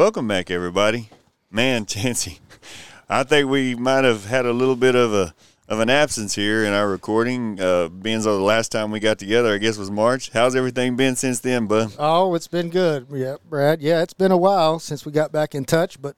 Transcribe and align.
Welcome 0.00 0.28
back, 0.28 0.50
everybody. 0.50 1.10
Man, 1.50 1.84
Chancey, 1.86 2.38
I 3.06 3.22
think 3.22 3.50
we 3.50 3.74
might 3.74 4.04
have 4.04 4.24
had 4.24 4.46
a 4.46 4.52
little 4.54 4.74
bit 4.74 4.94
of 4.94 5.12
a 5.12 5.34
of 5.68 5.78
an 5.78 5.90
absence 5.90 6.34
here 6.34 6.64
in 6.64 6.72
our 6.72 6.88
recording. 6.88 7.60
Uh, 7.60 7.88
being 7.88 8.22
though 8.22 8.38
the 8.38 8.42
last 8.42 8.72
time 8.72 8.90
we 8.90 8.98
got 8.98 9.18
together, 9.18 9.52
I 9.52 9.58
guess 9.58 9.76
was 9.76 9.90
March. 9.90 10.30
How's 10.30 10.56
everything 10.56 10.96
been 10.96 11.16
since 11.16 11.40
then, 11.40 11.66
bud? 11.66 11.92
Oh, 11.98 12.34
it's 12.34 12.48
been 12.48 12.70
good. 12.70 13.08
Yeah, 13.12 13.36
Brad. 13.46 13.82
Yeah, 13.82 14.00
it's 14.00 14.14
been 14.14 14.32
a 14.32 14.38
while 14.38 14.78
since 14.78 15.04
we 15.04 15.12
got 15.12 15.32
back 15.32 15.54
in 15.54 15.66
touch, 15.66 16.00
but 16.00 16.16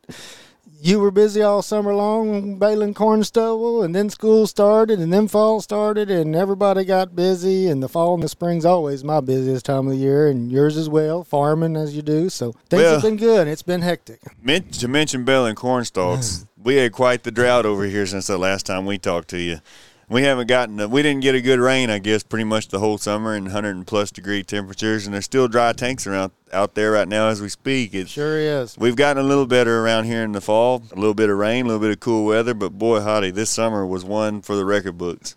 you 0.85 0.99
were 0.99 1.13
busy 1.13 1.43
all 1.43 1.63
summer 1.63 1.95
long 1.95 2.59
baling 2.59 2.93
corn 2.93 3.23
stubble, 3.23 3.85
and 3.85 3.95
then 3.95 4.11
school 4.11 4.49
started, 4.49 4.99
and 4.99 5.13
then 5.13 5.29
fall 5.29 5.61
started, 5.61 6.11
and 6.11 6.35
everybody 6.35 6.85
got 6.85 7.15
busy. 7.15 7.69
And 7.69 7.81
the 7.81 7.89
fall 7.89 8.15
and 8.15 8.23
the 8.23 8.29
spring's 8.29 8.65
always 8.65 9.05
my 9.05 9.21
busiest 9.21 9.65
time 9.65 9.87
of 9.87 9.93
the 9.93 9.99
year, 9.99 10.27
and 10.27 10.51
yours 10.51 10.77
as 10.77 10.89
well, 10.89 11.23
farming 11.23 11.77
as 11.77 11.95
you 11.95 12.03
do. 12.03 12.29
So 12.29 12.53
things 12.69 12.83
Well- 12.83 12.93
have 12.95 13.03
been 13.03 13.17
good. 13.17 13.47
It's 13.47 13.63
been 13.63 13.83
hectic. 13.83 14.21
Men- 14.43 14.65
to 14.73 14.89
mention 14.89 15.25
baling 15.25 15.55
corn 15.55 15.85
stalks, 15.85 16.47
we 16.63 16.77
had 16.77 16.91
quite 16.93 17.23
the 17.23 17.31
drought 17.31 17.65
over 17.65 17.85
here 17.85 18.07
since 18.07 18.27
the 18.27 18.39
last 18.39 18.67
time 18.67 18.85
we 18.85 18.99
talked 18.99 19.29
to 19.29 19.39
you. 19.39 19.59
We 20.13 20.25
haven't 20.25 20.47
gotten, 20.47 20.91
we 20.91 21.01
didn't 21.01 21.23
get 21.23 21.35
a 21.35 21.41
good 21.41 21.59
rain, 21.59 21.89
I 21.89 21.99
guess, 21.99 22.23
pretty 22.23 22.45
much 22.45 22.69
the 22.69 22.79
whole 22.81 22.99
summer 22.99 23.35
and 23.35 23.47
100 23.47 23.77
and 23.77 23.87
plus 23.87 24.11
degree 24.11 24.43
temperatures, 24.43 25.07
and 25.07 25.15
there's 25.15 25.25
still 25.25 25.49
dry 25.49 25.73
tanks 25.73 26.07
around 26.07 26.33
out 26.53 26.75
there 26.75 26.93
right 26.93 27.09
now 27.09 27.29
as 27.29 27.41
we 27.41 27.49
speak. 27.49 27.95
it 27.95 28.11
Sure 28.11 28.39
is. 28.39 28.77
We've 28.77 28.95
gotten 28.95 29.25
a 29.25 29.27
little 29.27 29.47
better 29.47 29.83
around 29.83 30.05
here 30.05 30.23
in 30.23 30.33
the 30.33 30.43
fall, 30.43 30.83
a 30.93 30.97
little 30.97 31.15
bit 31.15 31.31
of 31.31 31.39
rain, 31.39 31.65
a 31.65 31.69
little 31.69 31.81
bit 31.81 31.93
of 31.93 32.01
cool 32.01 32.27
weather, 32.27 32.53
but 32.53 32.77
boy, 32.77 33.01
howdy, 33.01 33.31
this 33.31 33.49
summer 33.49 33.87
was 33.87 34.05
one 34.05 34.43
for 34.43 34.55
the 34.55 34.67
record 34.67 34.99
books, 34.99 35.35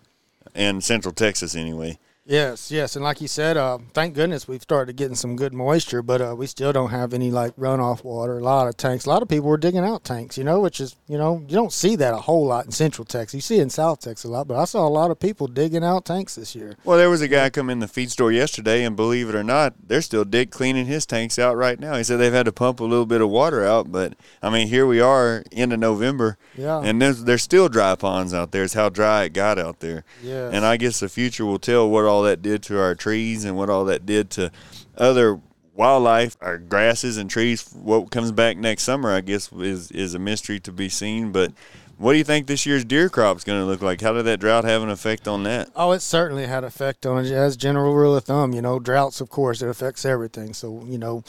in 0.53 0.81
Central 0.81 1.13
Texas 1.13 1.55
anyway. 1.55 1.97
Yes, 2.27 2.71
yes, 2.71 2.95
and 2.95 3.05
like 3.05 3.21
you 3.21 3.27
said, 3.27 3.55
uh, 3.55 3.77
thank 3.93 4.15
goodness 4.15 4.47
we've 4.47 4.63
started 4.63 4.95
getting 4.95 5.13
some 5.13 5.35
good 5.35 5.53
moisture, 5.53 6.01
but 6.01 6.21
uh, 6.21 6.33
we 6.35 6.47
still 6.47 6.73
don't 6.73 6.89
have 6.89 7.13
any 7.13 7.29
like 7.29 7.55
runoff 7.55 8.03
water. 8.03 8.39
A 8.39 8.43
lot 8.43 8.67
of 8.67 8.75
tanks. 8.75 9.05
A 9.05 9.09
lot 9.09 9.21
of 9.21 9.27
people 9.29 9.47
were 9.47 9.57
digging 9.57 9.83
out 9.83 10.03
tanks, 10.03 10.35
you 10.35 10.43
know, 10.43 10.59
which 10.59 10.81
is 10.81 10.95
you 11.07 11.19
know 11.19 11.43
you 11.47 11.53
don't 11.53 11.71
see 11.71 11.95
that 11.97 12.15
a 12.15 12.17
whole 12.17 12.47
lot 12.47 12.65
in 12.65 12.71
Central 12.71 13.05
Texas. 13.05 13.35
You 13.35 13.41
see 13.41 13.59
it 13.59 13.61
in 13.61 13.69
South 13.69 13.99
Texas 13.99 14.23
a 14.25 14.29
lot, 14.29 14.47
but 14.47 14.57
I 14.57 14.65
saw 14.65 14.87
a 14.87 14.89
lot 14.89 15.11
of 15.11 15.19
people 15.19 15.45
digging 15.45 15.83
out 15.83 16.03
tanks 16.03 16.33
this 16.33 16.55
year. 16.55 16.75
Well, 16.83 16.97
there 16.97 17.11
was 17.11 17.21
a 17.21 17.27
guy 17.27 17.51
come 17.51 17.69
in 17.69 17.77
the 17.79 17.87
feed 17.87 18.09
store 18.09 18.31
yesterday, 18.31 18.83
and 18.83 18.95
believe 18.95 19.29
it 19.29 19.35
or 19.35 19.43
not, 19.43 19.75
they're 19.87 20.01
still 20.01 20.25
dig 20.25 20.49
cleaning 20.49 20.87
his 20.87 21.05
tanks 21.05 21.37
out 21.37 21.55
right 21.55 21.79
now. 21.79 21.95
He 21.95 22.03
said 22.03 22.17
they've 22.17 22.33
had 22.33 22.47
to 22.47 22.51
pump 22.51 22.79
a 22.79 22.85
little 22.85 23.05
bit 23.05 23.21
of 23.21 23.29
water 23.29 23.63
out, 23.63 23.91
but 23.91 24.13
I 24.41 24.49
mean, 24.49 24.67
here 24.69 24.87
we 24.87 24.99
are, 24.99 25.43
end 25.51 25.73
of 25.73 25.79
November, 25.79 26.39
Yeah. 26.57 26.79
and 26.79 26.99
there's 26.99 27.25
there's 27.25 27.43
still 27.43 27.69
dry 27.69 27.93
ponds 27.93 28.33
out 28.33 28.51
there. 28.51 28.63
It's 28.63 28.73
how 28.73 28.89
dry 28.89 29.25
it 29.25 29.33
got 29.33 29.59
out 29.59 29.79
there. 29.81 30.05
Yes. 30.23 30.55
And 30.55 30.65
I 30.65 30.77
guess 30.77 30.99
the 30.99 31.07
future 31.07 31.45
will 31.45 31.59
tell 31.59 31.87
what 31.87 32.05
all 32.05 32.14
that 32.23 32.41
did 32.41 32.63
to 32.63 32.79
our 32.79 32.95
trees 32.95 33.45
and 33.45 33.55
what 33.55 33.69
all 33.69 33.85
that 33.85 34.05
did 34.05 34.29
to 34.31 34.51
other 34.97 35.39
wildlife, 35.73 36.37
our 36.41 36.57
grasses 36.57 37.17
and 37.17 37.29
trees. 37.29 37.69
What 37.73 38.11
comes 38.11 38.31
back 38.31 38.57
next 38.57 38.83
summer, 38.83 39.13
I 39.13 39.21
guess, 39.21 39.51
is 39.51 39.91
is 39.91 40.13
a 40.13 40.19
mystery 40.19 40.59
to 40.61 40.71
be 40.71 40.89
seen. 40.89 41.31
But 41.31 41.51
what 41.97 42.11
do 42.11 42.17
you 42.17 42.23
think 42.25 42.47
this 42.47 42.65
year's 42.65 42.83
deer 42.83 43.07
crop 43.07 43.37
is 43.37 43.43
going 43.43 43.61
to 43.61 43.65
look 43.65 43.81
like? 43.81 44.01
How 44.01 44.11
did 44.13 44.23
that 44.23 44.39
drought 44.39 44.65
have 44.65 44.81
an 44.81 44.89
effect 44.89 45.27
on 45.27 45.43
that? 45.43 45.69
Oh, 45.75 45.91
it 45.91 46.01
certainly 46.01 46.45
had 46.45 46.65
effect 46.65 47.05
on 47.05 47.23
it. 47.25 47.31
As 47.31 47.55
general 47.55 47.93
rule 47.93 48.17
of 48.17 48.25
thumb, 48.25 48.53
you 48.53 48.61
know, 48.61 48.79
droughts, 48.79 49.21
of 49.21 49.29
course, 49.29 49.61
it 49.61 49.69
affects 49.69 50.03
everything. 50.03 50.53
So, 50.53 50.83
you 50.85 50.97
know, 50.97 51.23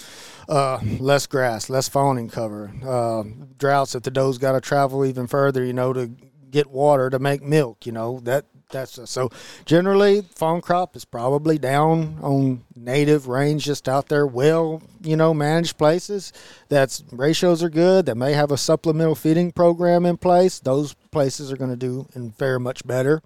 uh, 0.49 0.81
less 0.99 1.27
grass, 1.27 1.71
less 1.71 1.89
fawning 1.89 2.29
cover. 2.29 2.73
Uh, 2.85 3.25
droughts, 3.59 3.95
if 3.95 4.03
the 4.03 4.11
doe's 4.11 4.39
got 4.39 4.53
to 4.53 4.61
travel 4.61 5.05
even 5.05 5.29
further, 5.29 5.65
you 5.65 5.73
know, 5.73 5.93
to 5.93 6.11
get 6.51 6.69
water 6.69 7.11
to 7.11 7.19
make 7.21 7.43
milk, 7.43 7.87
you 7.87 7.93
know, 7.93 8.19
that 8.21 8.47
that's 8.71 8.99
so 9.09 9.31
generally 9.65 10.23
fawn 10.35 10.61
crop 10.61 10.97
is 10.97 11.05
probably 11.05 11.57
down 11.59 12.19
on 12.21 12.65
native 12.75 13.29
range 13.29 13.65
just 13.65 13.89
out 13.89 14.09
there 14.09 14.27
well 14.27 14.83
you 15.03 15.17
know 15.17 15.33
managed 15.33 15.79
places 15.79 16.33
that's 16.69 17.05
ratios 17.13 17.63
are 17.63 17.71
good 17.71 18.07
that 18.07 18.17
may 18.17 18.33
have 18.33 18.51
a 18.51 18.57
supplemental 18.57 19.15
feeding 19.15 19.53
program 19.53 20.05
in 20.05 20.17
place 20.17 20.59
those 20.59 20.95
places 21.13 21.53
are 21.53 21.57
going 21.57 21.71
to 21.71 21.77
do 21.77 22.07
and 22.15 22.35
fare 22.35 22.59
much 22.59 22.85
better 22.87 23.23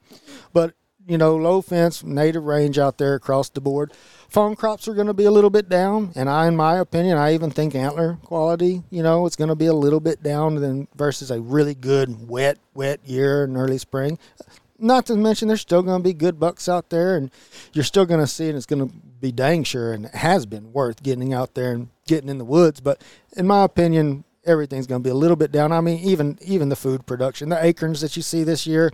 but 0.52 0.74
you 1.10 1.19
know, 1.19 1.34
low 1.34 1.60
fence, 1.60 2.04
native 2.04 2.44
range 2.44 2.78
out 2.78 2.98
there 2.98 3.14
across 3.14 3.48
the 3.48 3.60
board. 3.60 3.93
Fawn 4.28 4.54
crops 4.54 4.87
are 4.87 4.94
going 4.94 5.09
to 5.09 5.14
be 5.14 5.25
a 5.25 5.31
little 5.31 5.50
bit 5.50 5.69
down, 5.69 6.12
and 6.14 6.31
I, 6.31 6.47
in 6.47 6.54
my 6.54 6.78
opinion, 6.78 7.19
I 7.19 7.34
even 7.34 7.50
think 7.50 7.75
antler 7.75 8.16
quality, 8.22 8.84
you 8.91 9.03
know, 9.03 9.26
it's 9.26 9.34
going 9.34 9.48
to 9.48 9.56
be 9.56 9.66
a 9.66 9.75
little 9.75 9.98
bit 9.98 10.22
down 10.22 10.54
than 10.54 10.87
versus 10.94 11.32
a 11.32 11.41
really 11.41 11.75
good 11.75 12.28
wet, 12.28 12.59
wet 12.75 13.00
year 13.04 13.43
in 13.43 13.56
early 13.56 13.78
spring. 13.78 14.20
Not 14.80 15.06
to 15.06 15.16
mention, 15.16 15.48
there's 15.48 15.60
still 15.60 15.82
going 15.82 16.00
to 16.00 16.04
be 16.04 16.12
good 16.14 16.41
bucks 16.41 16.68
out 16.68 16.91
there, 16.91 17.16
and 17.16 17.30
you're 17.72 17.84
still 17.84 18.06
going 18.06 18.20
to 18.20 18.26
see, 18.26 18.48
and 18.48 18.56
it's 18.56 18.66
going 18.66 18.88
to 18.88 18.94
be 19.20 19.30
dang 19.32 19.62
sure, 19.64 19.92
and 19.92 20.06
it 20.06 20.14
has 20.14 20.46
been 20.46 20.72
worth 20.72 21.02
getting 21.02 21.32
out 21.34 21.54
there 21.54 21.72
and 21.72 21.88
getting 22.06 22.28
in 22.30 22.38
the 22.38 22.44
woods. 22.44 22.80
But 22.80 23.02
in 23.36 23.46
my 23.46 23.64
opinion, 23.64 24.24
everything's 24.44 24.86
going 24.86 25.02
to 25.02 25.06
be 25.06 25.10
a 25.10 25.14
little 25.14 25.36
bit 25.36 25.52
down. 25.52 25.70
I 25.72 25.80
mean, 25.80 25.98
even 25.98 26.38
even 26.42 26.69
the 26.70 26.76
food 26.76 27.06
production, 27.06 27.50
the 27.50 27.62
acorns 27.64 28.00
that 28.00 28.16
you 28.16 28.22
see 28.22 28.42
this 28.42 28.66
year, 28.66 28.90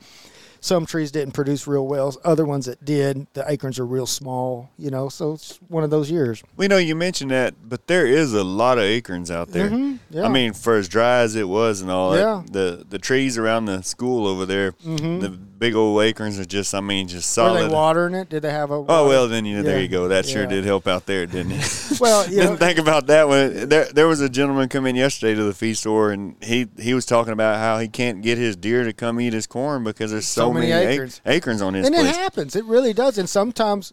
some 0.61 0.85
trees 0.87 1.13
didn't 1.13 1.35
produce 1.35 1.69
real 1.69 1.87
well. 1.87 2.17
Other 2.25 2.45
ones 2.45 2.67
that 2.67 2.85
did, 2.85 3.29
the 3.35 3.45
acorns 3.49 3.79
are 3.79 3.87
real 3.87 4.07
small. 4.07 4.71
You 4.77 4.91
know, 4.91 5.09
so 5.09 5.35
it's 5.35 5.59
one 5.69 5.85
of 5.85 5.91
those 5.91 6.11
years. 6.11 6.43
We 6.57 6.67
know 6.67 6.79
you 6.79 6.97
mentioned 6.97 7.31
that, 7.31 7.55
but 7.69 7.87
there 7.87 8.07
is 8.07 8.35
a 8.35 8.43
lot 8.43 8.79
of 8.79 8.85
acorns 8.85 9.31
out 9.31 9.49
there. 9.53 9.71
Mhm, 9.71 10.01
yeah. 10.11 10.25
I 10.25 10.29
mean, 10.29 10.53
for 10.53 10.75
as 10.77 10.89
dry 10.89 11.21
as 11.21 11.37
it 11.37 11.49
was 11.49 11.81
and 11.83 11.91
all 11.93 12.17
Yeah. 12.17 12.43
that, 12.45 12.53
the 12.53 12.85
the 12.91 12.99
trees 12.99 13.39
around 13.39 13.67
the 13.67 13.83
school 13.83 14.27
over 14.27 14.45
there, 14.45 14.75
the 14.85 15.39
big 15.59 15.75
old 15.75 16.03
acorns 16.03 16.39
are 16.39 16.45
just, 16.45 16.75
I 16.75 16.81
mean, 16.81 17.09
just 17.09 17.31
solid. 17.31 17.63
Were 17.63 17.69
they 17.69 17.75
watering 17.75 18.15
it? 18.15 18.29
Did 18.29 18.43
they 18.43 18.51
have 18.51 18.71
a? 18.71 18.75
Oh 18.75 19.09
well, 19.09 19.29
then 19.29 19.45
you 19.45 19.57
know, 19.57 19.63
there 19.63 19.81
you 19.81 19.89
go. 19.89 20.09
That 20.09 20.27
sure 20.27 20.43
yeah. 20.43 20.49
did 20.49 20.65
help 20.65 20.87
out 20.87 21.07
there, 21.07 21.27
didn't 21.27 21.53
it? 21.53 21.83
Well, 22.01 22.25
you 22.29 22.37
didn't 22.37 22.51
know- 22.53 22.57
think 22.57 22.79
about 22.79 23.07
that 23.07 23.27
one. 23.29 23.69
There, 23.69 23.87
there 23.87 24.07
was 24.07 24.21
a 24.21 24.29
gentleman 24.29 24.69
come 24.69 24.87
in 24.87 24.97
yesterday 24.97 25.35
to 25.35 25.45
the 25.45 25.55
feed 25.55 25.75
store, 25.79 26.11
and 26.13 26.37
he 26.43 26.69
he 26.79 26.93
was 26.95 27.07
talking 27.07 27.33
about 27.33 27.57
how 27.59 27.79
he 27.79 27.89
can't 27.89 28.23
get 28.23 28.39
his 28.39 28.55
deer 28.57 28.85
to 28.85 28.93
come 28.93 29.21
eat 29.21 29.33
his 29.33 29.47
corn 29.47 29.83
because 29.85 30.11
there's 30.11 30.27
so, 30.29 30.43
So 30.43 30.53
many 30.53 30.71
ac- 30.73 30.87
acorns. 30.93 31.21
acorns 31.25 31.63
on 31.63 31.75
his 31.75 31.87
and 31.87 31.95
place. 31.95 32.09
it 32.09 32.15
happens. 32.17 32.55
It 32.57 32.65
really 32.67 32.93
does. 32.93 33.17
And 33.19 33.29
sometimes 33.29 33.93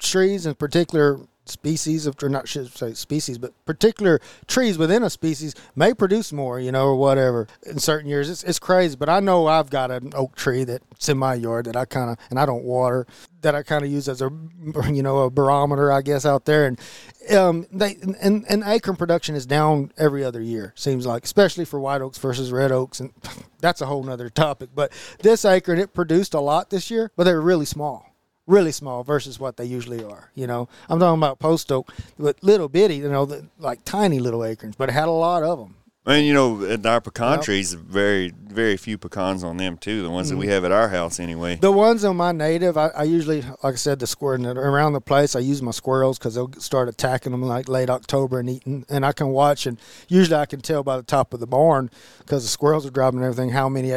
trees, 0.00 0.46
in 0.46 0.54
particular 0.54 1.18
species 1.48 2.06
of, 2.06 2.16
or 2.22 2.28
not 2.28 2.48
should 2.48 2.76
say 2.76 2.94
species, 2.94 3.38
but 3.38 3.52
particular 3.64 4.20
trees 4.46 4.78
within 4.78 5.02
a 5.02 5.10
species 5.10 5.54
may 5.74 5.94
produce 5.94 6.32
more, 6.32 6.58
you 6.60 6.72
know, 6.72 6.86
or 6.86 6.96
whatever. 6.96 7.46
In 7.64 7.78
certain 7.78 8.08
years, 8.08 8.28
it's 8.28 8.44
it's 8.44 8.58
crazy. 8.58 8.96
But 8.96 9.08
I 9.08 9.20
know 9.20 9.46
I've 9.46 9.70
got 9.70 9.90
an 9.90 10.12
oak 10.14 10.36
tree 10.36 10.64
that's 10.64 11.08
in 11.08 11.18
my 11.18 11.34
yard 11.34 11.66
that 11.66 11.76
I 11.76 11.84
kind 11.84 12.10
of, 12.10 12.18
and 12.30 12.38
I 12.38 12.46
don't 12.46 12.64
water, 12.64 13.06
that 13.42 13.54
I 13.54 13.62
kind 13.62 13.84
of 13.84 13.90
use 13.90 14.08
as 14.08 14.22
a, 14.22 14.30
you 14.90 15.02
know, 15.02 15.18
a 15.18 15.30
barometer, 15.30 15.92
I 15.92 16.02
guess, 16.02 16.26
out 16.26 16.44
there. 16.44 16.66
And 16.66 16.80
um, 17.36 17.66
they 17.72 17.96
and 18.20 18.44
and 18.48 18.62
acorn 18.64 18.96
production 18.96 19.34
is 19.34 19.46
down 19.46 19.92
every 19.96 20.24
other 20.24 20.40
year. 20.40 20.72
Seems 20.76 21.06
like, 21.06 21.24
especially 21.24 21.64
for 21.64 21.80
white 21.80 22.00
oaks 22.00 22.18
versus 22.18 22.52
red 22.52 22.72
oaks, 22.72 23.00
and 23.00 23.12
that's 23.60 23.80
a 23.80 23.86
whole 23.86 24.02
nother 24.02 24.30
topic. 24.30 24.70
But 24.74 24.92
this 25.20 25.44
acorn, 25.44 25.78
it 25.78 25.94
produced 25.94 26.34
a 26.34 26.40
lot 26.40 26.70
this 26.70 26.90
year, 26.90 27.10
but 27.16 27.24
they 27.24 27.32
were 27.32 27.40
really 27.40 27.66
small 27.66 28.05
really 28.46 28.72
small 28.72 29.02
versus 29.02 29.38
what 29.40 29.56
they 29.56 29.64
usually 29.64 30.04
are. 30.04 30.30
You 30.34 30.46
know, 30.46 30.68
I'm 30.88 30.98
talking 31.00 31.18
about 31.18 31.38
post 31.38 31.70
oak, 31.72 31.92
but 32.18 32.36
little 32.42 32.68
bitty, 32.68 32.96
you 32.96 33.08
know, 33.08 33.24
the, 33.26 33.46
like 33.58 33.84
tiny 33.84 34.18
little 34.20 34.44
acorns, 34.44 34.76
but 34.76 34.88
it 34.88 34.92
had 34.92 35.08
a 35.08 35.10
lot 35.10 35.42
of 35.42 35.58
them. 35.58 35.74
And 36.08 36.24
you 36.24 36.32
know, 36.34 36.62
in 36.62 36.86
our 36.86 37.00
pecan 37.00 37.38
Yep. 37.38 37.42
trees, 37.42 37.72
very 37.74 38.32
very 38.46 38.76
few 38.76 38.96
pecans 38.96 39.42
on 39.42 39.56
them 39.56 39.76
too. 39.76 40.02
The 40.04 40.10
ones 40.10 40.28
that 40.28 40.34
Mm-hmm. 40.36 40.40
we 40.40 40.46
have 40.46 40.64
at 40.64 40.70
our 40.70 40.88
house 40.88 41.18
anyway. 41.18 41.56
The 41.56 41.72
ones 41.72 42.04
on 42.04 42.16
my 42.16 42.30
native, 42.30 42.78
I, 42.78 42.88
I 42.96 43.02
usually, 43.02 43.42
like 43.64 43.74
I 43.74 43.74
said, 43.74 43.98
the 43.98 44.06
squirrel 44.06 44.46
around 44.56 44.92
the 44.92 45.00
place. 45.00 45.34
I 45.34 45.40
use 45.40 45.60
my 45.62 45.72
squirrels 45.72 46.16
because 46.16 46.36
they'll 46.36 46.52
start 46.60 46.88
attacking 46.88 47.32
them 47.32 47.42
like 47.42 47.68
late 47.68 47.90
October 47.90 48.38
and 48.38 48.48
eating, 48.48 48.86
and 48.88 49.04
I 49.04 49.10
can 49.10 49.30
watch 49.30 49.66
and 49.66 49.80
usually 50.06 50.36
I 50.36 50.46
can 50.46 50.60
tell 50.60 50.84
by 50.84 50.96
the 50.96 51.02
top 51.02 51.34
of 51.34 51.40
the 51.40 51.46
barn 51.48 51.90
because 52.20 52.44
the 52.44 52.50
squirrels 52.50 52.86
are 52.86 52.90
dropping 52.90 53.24
everything 53.24 53.50
how 53.50 53.68
many 53.68 53.90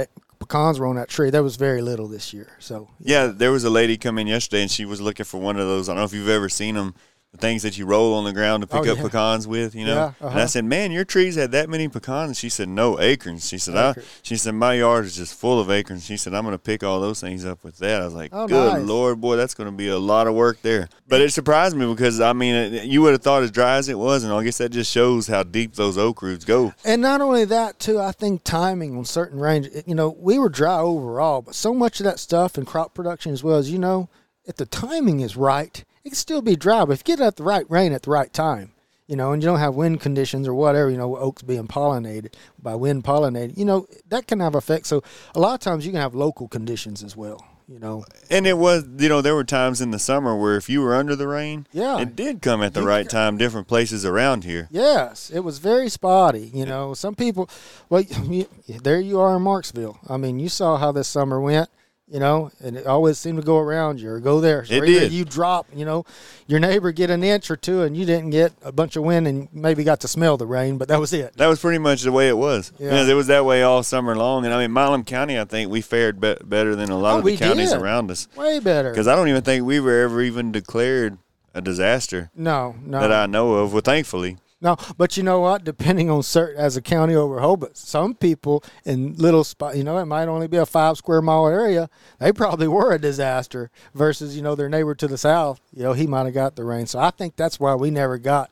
pecans 0.50 0.80
were 0.80 0.88
on 0.88 0.96
that 0.96 1.08
tree. 1.08 1.30
There 1.30 1.44
was 1.44 1.56
very 1.56 1.82
little 1.82 2.08
this 2.08 2.34
year, 2.34 2.48
so 2.60 2.90
Yeah, 3.00 3.28
there 3.28 3.52
was 3.52 3.64
a 3.64 3.70
lady 3.70 3.98
come 3.98 4.18
in 4.18 4.28
yesterday, 4.28 4.64
and 4.64 4.72
she 4.72 4.86
was 4.86 5.00
looking 5.00 5.26
for 5.26 5.40
one 5.40 5.58
of 5.58 5.68
those. 5.68 5.88
I 5.88 5.94
don't 5.94 6.00
know 6.00 6.06
if 6.06 6.14
you've 6.14 6.28
ever 6.28 6.50
seen 6.50 6.76
them. 6.76 6.96
The 7.32 7.38
things 7.38 7.62
that 7.62 7.78
you 7.78 7.86
roll 7.86 8.16
on 8.16 8.24
the 8.24 8.34
ground 8.34 8.62
to 8.62 8.68
pick 8.68 8.88
Oh, 8.88 8.92
up 8.92 8.98
yeah. 8.98 9.04
pecans 9.04 9.48
with, 9.48 9.76
you 9.76 9.86
know. 9.86 9.94
Yeah, 9.94 10.12
And 10.20 10.30
uh-huh. 10.30 10.40
I 10.40 10.46
said, 10.48 10.66
"Man, 10.66 10.92
your 10.92 11.06
trees 11.06 11.36
had 11.36 11.52
that 11.52 11.70
many 11.70 11.88
pecans." 11.88 12.40
She 12.40 12.50
said, 12.50 12.68
"No 12.68 13.00
acorns." 13.00 13.48
She 13.48 13.60
said, 13.60 13.76
I, 13.78 13.94
"She 14.24 14.36
said 14.36 14.56
my 14.56 14.74
yard 14.74 15.06
is 15.06 15.16
just 15.16 15.36
full 15.36 15.60
of 15.60 15.70
acorns." 15.70 16.04
She 16.06 16.18
said, 16.18 16.34
"I'm 16.34 16.42
going 16.44 16.56
to 16.56 16.58
pick 16.58 16.84
all 16.84 17.00
those 17.00 17.22
things 17.22 17.46
up 17.46 17.64
with 17.64 17.78
that." 17.78 18.02
I 18.02 18.06
was 18.06 18.16
like, 18.16 18.32
Oh, 18.34 18.48
"Good 18.48 18.74
nice. 18.80 18.84
lord, 18.88 19.22
boy, 19.22 19.36
that's 19.36 19.54
going 19.54 19.70
to 19.70 19.76
be 19.76 19.90
a 19.90 20.00
lot 20.00 20.26
of 20.26 20.34
work 20.34 20.64
there." 20.64 20.90
But 21.08 21.22
it 21.22 21.32
surprised 21.32 21.76
me 21.78 21.86
because 21.86 22.20
I 22.20 22.34
mean, 22.34 22.56
it- 22.56 22.86
you 22.86 23.04
would 23.04 23.12
have 23.12 23.22
thought 23.22 23.44
as 23.44 23.52
dry 23.52 23.76
as 23.76 23.90
it 23.90 24.00
was, 24.00 24.24
and 24.24 24.34
I 24.34 24.44
guess 24.44 24.58
that 24.58 24.70
just 24.70 24.92
shows 24.92 25.28
how 25.28 25.44
deep 25.44 25.76
those 25.76 26.00
oak 26.00 26.24
roots 26.24 26.46
go. 26.46 26.74
And 26.84 27.00
not 27.00 27.22
only 27.22 27.46
that, 27.46 27.78
too, 27.78 28.00
I 28.00 28.12
think 28.12 28.44
timing 28.44 28.98
on 28.98 29.06
certain 29.06 29.40
range. 29.40 29.68
it- 29.68 29.88
You 29.88 29.94
know, 29.94 30.10
we 30.20 30.40
were 30.40 30.50
dry 30.50 30.80
overall, 30.80 31.44
but 31.44 31.54
so 31.54 31.76
much 31.76 32.00
of 32.00 32.06
that 32.06 32.18
stuff 32.18 32.58
in 32.58 32.66
crop 32.66 32.96
production 32.96 33.34
as 33.34 33.44
well 33.44 33.58
as 33.58 33.70
you 33.70 33.78
know, 33.78 34.10
if 34.46 34.56
the 34.56 34.66
timing 34.66 35.20
is 35.20 35.38
right, 35.38 35.84
it 36.04 36.10
can 36.10 36.16
still 36.16 36.42
be 36.42 36.56
dry. 36.56 36.86
But 36.86 36.94
if 36.94 37.00
you 37.08 37.16
get 37.16 37.26
at 37.26 37.36
the 37.38 37.44
right 37.44 37.66
rain 37.70 37.94
at 37.94 38.04
the 38.04 38.12
right 38.12 38.32
time, 38.34 38.72
you 39.08 39.16
know, 39.16 39.32
and 39.32 39.42
you 39.42 39.48
don't 39.50 39.60
have 39.60 39.74
wind 39.76 40.02
conditions 40.02 40.48
or 40.48 40.54
whatever, 40.54 40.90
you 40.90 40.98
know, 40.98 41.18
oaks 41.18 41.42
being 41.42 41.68
pollinated 41.68 42.34
by 42.62 42.76
wind 42.76 43.04
pollinated, 43.04 43.58
you 43.58 43.66
know, 43.66 43.88
that 44.10 44.28
can 44.28 44.40
have 44.40 44.54
effects. 44.56 44.88
So 44.90 45.02
a 45.34 45.40
lot 45.40 45.56
of 45.56 45.60
times 45.62 45.86
you 45.86 45.92
can 45.92 46.00
have 46.02 46.14
local 46.14 46.48
conditions 46.48 47.04
as 47.04 47.16
well. 47.18 47.44
You 47.68 47.78
know, 47.78 48.04
And 48.32 48.48
it 48.48 48.58
was, 48.58 48.84
you 48.98 49.10
know, 49.10 49.22
there 49.22 49.36
were 49.36 49.44
times 49.44 49.80
in 49.80 49.92
the 49.92 50.00
summer 50.00 50.36
where 50.36 50.58
if 50.58 50.70
you 50.72 50.82
were 50.82 50.96
under 50.96 51.16
the 51.16 51.28
rain, 51.28 51.68
Yeah. 51.72 52.00
it 52.00 52.16
did 52.16 52.42
come 52.42 52.64
at 52.64 52.74
the 52.74 52.82
right 52.82 53.08
time, 53.08 53.38
different 53.38 53.68
places 53.68 54.04
around 54.04 54.44
here. 54.44 54.68
Yes, 54.72 55.30
it 55.30 55.42
was 55.42 55.60
very 55.60 55.88
spotty. 55.88 56.50
You 56.52 56.66
know, 56.66 56.96
some 56.96 57.14
people. 57.14 57.48
Well, 57.88 58.02
you, 58.24 58.48
there 58.82 59.00
you 59.00 59.20
are 59.20 59.38
in 59.38 59.44
Marksville. 59.44 60.00
I 60.10 60.18
mean, 60.18 60.40
you 60.40 60.50
saw 60.50 60.78
how 60.78 60.92
this 60.92 61.08
summer 61.08 61.40
went. 61.40 61.70
You 62.12 62.20
know, 62.20 62.50
and 62.60 62.76
it 62.76 62.88
always 62.88 63.20
seemed 63.20 63.38
to 63.40 63.46
go 63.46 63.60
around 63.60 64.02
you 64.02 64.10
or 64.10 64.20
go 64.20 64.42
there. 64.42 64.66
So 64.66 64.74
It 64.74 64.82
did. 64.86 65.12
You 65.12 65.26
drop. 65.26 65.68
You 65.76 65.86
know, 65.86 66.06
your 66.48 66.60
neighbor 66.60 66.92
get 66.92 67.12
an 67.12 67.24
inch 67.24 67.52
or 67.52 67.56
two, 67.56 67.84
and 67.84 67.96
you 67.96 68.04
didn't 68.04 68.32
get 68.32 68.52
a 68.64 68.72
bunch 68.72 68.96
of 68.96 69.04
wind, 69.04 69.28
and 69.28 69.48
maybe 69.54 69.84
got 69.84 70.00
to 70.00 70.08
smell 70.08 70.36
the 70.36 70.48
rain, 70.48 70.80
but 70.80 70.88
that 70.88 71.00
was 71.00 71.14
it. 71.14 71.38
That 71.38 71.46
was 71.46 71.60
pretty 71.60 71.78
much 71.78 72.02
the 72.02 72.12
way 72.12 72.28
it 72.28 72.36
was. 72.38 72.72
Yeah. 72.80 72.96
Yeah. 72.96 73.12
it 73.12 73.14
was 73.14 73.28
that 73.28 73.46
way 73.46 73.62
all 73.62 73.84
summer 73.84 74.16
long. 74.16 74.44
And 74.46 74.54
I 74.56 74.60
mean, 74.60 74.74
Milam 74.74 75.04
County, 75.04 75.38
I 75.40 75.46
think 75.46 75.70
we 75.70 75.82
fared 75.82 76.20
be- 76.20 76.36
better 76.44 76.76
than 76.76 76.90
a 76.90 76.98
lot 76.98 77.16
Oh, 77.16 77.20
of 77.20 77.26
the 77.26 77.38
counties 77.38 77.72
did. 77.74 77.80
around 77.82 78.10
us. 78.10 78.28
Way 78.36 78.60
better. 78.60 78.90
Because 78.90 79.08
I 79.08 79.16
don't 79.16 79.28
even 79.30 79.44
think 79.44 79.64
we 79.66 79.80
were 79.80 80.02
ever 80.02 80.20
even 80.24 80.52
declared 80.52 81.20
a 81.54 81.62
disaster 81.62 82.32
no, 82.36 82.76
no, 82.84 83.00
that 83.02 83.12
I 83.12 83.28
know 83.28 83.54
of. 83.54 83.72
Well, 83.74 83.82
thankfully. 83.84 84.38
No, 84.62 84.76
but 84.98 85.16
you 85.16 85.24
know 85.24 85.40
what? 85.40 85.64
Depending 85.64 86.10
on 86.10 86.22
certain 86.22 86.60
as 86.60 86.76
a 86.76 86.82
county 86.82 87.16
over 87.16 87.40
Hobart, 87.40 87.78
some 87.78 88.14
people 88.14 88.62
in 88.84 89.16
little 89.16 89.46
spot, 89.46 89.78
you 89.78 89.86
know, 89.86 89.98
it 90.00 90.06
might 90.06 90.28
only 90.28 90.48
be 90.48 90.58
a 90.58 90.66
five 90.66 90.98
square 90.98 91.22
mile 91.22 91.48
area. 91.48 91.90
They 92.20 92.34
probably 92.34 92.68
were 92.68 92.92
a 92.92 93.00
disaster 93.00 93.72
versus 93.94 94.36
you 94.36 94.42
know 94.42 94.56
their 94.56 94.68
neighbor 94.68 94.96
to 94.96 95.08
the 95.08 95.18
south. 95.18 95.62
You 95.74 95.84
know, 95.84 95.94
he 95.94 96.08
might 96.08 96.26
have 96.26 96.34
got 96.34 96.56
the 96.58 96.66
rain. 96.66 96.88
So 96.88 97.00
I 97.00 97.12
think 97.12 97.38
that's 97.38 97.58
why 97.60 97.74
we 97.76 97.90
never 97.90 98.18
got 98.18 98.52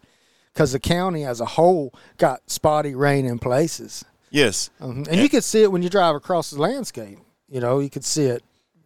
because 0.53 0.71
the 0.71 0.79
county 0.79 1.25
as 1.25 1.41
a 1.41 1.45
whole 1.45 1.93
got 2.17 2.49
spotty 2.49 2.95
rain 2.95 3.25
in 3.25 3.37
places, 3.37 4.03
Yes. 4.31 4.69
Mhm. 4.81 5.07
and 5.09 5.19
you 5.21 5.27
could 5.29 5.43
see 5.43 5.61
it 5.61 5.71
when 5.71 5.83
you 5.83 5.89
drive 5.89 6.15
across 6.15 6.49
the 6.51 6.59
landscape. 6.61 7.19
You 7.49 7.59
know, 7.59 7.79
you 7.79 7.89
could 7.89 8.05
see 8.05 8.25
it 8.25 8.43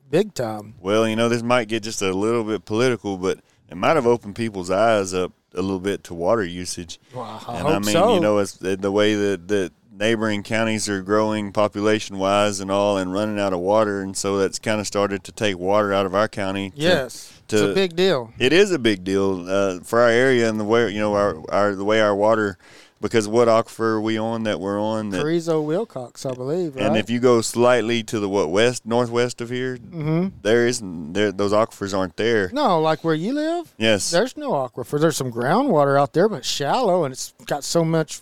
big 0.09 0.33
time. 0.33 0.73
Well, 0.81 1.07
you 1.07 1.15
know, 1.15 1.29
this 1.29 1.43
might 1.43 1.67
get 1.67 1.83
just 1.83 2.01
a 2.01 2.11
little 2.13 2.43
bit 2.43 2.65
political, 2.65 3.17
but 3.17 3.39
it 3.69 3.77
might 3.77 3.95
have 3.95 4.05
opened 4.07 4.35
people's 4.35 4.69
eyes 4.71 5.13
up 5.13 5.31
a 5.53 5.61
little 5.61 5.79
bit 5.79 6.03
to 6.05 6.13
water 6.13 6.43
usage. 6.43 6.99
Well, 7.13 7.43
I 7.47 7.59
and 7.59 7.67
I 7.67 7.79
mean, 7.79 7.91
so. 7.91 8.15
you 8.15 8.19
know, 8.19 8.37
it's 8.37 8.53
the, 8.53 8.75
the 8.75 8.91
way 8.91 9.15
that, 9.15 9.47
that 9.49 9.71
neighboring 9.91 10.41
counties 10.43 10.89
are 10.89 11.01
growing 11.01 11.51
population 11.51 12.17
wise 12.17 12.59
and 12.59 12.71
all 12.71 12.97
and 12.97 13.13
running 13.13 13.39
out 13.39 13.53
of 13.53 13.59
water. 13.59 14.01
And 14.01 14.15
so 14.17 14.37
that's 14.37 14.59
kind 14.59 14.79
of 14.79 14.87
started 14.87 15.23
to 15.25 15.31
take 15.31 15.57
water 15.57 15.93
out 15.93 16.05
of 16.05 16.15
our 16.15 16.27
county. 16.27 16.71
to- 16.71 16.77
yes, 16.77 17.41
it's 17.43 17.61
a 17.61 17.73
big 17.73 17.95
deal. 17.95 18.33
It 18.39 18.53
is 18.53 18.71
a 18.71 18.79
big 18.79 19.03
deal 19.03 19.49
uh, 19.49 19.79
for 19.81 19.99
our 19.99 20.09
area 20.09 20.49
and 20.49 20.59
the 20.59 20.63
way, 20.63 20.89
you 20.89 20.99
know, 20.99 21.13
our, 21.13 21.43
our 21.49 21.75
the 21.75 21.83
way 21.83 21.99
our 22.01 22.15
water, 22.15 22.57
because 23.01 23.27
what 23.27 23.47
aquifer 23.47 23.79
are 23.95 24.01
we 24.01 24.17
on 24.17 24.43
that 24.43 24.59
we're 24.59 24.79
on? 24.79 25.09
That, 25.09 25.17
Carrizo 25.23 25.59
Wilcox, 25.61 26.25
I 26.25 26.33
believe. 26.33 26.75
Right? 26.75 26.85
and 26.85 26.95
if 26.95 27.09
you 27.09 27.19
go 27.19 27.41
slightly 27.41 28.03
to 28.03 28.19
the 28.19 28.29
what 28.29 28.49
west 28.49 28.85
northwest 28.85 29.41
of 29.41 29.49
here, 29.49 29.77
hmm 29.77 30.27
there 30.43 30.67
isn't 30.67 31.13
there 31.13 31.31
those 31.31 31.51
aquifers 31.51 31.97
aren't 31.97 32.15
there. 32.17 32.49
no, 32.53 32.79
like 32.79 33.03
where 33.03 33.15
you 33.15 33.33
live. 33.33 33.73
Yes, 33.77 34.11
There's 34.11 34.37
no 34.37 34.51
aquifer. 34.51 34.99
There's 34.99 35.17
some 35.17 35.31
groundwater 35.31 35.99
out 35.99 36.13
there, 36.13 36.29
but 36.29 36.45
shallow, 36.45 37.03
and 37.03 37.11
it's 37.11 37.33
got 37.45 37.63
so 37.63 37.83
much, 37.83 38.21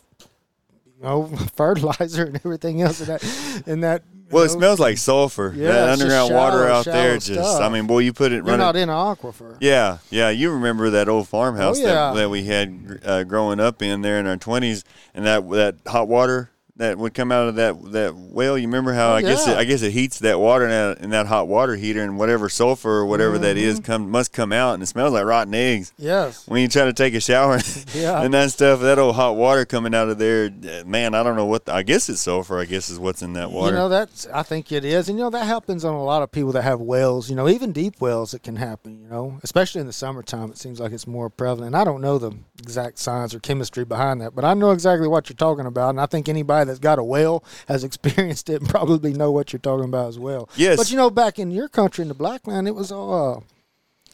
you 0.97 1.03
know, 1.03 1.25
fertilizer 1.55 2.25
and 2.25 2.35
everything 2.37 2.81
else 2.81 3.01
in 3.01 3.07
that. 3.07 3.63
In 3.67 3.79
that. 3.81 4.03
Well, 4.31 4.43
it 4.43 4.49
smells 4.49 4.79
like 4.79 4.97
sulfur. 4.97 5.53
Yeah, 5.55 5.67
that 5.71 5.89
underground 5.89 6.33
water 6.33 6.67
out 6.67 6.85
there 6.85 7.13
just 7.17 7.25
stuff. 7.27 7.61
I 7.61 7.69
mean, 7.69 7.87
boy, 7.87 7.99
you 7.99 8.13
put 8.13 8.31
it 8.31 8.35
You're 8.35 8.43
running. 8.45 8.59
not 8.59 8.75
in 8.75 8.89
an 8.89 8.95
aquifer. 8.95 9.57
yeah, 9.59 9.97
yeah. 10.09 10.29
You 10.29 10.51
remember 10.51 10.89
that 10.91 11.09
old 11.09 11.27
farmhouse 11.27 11.77
Oh, 11.79 11.81
yeah. 11.81 11.87
that, 11.93 12.13
that 12.15 12.29
we 12.29 12.43
had 12.45 12.99
uh, 13.03 13.23
growing 13.23 13.59
up 13.59 13.81
in 13.81 14.01
there 14.01 14.19
in 14.19 14.27
our 14.27 14.37
twenties, 14.37 14.83
and 15.13 15.25
that 15.25 15.49
that 15.51 15.75
hot 15.87 16.07
water 16.07 16.51
that 16.79 16.97
would 16.97 17.13
come 17.13 17.31
out 17.31 17.47
of 17.47 17.55
that 17.55 17.91
that 17.91 18.15
well. 18.15 18.57
You 18.57 18.67
remember 18.67 18.93
how 18.93 19.11
I 19.11 19.21
guess 19.21 19.47
it. 19.47 19.55
I 19.57 19.63
guess 19.65 19.81
it 19.83 19.91
heats 19.91 20.19
that 20.19 20.39
water 20.39 20.63
in 20.65 20.69
that, 20.71 20.97
in 21.03 21.09
that 21.11 21.27
hot 21.27 21.47
water 21.47 21.75
heater, 21.75 22.01
and 22.01 22.17
whatever 22.17 22.49
sulfur 22.49 22.89
or 22.89 23.05
whatever 23.05 23.37
that 23.37 23.55
Mm-hmm. 23.57 23.67
is 23.67 23.79
come 23.79 24.09
must 24.09 24.31
come 24.33 24.51
out, 24.51 24.73
and 24.75 24.83
it 24.83 24.85
smells 24.87 25.13
like 25.13 25.25
rotten 25.25 25.53
eggs. 25.53 25.93
Yes. 25.97 26.47
When 26.47 26.61
you 26.61 26.67
try 26.67 26.85
to 26.85 26.93
take 26.93 27.13
a 27.13 27.19
shower 27.19 27.59
Yeah. 27.93 28.21
and 28.21 28.33
that 28.33 28.51
stuff, 28.51 28.79
that 28.81 28.97
old 28.97 29.15
hot 29.15 29.35
water 29.35 29.65
coming 29.65 29.93
out 29.93 30.07
of 30.09 30.17
there, 30.17 30.45
uh, 30.49 30.83
man, 30.85 31.13
I 31.13 31.21
don't 31.23 31.35
know 31.35 31.45
what. 31.45 31.65
The, 31.65 31.73
I 31.73 31.83
guess 31.83 32.09
it's 32.09 32.21
sulfur. 32.21 32.59
I 32.59 32.65
guess 32.65 32.89
is 32.89 32.97
what's 32.99 33.21
in 33.21 33.33
that 33.33 33.51
water. 33.51 33.71
You 33.73 33.77
know 33.77 33.89
that's 33.89 34.25
I 34.27 34.43
think 34.43 34.71
it 34.71 34.85
is, 34.85 35.09
and 35.09 35.17
you 35.17 35.23
know 35.25 35.29
that 35.31 35.45
happens 35.45 35.83
on 35.85 35.93
a 35.93 36.03
lot 36.03 36.23
of 36.23 36.31
people 36.31 36.51
that 36.53 36.61
have 36.63 36.79
wells. 36.79 37.29
You 37.29 37.35
know, 37.35 37.49
even 37.49 37.71
deep 37.71 37.99
wells, 37.99 38.33
it 38.33 38.41
can 38.43 38.55
happen. 38.55 38.99
You 39.01 39.07
know, 39.09 39.39
especially 39.43 39.81
in 39.81 39.87
the 39.87 39.93
summertime, 39.93 40.49
it 40.51 40.57
seems 40.57 40.79
like 40.79 40.91
it's 40.93 41.07
more 41.07 41.29
prevalent. 41.29 41.75
I 41.75 41.83
don't 41.83 42.01
know 42.01 42.17
the 42.17 42.31
exact 42.59 42.99
science 42.99 43.33
or 43.33 43.39
chemistry 43.39 43.83
behind 43.83 44.21
that, 44.21 44.33
but 44.35 44.45
I 44.45 44.53
know 44.53 44.71
exactly 44.71 45.07
what 45.07 45.27
you're 45.29 45.35
talking 45.35 45.65
about, 45.65 45.89
and 45.89 45.99
I 45.99 46.05
think 46.05 46.29
anybody 46.29 46.68
that's 46.69 46.79
got 46.79 46.97
a 46.99 47.03
well 47.03 47.43
has 47.67 47.83
experienced 47.89 48.49
it 48.49 48.61
and 48.61 48.69
probably 48.69 49.11
know 49.13 49.31
what 49.31 49.51
you're 49.51 49.59
talking 49.59 49.85
about 49.85 50.07
as 50.07 50.17
well. 50.17 50.47
Yes. 50.55 50.77
but 50.77 50.89
you 50.89 50.95
know, 50.95 51.09
back 51.09 51.37
in 51.37 51.51
your 51.51 51.67
country, 51.67 52.01
in 52.03 52.07
the 52.07 52.13
black 52.13 52.29
Blackland, 52.43 52.67
it 52.67 52.75
was 52.75 52.91
all. 52.91 53.37
Uh, 53.37 53.41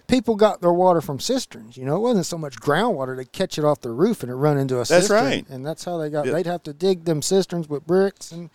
People 0.08 0.36
got 0.36 0.62
their 0.62 0.72
water 0.74 1.02
from 1.02 1.20
cisterns. 1.20 1.78
You 1.78 1.86
know, 1.86 1.96
it 1.96 2.00
wasn't 2.00 2.26
so 2.28 2.38
much 2.38 2.58
groundwater; 2.60 3.16
they 3.18 3.26
catch 3.26 3.58
it 3.58 3.66
off 3.66 3.82
the 3.82 3.90
roof 3.92 4.22
and 4.22 4.32
it 4.32 4.36
run 4.36 4.58
into 4.58 4.76
a 4.76 4.80
That's 4.80 4.90
cistern. 4.90 5.18
right. 5.26 5.50
and 5.50 5.66
that's 5.66 5.84
how 5.84 5.98
they 5.98 6.10
got. 6.10 6.26
Yeah. 6.28 6.34
They'd 6.34 6.46
have 6.46 6.62
to 6.64 6.74
dig 6.74 7.06
them 7.06 7.22
cisterns 7.24 7.68
with 7.68 7.88
bricks 7.88 8.32
and 8.32 8.50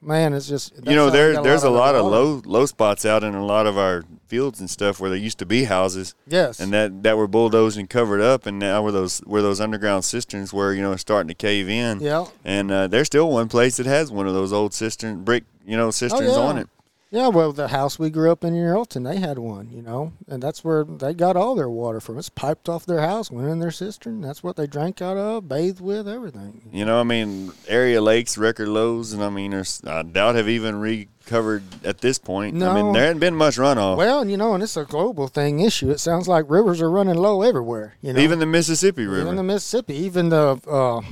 man, 0.00 0.32
it's 0.32 0.48
just 0.48 0.72
you 0.86 0.94
know 0.94 1.10
there 1.10 1.42
there's 1.42 1.62
a 1.64 1.70
lot 1.70 1.94
of 1.94 2.04
low 2.06 2.42
low 2.44 2.66
spots 2.66 3.04
out 3.04 3.22
in 3.24 3.34
a 3.34 3.44
lot 3.44 3.66
of 3.66 3.76
our 3.78 4.04
fields 4.26 4.60
and 4.60 4.68
stuff 4.68 5.00
where 5.00 5.08
there 5.10 5.18
used 5.18 5.38
to 5.38 5.46
be 5.46 5.64
houses. 5.64 6.14
Yes, 6.26 6.60
and 6.60 6.72
that 6.72 7.02
that 7.02 7.16
were 7.16 7.26
bulldozed 7.26 7.78
and 7.78 7.88
covered 7.88 8.20
up 8.20 8.46
and 8.46 8.58
now 8.58 8.82
where 8.82 8.92
those 8.92 9.18
where 9.20 9.42
those 9.42 9.60
underground 9.60 10.04
cisterns 10.04 10.52
were 10.52 10.72
you 10.72 10.82
know 10.82 10.94
starting 10.96 11.28
to 11.28 11.34
cave 11.34 11.68
in. 11.68 12.00
Yeah, 12.00 12.26
and 12.44 12.70
uh, 12.70 12.86
there's 12.88 13.06
still 13.06 13.30
one 13.30 13.48
place 13.48 13.76
that 13.78 13.86
has 13.86 14.10
one 14.10 14.26
of 14.26 14.34
those 14.34 14.52
old 14.52 14.74
cistern 14.74 15.24
brick 15.24 15.44
you 15.66 15.76
know 15.76 15.90
cisterns 15.90 16.30
Oh, 16.30 16.42
yeah. 16.42 16.48
on 16.48 16.58
it 16.58 16.68
yeah. 17.10 17.28
Well, 17.28 17.52
the 17.52 17.68
house 17.68 17.98
we 17.98 18.10
grew 18.10 18.30
up 18.30 18.44
in 18.44 18.54
in 18.54 18.64
Earlton, 18.64 19.02
they 19.02 19.18
had 19.18 19.38
one. 19.38 19.70
You 19.70 19.82
know, 19.82 20.12
and 20.26 20.42
that's 20.42 20.64
where 20.64 20.84
they 20.84 21.14
got 21.14 21.36
all 21.36 21.54
their 21.54 21.70
water 21.70 22.00
from. 22.00 22.18
It's 22.18 22.28
piped 22.28 22.68
off 22.68 22.86
their 22.86 23.00
house, 23.00 23.30
went 23.30 23.48
in 23.48 23.58
their 23.58 23.70
cistern. 23.70 24.20
That's 24.20 24.42
what 24.42 24.56
they 24.56 24.66
drank 24.66 25.00
out 25.02 25.16
of, 25.16 25.48
bathed 25.48 25.80
with, 25.80 26.08
everything. 26.08 26.68
you 26.72 26.84
know 26.84 27.00
I 27.00 27.02
mean 27.02 27.52
area 27.66 28.00
lakes 28.00 28.36
record 28.38 28.68
lows 28.68 29.12
and 29.12 29.22
I 29.22 29.30
mean 29.30 29.50
there's 29.52 29.80
I 29.86 30.02
doubt 30.02 30.34
have 30.34 30.48
even 30.48 30.76
recovered 30.76 31.62
at 31.84 31.98
this 31.98 32.18
point 32.18 32.54
No. 32.54 32.70
I 32.70 32.74
mean 32.74 32.92
there 32.92 33.04
hadn't 33.04 33.20
been 33.20 33.34
much 33.34 33.56
runoff 33.56 33.96
Well, 33.96 34.26
you 34.28 34.36
know, 34.36 34.54
and 34.54 34.62
it's 34.62 34.76
a 34.76 34.84
global 34.84 35.28
thing 35.28 35.60
issue. 35.60 35.90
It 35.90 35.98
sounds 36.00 36.28
like 36.28 36.44
rivers 36.48 36.80
are 36.80 36.90
running 36.90 37.16
low 37.16 37.42
everywhere. 37.42 37.94
You 38.02 38.12
know, 38.12 38.20
even 38.20 38.38
the 38.38 38.46
Mississippi 38.46 39.06
River 39.06 39.22
even 39.22 39.36
the 39.36 39.42
Mississippi, 39.42 39.94
even 39.94 40.28
the 40.30 40.60
uh, 40.68 41.02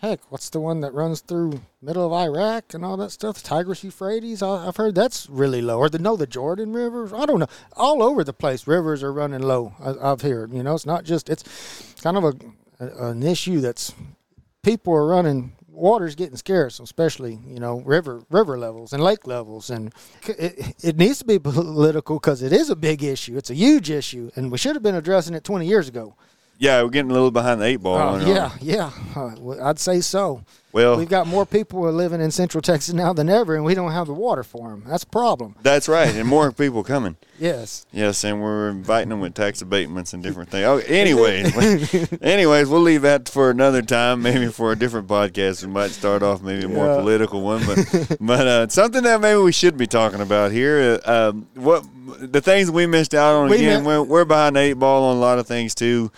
heck, 0.00 0.20
what's 0.30 0.48
the 0.50 0.60
one 0.60 0.80
that 0.80 0.94
runs 0.94 1.20
through 1.20 1.60
middle 1.82 2.06
of 2.06 2.12
Iraq 2.12 2.74
and 2.74 2.84
all 2.84 2.96
that 2.96 3.10
stuff? 3.10 3.42
Tigris 3.42 3.84
Euphrates. 3.84 4.42
I, 4.42 4.66
I've 4.66 4.76
heard 4.76 4.94
that's 4.94 5.28
really 5.28 5.60
low. 5.60 5.78
Or 5.78 5.88
the 5.88 5.98
no, 5.98 6.16
the 6.16 6.26
Jordan 6.26 6.72
River. 6.72 7.14
I 7.14 7.26
don't 7.26 7.40
know. 7.40 7.48
All 7.76 8.02
over 8.02 8.24
the 8.24 8.32
place, 8.32 8.66
rivers 8.66 9.02
are 9.02 9.12
running 9.12 9.42
low. 9.42 9.74
I, 9.80 10.12
I've 10.12 10.22
heard. 10.22 10.52
You 10.52 10.62
know, 10.62 10.74
it's 10.74 10.86
not 10.86 11.04
just. 11.04 11.28
It's 11.28 11.94
kind 12.02 12.16
of 12.16 12.24
a, 12.24 12.34
a 12.80 13.10
an 13.10 13.22
issue 13.22 13.60
that's 13.60 13.94
people 14.62 14.94
are 14.94 15.06
running. 15.06 15.52
Water's 15.68 16.14
getting 16.14 16.36
scarce, 16.36 16.78
especially 16.80 17.38
you 17.46 17.58
know 17.58 17.80
river 17.80 18.22
river 18.30 18.58
levels 18.58 18.92
and 18.92 19.02
lake 19.02 19.26
levels, 19.26 19.70
and 19.70 19.94
it, 20.26 20.74
it 20.82 20.96
needs 20.96 21.20
to 21.20 21.24
be 21.24 21.38
political 21.38 22.16
because 22.16 22.42
it 22.42 22.52
is 22.52 22.70
a 22.70 22.76
big 22.76 23.02
issue. 23.02 23.36
It's 23.36 23.50
a 23.50 23.54
huge 23.54 23.90
issue, 23.90 24.30
and 24.34 24.50
we 24.50 24.58
should 24.58 24.76
have 24.76 24.82
been 24.82 24.94
addressing 24.94 25.34
it 25.34 25.44
20 25.44 25.66
years 25.66 25.88
ago. 25.88 26.16
Yeah 26.60 26.82
we're 26.82 26.90
getting 26.90 27.10
a 27.10 27.14
little 27.14 27.32
behind 27.32 27.60
the 27.60 27.64
eight 27.64 27.76
ball 27.82 28.14
it. 28.16 28.28
yeah, 28.28 28.52
yeah. 28.60 28.90
Uh, 29.16 29.32
I'd 29.62 29.78
say 29.80 30.00
so. 30.00 30.44
well 30.72 30.96
We've 30.96 31.08
got 31.08 31.26
more 31.26 31.44
people 31.46 31.84
are 31.86 31.90
living 31.90 32.20
in 32.20 32.30
Central 32.30 32.62
Texas 32.62 32.94
now 32.94 33.12
than 33.12 33.28
ever, 33.28 33.56
and 33.56 33.64
we 33.64 33.74
don't 33.74 33.90
have 33.92 34.06
the 34.06 34.14
water 34.14 34.44
for 34.44 34.70
them. 34.70 34.84
That's 34.86 35.02
a 35.02 35.06
problem. 35.08 35.56
that's 35.62 35.88
right 35.88 36.14
and 36.14 36.28
more 36.28 36.52
people 36.62 36.84
coming 36.84 37.16
Yes. 37.38 37.86
Yes, 37.90 38.22
and 38.24 38.42
we're 38.42 38.68
inviting 38.68 39.08
them 39.08 39.20
with 39.20 39.32
tax 39.32 39.62
abatements 39.62 40.12
and 40.12 40.22
different 40.22 40.50
things. 40.50 40.66
Oh, 40.66 40.76
anyways, 40.76 42.12
anyways, 42.22 42.68
we'll 42.68 42.82
leave 42.82 43.00
that 43.02 43.30
for 43.30 43.48
another 43.48 43.80
time. 43.80 44.20
Maybe 44.20 44.48
for 44.48 44.72
a 44.72 44.76
different 44.76 45.08
podcast, 45.08 45.64
we 45.64 45.70
might 45.72 45.90
start 45.92 46.22
off 46.22 46.42
maybe 46.42 46.66
a 46.66 46.68
more 46.68 46.84
Yeah. 46.86 46.96
political 47.00 47.40
one, 47.40 47.64
but 47.64 48.16
but 48.20 48.46
uh, 48.46 48.68
something 48.68 49.02
that 49.04 49.22
maybe 49.22 49.40
we 49.40 49.52
should 49.52 49.78
be 49.78 49.86
talking 49.86 50.20
about 50.20 50.52
here. 50.52 51.00
Uh, 51.06 51.30
um, 51.30 51.46
what 51.54 51.82
the 52.20 52.42
things 52.42 52.70
we 52.70 52.84
missed 52.86 53.14
out 53.14 53.34
on 53.36 53.48
We 53.48 53.56
again? 53.56 53.84
mi- 53.84 53.86
we're, 53.88 54.02
we're 54.02 54.24
behind 54.26 54.56
the 54.56 54.60
eight 54.60 54.72
ball 54.74 55.04
on 55.04 55.16
a 55.16 55.20
lot 55.20 55.38
of 55.38 55.46
things 55.46 55.74
too. 55.74 56.12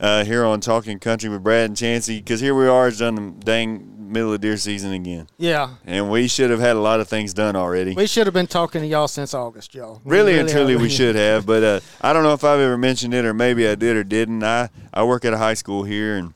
Uh, 0.00 0.24
here 0.24 0.44
on 0.44 0.60
Talking 0.60 1.00
Country 1.00 1.28
with 1.28 1.42
Brad 1.42 1.66
and 1.66 1.76
Chancey, 1.76 2.18
because 2.20 2.40
here 2.40 2.54
we 2.54 2.68
are, 2.68 2.86
it's 2.86 2.98
done 2.98 3.16
the 3.16 3.44
dang 3.44 4.12
middle 4.12 4.32
of 4.32 4.40
deer 4.40 4.56
season 4.56 4.92
again, 4.92 5.26
Yeah. 5.38 5.70
and 5.84 6.08
we 6.08 6.28
should 6.28 6.50
have 6.50 6.60
had 6.60 6.76
a 6.76 6.80
lot 6.80 7.00
of 7.00 7.08
things 7.08 7.34
done 7.34 7.56
already. 7.56 7.94
We 7.94 8.06
should 8.06 8.26
have 8.28 8.32
been 8.32 8.46
talking 8.46 8.80
to 8.80 8.86
y'all 8.86 9.08
since 9.08 9.34
August, 9.34 9.74
y'all. 9.74 10.00
We 10.04 10.12
Really, 10.12 10.38
and 10.38 10.48
truly, 10.48 10.76
we 10.76 10.88
should 10.88 11.16
have. 11.16 11.44
But 11.46 11.62
uh, 11.64 11.80
I 12.00 12.12
don't 12.12 12.22
know 12.22 12.32
if 12.32 12.44
I've 12.44 12.60
ever 12.60 12.78
mentioned 12.78 13.12
it, 13.12 13.24
or 13.24 13.34
maybe 13.34 13.66
I 13.68 13.74
did 13.74 13.96
or 13.96 14.04
didn't. 14.04 14.42
I 14.44 14.70
I 14.94 15.02
work 15.02 15.24
at 15.24 15.32
a 15.34 15.38
high 15.38 15.54
school 15.54 15.82
here 15.82 16.16
and 16.16 16.32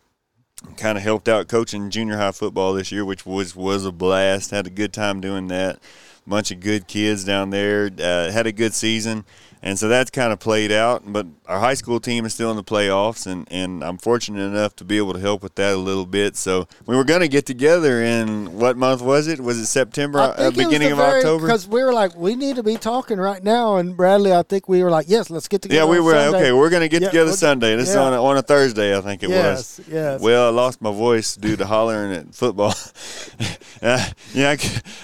kind 0.76 0.98
of 0.98 1.04
helped 1.04 1.28
out 1.28 1.46
coaching 1.48 1.88
junior 1.88 2.16
high 2.16 2.32
football 2.32 2.74
this 2.74 2.90
year, 2.92 3.04
which 3.04 3.24
was 3.24 3.54
was 3.56 3.86
a 3.86 3.92
blast. 3.92 4.50
Had 4.50 4.66
a 4.66 4.70
good 4.70 4.92
time 4.92 5.20
doing 5.20 5.46
that. 5.48 5.78
bunch 6.26 6.50
of 6.50 6.60
good 6.60 6.86
kids 6.88 7.24
down 7.24 7.50
there. 7.50 7.90
Uh, 7.98 8.30
had 8.32 8.46
a 8.46 8.52
good 8.52 8.74
season 8.74 9.24
and 9.62 9.78
so 9.78 9.88
that's 9.88 10.10
kind 10.10 10.32
of 10.32 10.40
played 10.40 10.72
out. 10.72 11.04
But 11.06 11.26
our 11.46 11.60
high 11.60 11.74
school 11.74 12.00
team 12.00 12.24
is 12.24 12.34
still 12.34 12.50
in 12.50 12.56
the 12.56 12.64
playoffs, 12.64 13.26
and, 13.26 13.46
and 13.50 13.84
I'm 13.84 13.96
fortunate 13.96 14.42
enough 14.42 14.74
to 14.76 14.84
be 14.84 14.98
able 14.98 15.12
to 15.12 15.20
help 15.20 15.42
with 15.42 15.54
that 15.54 15.74
a 15.74 15.76
little 15.76 16.04
bit. 16.04 16.36
So 16.36 16.66
we 16.86 16.96
were 16.96 17.04
going 17.04 17.20
to 17.20 17.28
get 17.28 17.46
together 17.46 18.02
in 18.02 18.58
what 18.58 18.76
month 18.76 19.02
was 19.02 19.28
it? 19.28 19.40
Was 19.40 19.58
it 19.58 19.66
September? 19.66 20.18
Uh, 20.18 20.50
beginning 20.50 20.90
of 20.90 20.98
very, 20.98 21.18
October? 21.18 21.46
Because 21.46 21.68
we 21.68 21.82
were 21.84 21.92
like, 21.92 22.16
we 22.16 22.34
need 22.34 22.56
to 22.56 22.64
be 22.64 22.76
talking 22.76 23.18
right 23.18 23.42
now. 23.42 23.76
And 23.76 23.96
Bradley, 23.96 24.32
I 24.32 24.42
think 24.42 24.68
we 24.68 24.82
were 24.82 24.90
like, 24.90 25.08
yes, 25.08 25.30
let's 25.30 25.46
get 25.46 25.62
together. 25.62 25.84
Yeah, 25.84 25.88
we 25.88 26.00
were 26.00 26.14
Sunday. 26.14 26.38
okay. 26.38 26.52
We're 26.52 26.70
going 26.70 26.82
to 26.82 26.88
get 26.88 27.02
yeah, 27.02 27.08
together 27.08 27.32
Sunday. 27.32 27.76
This 27.76 27.88
yeah. 27.88 27.92
is 27.92 27.96
on 27.98 28.12
a, 28.14 28.22
on 28.22 28.36
a 28.36 28.42
Thursday, 28.42 28.96
I 28.96 29.00
think 29.00 29.22
it 29.22 29.30
yes, 29.30 29.78
was. 29.78 29.88
Yes. 29.88 30.20
Well, 30.20 30.48
I 30.48 30.50
lost 30.50 30.82
my 30.82 30.92
voice 30.92 31.36
due 31.36 31.56
to 31.56 31.66
hollering 31.66 32.12
at 32.12 32.34
football. 32.34 32.74
yeah, 34.32 34.56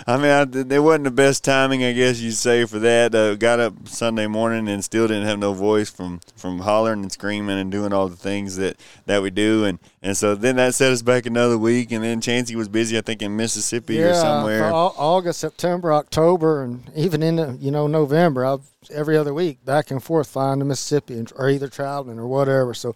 I 0.06 0.16
mean, 0.18 0.70
I, 0.70 0.74
it 0.74 0.78
wasn't 0.78 1.02
the 1.02 1.10
best 1.10 1.42
timing, 1.42 1.82
I 1.82 1.92
guess 1.92 2.20
you'd 2.20 2.34
say, 2.34 2.64
for 2.64 2.78
that. 2.78 3.12
Uh, 3.12 3.34
got 3.34 3.58
up 3.58 3.88
Sunday 3.88 4.28
morning 4.28 4.68
and 4.68 4.84
still 4.84 5.08
didn't 5.08 5.26
have 5.26 5.40
no 5.40 5.52
voice 5.52 5.90
from 5.90 6.20
from 6.36 6.60
hollering 6.60 7.02
and 7.02 7.10
screaming 7.10 7.58
and 7.58 7.72
doing 7.72 7.92
all 7.92 8.08
the 8.08 8.14
things 8.14 8.54
that 8.54 8.76
that 9.06 9.20
we 9.20 9.30
do. 9.30 9.64
And 9.64 9.80
and 10.00 10.16
so 10.16 10.36
then 10.36 10.54
that 10.56 10.76
set 10.76 10.92
us 10.92 11.02
back 11.02 11.26
another 11.26 11.58
week 11.58 11.90
and 11.90 12.04
then 12.04 12.20
Chancey 12.20 12.54
was 12.54 12.68
busy 12.68 12.96
I 12.96 13.00
think 13.00 13.20
in 13.20 13.36
Mississippi 13.36 13.96
yeah, 13.96 14.10
or 14.10 14.14
somewhere 14.14 14.70
August 14.72 15.40
September 15.40 15.92
October 15.92 16.62
and 16.62 16.88
even 16.94 17.20
into 17.20 17.58
you 17.60 17.72
know 17.72 17.88
November 17.88 18.46
I've 18.46 18.62
every 18.90 19.16
other 19.16 19.34
week 19.34 19.64
back 19.64 19.90
and 19.90 20.02
forth 20.02 20.28
flying 20.28 20.60
to 20.60 20.64
Mississippi 20.64 21.24
or 21.34 21.50
either 21.50 21.68
traveling 21.68 22.18
or 22.18 22.26
whatever. 22.26 22.74
So 22.74 22.94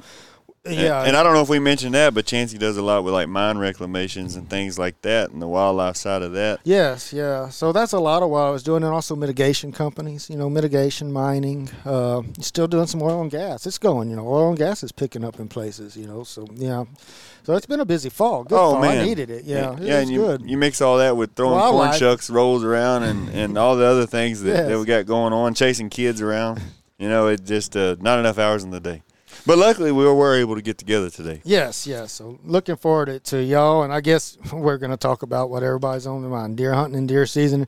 yeah, 0.65 1.01
and, 1.01 1.09
and, 1.09 1.17
I 1.17 1.25
don't 1.25 1.35
know 1.35 1.43
if 1.43 1.49
we 1.49 1.59
mentioned 1.59 1.95
that, 1.95 2.15
but 2.15 2.25
Chancey 2.25 2.57
does 2.57 2.77
a 2.77 2.83
lot 2.83 3.03
with 3.03 3.13
like 3.13 3.29
mine 3.29 3.59
reclamations 3.59 4.37
and 4.37 4.49
things 4.49 4.79
like 4.79 5.03
that, 5.03 5.31
and 5.31 5.43
the 5.43 5.49
wildlife 5.49 5.97
side 5.97 6.23
of 6.23 6.33
that. 6.35 6.61
Yes, 6.63 7.13
yeah. 7.13 7.49
So 7.49 7.73
that's 7.73 7.93
a 7.93 7.99
lot 7.99 8.23
of 8.23 8.31
what 8.31 8.43
I 8.43 8.51
was 8.51 8.63
doing, 8.63 8.85
and 8.85 8.93
also 8.93 9.17
mitigation 9.17 9.73
companies. 9.73 10.31
You 10.31 10.37
know, 10.37 10.49
mitigation, 10.49 11.13
mining. 11.13 11.69
Uh, 11.85 12.23
still 12.39 12.69
doing 12.69 12.87
some 12.87 13.03
oil 13.03 13.23
and 13.23 13.31
gas. 13.31 13.67
It's 13.67 13.79
going. 13.79 14.09
You 14.09 14.15
know, 14.15 14.29
oil 14.29 14.51
and 14.51 14.59
gas 14.59 14.85
is 14.85 14.93
picking 14.93 15.25
up 15.25 15.41
in 15.41 15.49
places. 15.49 15.97
You 15.97 16.07
know, 16.07 16.23
so 16.23 16.47
yeah. 16.55 16.85
So 17.43 17.55
it's 17.57 17.67
been 17.67 17.81
a 17.81 17.85
busy 17.85 18.09
fall. 18.09 18.45
Good 18.45 18.55
oh 18.55 18.73
fall. 18.73 18.83
man, 18.83 18.99
I 18.99 19.05
needed 19.05 19.31
it. 19.31 19.45
Yeah, 19.45 19.77
yeah. 19.81 19.99
and 19.99 20.09
you, 20.09 20.21
good. 20.21 20.43
you 20.49 20.57
mix 20.57 20.81
all 20.81 20.99
that 20.99 21.17
with 21.17 21.35
throwing 21.35 21.59
corn 21.59 21.93
shucks 21.95 22.31
rolls 22.31 22.63
around 22.63 23.03
and 23.03 23.29
and 23.35 23.59
all 23.59 23.75
the 23.75 23.85
other 23.85 24.07
things 24.07 24.43
that, 24.43 24.53
Yes. 24.53 24.69
that 24.69 24.79
we 24.79 24.85
got 24.85 25.07
going 25.07 25.33
on, 25.33 25.55
chasing 25.55 25.91
kids 25.91 26.21
around. 26.21 26.63
You 26.99 27.09
know, 27.09 27.27
it 27.27 27.45
just 27.45 27.77
uh, 27.77 27.97
not 27.99 28.21
enough 28.21 28.39
hours 28.39 28.63
in 28.63 28.71
the 28.71 28.79
day. 28.79 29.03
But 29.47 29.59
luckily, 29.59 29.91
we 29.93 30.05
were 30.05 30.37
able 30.37 30.55
to 30.55 30.63
get 30.63 30.79
together 30.79 31.11
today. 31.11 31.41
Yes, 31.45 31.87
yes. 31.87 32.13
So 32.13 32.39
looking 32.45 32.77
forward 32.77 33.25
to, 33.25 33.43
y'all, 33.43 33.83
and 33.83 33.93
I 33.93 34.01
guess 34.01 34.39
we're 34.53 34.79
going 34.79 34.91
to 34.91 34.97
talk 34.97 35.23
about 35.23 35.51
what 35.51 35.63
everybody's 35.63 36.07
on 36.07 36.23
their 36.23 36.31
mind: 36.31 36.57
deer 36.57 36.75
hunting 36.75 36.99
and 36.99 37.09
deer 37.09 37.27
season. 37.27 37.67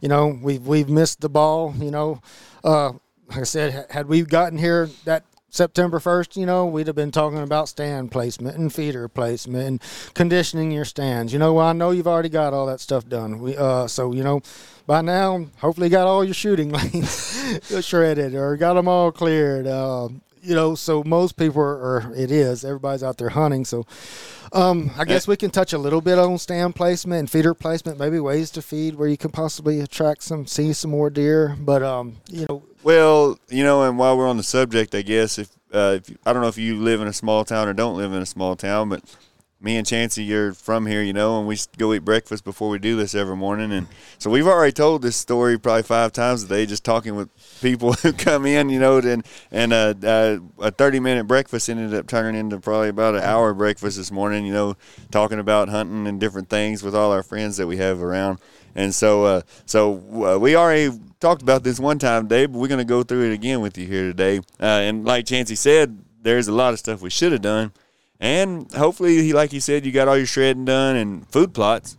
You 0.00 0.08
know, 0.08 0.38
we've 0.42 0.66
we've 0.66 0.88
missed 0.88 1.20
the 1.20 1.28
ball. 1.28 1.74
You 1.78 1.90
know, 1.90 2.20
uh, 2.62 2.92
like 3.28 3.40
I 3.40 3.44
said, 3.44 3.86
had 3.90 4.06
we 4.06 4.22
gotten 4.22 4.58
here 4.58 4.90
that 5.04 5.24
September 5.54 6.00
1st, 6.00 6.36
you 6.36 6.46
know, 6.46 6.66
we'd 6.66 6.88
have 6.88 6.96
been 6.96 7.12
talking 7.12 7.38
about 7.38 7.68
stand 7.68 8.10
placement 8.10 8.56
and 8.56 8.72
feeder 8.72 9.06
placement 9.06 9.66
and 9.66 9.82
conditioning 10.12 10.72
your 10.72 10.84
stands. 10.84 11.32
You 11.32 11.38
know, 11.38 11.56
I 11.58 11.72
know 11.72 11.92
you've 11.92 12.08
already 12.08 12.28
got 12.28 12.52
all 12.52 12.66
that 12.66 12.80
stuff 12.80 13.08
done. 13.08 13.38
We, 13.38 13.56
uh, 13.56 13.86
so, 13.86 14.12
you 14.12 14.24
know, 14.24 14.42
by 14.84 15.00
now, 15.00 15.46
hopefully 15.58 15.88
got 15.88 16.08
all 16.08 16.24
your 16.24 16.34
shooting 16.34 16.70
lanes 16.72 17.70
shredded 17.86 18.34
or 18.34 18.56
got 18.56 18.74
them 18.74 18.88
all 18.88 19.12
cleared. 19.12 19.68
Uh, 19.68 20.08
you 20.44 20.54
know, 20.54 20.74
so 20.74 21.02
most 21.04 21.36
people 21.36 21.62
are, 21.62 21.76
or 21.76 22.12
it 22.14 22.30
is, 22.30 22.64
everybody's 22.64 23.02
out 23.02 23.16
there 23.16 23.30
hunting. 23.30 23.64
So 23.64 23.86
um, 24.52 24.90
I 24.98 25.04
guess 25.04 25.26
we 25.26 25.36
can 25.36 25.50
touch 25.50 25.72
a 25.72 25.78
little 25.78 26.00
bit 26.00 26.18
on 26.18 26.38
stand 26.38 26.76
placement 26.76 27.20
and 27.20 27.30
feeder 27.30 27.54
placement, 27.54 27.98
maybe 27.98 28.20
ways 28.20 28.50
to 28.52 28.62
feed 28.62 28.94
where 28.94 29.08
you 29.08 29.16
can 29.16 29.30
possibly 29.30 29.80
attract 29.80 30.22
some, 30.22 30.46
see 30.46 30.72
some 30.72 30.90
more 30.90 31.10
deer. 31.10 31.56
But, 31.58 31.82
um, 31.82 32.16
you 32.28 32.46
know, 32.48 32.62
Well, 32.82 33.38
you 33.48 33.64
know, 33.64 33.82
and 33.82 33.98
while 33.98 34.16
we're 34.16 34.28
on 34.28 34.36
the 34.36 34.42
subject, 34.42 34.94
I 34.94 35.02
guess 35.02 35.38
if, 35.38 35.48
uh, 35.72 35.98
if 36.00 36.16
I 36.24 36.32
don't 36.32 36.42
know 36.42 36.48
if 36.48 36.58
you 36.58 36.76
live 36.76 37.00
in 37.00 37.08
a 37.08 37.12
small 37.12 37.44
town 37.44 37.66
or 37.66 37.72
don't 37.72 37.96
live 37.96 38.12
in 38.12 38.22
a 38.22 38.26
small 38.26 38.54
town, 38.54 38.90
but 38.90 39.02
me 39.64 39.78
and 39.78 39.86
Chancey, 39.86 40.22
you're 40.22 40.52
from 40.52 40.84
here, 40.84 41.02
you 41.02 41.14
know, 41.14 41.38
and 41.38 41.48
we 41.48 41.58
go 41.78 41.94
eat 41.94 42.04
breakfast 42.04 42.44
before 42.44 42.68
we 42.68 42.78
do 42.78 42.96
this 42.96 43.14
every 43.14 43.34
morning. 43.34 43.72
And 43.72 43.86
so 44.18 44.28
we've 44.28 44.46
already 44.46 44.72
told 44.72 45.00
this 45.00 45.16
story 45.16 45.58
probably 45.58 45.82
five 45.82 46.12
times 46.12 46.42
a 46.42 46.48
day, 46.48 46.66
just 46.66 46.84
talking 46.84 47.16
with 47.16 47.30
people 47.62 47.92
who 48.02 48.12
come 48.12 48.44
in, 48.44 48.68
you 48.68 48.78
know, 48.78 48.98
and 48.98 49.24
and 49.50 49.72
uh, 49.72 49.94
uh, 50.04 50.38
a 50.58 50.70
30 50.70 51.00
minute 51.00 51.24
breakfast 51.24 51.70
ended 51.70 51.94
up 51.94 52.06
turning 52.06 52.38
into 52.38 52.60
probably 52.60 52.90
about 52.90 53.14
an 53.14 53.22
hour 53.22 53.54
breakfast 53.54 53.96
this 53.96 54.12
morning, 54.12 54.44
you 54.44 54.52
know, 54.52 54.76
talking 55.10 55.38
about 55.38 55.70
hunting 55.70 56.06
and 56.06 56.20
different 56.20 56.50
things 56.50 56.82
with 56.82 56.94
all 56.94 57.10
our 57.10 57.22
friends 57.22 57.56
that 57.56 57.66
we 57.66 57.78
have 57.78 58.02
around. 58.02 58.38
And 58.74 58.94
so, 58.94 59.24
uh, 59.24 59.40
so 59.64 59.94
uh, 60.26 60.38
we 60.38 60.56
already 60.56 60.90
talked 61.20 61.40
about 61.40 61.64
this 61.64 61.80
one 61.80 61.98
time, 61.98 62.26
Dave, 62.26 62.52
but 62.52 62.58
we're 62.58 62.68
going 62.68 62.78
to 62.78 62.84
go 62.84 63.02
through 63.02 63.30
it 63.30 63.32
again 63.32 63.60
with 63.60 63.78
you 63.78 63.86
here 63.86 64.02
today. 64.02 64.38
Uh, 64.60 64.64
and 64.64 65.06
like 65.06 65.26
Chancey 65.26 65.54
said, 65.54 66.04
there's 66.20 66.48
a 66.48 66.52
lot 66.52 66.72
of 66.72 66.80
stuff 66.80 67.00
we 67.00 67.10
should 67.10 67.32
have 67.32 67.42
done 67.42 67.72
and 68.20 68.70
hopefully, 68.72 69.18
he 69.18 69.32
like 69.32 69.50
he 69.50 69.60
said, 69.60 69.84
you 69.84 69.92
got 69.92 70.08
all 70.08 70.16
your 70.16 70.26
shredding 70.26 70.64
done 70.64 70.96
and 70.96 71.28
food 71.28 71.54
plots. 71.54 71.96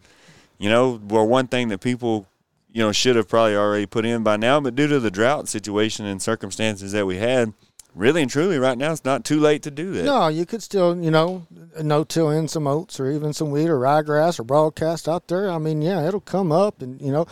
You 0.57 0.69
know, 0.69 1.01
were 1.10 1.25
one 1.25 1.48
thing 1.48 1.67
that 1.69 1.79
people, 1.79 2.27
you 2.72 2.81
know, 2.81 2.91
should 2.91 3.15
have 3.15 3.27
probably 3.27 3.55
already 3.55 3.86
put 3.86 4.05
in 4.05 4.24
by 4.24 4.38
now, 4.38 4.60
but 4.62 4.75
due 4.75 4.88
to 4.88 5.00
the 5.00 5.12
drought 5.12 5.50
situation 5.50 6.05
and 6.05 6.22
circumstances 6.22 6.93
that 6.93 7.05
we 7.05 7.17
had, 7.17 7.53
really 7.95 8.22
and 8.22 8.29
truly, 8.29 8.57
right 8.60 8.77
now 8.77 8.91
it's 8.91 9.05
not 9.05 9.25
too 9.25 9.39
late 9.39 9.63
to 9.63 9.72
do 9.72 9.91
that. 9.93 10.03
No, 10.03 10.27
you 10.27 10.45
could 10.45 10.62
still, 10.62 10.98
you 10.98 11.12
know, 11.12 11.48
no 11.81 12.03
till 12.03 12.29
in 12.29 12.48
some 12.48 12.67
oats 12.67 13.00
or 13.00 13.10
even 13.10 13.34
some 13.34 13.51
wheat 13.51 13.69
or 13.69 13.79
ryegrass 13.79 14.39
or 14.39 14.43
broadcast 14.43 15.07
out 15.07 15.27
there. 15.27 15.50
I 15.50 15.57
mean, 15.57 15.81
yeah, 15.81 16.07
it'll 16.07 16.19
come 16.19 16.51
up, 16.51 16.81
and 16.81 17.01
you 17.01 17.12
know. 17.12 17.25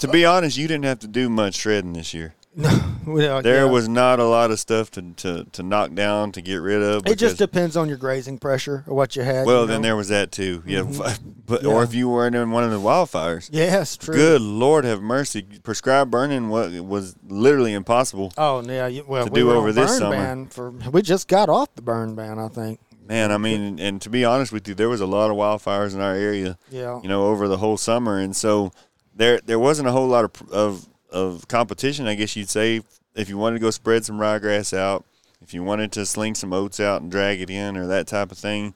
To 0.00 0.08
be 0.08 0.24
honest, 0.24 0.56
you 0.56 0.68
didn't 0.68 0.84
have 0.84 1.00
to 1.00 1.08
do 1.08 1.28
much 1.28 1.54
shredding 1.54 1.94
this 1.94 2.14
year. 2.14 2.34
No, 2.58 2.70
There 3.42 3.64
yeah. 3.66 3.70
was 3.70 3.86
not 3.88 4.18
a 4.18 4.24
lot 4.24 4.50
of 4.50 4.58
stuff 4.58 4.90
to, 4.92 5.02
to, 5.16 5.44
to 5.52 5.62
knock 5.62 5.92
down 5.94 6.32
to 6.32 6.40
get 6.42 6.56
rid 6.56 6.82
of. 6.82 7.06
It 7.06 7.16
just 7.18 7.36
depends 7.36 7.76
on 7.76 7.86
your 7.88 7.98
grazing 7.98 8.38
pressure 8.38 8.82
or 8.86 8.94
what 8.96 9.14
you 9.14 9.22
had. 9.22 9.46
well, 9.46 9.60
you 9.62 9.66
then 9.68 9.82
there 9.82 9.94
was 9.94 10.08
that 10.08 10.32
too. 10.32 10.62
Yeah, 10.66 10.80
mm-hmm. 10.80 11.30
but 11.46 11.62
Yeah. 11.62 11.68
or 11.68 11.82
if 11.84 11.94
you 11.94 12.08
were 12.08 12.26
in 12.26 12.50
one 12.50 12.64
of 12.64 12.70
the 12.70 12.80
wildfires. 12.80 13.50
Yes, 13.52 13.96
true. 13.96 14.14
Good 14.14 14.40
Lord, 14.40 14.84
have 14.86 15.02
mercy! 15.02 15.42
Prescribed 15.62 16.10
burning 16.10 16.48
what 16.48 16.72
was 16.72 17.14
literally 17.28 17.74
impossible. 17.74 18.32
Oh 18.38 18.62
yeah, 18.62 19.02
well, 19.06 19.26
To 19.26 19.30
we 19.30 19.40
do 19.40 19.52
over 19.52 19.70
this 19.72 19.90
burn 19.90 19.98
summer. 19.98 20.16
ban 20.16 20.46
for 20.46 20.70
we 20.70 21.02
just 21.02 21.28
got 21.28 21.48
off 21.48 21.74
the 21.74 21.82
burn 21.82 22.14
ban, 22.16 22.38
I 22.38 22.48
think. 22.48 22.80
Man, 23.06 23.30
I 23.30 23.38
mean, 23.38 23.78
and 23.78 24.02
to 24.02 24.10
be 24.10 24.24
honest 24.24 24.50
with 24.50 24.66
you, 24.66 24.74
there 24.74 24.88
was 24.88 25.00
a 25.00 25.06
lot 25.06 25.30
of 25.30 25.36
wildfires 25.36 25.94
in 25.94 26.00
our 26.00 26.14
area. 26.14 26.58
Yeah. 26.70 27.00
You 27.02 27.08
know, 27.08 27.26
over 27.26 27.46
the 27.46 27.58
whole 27.58 27.76
summer, 27.76 28.18
and 28.18 28.34
so 28.34 28.72
there 29.14 29.40
there 29.44 29.60
wasn't 29.60 29.86
a 29.88 29.92
whole 29.92 30.08
lot 30.08 30.24
of 30.24 30.50
of 30.50 30.88
of 31.16 31.48
competition, 31.48 32.06
I 32.06 32.14
guess 32.14 32.36
you'd 32.36 32.50
say, 32.50 32.82
if 33.14 33.28
you 33.28 33.38
wanted 33.38 33.56
to 33.56 33.60
go 33.60 33.70
spread 33.70 34.04
some 34.04 34.18
ryegrass 34.18 34.76
out, 34.76 35.04
if 35.42 35.54
you 35.54 35.62
wanted 35.62 35.92
to 35.92 36.04
sling 36.04 36.34
some 36.34 36.52
oats 36.52 36.78
out 36.80 37.02
and 37.02 37.10
drag 37.10 37.40
it 37.40 37.50
in, 37.50 37.76
or 37.76 37.86
that 37.86 38.06
type 38.06 38.30
of 38.30 38.38
thing. 38.38 38.74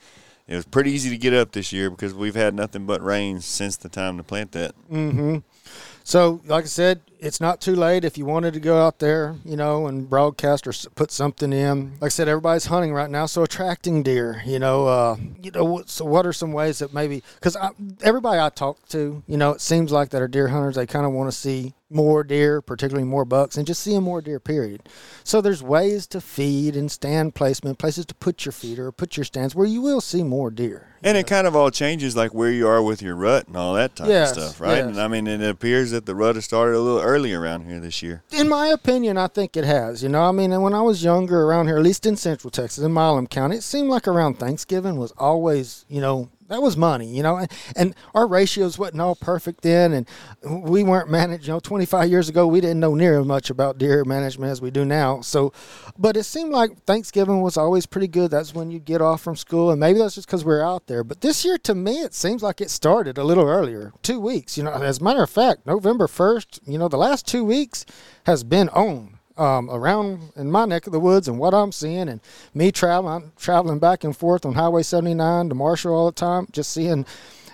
It 0.49 0.57
was 0.57 0.65
pretty 0.65 0.91
easy 0.91 1.11
to 1.11 1.17
get 1.17 1.33
up 1.33 1.53
this 1.53 1.73
year 1.73 1.91
because 1.91 2.13
we've 2.13 2.35
had 2.35 2.55
nothing 2.55 2.85
but 2.85 3.03
rain 3.03 3.41
since 3.41 3.77
the 3.77 3.89
time 3.89 4.17
to 4.17 4.25
plant 4.25 4.53
that. 4.53 4.75
Mm-hmm. 4.91 5.39
So, 6.03 6.41
like 6.47 6.65
I 6.65 6.67
said, 6.67 7.03
it's 7.23 7.41
not 7.41 7.61
too 7.61 7.75
late 7.77 8.05
if 8.05 8.17
you 8.17 8.25
wanted 8.25 8.55
to 8.55 8.61
go 8.61 8.81
out 8.85 8.99
there, 8.99 9.37
you 9.45 9.57
know, 9.57 9.87
and 9.87 10.09
broadcast 10.09 10.67
or 10.67 10.73
put 10.95 11.11
something 11.11 11.53
in. 11.53 11.93
Like 12.01 12.05
I 12.05 12.09
said, 12.09 12.29
everybody's 12.29 12.67
hunting 12.67 12.93
right 12.93 13.11
now, 13.11 13.27
so 13.27 13.43
attracting 13.43 14.03
deer, 14.03 14.43
you 14.47 14.59
know, 14.59 14.87
uh, 14.87 15.17
you 15.43 15.51
know. 15.51 15.65
what- 15.65 15.91
So, 15.91 16.05
what 16.05 16.27
are 16.27 16.33
some 16.33 16.53
ways 16.53 16.79
that 16.79 16.95
maybe 16.95 17.23
because 17.35 17.57
everybody 18.03 18.41
I 18.41 18.49
talk 18.49 18.79
to, 18.91 19.23
you 19.27 19.37
know, 19.37 19.51
it 19.53 19.61
seems 19.61 19.93
like 19.93 20.11
that 20.11 20.23
are 20.23 20.29
deer 20.29 20.49
hunters. 20.49 20.77
They 20.77 20.87
kind 20.87 21.05
of 21.07 21.13
want 21.13 21.31
to 21.31 21.37
see 21.37 21.75
more 21.93 22.23
deer, 22.23 22.61
particularly 22.61 23.07
more 23.07 23.25
bucks, 23.25 23.57
and 23.57 23.67
just 23.67 23.83
seeing 23.83 24.03
more 24.03 24.21
deer. 24.23 24.39
Period. 24.39 24.83
So, 25.25 25.41
there's 25.41 25.63
ways 25.63 26.07
to 26.09 26.21
feed 26.21 26.77
and 26.77 26.91
stand 26.91 27.35
placement, 27.35 27.79
places 27.79 28.07
to 28.07 28.15
put 28.15 28.45
your 28.45 28.53
feeder 28.53 28.87
or 28.87 28.93
put 28.93 29.17
your 29.17 29.25
stands 29.25 29.55
where 29.55 29.67
you 29.67 29.83
will 29.83 30.01
see 30.01 30.23
more 30.23 30.51
deer. 30.51 30.87
And 31.03 31.17
it 31.17 31.27
kind 31.27 31.47
of 31.47 31.57
all 31.57 31.71
changes 31.71 32.15
like 32.15 32.33
where 32.35 32.51
you 32.51 32.69
are 32.69 32.83
with 32.83 33.01
your 33.03 33.17
rut 33.17 33.47
and 33.49 33.57
all 33.57 33.73
that 33.75 33.97
type 33.97 34.09
Yes, 34.09 34.37
of 34.37 34.43
stuff, 34.43 34.61
right? 34.61 34.77
yes. 34.79 34.87
And 34.87 35.01
I 35.01 35.09
mean, 35.09 35.27
it 35.27 35.43
appears 35.43 35.91
that 35.93 36.05
the 36.07 36.15
rut 36.15 36.35
has 36.37 36.45
started 36.45 36.77
a 36.77 36.81
little 36.81 37.01
early 37.11 37.35
around 37.35 37.67
here 37.67 37.81
this 37.81 38.03
year. 38.03 38.23
in 38.31 38.49
my 38.49 38.69
opinion, 38.69 39.19
I 39.19 39.27
think 39.27 39.57
it 39.57 39.65
has. 39.65 40.03
You 40.03 40.09
know, 40.09 40.23
I 40.23 40.31
mean, 40.33 40.59
when 40.63 40.75
I 40.75 40.83
was 40.83 41.03
younger 41.03 41.43
around 41.43 41.67
here, 41.67 41.77
at 41.77 41.83
least 41.83 42.07
in 42.07 42.17
Central 42.17 42.51
Texas, 42.53 42.85
in 42.85 42.93
Milam 42.93 43.27
County, 43.27 43.57
it 43.57 43.63
seemed 43.63 43.89
like 43.89 44.07
around 44.07 44.39
Thanksgiving 44.39 44.97
was 44.97 45.13
always, 45.19 45.85
you 45.89 46.01
know, 46.01 46.29
that 46.51 46.61
was 46.61 46.77
money, 46.77 47.07
you 47.07 47.23
know, 47.23 47.37
and, 47.37 47.51
and 47.77 47.95
our 48.13 48.27
ratios 48.27 48.77
wasn't 48.77 49.01
all 49.01 49.15
perfect 49.15 49.63
then, 49.63 49.93
and 49.93 50.07
we 50.67 50.83
weren't 50.83 51.09
managed. 51.09 51.47
You 51.47 51.55
know, 51.55 51.61
25 51.61 52.11
years 52.11 52.29
ago, 52.29 52.47
we 52.47 52.61
didn't 52.61 52.81
know 52.81 52.95
near 52.97 53.21
as 53.21 53.27
much 53.27 53.51
about 53.51 53.79
deer 53.79 54.05
management 54.05 54.51
as 54.51 54.61
we 54.61 54.71
do 54.71 54.85
now. 54.85 55.21
So, 55.21 55.53
but 55.97 56.17
it 56.17 56.25
seemed 56.25 56.51
like 56.51 56.85
Thanksgiving 56.85 57.41
was 57.41 57.57
always 57.57 57.87
pretty 57.87 58.09
good. 58.09 58.33
That's 58.33 58.53
when 58.53 58.73
you 58.73 58.81
get 58.81 59.01
off 59.01 59.23
from 59.23 59.37
school, 59.37 59.71
and 59.71 59.79
maybe 59.79 60.01
that's 60.01 60.17
just 60.17 60.27
because 60.27 60.45
we're 60.45 60.63
out 60.63 60.89
there. 60.89 61.05
But 61.05 61.21
this 61.21 61.45
year, 61.45 61.57
to 61.59 61.75
me, 61.75 62.01
it 62.01 62.15
seems 62.15 62.43
like 62.43 62.61
it 62.61 62.71
started 62.71 63.17
a 63.17 63.25
little 63.25 63.47
earlier, 63.47 63.93
two 64.03 64.19
weeks. 64.19 64.59
You 64.59 64.65
know, 64.65 64.73
as 64.73 64.99
a 64.99 65.05
matter 65.05 65.23
of 65.23 65.31
fact, 65.31 65.67
November 65.67 66.09
1st, 66.09 66.61
you 66.67 66.79
know, 66.79 66.89
the 66.89 66.99
last 66.99 67.29
two 67.29 67.45
weeks 67.45 67.87
has 68.27 68.43
been 68.43 68.69
on 68.71 69.20
um, 69.41 69.71
around 69.71 70.33
in 70.37 70.51
my 70.51 70.67
neck 70.67 70.87
of 70.87 70.93
the 70.93 71.01
woods 71.01 71.27
and 71.27 71.39
what 71.39 71.55
I'm 71.55 71.73
seeing 71.73 72.09
and 72.09 72.21
me 72.55 72.71
traveling, 72.71 73.33
traveling 73.39 73.79
back 73.79 74.05
and 74.05 74.17
forth 74.17 74.45
on 74.45 74.55
Highway 74.55 74.83
79 74.83 75.49
to 75.49 75.55
Marshall 75.55 75.95
all 75.95 76.07
the 76.07 76.13
time, 76.13 76.47
just 76.53 76.71
seeing 76.73 77.07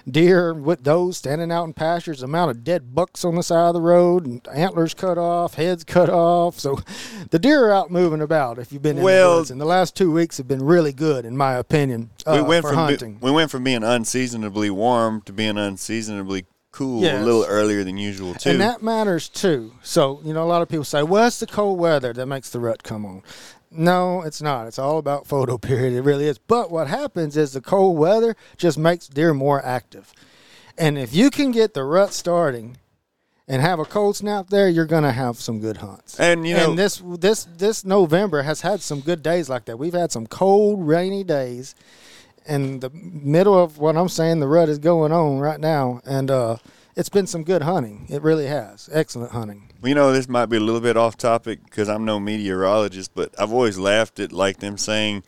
deer 0.08 0.54
with 0.54 0.84
those 0.84 1.16
standing 1.16 1.50
out 1.50 1.64
in 1.64 1.72
pastures, 1.72 2.20
the 2.20 2.26
amount 2.26 2.50
of 2.50 2.62
dead 2.62 2.94
bucks 2.94 3.24
on 3.24 3.34
the 3.34 3.42
side 3.42 3.68
of 3.68 3.74
the 3.74 3.80
road, 3.80 4.24
and 4.24 4.46
antlers 4.54 4.94
cut 4.94 5.18
off, 5.18 5.54
heads 5.54 5.82
cut 5.84 6.08
off. 6.08 6.58
So 6.58 6.78
the 7.30 7.38
deer 7.38 7.66
are 7.66 7.72
out 7.72 7.90
moving 7.90 8.20
about. 8.20 8.58
If 8.58 8.72
you've 8.72 8.82
been 8.82 8.98
in 8.98 9.02
Well- 9.04 9.32
the 9.34 9.36
woods, 9.38 9.50
and 9.50 9.60
the 9.60 9.64
last 9.64 9.96
two 9.96 10.12
weeks 10.12 10.38
have 10.38 10.46
been 10.48 10.64
really 10.64 10.92
good, 10.92 11.24
in 11.24 11.36
my 11.36 11.54
opinion, 11.54 12.10
uh, 12.24 12.34
we 12.36 12.42
went 12.42 12.62
for 12.62 12.68
from 12.70 12.76
be- 12.76 12.82
hunting. 12.92 13.18
we 13.20 13.30
went 13.30 13.50
from 13.50 13.64
being 13.64 13.82
unseasonably 13.82 14.70
warm 14.70 15.22
to 15.22 15.32
being 15.32 15.56
unseasonably 15.58 16.46
cool 16.76 17.02
Yes. 17.02 17.22
a 17.22 17.24
little 17.24 17.44
earlier 17.44 17.82
than 17.84 17.96
usual 17.96 18.34
too. 18.34 18.50
And 18.50 18.60
that 18.60 18.82
matters 18.82 19.28
too. 19.28 19.72
So, 19.82 20.20
you 20.24 20.32
know, 20.34 20.42
a 20.42 20.50
lot 20.54 20.62
of 20.62 20.68
people 20.68 20.84
say, 20.84 21.02
well, 21.02 21.26
it's 21.26 21.40
the 21.40 21.46
cold 21.46 21.78
weather 21.78 22.12
that 22.12 22.26
makes 22.26 22.50
the 22.50 22.60
rut 22.60 22.82
come 22.82 23.04
on. 23.06 23.22
No, 23.70 24.22
it's 24.22 24.40
not. 24.40 24.66
It's 24.66 24.78
all 24.78 24.98
about 24.98 25.26
photo 25.26 25.58
period. 25.70 25.92
It 25.94 26.02
really 26.02 26.26
is. 26.26 26.38
But 26.38 26.70
what 26.70 26.86
happens 26.88 27.36
is 27.36 27.52
the 27.52 27.60
cold 27.60 27.98
weather 27.98 28.36
just 28.56 28.78
makes 28.78 29.08
deer 29.08 29.34
more 29.34 29.64
active. 29.64 30.12
And 30.78 30.98
if 30.98 31.14
you 31.14 31.30
can 31.30 31.50
get 31.52 31.74
the 31.74 31.84
rut 31.84 32.12
starting 32.12 32.76
and 33.48 33.62
have 33.62 33.78
a 33.78 33.84
cold 33.84 34.16
snap 34.16 34.50
there, 34.50 34.68
you're 34.68 34.86
going 34.86 35.04
to 35.04 35.12
have 35.12 35.36
some 35.38 35.60
good 35.60 35.78
hunts. 35.78 36.18
And, 36.20 36.46
you 36.46 36.54
know- 36.54 36.70
and 36.70 36.78
this 36.78 37.02
this 37.18 37.46
this 37.56 37.84
November 37.84 38.42
has 38.42 38.60
had 38.60 38.80
some 38.80 39.00
good 39.00 39.22
days 39.22 39.48
like 39.48 39.64
that. 39.66 39.78
We've 39.78 39.94
had 39.94 40.12
some 40.12 40.26
cold, 40.26 40.86
rainy 40.86 41.24
days 41.24 41.74
in 42.48 42.80
the 42.80 42.90
middle 42.90 43.58
of 43.58 43.78
what 43.78 43.96
I'm 43.96 44.08
saying, 44.08 44.40
the 44.40 44.48
rut 44.48 44.68
is 44.68 44.78
going 44.78 45.12
on 45.12 45.38
right 45.38 45.60
now, 45.60 46.00
and 46.04 46.30
uh, 46.30 46.56
it's 46.96 47.08
been 47.08 47.26
some 47.26 47.44
good 47.44 47.62
hunting. 47.62 48.06
It 48.08 48.22
really 48.22 48.46
has, 48.46 48.88
excellent 48.92 49.32
hunting. 49.32 49.70
Well, 49.80 49.90
you 49.90 49.94
know, 49.94 50.12
this 50.12 50.28
might 50.28 50.46
be 50.46 50.56
a 50.56 50.60
little 50.60 50.80
bit 50.80 50.96
off 50.96 51.16
topic 51.16 51.62
because 51.64 51.88
I'm 51.88 52.04
no 52.04 52.18
meteorologist, 52.18 53.12
but 53.14 53.34
I've 53.38 53.52
always 53.52 53.78
laughed 53.78 54.18
at 54.18 54.32
like 54.32 54.58
them 54.58 54.78
saying, 54.78 55.22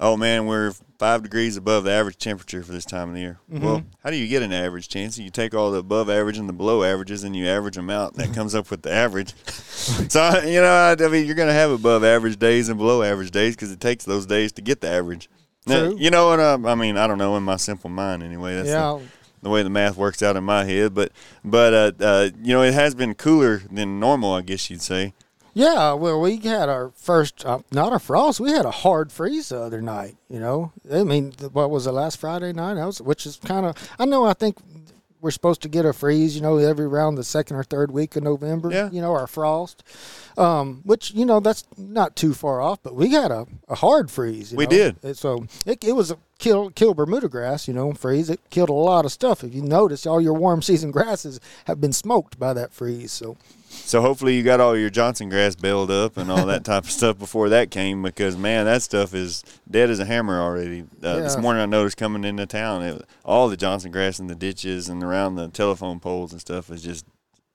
"Oh 0.00 0.16
man, 0.16 0.46
we're 0.46 0.72
five 0.98 1.22
degrees 1.22 1.56
above 1.56 1.84
the 1.84 1.90
average 1.90 2.16
temperature 2.16 2.62
for 2.62 2.72
this 2.72 2.86
time 2.86 3.10
of 3.10 3.14
the 3.14 3.20
year." 3.20 3.38
Mm-hmm. 3.52 3.64
Well, 3.64 3.84
how 4.02 4.10
do 4.10 4.16
you 4.16 4.28
get 4.28 4.42
an 4.42 4.52
average, 4.52 4.88
Chancey? 4.88 5.22
You 5.22 5.30
take 5.30 5.54
all 5.54 5.70
the 5.70 5.78
above 5.78 6.08
average 6.08 6.38
and 6.38 6.48
the 6.48 6.54
below 6.54 6.82
averages, 6.82 7.22
and 7.22 7.36
you 7.36 7.46
average 7.46 7.76
them 7.76 7.90
out, 7.90 8.14
and 8.14 8.24
that 8.24 8.34
comes 8.34 8.54
up 8.54 8.70
with 8.70 8.80
the 8.82 8.92
average. 8.92 9.34
so 9.44 10.42
you 10.44 10.62
know, 10.62 10.96
I, 10.98 11.08
mean, 11.08 11.26
you're 11.26 11.36
gonna 11.36 11.52
have 11.52 11.70
above 11.70 12.02
average 12.02 12.38
days 12.38 12.70
and 12.70 12.78
below 12.78 13.02
average 13.02 13.30
days 13.30 13.54
because 13.54 13.70
it 13.70 13.80
takes 13.80 14.04
those 14.04 14.24
days 14.24 14.52
to 14.52 14.62
get 14.62 14.80
the 14.80 14.88
average. 14.88 15.28
Now, 15.70 15.86
True. 15.88 15.96
you 15.98 16.10
know 16.10 16.28
what? 16.28 16.40
I, 16.40 16.52
I 16.72 16.74
mean, 16.74 16.96
I 16.96 17.06
don't 17.06 17.18
know 17.18 17.36
in 17.36 17.42
my 17.42 17.56
simple 17.56 17.88
mind 17.90 18.22
anyway. 18.22 18.54
That's 18.56 18.68
the- 18.68 18.74
yeah, 18.74 18.98
the 19.42 19.48
way 19.50 19.62
the 19.62 19.70
math 19.70 19.96
works 19.96 20.22
out 20.22 20.36
in 20.36 20.44
my 20.44 20.64
head. 20.64 20.92
But 20.94 21.12
but 21.44 21.72
uh, 21.72 21.92
uh, 22.04 22.30
you 22.42 22.52
know, 22.54 22.62
it 22.62 22.74
has 22.74 22.94
been 22.94 23.14
cooler 23.14 23.62
than 23.70 23.98
normal, 23.98 24.34
I 24.34 24.42
guess 24.42 24.68
you'd 24.68 24.82
say. 24.82 25.14
yeah. 25.54 25.94
Well, 25.94 26.20
we 26.20 26.36
had 26.38 26.68
our 26.68 26.90
first, 26.94 27.44
uh, 27.46 27.60
not 27.72 27.92
a 27.92 27.98
frost. 27.98 28.38
We 28.40 28.50
had 28.52 28.66
a 28.66 28.70
hard 28.70 29.10
freeze 29.10 29.48
the 29.48 29.60
other 29.60 29.80
night. 29.80 30.16
You 30.28 30.40
know, 30.40 30.72
I 30.92 31.02
mean, 31.04 31.32
what 31.52 31.70
was 31.70 31.86
the 31.86 31.92
last 31.92 32.18
Friday 32.18 32.52
night? 32.52 32.74
That 32.74 32.84
was, 32.86 33.00
which 33.00 33.24
is 33.26 33.36
kind 33.36 33.64
of. 33.66 33.76
I 33.98 34.04
know. 34.04 34.24
I 34.26 34.34
think 34.34 34.56
we're 35.20 35.30
supposed 35.30 35.62
to 35.62 35.68
get 35.68 35.84
a 35.84 35.92
freeze. 35.92 36.34
You 36.34 36.42
know, 36.42 36.56
every 36.58 36.86
round 36.88 37.18
the 37.18 37.24
second 37.24 37.56
or 37.56 37.64
third 37.64 37.90
week 37.90 38.16
of 38.16 38.22
November. 38.22 38.70
Yeah. 38.72 38.90
You 38.90 39.00
know, 39.00 39.12
our 39.12 39.26
frost. 39.26 39.82
Um, 40.38 40.80
which 40.84 41.12
you 41.12 41.26
know 41.26 41.40
that's 41.40 41.64
not 41.76 42.16
too 42.16 42.32
far 42.32 42.60
off, 42.62 42.82
but 42.82 42.94
we 42.94 43.08
got 43.10 43.30
a, 43.30 43.46
a 43.68 43.74
hard 43.74 44.10
freeze. 44.10 44.52
you 44.52 44.58
We 44.58 44.64
know. 44.64 44.70
did. 44.70 44.96
It- 45.02 45.16
so 45.18 45.46
it, 45.66 45.84
it 45.84 45.92
was 45.92 46.10
a 46.10 46.16
kill 46.38 46.70
kill 46.70 46.94
Bermuda 46.94 47.28
grass, 47.28 47.68
you 47.68 47.74
know, 47.74 47.92
freeze. 47.92 48.30
It 48.30 48.40
killed 48.50 48.70
a 48.70 48.72
lot 48.74 49.04
of 49.04 49.12
stuff. 49.12 49.44
If 49.44 49.54
you 49.54 49.62
notice, 49.62 50.06
all 50.06 50.20
your 50.20 50.34
warm 50.34 50.62
season 50.62 50.90
grasses 50.90 51.40
have 51.66 51.80
been 51.80 51.92
smoked 51.92 52.38
by 52.38 52.54
that 52.54 52.72
freeze. 52.72 53.12
So 53.12 53.36
So 53.72 54.00
hopefully 54.02 54.36
you 54.36 54.42
got 54.42 54.60
all 54.60 54.76
your 54.76 54.90
Johnson 54.90 55.28
grass 55.28 55.54
baled 55.54 55.90
up 55.90 56.16
and 56.16 56.30
all 56.30 56.44
that 56.46 56.64
type 56.64 56.84
of 56.84 56.90
stuff 56.90 57.18
before 57.18 57.48
that 57.50 57.70
came 57.70 58.02
because 58.02 58.36
man, 58.36 58.64
that 58.66 58.82
stuff 58.82 59.14
is 59.14 59.44
dead 59.70 59.90
as 59.90 59.98
a 60.00 60.04
hammer 60.04 60.40
already. 60.40 60.82
Uh, 61.02 61.20
This 61.20 61.36
morning 61.36 61.62
I 61.62 61.66
noticed 61.66 61.96
coming 61.96 62.24
into 62.24 62.46
town, 62.46 62.82
it, 62.82 63.04
all 63.24 63.48
the 63.48 63.56
Johnson 63.56 63.90
grass 63.92 64.18
in 64.18 64.26
the 64.26 64.34
ditches 64.34 64.88
and 64.88 65.02
around 65.04 65.36
the 65.36 65.48
telephone 65.48 66.00
poles 66.00 66.32
and 66.32 66.40
stuff 66.40 66.68
is 66.70 66.82
just 66.82 67.06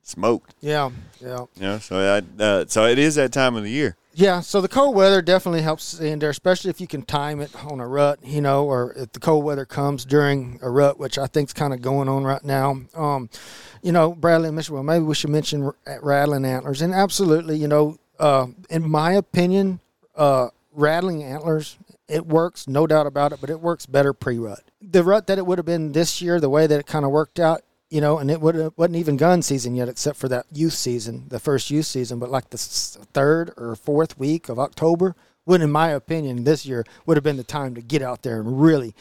smoked. 0.03 0.53
yeah, 0.61 0.89
yeah. 1.21 1.45
You 1.55 1.61
know, 1.61 1.79
so 1.79 1.97
I, 2.39 2.41
uh, 2.43 2.65
so 2.67 2.85
it 2.85 2.97
is 2.99 3.15
that 3.15 3.31
time 3.33 3.55
of 3.55 3.63
the 3.63 3.71
year. 3.71 3.95
Yeah, 4.17 4.39
so 4.39 4.61
the 4.61 4.69
cold 4.69 4.95
weather 4.95 5.21
definitely 5.21 5.61
helps 5.61 5.99
in 5.99 6.19
there, 6.19 6.29
especially 6.29 6.69
if 6.69 6.79
you 6.79 6.87
can 6.87 7.01
time 7.01 7.41
it 7.41 7.53
on 7.65 7.81
a 7.81 7.87
rut, 7.87 8.19
you 8.23 8.39
know, 8.39 8.63
or 8.63 8.93
if 8.93 9.11
the 9.11 9.19
cold 9.19 9.43
weather 9.43 9.65
comes 9.65 10.05
during 10.05 10.57
a 10.61 10.69
rut, 10.69 10.97
which 10.97 11.17
I 11.17 11.27
think 11.27 11.49
is 11.49 11.53
kind 11.53 11.73
of 11.73 11.81
going 11.81 12.07
on 12.07 12.23
right 12.23 12.43
now. 12.43 12.79
Um, 12.93 13.29
you 13.81 13.91
know, 13.91 14.13
Bradley 14.13 14.47
and 14.47 14.55
Michigan, 14.55 14.75
well, 14.75 14.83
maybe 14.83 15.03
we 15.03 15.15
should 15.15 15.31
mention 15.31 15.69
rattling 16.01 16.45
antlers. 16.45 16.81
And 16.81 16.93
absolutely, 16.93 17.57
you 17.57 17.67
know, 17.67 17.97
uh, 18.17 18.47
in 18.69 18.89
my 18.89 19.11
opinion, 19.11 19.81
uh, 20.15 20.47
rattling 20.71 21.21
antlers, 21.21 21.77
it 22.07 22.25
works, 22.25 22.69
no 22.69 22.87
doubt 22.87 23.07
about 23.07 23.33
it, 23.33 23.41
but 23.41 23.49
it 23.49 23.59
works 23.59 23.85
better 23.85 24.13
pre 24.13 24.37
rut. 24.37 24.63
The 24.81 25.03
rut 25.03 25.27
that 25.27 25.37
it 25.37 25.45
would 25.45 25.57
have 25.57 25.65
been 25.65 25.91
this 25.91 26.21
year, 26.21 26.39
the 26.39 26.49
way 26.49 26.67
that 26.67 26.79
it 26.79 26.85
kind 26.85 27.03
of 27.03 27.11
worked 27.11 27.37
out, 27.37 27.63
you 27.89 28.01
know, 28.01 28.17
and 28.17 28.31
it 28.31 28.41
would 28.41 28.55
uh, 28.55 28.71
wasn't 28.77 28.97
even 28.97 29.17
gun 29.17 29.41
season 29.41 29.75
yet, 29.75 29.89
except 29.89 30.17
for 30.17 30.27
that 30.29 30.45
youth 30.51 30.73
season, 30.73 31.25
the 31.29 31.39
first 31.39 31.69
youth 31.69 31.85
season. 31.85 32.19
But 32.19 32.31
like 32.31 32.49
the 32.49 32.57
third 32.57 33.51
or 33.57 33.75
fourth 33.75 34.17
week 34.17 34.49
of 34.49 34.59
October, 34.59 35.15
would, 35.45 35.61
in 35.61 35.71
my 35.71 35.89
opinion, 35.89 36.43
this 36.43 36.65
year 36.65 36.85
would 37.05 37.17
have 37.17 37.23
been 37.23 37.37
the 37.37 37.43
time 37.43 37.75
to 37.75 37.81
get 37.81 38.01
out 38.01 38.23
there 38.23 38.39
and 38.39 38.61
really, 38.61 38.95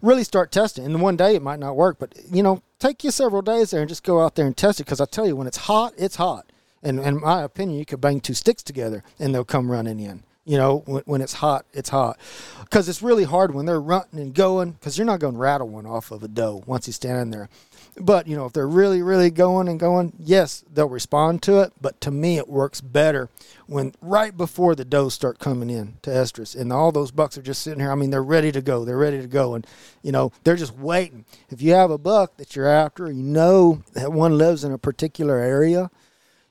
really 0.00 0.24
start 0.24 0.50
testing. 0.50 0.84
And 0.84 1.00
one 1.00 1.16
day 1.16 1.34
it 1.34 1.42
might 1.42 1.58
not 1.58 1.76
work, 1.76 1.98
but 1.98 2.14
you 2.30 2.42
know, 2.42 2.62
take 2.78 3.04
you 3.04 3.10
several 3.10 3.42
days 3.42 3.70
there 3.70 3.80
and 3.80 3.88
just 3.88 4.02
go 4.02 4.20
out 4.20 4.34
there 4.34 4.46
and 4.46 4.56
test 4.56 4.80
it. 4.80 4.84
Because 4.84 5.00
I 5.00 5.04
tell 5.04 5.26
you, 5.26 5.36
when 5.36 5.46
it's 5.46 5.58
hot, 5.58 5.92
it's 5.96 6.16
hot. 6.16 6.50
And 6.82 6.98
in 6.98 7.20
my 7.20 7.42
opinion, 7.42 7.78
you 7.78 7.84
could 7.84 8.00
bang 8.00 8.20
two 8.20 8.34
sticks 8.34 8.62
together 8.62 9.04
and 9.18 9.34
they'll 9.34 9.44
come 9.44 9.70
running 9.70 10.00
in. 10.00 10.22
You 10.46 10.56
know, 10.56 10.82
when, 10.86 11.02
when 11.04 11.20
it's 11.20 11.34
hot, 11.34 11.66
it's 11.74 11.90
hot. 11.90 12.18
Because 12.60 12.88
it's 12.88 13.02
really 13.02 13.24
hard 13.24 13.54
when 13.54 13.66
they're 13.66 13.80
running 13.80 14.18
and 14.18 14.34
going, 14.34 14.72
because 14.72 14.96
you're 14.96 15.06
not 15.06 15.20
going 15.20 15.34
to 15.34 15.38
rattle 15.38 15.68
one 15.68 15.84
off 15.84 16.10
of 16.10 16.22
a 16.22 16.28
doe 16.28 16.62
once 16.66 16.86
he's 16.86 16.96
standing 16.96 17.30
there. 17.30 17.50
But, 17.96 18.26
you 18.26 18.36
know, 18.36 18.46
if 18.46 18.52
they're 18.52 18.68
really, 18.68 19.02
really 19.02 19.30
going 19.30 19.68
and 19.68 19.78
going, 19.78 20.12
yes, 20.18 20.64
they'll 20.72 20.88
respond 20.88 21.42
to 21.42 21.60
it. 21.60 21.72
But 21.80 22.00
to 22.02 22.10
me, 22.10 22.38
it 22.38 22.48
works 22.48 22.80
better 22.80 23.28
when 23.66 23.94
right 24.00 24.36
before 24.36 24.74
the 24.74 24.84
does 24.84 25.14
start 25.14 25.38
coming 25.38 25.70
in 25.70 25.98
to 26.02 26.10
estrus 26.10 26.58
and 26.58 26.72
all 26.72 26.92
those 26.92 27.10
bucks 27.10 27.36
are 27.36 27.42
just 27.42 27.62
sitting 27.62 27.80
here. 27.80 27.92
I 27.92 27.94
mean, 27.94 28.10
they're 28.10 28.22
ready 28.22 28.52
to 28.52 28.62
go. 28.62 28.84
They're 28.84 28.96
ready 28.96 29.20
to 29.20 29.26
go. 29.26 29.54
And, 29.54 29.66
you 30.02 30.12
know, 30.12 30.32
they're 30.44 30.56
just 30.56 30.76
waiting. 30.76 31.24
If 31.48 31.60
you 31.62 31.72
have 31.72 31.90
a 31.90 31.98
buck 31.98 32.36
that 32.36 32.56
you're 32.56 32.68
after, 32.68 33.10
you 33.10 33.22
know 33.22 33.82
that 33.92 34.12
one 34.12 34.38
lives 34.38 34.64
in 34.64 34.72
a 34.72 34.78
particular 34.78 35.38
area, 35.38 35.90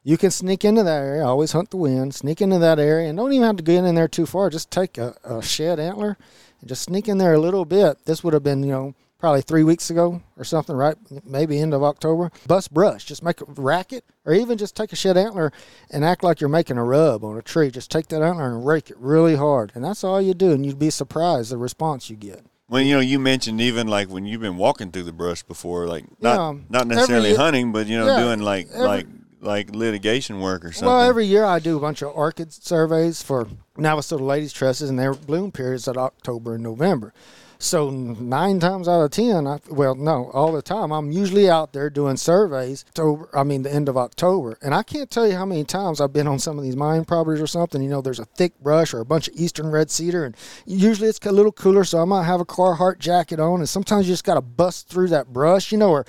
you 0.03 0.17
can 0.17 0.31
sneak 0.31 0.63
into 0.63 0.83
that 0.83 1.03
area. 1.03 1.25
Always 1.25 1.51
hunt 1.51 1.71
the 1.71 1.77
wind. 1.77 2.15
Sneak 2.15 2.41
into 2.41 2.59
that 2.59 2.79
area, 2.79 3.09
and 3.09 3.17
don't 3.17 3.33
even 3.33 3.45
have 3.45 3.57
to 3.57 3.63
get 3.63 3.83
in 3.83 3.95
there 3.95 4.07
too 4.07 4.25
far. 4.25 4.49
Just 4.49 4.71
take 4.71 4.97
a, 4.97 5.15
a 5.23 5.41
shed 5.41 5.79
antler 5.79 6.17
and 6.61 6.69
just 6.69 6.83
sneak 6.83 7.07
in 7.07 7.17
there 7.17 7.33
a 7.33 7.39
little 7.39 7.65
bit. 7.65 8.05
This 8.05 8.23
would 8.23 8.33
have 8.33 8.43
been, 8.43 8.63
you 8.63 8.71
know, 8.71 8.95
probably 9.19 9.41
three 9.41 9.63
weeks 9.63 9.89
ago 9.89 10.21
or 10.37 10.43
something, 10.43 10.75
right? 10.75 10.95
Maybe 11.25 11.59
end 11.59 11.73
of 11.73 11.83
October. 11.83 12.31
Bust 12.47 12.73
brush. 12.73 13.05
Just 13.05 13.21
make 13.23 13.41
a 13.41 13.45
racket, 13.45 14.05
or 14.25 14.33
even 14.33 14.57
just 14.57 14.75
take 14.75 14.91
a 14.91 14.95
shed 14.95 15.17
antler 15.17 15.51
and 15.91 16.03
act 16.05 16.23
like 16.23 16.39
you're 16.41 16.49
making 16.49 16.77
a 16.77 16.83
rub 16.83 17.23
on 17.23 17.37
a 17.37 17.41
tree. 17.41 17.69
Just 17.69 17.91
take 17.91 18.07
that 18.07 18.21
antler 18.21 18.47
and 18.55 18.65
rake 18.65 18.89
it 18.89 18.97
really 18.97 19.35
hard, 19.35 19.71
and 19.75 19.83
that's 19.83 20.03
all 20.03 20.21
you 20.21 20.33
do, 20.33 20.51
and 20.51 20.65
you'd 20.65 20.79
be 20.79 20.89
surprised 20.89 21.51
the 21.51 21.57
response 21.57 22.09
you 22.09 22.15
get. 22.15 22.45
Well, 22.69 22.81
you 22.81 22.93
know, 22.93 22.99
you 23.01 23.19
mentioned 23.19 23.59
even 23.61 23.87
like 23.87 24.09
when 24.09 24.25
you've 24.25 24.41
been 24.41 24.57
walking 24.57 24.91
through 24.91 25.03
the 25.03 25.11
brush 25.13 25.43
before, 25.43 25.87
like 25.87 26.05
not 26.21 26.53
Yeah, 26.53 26.59
not 26.69 26.87
necessarily 26.87 27.29
year- 27.29 27.37
hunting, 27.37 27.71
but 27.71 27.87
you 27.87 27.97
know, 27.97 28.07
Yeah, 28.07 28.19
doing 28.23 28.39
like 28.41 28.67
every- 28.73 28.87
like 28.87 29.07
like 29.41 29.73
mitigation 29.73 30.41
work 30.41 30.65
or 30.65 30.71
something. 30.73 30.89
Well, 30.89 31.01
every 31.01 31.25
year 31.25 31.45
I 31.45 31.59
do 31.59 31.77
a 31.77 31.79
bunch 31.79 32.01
of 32.01 32.11
orchid 32.13 32.51
surveys 32.51 33.21
for 33.23 33.47
Navasota 33.77 34.19
ladies' 34.19 34.51
tresses, 34.53 34.89
and 34.89 34.99
their 34.99 35.13
bloom 35.13 35.51
periods 35.51 35.87
at 35.87 35.95
October 35.97 36.55
and 36.55 36.63
November. 36.63 37.13
So 37.61 37.89
nine 37.89 38.61
times 38.61 38.87
out 38.87 39.01
of 39.01 39.11
ten, 39.11 39.45
I, 39.45 39.59
well, 39.69 39.93
no, 39.93 40.31
all 40.31 40.53
the 40.53 40.61
time, 40.61 40.93
I'm 40.93 41.11
usually 41.11 41.49
out 41.49 41.73
there 41.73 41.89
doing 41.89 42.15
surveys. 42.15 42.85
To, 42.95 43.27
I 43.33 43.43
mean, 43.43 43.63
the 43.63 43.73
end 43.73 43.89
of 43.89 43.97
October, 43.97 44.57
and 44.61 44.73
I 44.73 44.81
can't 44.81 45.11
tell 45.11 45.27
you 45.27 45.35
how 45.35 45.45
many 45.45 45.65
times 45.65 45.99
I've 45.99 46.13
been 46.13 46.27
on 46.27 46.39
some 46.39 46.57
of 46.57 46.63
these 46.63 46.77
mine 46.77 47.03
properties 47.03 47.41
or 47.41 47.47
something. 47.47 47.81
You 47.81 47.89
know, 47.89 48.01
there's 48.01 48.19
a 48.19 48.25
thick 48.25 48.57
brush 48.61 48.93
or 48.93 49.01
a 49.01 49.05
bunch 49.05 49.27
of 49.27 49.35
eastern 49.35 49.67
red 49.71 49.91
cedar, 49.91 50.23
and 50.23 50.37
usually 50.65 51.09
it's 51.09 51.19
a 51.25 51.33
little 51.33 51.51
cooler, 51.51 51.83
so 51.83 52.01
I 52.01 52.05
might 52.05 52.23
have 52.23 52.39
a 52.39 52.45
Carhartt 52.45 52.99
jacket 52.99 53.41
on, 53.41 53.59
and 53.59 53.67
sometimes 53.67 54.07
you 54.07 54.13
just 54.13 54.23
got 54.23 54.35
to 54.35 54.41
bust 54.41 54.87
through 54.87 55.09
that 55.09 55.33
brush, 55.33 55.73
you 55.73 55.77
know, 55.77 55.91
or 55.91 56.05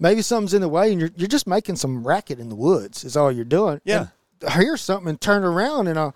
maybe 0.00 0.22
something's 0.22 0.54
in 0.54 0.62
the 0.62 0.70
way, 0.70 0.90
and 0.90 1.00
you're 1.00 1.10
you're 1.16 1.28
just 1.28 1.46
making 1.46 1.76
some 1.76 2.06
racket 2.06 2.38
in 2.38 2.48
the 2.48 2.56
woods. 2.56 3.04
Is 3.04 3.14
all 3.14 3.30
you're 3.30 3.44
doing. 3.44 3.78
Yeah. 3.84 4.06
And 4.40 4.52
hear 4.52 4.76
something 4.76 5.08
and 5.08 5.20
turn 5.20 5.44
around 5.44 5.86
and 5.86 5.98
a 5.98 6.14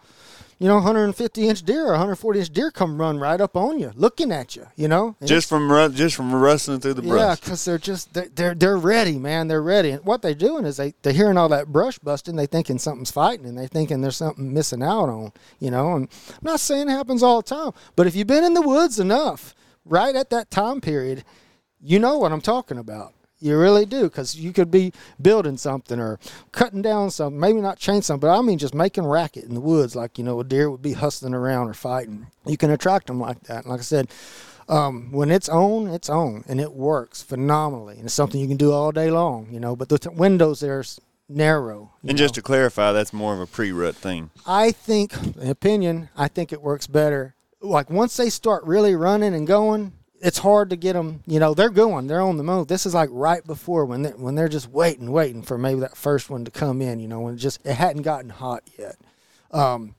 you 0.59 0.67
know 0.67 0.75
150 0.75 1.49
inch 1.49 1.63
deer 1.63 1.85
or 1.85 1.93
140 1.93 2.41
inch 2.41 2.51
deer 2.51 2.71
come 2.71 3.01
run 3.01 3.19
right 3.19 3.41
up 3.41 3.57
on 3.57 3.79
you 3.79 3.93
looking 3.95 4.33
at 4.33 4.57
you 4.57 4.67
you 4.77 4.89
know? 4.89 5.17
And 5.21 5.29
just 5.29 5.49
from 5.49 5.69
just 5.95 6.17
from 6.17 6.35
rustling 6.35 6.81
through 6.81 6.95
the 6.95 7.03
brush. 7.03 7.21
yeah 7.21 7.35
because 7.35 7.65
they're 7.65 7.79
just 7.79 8.13
they're, 8.13 8.29
they're 8.35 8.55
they're 8.55 8.77
ready 8.77 9.19
man 9.19 9.49
they're 9.49 9.63
ready. 9.63 9.91
And 9.91 10.05
what 10.05 10.23
they're 10.23 10.35
doing 10.35 10.65
is 10.65 10.77
they 10.77 10.95
they're 11.03 11.13
hearing 11.13 11.37
all 11.37 11.49
that 11.51 11.69
brush 11.69 11.99
busting 11.99 12.37
they 12.37 12.47
thinking 12.47 12.79
something's 12.79 13.11
fighting 13.11 13.47
and 13.47 13.57
they 13.57 13.67
thinking 13.67 14.01
there's 14.01 14.17
something 14.17 14.53
missing 14.53 14.83
out 14.83 15.09
on 15.09 15.33
you 15.59 15.71
know? 15.71 15.95
And 15.95 16.09
i'm 16.31 16.39
not 16.43 16.61
saying 16.61 16.89
it 16.89 16.93
happens 16.93 17.23
all 17.23 17.43
the 17.43 17.49
time 17.49 17.73
but 17.97 18.07
if 18.07 18.17
you've 18.17 18.27
been 18.27 18.45
in 18.45 18.55
the 18.55 18.63
woods 18.63 18.99
enough 18.99 19.55
right 19.85 20.15
at 20.15 20.31
that 20.31 20.51
time 20.51 20.81
period 20.81 21.25
you 21.81 21.99
know 21.99 22.19
what 22.19 22.33
i'm 22.33 22.41
talking 22.41 22.79
about 22.79 23.15
You 23.41 23.57
really 23.57 23.87
do, 23.87 24.05
because 24.05 24.35
you 24.35 24.53
could 24.53 24.71
be 24.71 24.93
building 25.23 25.57
something 25.57 26.01
or 26.01 26.19
cutting 26.51 26.83
down 26.83 27.11
something, 27.11 27.39
maybe 27.39 27.61
not 27.61 27.79
chain 27.79 28.03
something, 28.03 28.29
but 28.29 28.37
I 28.37 28.43
mean 28.43 28.59
just 28.59 28.75
making 28.75 29.05
racket 29.05 29.45
in 29.45 29.55
the 29.55 29.61
woods, 29.61 29.95
like 29.95 30.19
you 30.19 30.25
know 30.25 30.41
a 30.41 30.45
deer 30.45 30.69
would 30.71 30.83
be 30.83 30.95
hustling 30.95 31.35
around 31.35 31.69
or 31.69 31.75
fighting. 31.75 32.27
You 32.47 32.57
can 32.57 32.71
attract 32.71 33.07
them 33.07 33.21
like 33.21 33.41
that. 33.45 33.65
And 33.65 33.71
like 33.71 33.81
I 33.81 33.85
said, 33.85 34.09
um, 34.69 35.13
when 35.13 35.31
it's 35.31 35.49
on, 35.49 35.87
it's 35.89 36.11
on, 36.11 36.45
and 36.49 36.61
it 36.61 36.73
works 36.73 37.23
phenomenally, 37.23 37.97
and 37.97 38.07
it's 38.07 38.15
something 38.15 38.41
you 38.41 38.49
can 38.49 38.57
do 38.57 38.73
all 38.73 38.91
day 38.91 39.11
long. 39.11 39.49
You 39.53 39.61
know, 39.61 39.77
but 39.77 39.89
the 39.89 39.99
t- 39.99 40.09
windows 40.09 40.61
there's 40.61 41.01
narrow. 41.29 41.93
And 42.03 42.13
know. 42.13 42.17
just 42.17 42.35
to 42.35 42.43
clarify, 42.43 42.93
that's 42.93 43.13
more 43.13 43.35
of 43.35 43.41
a 43.41 43.47
pre-rut 43.47 43.95
thing. 43.95 44.31
I 44.47 44.73
think, 44.73 45.15
in 45.37 45.49
opinion, 45.49 46.09
I 46.17 46.29
think 46.29 46.53
it 46.53 46.63
works 46.63 46.87
better. 46.87 47.35
Like 47.61 47.91
once 47.91 48.17
they 48.17 48.31
start 48.31 48.65
really 48.65 48.95
running 48.95 49.35
and 49.35 49.47
going, 49.47 49.93
it's 50.21 50.39
hard 50.39 50.71
to 50.71 50.77
get 50.77 50.95
them. 50.95 51.23
You 51.27 51.41
know, 51.41 51.55
they're 51.55 51.71
going, 51.71 52.07
they're 52.07 52.21
on 52.21 52.37
the 52.37 52.45
move. 52.45 52.69
This 52.69 52.87
is 52.87 52.95
like 52.95 53.11
right 53.13 53.47
before 53.47 53.85
when 53.85 54.03
they 54.03 54.11
when 54.11 54.35
they're 54.35 54.49
just 54.49 54.71
waiting, 54.71 55.13
waiting 55.13 55.43
for 55.43 55.59
maybe 55.59 55.81
that 55.81 55.97
first 55.97 56.31
one 56.31 56.45
to 56.45 56.51
come 56.51 56.83
in. 56.83 57.01
You 57.01 57.09
know, 57.09 57.21
when 57.21 57.35
it 57.35 57.39
just 57.39 57.65
it 57.65 57.75
hadn't 57.75 58.03
gotten 58.03 58.31
hot 58.31 58.63
yet. 58.79 58.97
Um, 59.51 59.95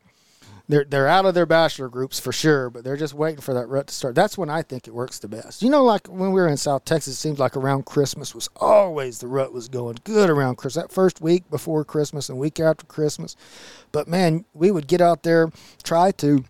they're 0.69 0.85
they're 0.85 1.07
out 1.07 1.25
of 1.25 1.33
their 1.33 1.47
bachelor 1.47 1.89
groups 1.89 2.19
for 2.19 2.31
sure, 2.31 2.69
but 2.69 2.83
they're 2.83 2.95
just 2.95 3.15
waiting 3.15 3.41
for 3.41 3.55
that 3.55 3.67
rut 3.67 3.87
to 3.87 3.93
start. 3.93 4.13
That's 4.13 4.37
when 4.37 4.51
I 4.51 4.61
think 4.61 4.87
it 4.87 4.93
works 4.93 5.17
the 5.17 5.27
best. 5.27 5.63
You 5.63 5.71
know, 5.71 5.83
like 5.83 6.07
when 6.07 6.31
we 6.31 6.39
were 6.39 6.47
in 6.47 6.57
South 6.57 6.85
Texas, 6.85 7.15
it 7.15 7.17
seems 7.17 7.39
like 7.39 7.57
around 7.57 7.87
Christmas 7.87 8.35
was 8.35 8.49
always 8.55 9.17
the 9.17 9.27
rut 9.27 9.51
was 9.51 9.67
going 9.67 9.97
good 10.03 10.29
around 10.29 10.57
Christmas. 10.57 10.83
That 10.83 10.93
first 10.93 11.21
week 11.21 11.49
before 11.49 11.83
Christmas 11.83 12.29
and 12.29 12.37
week 12.37 12.59
after 12.59 12.85
Christmas, 12.85 13.35
but 13.91 14.07
man, 14.07 14.45
we 14.53 14.69
would 14.69 14.87
get 14.87 15.01
out 15.01 15.23
there, 15.23 15.51
try 15.81 16.11
to 16.11 16.45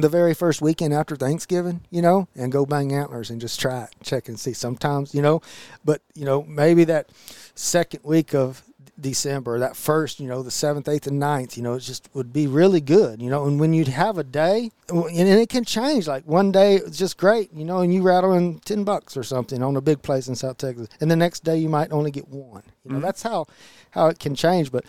the 0.00 0.08
very 0.08 0.34
first 0.34 0.62
weekend 0.62 0.92
after 0.92 1.16
Thanksgiving, 1.16 1.80
you 1.90 2.02
know, 2.02 2.28
and 2.34 2.52
go 2.52 2.66
bang 2.66 2.92
antlers 2.92 3.30
and 3.30 3.40
just 3.40 3.60
try 3.60 3.84
it, 3.84 3.94
check 4.02 4.28
and 4.28 4.38
see. 4.38 4.52
Sometimes, 4.52 5.14
you 5.14 5.22
know, 5.22 5.40
but 5.84 6.02
you 6.14 6.24
know, 6.24 6.42
maybe 6.42 6.84
that 6.84 7.10
second 7.54 8.00
week 8.04 8.34
of 8.34 8.62
December, 9.00 9.58
that 9.58 9.76
first, 9.76 10.20
you 10.20 10.26
know, 10.28 10.42
the 10.42 10.50
seventh, 10.50 10.88
eighth, 10.88 11.06
and 11.06 11.18
ninth, 11.18 11.56
you 11.56 11.62
know, 11.62 11.74
it 11.74 11.80
just 11.80 12.08
would 12.14 12.32
be 12.32 12.46
really 12.46 12.80
good, 12.80 13.22
you 13.22 13.30
know. 13.30 13.46
And 13.46 13.58
when 13.58 13.72
you'd 13.72 13.88
have 13.88 14.18
a 14.18 14.24
day, 14.24 14.70
and 14.88 15.16
it 15.16 15.48
can 15.48 15.64
change. 15.64 16.06
Like 16.06 16.24
one 16.26 16.52
day 16.52 16.76
it's 16.76 16.98
just 16.98 17.16
great, 17.16 17.52
you 17.52 17.64
know, 17.64 17.78
and 17.78 17.94
you 17.94 18.02
rattle 18.02 18.34
in 18.34 18.58
ten 18.60 18.84
bucks 18.84 19.16
or 19.16 19.22
something 19.22 19.62
on 19.62 19.76
a 19.76 19.80
big 19.80 20.02
place 20.02 20.28
in 20.28 20.34
South 20.34 20.58
Texas, 20.58 20.88
and 21.00 21.10
the 21.10 21.16
next 21.16 21.44
day 21.44 21.56
you 21.56 21.68
might 21.68 21.92
only 21.92 22.10
get 22.10 22.28
one. 22.28 22.62
You 22.84 22.90
know, 22.90 22.96
mm-hmm. 22.96 23.04
that's 23.04 23.22
how 23.22 23.46
how 23.92 24.08
it 24.08 24.18
can 24.18 24.34
change. 24.34 24.70
But 24.70 24.84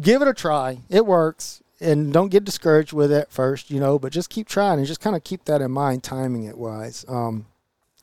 give 0.00 0.22
it 0.22 0.28
a 0.28 0.34
try. 0.34 0.78
It 0.88 1.06
works. 1.06 1.60
And 1.84 2.12
don't 2.12 2.30
get 2.30 2.44
discouraged 2.44 2.92
with 2.92 3.12
it 3.12 3.28
first, 3.30 3.70
you 3.70 3.78
know, 3.80 3.98
but 3.98 4.12
just 4.12 4.30
keep 4.30 4.48
trying 4.48 4.78
and 4.78 4.86
just 4.86 5.00
kind 5.00 5.14
of 5.14 5.22
keep 5.24 5.44
that 5.44 5.60
in 5.60 5.70
mind, 5.70 6.02
timing 6.02 6.44
it 6.44 6.56
wise. 6.58 7.04
Um, 7.08 7.46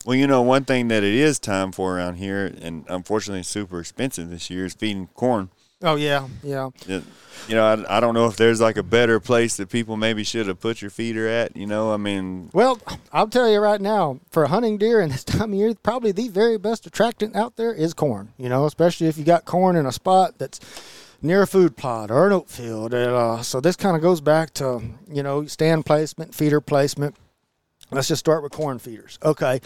Well, 0.04 0.16
you 0.16 0.26
know, 0.26 0.42
one 0.42 0.64
thing 0.64 0.88
that 0.88 1.02
it 1.02 1.14
is 1.14 1.38
time 1.38 1.72
for 1.72 1.96
around 1.96 2.16
here, 2.16 2.46
and 2.60 2.84
unfortunately 2.88 3.42
super 3.42 3.80
expensive 3.80 4.30
this 4.30 4.48
year, 4.50 4.64
is 4.66 4.74
feeding 4.74 5.08
corn. 5.14 5.50
oh 5.82 5.96
yeah, 5.96 6.28
yeah. 6.42 6.70
It- 6.86 7.02
you 7.48 7.56
know, 7.56 7.64
I, 7.64 7.96
I 7.96 7.98
don't 8.00 8.14
know 8.14 8.26
if 8.26 8.36
there's 8.36 8.60
like 8.60 8.76
a 8.76 8.84
better 8.84 9.18
place 9.18 9.56
that 9.56 9.68
people 9.68 9.96
maybe 9.96 10.22
should 10.22 10.46
have 10.46 10.60
put 10.60 10.80
your 10.80 10.90
feeder 10.92 11.26
at. 11.26 11.56
You 11.56 11.66
know, 11.66 11.92
I 11.92 11.96
mean, 11.96 12.50
Well, 12.52 12.78
I'll 13.12 13.26
tell 13.26 13.50
you 13.50 13.58
right 13.58 13.80
now, 13.80 14.20
for 14.30 14.46
hunting 14.46 14.78
deer 14.78 15.00
in 15.00 15.10
this 15.10 15.24
time 15.34 15.52
of 15.52 15.58
year, 15.58 15.74
probably 15.82 16.12
the 16.12 16.28
very 16.28 16.56
best 16.56 16.86
attractant 16.86 17.34
out 17.34 17.56
there 17.56 17.72
is 17.74 17.94
corn. 17.94 18.28
You 18.38 18.48
know, 18.48 18.64
especially 18.66 19.08
if 19.08 19.18
you 19.18 19.24
got 19.24 19.44
corn 19.44 19.74
in 19.74 19.86
a 19.86 19.90
spot 19.92 20.38
that's 20.38 20.60
near 21.22 21.42
a 21.42 21.46
food 21.46 21.76
plot 21.76 22.10
or 22.10 22.26
an 22.26 22.32
oat 22.32 22.50
field. 22.50 22.92
And, 22.92 23.12
uh, 23.12 23.42
so 23.42 23.60
this 23.60 23.76
kind 23.76 23.96
of 23.96 24.02
goes 24.02 24.20
back 24.20 24.52
to 24.54 24.82
you 25.08 25.22
know 25.22 25.46
stand 25.46 25.86
placement, 25.86 26.34
feeder 26.34 26.60
placement. 26.60 27.16
Let's 27.90 28.08
just 28.08 28.20
start 28.20 28.42
with 28.42 28.52
corn 28.52 28.78
feeders. 28.78 29.18
Okay. 29.22 29.60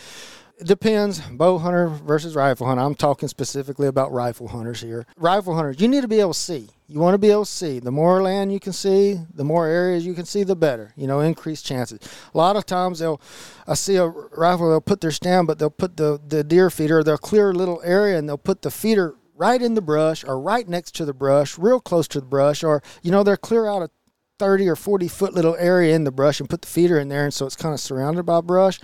Depends, 0.65 1.21
bow 1.21 1.59
hunter 1.59 1.87
versus 1.87 2.35
rifle 2.35 2.67
hunter. 2.67 2.83
I'm 2.83 2.95
talking 2.95 3.29
specifically 3.29 3.89
about 3.89 4.11
rifle 4.11 4.49
hunters 4.49 4.81
here. 4.81 5.05
Rifle 5.19 5.55
hunters, 5.55 5.83
you 5.83 5.87
need 5.87 6.01
to 6.01 6.09
be 6.09 6.19
able 6.19 6.33
to 6.33 6.39
see. 6.39 6.71
You 6.89 6.99
want 6.99 7.13
to 7.13 7.19
be 7.19 7.31
able 7.31 7.45
to 7.45 7.51
see. 7.51 7.79
The 7.79 7.91
more 7.91 8.23
land 8.23 8.51
you 8.51 8.59
can 8.59 8.73
see, 8.73 9.21
the 9.35 9.45
more 9.45 9.67
areas 9.67 10.07
you 10.07 10.15
can 10.15 10.25
see, 10.25 10.45
the 10.45 10.57
better. 10.57 10.95
You 10.97 11.07
know, 11.07 11.21
increased 11.21 11.67
chances. 11.67 12.01
A 12.33 12.39
lot 12.39 12.57
of 12.57 12.65
times 12.65 13.01
they'll, 13.01 13.21
I 13.67 13.75
see 13.75 13.97
a 13.97 14.07
rifle, 14.07 14.71
they'll 14.71 14.81
put 14.81 15.03
their 15.03 15.11
stand, 15.11 15.47
but 15.47 15.59
they'll 15.59 15.69
put 15.69 15.99
the, 15.99 16.19
the 16.27 16.43
deer 16.43 16.71
feeder, 16.71 17.05
they'll 17.05 17.19
clear 17.19 17.51
a 17.51 17.55
little 17.55 17.83
area 17.85 18.17
and 18.17 18.27
they'll 18.27 18.39
put 18.39 18.63
the 18.63 18.71
feeder 18.71 19.15
right 19.37 19.61
in 19.61 19.75
the 19.75 19.83
brush 19.83 20.25
or 20.25 20.41
right 20.41 20.69
next 20.69 20.95
to 20.97 21.05
the 21.05 21.15
brush, 21.15 21.59
real 21.59 21.81
close 21.81 22.09
to 22.09 22.21
the 22.21 22.27
brush, 22.27 22.65
or, 22.65 22.83
you 23.03 23.11
know, 23.11 23.23
they'll 23.23 23.37
clear 23.37 23.67
out 23.67 23.83
a 23.83 23.91
30 24.39 24.69
or 24.69 24.77
40 24.77 25.09
foot 25.09 25.35
little 25.35 25.57
area 25.57 25.95
in 25.95 26.05
the 26.05 26.11
brush 26.11 26.41
and 26.41 26.49
put 26.49 26.63
the 26.63 26.69
feeder 26.69 26.99
in 26.99 27.09
there. 27.09 27.25
And 27.25 27.33
so 27.33 27.47
it's 27.47 27.57
kind 27.57 27.75
of 27.75 27.81
surrounded 27.81 28.25
by 28.25 28.41
brush 28.41 28.81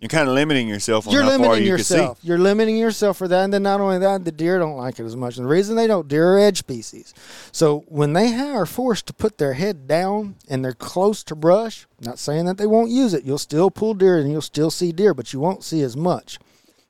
you're 0.00 0.08
kind 0.08 0.28
of 0.28 0.34
limiting 0.34 0.68
yourself 0.68 1.06
on 1.06 1.12
you're 1.12 1.24
limiting 1.24 1.64
you 1.64 1.70
yourself. 1.70 2.18
You're 2.22 2.38
limiting 2.38 2.76
yourself 2.76 3.16
for 3.16 3.26
that, 3.28 3.44
and 3.44 3.52
then 3.52 3.62
not 3.62 3.80
only 3.80 3.98
that, 3.98 4.24
the 4.24 4.32
deer 4.32 4.58
don't 4.58 4.76
like 4.76 4.98
it 4.98 5.04
as 5.04 5.16
much. 5.16 5.36
And 5.36 5.46
the 5.46 5.50
reason 5.50 5.76
they 5.76 5.86
don't, 5.86 6.06
deer 6.06 6.34
are 6.34 6.38
edge 6.38 6.58
species. 6.58 7.14
So 7.52 7.84
when 7.88 8.12
they 8.12 8.34
are 8.34 8.66
forced 8.66 9.06
to 9.06 9.12
put 9.12 9.38
their 9.38 9.54
head 9.54 9.88
down 9.88 10.36
and 10.48 10.64
they're 10.64 10.72
close 10.72 11.24
to 11.24 11.34
brush, 11.34 11.86
not 12.00 12.18
saying 12.18 12.44
that 12.46 12.58
they 12.58 12.66
won't 12.66 12.90
use 12.90 13.12
it. 13.14 13.24
You'll 13.24 13.38
still 13.38 13.70
pull 13.70 13.94
deer 13.94 14.18
and 14.18 14.30
you'll 14.30 14.40
still 14.40 14.70
see 14.70 14.92
deer, 14.92 15.14
but 15.14 15.32
you 15.32 15.40
won't 15.40 15.64
see 15.64 15.82
as 15.82 15.96
much. 15.96 16.38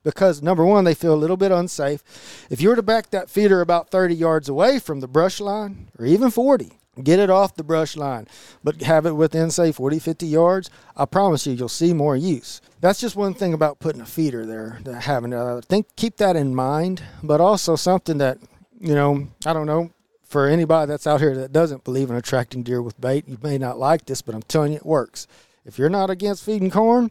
Because 0.09 0.41
number 0.41 0.65
one, 0.65 0.85
they 0.85 0.95
feel 0.95 1.13
a 1.13 1.17
little 1.17 1.37
bit 1.37 1.53
unsafe. 1.53 2.03
If 2.49 2.63
you 2.63 2.71
were 2.71 2.77
to 2.77 2.83
back 2.83 3.11
that 3.11 3.29
feeder 3.29 3.61
about 3.61 3.91
30 3.91 4.15
yards 4.15 4.49
away 4.49 4.79
from 4.79 5.01
the 5.01 5.07
brush 5.07 5.39
line, 5.39 5.89
or 5.99 6.07
even 6.07 6.31
40, 6.31 6.73
get 7.05 7.19
it 7.19 7.29
off 7.29 7.57
the 7.57 7.63
brush 7.63 7.95
line, 7.95 8.27
but 8.65 8.81
have 8.81 9.05
it 9.05 9.13
within, 9.13 9.51
say, 9.51 9.71
40, 9.71 9.99
50 9.99 10.27
yards, 10.27 10.71
I 10.97 11.05
promise 11.05 11.47
you, 11.47 11.53
you'll 11.53 11.69
see 11.69 11.93
more 11.93 12.17
use. 12.17 12.63
That's 12.81 12.99
just 12.99 13.17
one 13.17 13.35
thing 13.35 13.53
about 13.53 13.81
putting 13.81 14.01
a 14.01 14.07
feeder 14.07 14.47
there, 14.47 14.79
that 14.85 15.03
having 15.03 15.35
uh, 15.35 15.61
think 15.69 15.95
keep 15.95 16.17
that 16.17 16.37
in 16.37 16.55
mind, 16.55 17.03
but 17.23 17.43
also 17.43 17.77
something 17.77 18.17
that, 18.17 18.39
you 18.81 18.95
know, 18.95 19.29
I 19.45 19.53
don't 19.53 19.67
know, 19.67 19.91
for 20.25 20.47
anybody 20.47 20.89
that's 20.89 21.07
out 21.07 21.21
here 21.21 21.37
that 21.37 21.53
doesn't 21.53 21.85
believe 21.85 22.09
in 22.09 22.17
attracting 22.17 22.63
deer 22.63 22.81
with 22.81 22.99
bait, 22.99 23.29
you 23.29 23.37
may 23.43 23.59
not 23.59 23.79
like 23.79 24.07
this, 24.07 24.23
but 24.23 24.35
I'm 24.35 24.41
telling 24.41 24.73
you, 24.73 24.79
it 24.79 24.87
works. 24.87 25.27
If 25.67 25.79
you're 25.79 25.91
not 25.91 26.09
against 26.09 26.47
feeding 26.47 26.71
corn, 26.71 27.11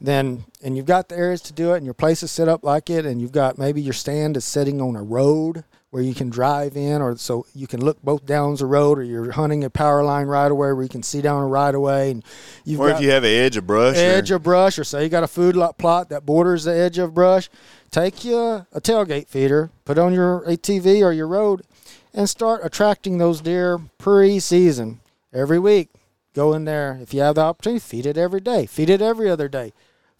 then 0.00 0.44
and 0.62 0.76
you've 0.76 0.86
got 0.86 1.08
the 1.08 1.16
areas 1.16 1.40
to 1.40 1.52
do 1.52 1.72
it 1.72 1.78
and 1.78 1.84
your 1.84 1.94
place 1.94 2.22
is 2.22 2.30
set 2.30 2.48
up 2.48 2.62
like 2.62 2.90
it 2.90 3.06
and 3.06 3.20
you've 3.20 3.32
got 3.32 3.58
maybe 3.58 3.80
your 3.80 3.94
stand 3.94 4.36
is 4.36 4.44
sitting 4.44 4.80
on 4.80 4.96
a 4.96 5.02
road 5.02 5.64
where 5.90 6.02
you 6.02 6.14
can 6.14 6.28
drive 6.28 6.76
in 6.76 7.00
or 7.00 7.16
so 7.16 7.46
you 7.54 7.66
can 7.66 7.82
look 7.82 8.02
both 8.02 8.26
downs 8.26 8.60
the 8.60 8.66
road 8.66 8.98
or 8.98 9.02
you're 9.02 9.32
hunting 9.32 9.64
a 9.64 9.70
power 9.70 10.04
line 10.04 10.26
right 10.26 10.50
away 10.50 10.72
where 10.72 10.82
you 10.82 10.88
can 10.88 11.02
see 11.02 11.22
down 11.22 11.42
a 11.42 11.46
right 11.46 11.74
away 11.74 12.10
and 12.10 12.24
you've 12.64 12.80
Or 12.80 12.90
if 12.90 13.00
you 13.00 13.10
have 13.10 13.24
an 13.24 13.30
edge 13.30 13.56
of 13.56 13.66
brush, 13.66 13.96
edge 13.96 14.30
or, 14.30 14.36
of 14.36 14.42
brush 14.42 14.78
or 14.78 14.84
say 14.84 15.04
you 15.04 15.08
got 15.08 15.24
a 15.24 15.28
food 15.28 15.56
lot 15.56 15.78
plot 15.78 16.10
that 16.10 16.26
borders 16.26 16.64
the 16.64 16.74
edge 16.74 16.98
of 16.98 17.14
brush 17.14 17.48
take 17.90 18.24
you 18.24 18.36
a, 18.36 18.66
a 18.72 18.80
tailgate 18.80 19.28
feeder 19.28 19.70
put 19.84 19.96
on 19.96 20.12
your 20.12 20.42
atv 20.46 21.02
or 21.02 21.12
your 21.12 21.28
road 21.28 21.62
and 22.12 22.28
start 22.28 22.62
attracting 22.64 23.18
those 23.18 23.42
deer 23.42 23.78
pre-season. 23.98 25.00
Every 25.32 25.58
week 25.58 25.90
go 26.34 26.54
in 26.54 26.64
there. 26.64 26.98
If 27.02 27.12
you 27.12 27.20
have 27.20 27.34
the 27.34 27.42
opportunity 27.42 27.78
feed 27.78 28.06
it 28.06 28.16
every 28.16 28.40
day. 28.40 28.64
Feed 28.64 28.88
it 28.88 29.02
every 29.02 29.30
other 29.30 29.48
day 29.48 29.72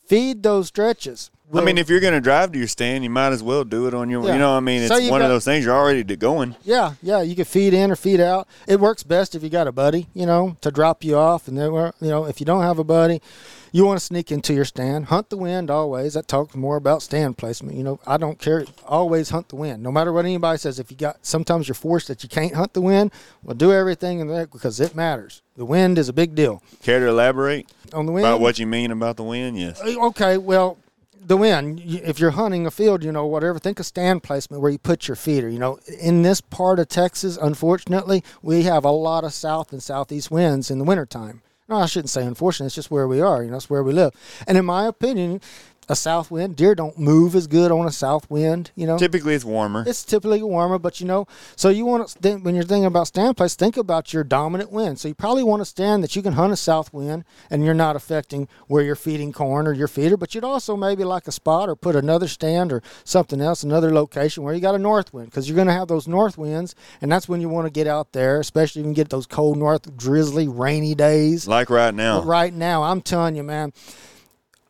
feed 0.06 0.42
those 0.42 0.68
stretches 0.68 1.30
I 1.54 1.60
mean, 1.60 1.78
if 1.78 1.88
you're 1.88 2.00
going 2.00 2.12
to 2.14 2.20
drive 2.20 2.50
to 2.52 2.58
your 2.58 2.66
stand, 2.66 3.04
you 3.04 3.10
might 3.10 3.32
as 3.32 3.40
well 3.40 3.62
do 3.62 3.86
it 3.86 3.94
on 3.94 4.10
your. 4.10 4.26
Yeah. 4.26 4.32
You 4.32 4.38
know, 4.40 4.56
I 4.56 4.60
mean, 4.60 4.82
it's 4.82 4.88
So 4.92 4.98
one 5.08 5.20
got- 5.20 5.26
of 5.26 5.28
those 5.30 5.44
things. 5.44 5.64
You're 5.64 5.76
already 5.76 6.02
going. 6.16 6.56
Yeah, 6.64 6.94
yeah, 7.02 7.22
you 7.22 7.36
can 7.36 7.44
feed 7.44 7.72
in 7.72 7.92
or 7.92 7.96
feed 7.96 8.20
out. 8.20 8.48
It 8.66 8.80
works 8.80 9.04
best 9.04 9.36
if 9.36 9.44
you 9.44 9.48
got 9.48 9.68
a 9.68 9.72
buddy, 9.72 10.08
you 10.12 10.26
know, 10.26 10.56
to 10.62 10.72
drop 10.72 11.04
you 11.04 11.16
off. 11.16 11.46
And 11.46 11.56
then, 11.56 11.72
well, 11.72 11.94
you 12.00 12.08
know, 12.08 12.24
if 12.24 12.40
you 12.40 12.46
don't 12.46 12.62
have 12.62 12.80
a 12.80 12.84
buddy, 12.84 13.22
you 13.72 13.84
want 13.84 13.98
to 13.98 14.04
sneak 14.04 14.30
into 14.32 14.54
your 14.54 14.64
stand. 14.64 15.06
Hunt 15.06 15.30
the 15.30 15.36
wind 15.36 15.70
always. 15.70 16.14
That 16.14 16.28
talks 16.28 16.54
more 16.54 16.76
about 16.76 17.02
stand 17.02 17.38
placement. 17.38 17.76
You 17.76 17.84
know, 17.84 18.00
I 18.06 18.16
don't 18.16 18.38
care. 18.38 18.64
Always 18.86 19.30
hunt 19.30 19.48
the 19.48 19.56
wind, 19.56 19.82
no 19.82 19.92
matter 19.92 20.12
what 20.12 20.24
anybody 20.24 20.58
says. 20.58 20.78
If 20.78 20.90
you 20.90 20.96
got, 20.96 21.24
sometimes 21.24 21.68
you're 21.68 21.74
forced 21.74 22.08
that 22.08 22.22
you 22.22 22.28
can't 22.28 22.54
hunt 22.54 22.72
the 22.72 22.80
wind. 22.80 23.12
Well, 23.42 23.56
do 23.56 23.72
everything 23.72 24.20
in 24.20 24.28
that 24.28 24.52
because 24.52 24.80
it 24.80 24.94
matters. 24.94 25.42
The 25.56 25.64
wind 25.64 25.98
is 25.98 26.08
a 26.08 26.12
big 26.12 26.34
deal. 26.34 26.62
Care 26.82 27.00
to 27.00 27.08
elaborate 27.08 27.70
On 27.92 28.06
the 28.06 28.12
wind, 28.12 28.26
about 28.26 28.40
what 28.40 28.58
you 28.58 28.66
mean 28.66 28.90
about 28.90 29.16
the 29.16 29.24
wind? 29.24 29.58
Yes. 29.58 29.80
Uh, 29.80 30.06
okay, 30.08 30.36
well, 30.36 30.78
the 31.26 31.36
wind. 31.36 31.80
If 31.84 32.20
you're 32.20 32.30
hunting 32.32 32.66
a 32.66 32.70
field, 32.70 33.02
you 33.02 33.10
know, 33.10 33.26
whatever. 33.26 33.58
Think 33.58 33.80
of 33.80 33.86
stand 33.86 34.22
placement 34.22 34.62
where 34.62 34.70
you 34.70 34.78
put 34.78 35.08
your 35.08 35.16
feeder. 35.16 35.48
You 35.48 35.58
know, 35.58 35.78
in 36.00 36.22
this 36.22 36.40
part 36.40 36.78
of 36.78 36.88
Texas, 36.88 37.36
unfortunately, 37.36 38.22
we 38.42 38.62
have 38.62 38.84
a 38.84 38.90
lot 38.90 39.24
of 39.24 39.32
south 39.32 39.72
and 39.72 39.82
southeast 39.82 40.30
winds 40.30 40.70
in 40.70 40.78
the 40.78 40.84
wintertime. 40.84 41.42
No, 41.68 41.76
I 41.76 41.86
shouldn't 41.86 42.10
say 42.10 42.24
unfortunately. 42.24 42.66
It's 42.66 42.74
just 42.74 42.90
where 42.90 43.08
we 43.08 43.20
are. 43.20 43.42
You 43.42 43.50
know, 43.50 43.56
it's 43.56 43.68
where 43.70 43.82
we 43.82 43.92
live. 43.92 44.14
And 44.46 44.56
in 44.56 44.64
my 44.64 44.86
opinion, 44.86 45.40
a 45.88 45.94
south 45.94 46.30
wind, 46.32 46.56
deer 46.56 46.74
don't 46.74 46.98
move 46.98 47.34
as 47.36 47.46
good 47.46 47.70
on 47.70 47.86
a 47.86 47.92
south 47.92 48.28
wind. 48.28 48.72
You 48.74 48.86
know, 48.88 48.98
Typically, 48.98 49.34
it's 49.34 49.44
warmer. 49.44 49.84
it's 49.86 50.02
typically 50.04 50.42
warmer, 50.42 50.78
but 50.78 51.00
you 51.00 51.06
know, 51.06 51.26
so 51.54 51.68
you 51.68 51.84
want 51.86 52.08
to 52.08 52.18
think 52.18 52.44
when 52.44 52.54
you're 52.56 52.64
thinking 52.64 52.86
about 52.86 53.06
stand 53.06 53.36
place, 53.36 53.54
think 53.54 53.76
about 53.76 54.12
your 54.12 54.24
dominant 54.24 54.72
wind. 54.72 54.98
So 54.98 55.06
you 55.06 55.14
probably 55.14 55.44
want 55.44 55.60
to 55.60 55.64
stand 55.64 56.02
that 56.02 56.16
you 56.16 56.22
can 56.22 56.32
hunt 56.32 56.52
a 56.52 56.56
south 56.56 56.92
wind 56.92 57.24
and 57.50 57.64
you're 57.64 57.72
not 57.74 57.94
affecting 57.94 58.48
where 58.66 58.82
you're 58.82 58.96
feeding 58.96 59.32
corn 59.32 59.66
or 59.68 59.72
your 59.72 59.86
feeder, 59.86 60.16
but 60.16 60.34
you'd 60.34 60.42
also 60.42 60.76
maybe 60.76 61.04
like 61.04 61.28
a 61.28 61.32
spot 61.32 61.68
or 61.68 61.76
put 61.76 61.94
another 61.94 62.26
stand 62.26 62.72
or 62.72 62.82
something 63.04 63.40
else, 63.40 63.62
another 63.62 63.92
location 63.92 64.42
where 64.42 64.54
you 64.54 64.60
got 64.60 64.74
a 64.74 64.78
north 64.78 65.14
wind 65.14 65.30
because 65.30 65.48
you're 65.48 65.54
going 65.56 65.68
to 65.68 65.72
have 65.72 65.86
those 65.88 66.08
north 66.08 66.36
winds, 66.36 66.74
and 67.00 67.12
that's 67.12 67.28
when 67.28 67.40
you 67.40 67.48
want 67.48 67.66
to 67.66 67.70
get 67.70 67.86
out 67.86 68.12
there, 68.12 68.40
especially 68.40 68.82
when 68.82 68.90
you 68.90 68.96
get 68.96 69.08
those 69.10 69.26
cold 69.26 69.56
north, 69.56 69.96
drizzly, 69.96 70.48
rainy 70.48 70.96
days. 70.96 71.46
like 71.46 71.70
right 71.70 71.94
now. 71.94 72.20
But 72.20 72.26
right 72.26 72.52
now, 72.52 72.82
I'm 72.82 73.00
telling 73.02 73.36
you, 73.36 73.42
man, 73.44 73.72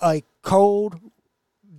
a 0.00 0.22
cold, 0.42 1.00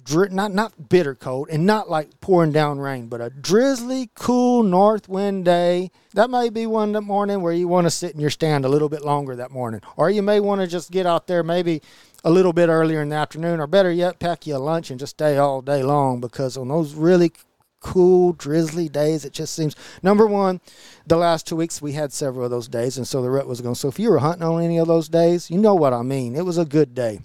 dri- 0.08 0.30
not 0.32 0.54
not 0.54 0.90
bitter 0.90 1.14
cold 1.14 1.50
and 1.52 1.66
not 1.66 1.90
like 1.90 2.20
pouring 2.22 2.52
down 2.52 2.80
rain, 2.80 3.08
but 3.08 3.22
a 3.22 3.30
drizzly, 3.30 4.10
cool 4.16 4.64
north 4.64 5.08
wind 5.10 5.46
day. 5.46 5.92
That 6.14 6.30
may 6.30 6.50
be 6.50 6.66
one 6.66 6.94
morning 6.94 7.42
where 7.42 7.54
you 7.54 7.68
want 7.68 7.86
to 7.86 7.92
sit 7.92 8.14
in 8.14 8.20
your 8.20 8.30
stand 8.30 8.66
a 8.66 8.70
little 8.70 8.90
bit 8.90 9.04
longer 9.04 9.36
that 9.36 9.52
morning, 9.52 9.82
or 9.98 10.10
you 10.10 10.24
may 10.24 10.40
want 10.40 10.62
to 10.62 10.68
just 10.68 10.90
get 10.92 11.06
out 11.06 11.28
there 11.28 11.44
maybe 11.44 11.82
a 12.24 12.32
little 12.32 12.54
bit 12.54 12.70
earlier 12.70 13.02
in 13.02 13.10
the 13.10 13.16
afternoon, 13.16 13.60
or 13.60 13.68
better 13.68 13.92
yet, 13.92 14.20
pack 14.20 14.48
you 14.48 14.56
a 14.56 14.58
lunch 14.58 14.90
and 14.90 15.00
just 15.00 15.16
stay 15.16 15.38
all 15.38 15.62
day 15.62 15.84
long 15.84 16.20
because 16.20 16.58
on 16.58 16.70
those 16.70 16.96
really 16.96 17.32
cool, 17.80 18.34
drizzly 18.34 18.90
days. 18.90 19.24
It 19.24 19.34
just 19.34 19.54
seems 19.54 19.76
number 20.02 20.26
one, 20.26 20.60
the 21.06 21.18
last 21.18 21.46
two 21.46 21.56
weeks 21.56 21.82
we 21.82 21.94
had 21.94 22.12
several 22.12 22.46
of 22.46 22.52
those 22.52 22.68
days, 22.68 22.98
and 22.98 23.08
so 23.08 23.22
the 23.22 23.30
rut 23.30 23.48
was 23.48 23.62
going. 23.62 23.76
So 23.76 23.88
if 23.88 24.00
you 24.00 24.10
were 24.10 24.20
hunting 24.20 24.44
on 24.44 24.64
any 24.64 24.78
of 24.78 24.88
those 24.88 25.10
days, 25.10 25.52
you 25.52 25.58
know 25.58 25.76
what 25.76 25.94
I 25.94 26.02
mean. 26.02 26.36
It 26.36 26.46
was 26.46 26.58
a 26.58 26.66
good 26.66 26.96
day, 26.96 27.20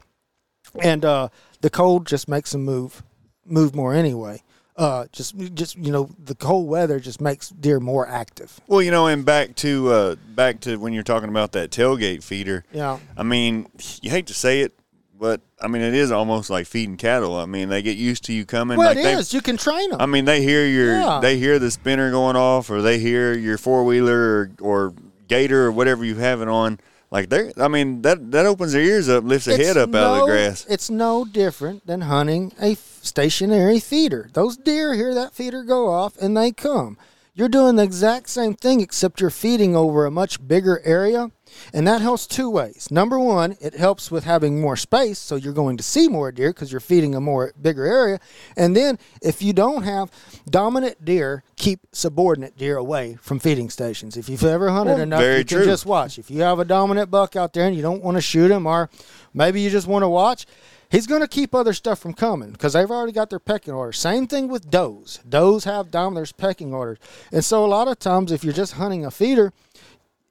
and 0.82 1.04
uh, 1.04 1.28
the 1.62 1.70
cold 1.70 2.06
just 2.06 2.28
makes 2.28 2.52
them 2.52 2.64
move, 2.64 3.02
move 3.46 3.74
more 3.74 3.94
anyway. 3.94 4.42
Uh, 4.76 5.06
just, 5.12 5.36
just 5.54 5.76
you 5.76 5.92
know, 5.92 6.08
the 6.22 6.34
cold 6.34 6.68
weather 6.68 6.98
just 6.98 7.20
makes 7.20 7.50
deer 7.50 7.78
more 7.78 8.08
active. 8.08 8.60
Well, 8.66 8.82
you 8.82 8.90
know, 8.90 9.06
and 9.06 9.24
back 9.24 9.54
to 9.56 9.90
uh, 9.90 10.14
back 10.34 10.60
to 10.60 10.76
when 10.76 10.92
you're 10.92 11.02
talking 11.02 11.28
about 11.28 11.52
that 11.52 11.70
tailgate 11.70 12.22
feeder. 12.22 12.64
Yeah. 12.72 12.98
I 13.16 13.22
mean, 13.22 13.68
you 14.00 14.10
hate 14.10 14.26
to 14.28 14.34
say 14.34 14.60
it, 14.62 14.72
but 15.18 15.42
I 15.60 15.68
mean, 15.68 15.82
it 15.82 15.92
is 15.94 16.10
almost 16.10 16.48
like 16.48 16.66
feeding 16.66 16.96
cattle. 16.96 17.36
I 17.36 17.44
mean, 17.44 17.68
they 17.68 17.82
get 17.82 17.98
used 17.98 18.24
to 18.24 18.32
you 18.32 18.46
coming. 18.46 18.78
Well, 18.78 18.88
like 18.88 18.96
it 18.96 19.02
they, 19.04 19.12
is. 19.12 19.34
You 19.34 19.42
can 19.42 19.58
train 19.58 19.90
them. 19.90 20.00
I 20.00 20.06
mean, 20.06 20.24
they 20.24 20.42
hear 20.42 20.66
your, 20.66 20.94
Yeah. 20.94 21.20
they 21.20 21.38
hear 21.38 21.58
the 21.58 21.70
spinner 21.70 22.10
going 22.10 22.36
off, 22.36 22.70
or 22.70 22.80
they 22.80 22.98
hear 22.98 23.34
your 23.34 23.58
four 23.58 23.84
wheeler 23.84 24.18
or, 24.18 24.50
or 24.60 24.94
gator 25.28 25.66
or 25.66 25.72
whatever 25.72 26.02
you 26.04 26.16
have 26.16 26.40
it 26.40 26.48
on. 26.48 26.80
Like 27.12 27.28
they, 27.28 27.52
I 27.58 27.68
mean, 27.68 28.00
that 28.02 28.32
that 28.32 28.46
opens 28.46 28.72
their 28.72 28.80
ears 28.80 29.06
up, 29.10 29.22
lifts 29.22 29.44
their 29.44 29.60
It's 29.60 29.68
head 29.68 29.76
up 29.76 29.94
out 29.94 30.14
of 30.14 30.20
the 30.20 30.32
grass. 30.32 30.64
It's 30.66 30.88
no 30.88 31.26
different 31.26 31.86
than 31.86 32.00
hunting 32.00 32.54
a 32.58 32.72
f- 32.72 33.00
stationary 33.02 33.80
feeder. 33.80 34.30
Those 34.32 34.56
deer 34.56 34.94
hear 34.94 35.12
that 35.12 35.34
feeder 35.34 35.62
go 35.62 35.90
off 35.90 36.16
and 36.16 36.34
they 36.34 36.52
come. 36.52 36.96
You're 37.34 37.50
doing 37.50 37.76
the 37.76 37.82
exact 37.82 38.30
same 38.30 38.54
thing, 38.54 38.80
except 38.80 39.20
you're 39.20 39.28
feeding 39.28 39.76
over 39.76 40.06
a 40.06 40.10
much 40.10 40.46
bigger 40.48 40.80
area. 40.86 41.30
And 41.72 41.86
that 41.86 42.00
helps 42.00 42.26
two 42.26 42.50
ways. 42.50 42.88
Number 42.90 43.18
one, 43.18 43.56
it 43.60 43.74
helps 43.74 44.10
with 44.10 44.24
having 44.24 44.60
more 44.60 44.76
space, 44.76 45.18
so 45.18 45.36
you're 45.36 45.52
going 45.52 45.76
to 45.76 45.82
see 45.82 46.08
more 46.08 46.30
deer 46.32 46.50
because 46.50 46.70
you're 46.70 46.80
feeding 46.80 47.14
a 47.14 47.20
more 47.20 47.52
bigger 47.60 47.84
area. 47.84 48.20
And 48.56 48.76
then, 48.76 48.98
if 49.20 49.42
you 49.42 49.52
don't 49.52 49.82
have 49.82 50.10
dominant 50.48 51.04
deer, 51.04 51.44
keep 51.56 51.80
subordinate 51.92 52.56
deer 52.56 52.76
away 52.76 53.18
from 53.20 53.38
feeding 53.38 53.70
stations. 53.70 54.16
If 54.16 54.28
you've 54.28 54.44
ever 54.44 54.70
hunted 54.70 54.94
Well, 54.94 55.02
enough, 55.02 55.20
you 55.22 55.44
can 55.44 55.64
just 55.64 55.86
watch. 55.86 56.18
If 56.18 56.30
you 56.30 56.42
have 56.42 56.58
a 56.58 56.64
dominant 56.64 57.10
buck 57.10 57.36
out 57.36 57.52
there 57.52 57.66
and 57.66 57.76
you 57.76 57.82
don't 57.82 58.02
want 58.02 58.16
to 58.16 58.20
shoot 58.20 58.50
him, 58.50 58.66
or 58.66 58.90
maybe 59.32 59.60
you 59.60 59.70
just 59.70 59.86
want 59.86 60.02
to 60.02 60.08
watch, 60.08 60.46
he's 60.90 61.06
going 61.06 61.20
to 61.20 61.28
keep 61.28 61.54
other 61.54 61.72
stuff 61.72 61.98
from 61.98 62.14
coming 62.14 62.52
because 62.52 62.74
they've 62.74 62.90
already 62.90 63.12
got 63.12 63.30
their 63.30 63.38
pecking 63.38 63.72
order. 63.74 63.92
Same 63.92 64.26
thing 64.26 64.48
with 64.48 64.70
does. 64.70 65.20
Does 65.28 65.64
have 65.64 65.90
dominant 65.90 66.36
pecking 66.36 66.74
orders, 66.74 66.98
and 67.32 67.44
so 67.44 67.64
a 67.64 67.66
lot 67.66 67.88
of 67.88 67.98
times 67.98 68.30
if 68.32 68.44
you're 68.44 68.52
just 68.52 68.74
hunting 68.74 69.04
a 69.04 69.10
feeder, 69.10 69.52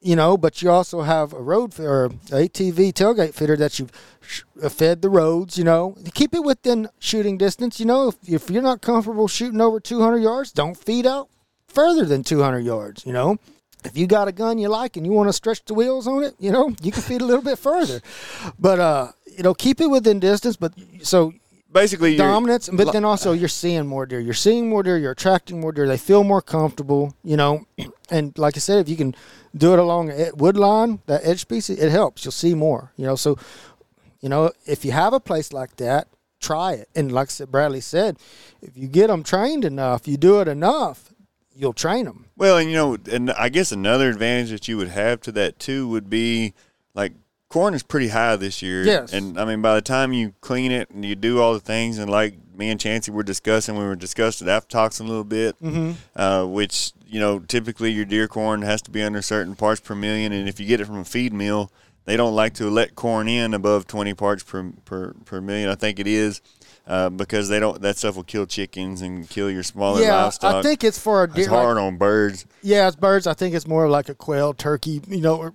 you 0.02 0.16
know, 0.16 0.36
but 0.36 0.62
you 0.62 0.70
also 0.70 1.02
have 1.02 1.32
a 1.34 1.42
road 1.42 1.80
or 1.80 2.10
ATV 2.10 2.94
tailgate 2.94 3.34
fitter 3.34 3.56
that 3.58 3.78
you've 3.80 3.92
uh, 4.62 4.70
fed 4.70 5.02
the 5.02 5.10
roads. 5.10 5.58
You 5.58 5.64
know, 5.64 5.96
keep 6.14 6.34
it 6.34 6.44
within 6.44 6.90
shooting 7.00 7.38
distance. 7.38 7.80
You 7.80 7.86
know, 7.86 8.10
if, 8.10 8.16
if 8.28 8.50
you're 8.50 8.64
not 8.64 8.82
comfortable 8.82 9.28
shooting 9.28 9.62
over 9.62 9.80
200 9.80 10.18
yards, 10.18 10.52
don't 10.52 10.76
feed 10.76 11.06
out 11.06 11.30
further 11.68 12.06
than 12.06 12.24
200 12.24 12.60
yards. 12.60 13.06
You 13.06 13.14
know, 13.14 13.38
if 13.84 13.98
you 13.98 14.08
got 14.08 14.28
a 14.28 14.32
gun 14.32 14.58
you 14.58 14.70
like 14.70 14.98
and 14.98 15.06
you 15.06 15.12
want 15.12 15.30
to 15.30 15.34
stretch 15.34 15.64
the 15.66 15.74
wheels 15.74 16.08
on 16.08 16.24
it, 16.24 16.36
you 16.40 16.52
know, 16.52 16.76
you 16.82 16.92
can 16.92 17.02
feed 17.02 17.22
a 17.22 17.26
little 17.26 17.44
bit 17.44 17.60
further. 17.60 18.02
But 18.60 18.80
uh, 18.80 19.12
you 19.26 19.44
know, 19.44 19.54
keep 19.54 19.80
it 19.82 19.88
within 19.88 20.20
distance. 20.20 20.56
But 20.56 20.74
so 21.04 21.34
Basically, 21.74 22.18
dominance, 22.18 22.70
but 22.70 22.92
then 22.92 23.06
also 23.06 23.32
you're 23.32 23.48
seeing 23.48 23.88
more 23.88 24.06
deer. 24.06 24.20
You're 24.20 24.34
seeing 24.34 24.70
more 24.70 24.84
deer. 24.84 24.98
You're 24.98 25.12
attracting 25.12 25.62
more 25.62 25.72
deer. 25.72 25.88
They 25.88 25.98
feel 25.98 26.24
more 26.24 26.42
comfortable, 26.42 27.16
you 27.24 27.38
know. 27.38 27.66
And 28.14 28.38
like 28.38 28.58
I 28.58 28.60
said, 28.60 28.80
if 28.80 28.90
you 28.90 28.98
can 28.98 29.16
do 29.56 29.72
it 29.72 29.80
along 29.80 30.12
a 30.12 30.32
wood 30.36 30.58
line, 30.58 31.00
that 31.06 31.22
edge 31.24 31.40
species, 31.40 31.80
it 31.80 31.92
helps. 31.92 32.26
You'll 32.26 32.34
see 32.34 32.54
more, 32.54 32.92
you 32.98 33.06
know. 33.06 33.16
So, 33.16 33.38
you 34.20 34.28
know, 34.28 34.52
if 34.66 34.84
you 34.84 34.92
have 34.92 35.14
a 35.14 35.20
place 35.22 35.54
like 35.54 35.78
that, 35.78 36.10
try 36.42 36.74
it. 36.74 36.90
And 36.94 37.14
like 37.14 37.32
said, 37.32 37.50
Bradley 37.50 37.80
said, 37.80 38.18
if 38.62 38.76
you 38.76 38.90
get 38.90 39.08
them 39.08 39.24
trained 39.24 39.64
enough, 39.64 40.10
you 40.10 40.18
do 40.18 40.42
it 40.42 40.50
enough, 40.50 41.14
you'll 41.56 41.72
train 41.72 42.04
them. 42.04 42.26
Well, 42.36 42.58
and 42.58 42.70
you 42.70 42.76
know, 42.76 42.98
and 43.10 43.32
I 43.32 43.48
guess 43.48 43.72
another 43.72 44.10
advantage 44.10 44.50
that 44.50 44.68
you 44.68 44.76
would 44.76 44.90
have 44.90 45.22
to 45.22 45.32
that 45.34 45.58
too 45.58 45.88
would 45.88 46.10
be 46.10 46.54
like 46.94 47.14
corn 47.52 47.74
is 47.74 47.84
pretty 47.84 48.08
high 48.08 48.36
this 48.38 48.62
year. 48.62 48.84
Yes. 48.84 49.14
And 49.14 49.40
I 49.40 49.46
mean, 49.46 49.62
by 49.62 49.76
the 49.76 49.82
time 49.82 50.14
you 50.14 50.34
clean 50.42 50.72
it 50.72 50.90
and 50.90 51.04
you 51.06 51.16
do 51.16 51.40
all 51.42 51.54
the 51.54 51.60
things, 51.60 51.98
and 51.98 52.10
like 52.10 52.36
me 52.56 52.70
and 52.70 52.80
Chancey 52.80 53.12
were 53.12 53.24
discussing, 53.24 53.78
we 53.78 53.84
were 53.86 53.96
discussing 53.96 54.48
aflatoxin 54.48 55.02
a 55.02 55.04
little 55.04 55.24
bit, 55.24 55.60
Mm-hmm. 55.62 55.92
uh, 56.20 56.46
which 56.46 56.94
you 57.06 57.20
know 57.20 57.40
typically 57.40 57.92
your 57.92 58.06
deer 58.06 58.28
corn 58.28 58.62
has 58.62 58.82
to 58.84 58.92
be 58.92 59.04
under 59.04 59.22
certain 59.22 59.56
parts 59.56 59.82
per 59.82 59.96
million, 59.96 60.32
and 60.32 60.48
if 60.50 60.60
you 60.60 60.66
get 60.66 60.80
it 60.82 60.86
from 60.86 60.98
a 60.98 61.06
feed 61.06 61.34
mill, 61.34 61.72
they 62.06 62.18
don't 62.18 62.34
like 62.36 62.54
to 62.56 62.70
let 62.70 62.96
corn 62.96 63.28
in 63.28 63.54
above 63.54 63.86
20 63.88 64.14
parts 64.16 64.44
per 64.44 64.72
per, 64.86 65.14
per 65.26 65.42
million. 65.42 65.70
I 65.70 65.76
think 65.76 66.00
it 66.00 66.08
is. 66.08 66.42
Uh, 66.88 67.10
because 67.12 67.48
they 67.48 67.60
don't, 67.60 67.80
that 67.84 67.96
stuff 67.96 68.16
will 68.16 68.24
kill 68.24 68.46
chickens 68.48 69.02
and 69.04 69.30
kill 69.30 69.52
your 69.52 69.62
smaller 69.62 70.02
Yeah, 70.02 70.24
livestock. 70.24 70.56
I 70.56 70.62
think 70.64 70.84
it's 70.84 70.98
for 70.98 71.24
a 71.24 71.28
deer. 71.28 71.44
it's 71.44 71.50
like- 71.52 71.62
hard 71.62 71.78
on 71.78 71.98
birds. 71.98 72.46
Yeah, 72.64 72.88
it's 72.88 72.96
birds. 72.96 73.28
I 73.28 73.34
think 73.36 73.54
it's 73.54 73.68
more 73.68 73.88
like 73.88 74.10
a 74.10 74.16
quail, 74.16 74.54
turkey, 74.56 75.00
you 75.08 75.22
know. 75.22 75.54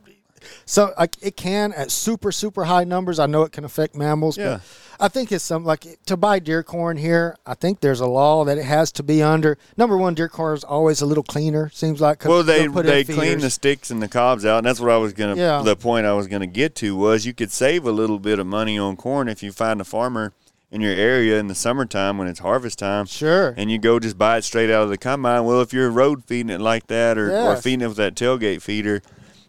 So 0.65 0.93
like 0.99 1.17
it 1.23 1.37
can 1.37 1.73
at 1.73 1.91
super 1.91 2.33
super 2.33 2.65
high 2.65 2.85
numbers. 2.85 3.19
I 3.19 3.27
know 3.27 3.43
it 3.43 3.53
can 3.53 3.65
affect 3.65 3.95
mammals, 3.97 4.37
Yeah. 4.37 4.59
but 4.99 5.05
I 5.05 5.09
think 5.09 5.31
it's 5.31 5.45
some 5.45 5.65
like 5.65 5.87
to 6.07 6.17
buy 6.17 6.39
deer 6.39 6.63
corn 6.63 6.97
here. 6.97 7.37
I 7.47 7.55
think 7.55 7.81
there's 7.81 8.01
a 8.01 8.07
law 8.07 8.45
that 8.45 8.57
it 8.59 8.65
has 8.65 8.91
to 8.93 9.03
be 9.03 9.23
under. 9.23 9.59
Number 9.77 9.97
one, 9.97 10.15
deer 10.15 10.29
corn 10.29 10.57
is 10.57 10.65
always 10.65 11.01
a 11.01 11.07
little 11.07 11.25
cleaner. 11.25 11.71
Seems 11.75 12.01
like 12.01 12.25
Well, 12.25 12.43
they 12.43 12.67
they'll 12.67 12.79
in 12.79 13.05
clean 13.05 13.39
the 13.41 13.51
sticks 13.51 13.91
and 13.91 14.03
the 14.03 14.09
cobs 14.09 14.45
out, 14.45 14.59
and 14.59 14.67
that's 14.67 14.81
what 14.81 14.91
I 14.91 14.97
was 14.97 15.13
gonna. 15.13 15.37
Yeah. 15.37 15.63
The 15.63 15.77
point 15.77 16.07
I 16.07 16.15
was 16.15 16.27
gonna 16.27 16.47
get 16.47 16.75
to 16.77 16.97
was 16.97 17.27
you 17.27 17.35
could 17.35 17.51
save 17.53 17.85
a 17.85 17.93
little 17.93 18.19
bit 18.19 18.39
of 18.39 18.47
money 18.47 18.79
on 18.79 18.97
corn 18.97 19.29
if 19.29 19.43
you 19.43 19.53
find 19.53 19.81
a 19.81 19.85
farmer 19.85 20.33
in 20.73 20.81
your 20.81 20.93
area 20.95 21.39
in 21.39 21.47
the 21.47 21.55
summertime 21.55 22.19
when 22.19 22.27
it's 22.27 22.41
harvest 22.41 22.77
time, 22.81 23.07
Sure. 23.07 23.55
and 23.57 23.71
you 23.71 23.79
go 23.79 24.01
just 24.01 24.19
buy 24.19 24.37
it 24.39 24.43
straight 24.43 24.69
out 24.69 24.83
of 24.83 24.89
the 24.89 24.99
combine. 24.99 25.45
Well, 25.45 25.61
if 25.61 25.73
you're 25.73 25.89
road 25.91 26.25
feeding 26.25 26.51
it 26.51 26.61
like 26.61 26.89
that, 26.89 27.17
or, 27.17 27.31
or 27.33 27.55
feeding 27.57 27.83
it 27.83 27.87
with 27.89 27.97
that 27.99 28.17
tailgate 28.17 28.61
feeder. 28.63 29.01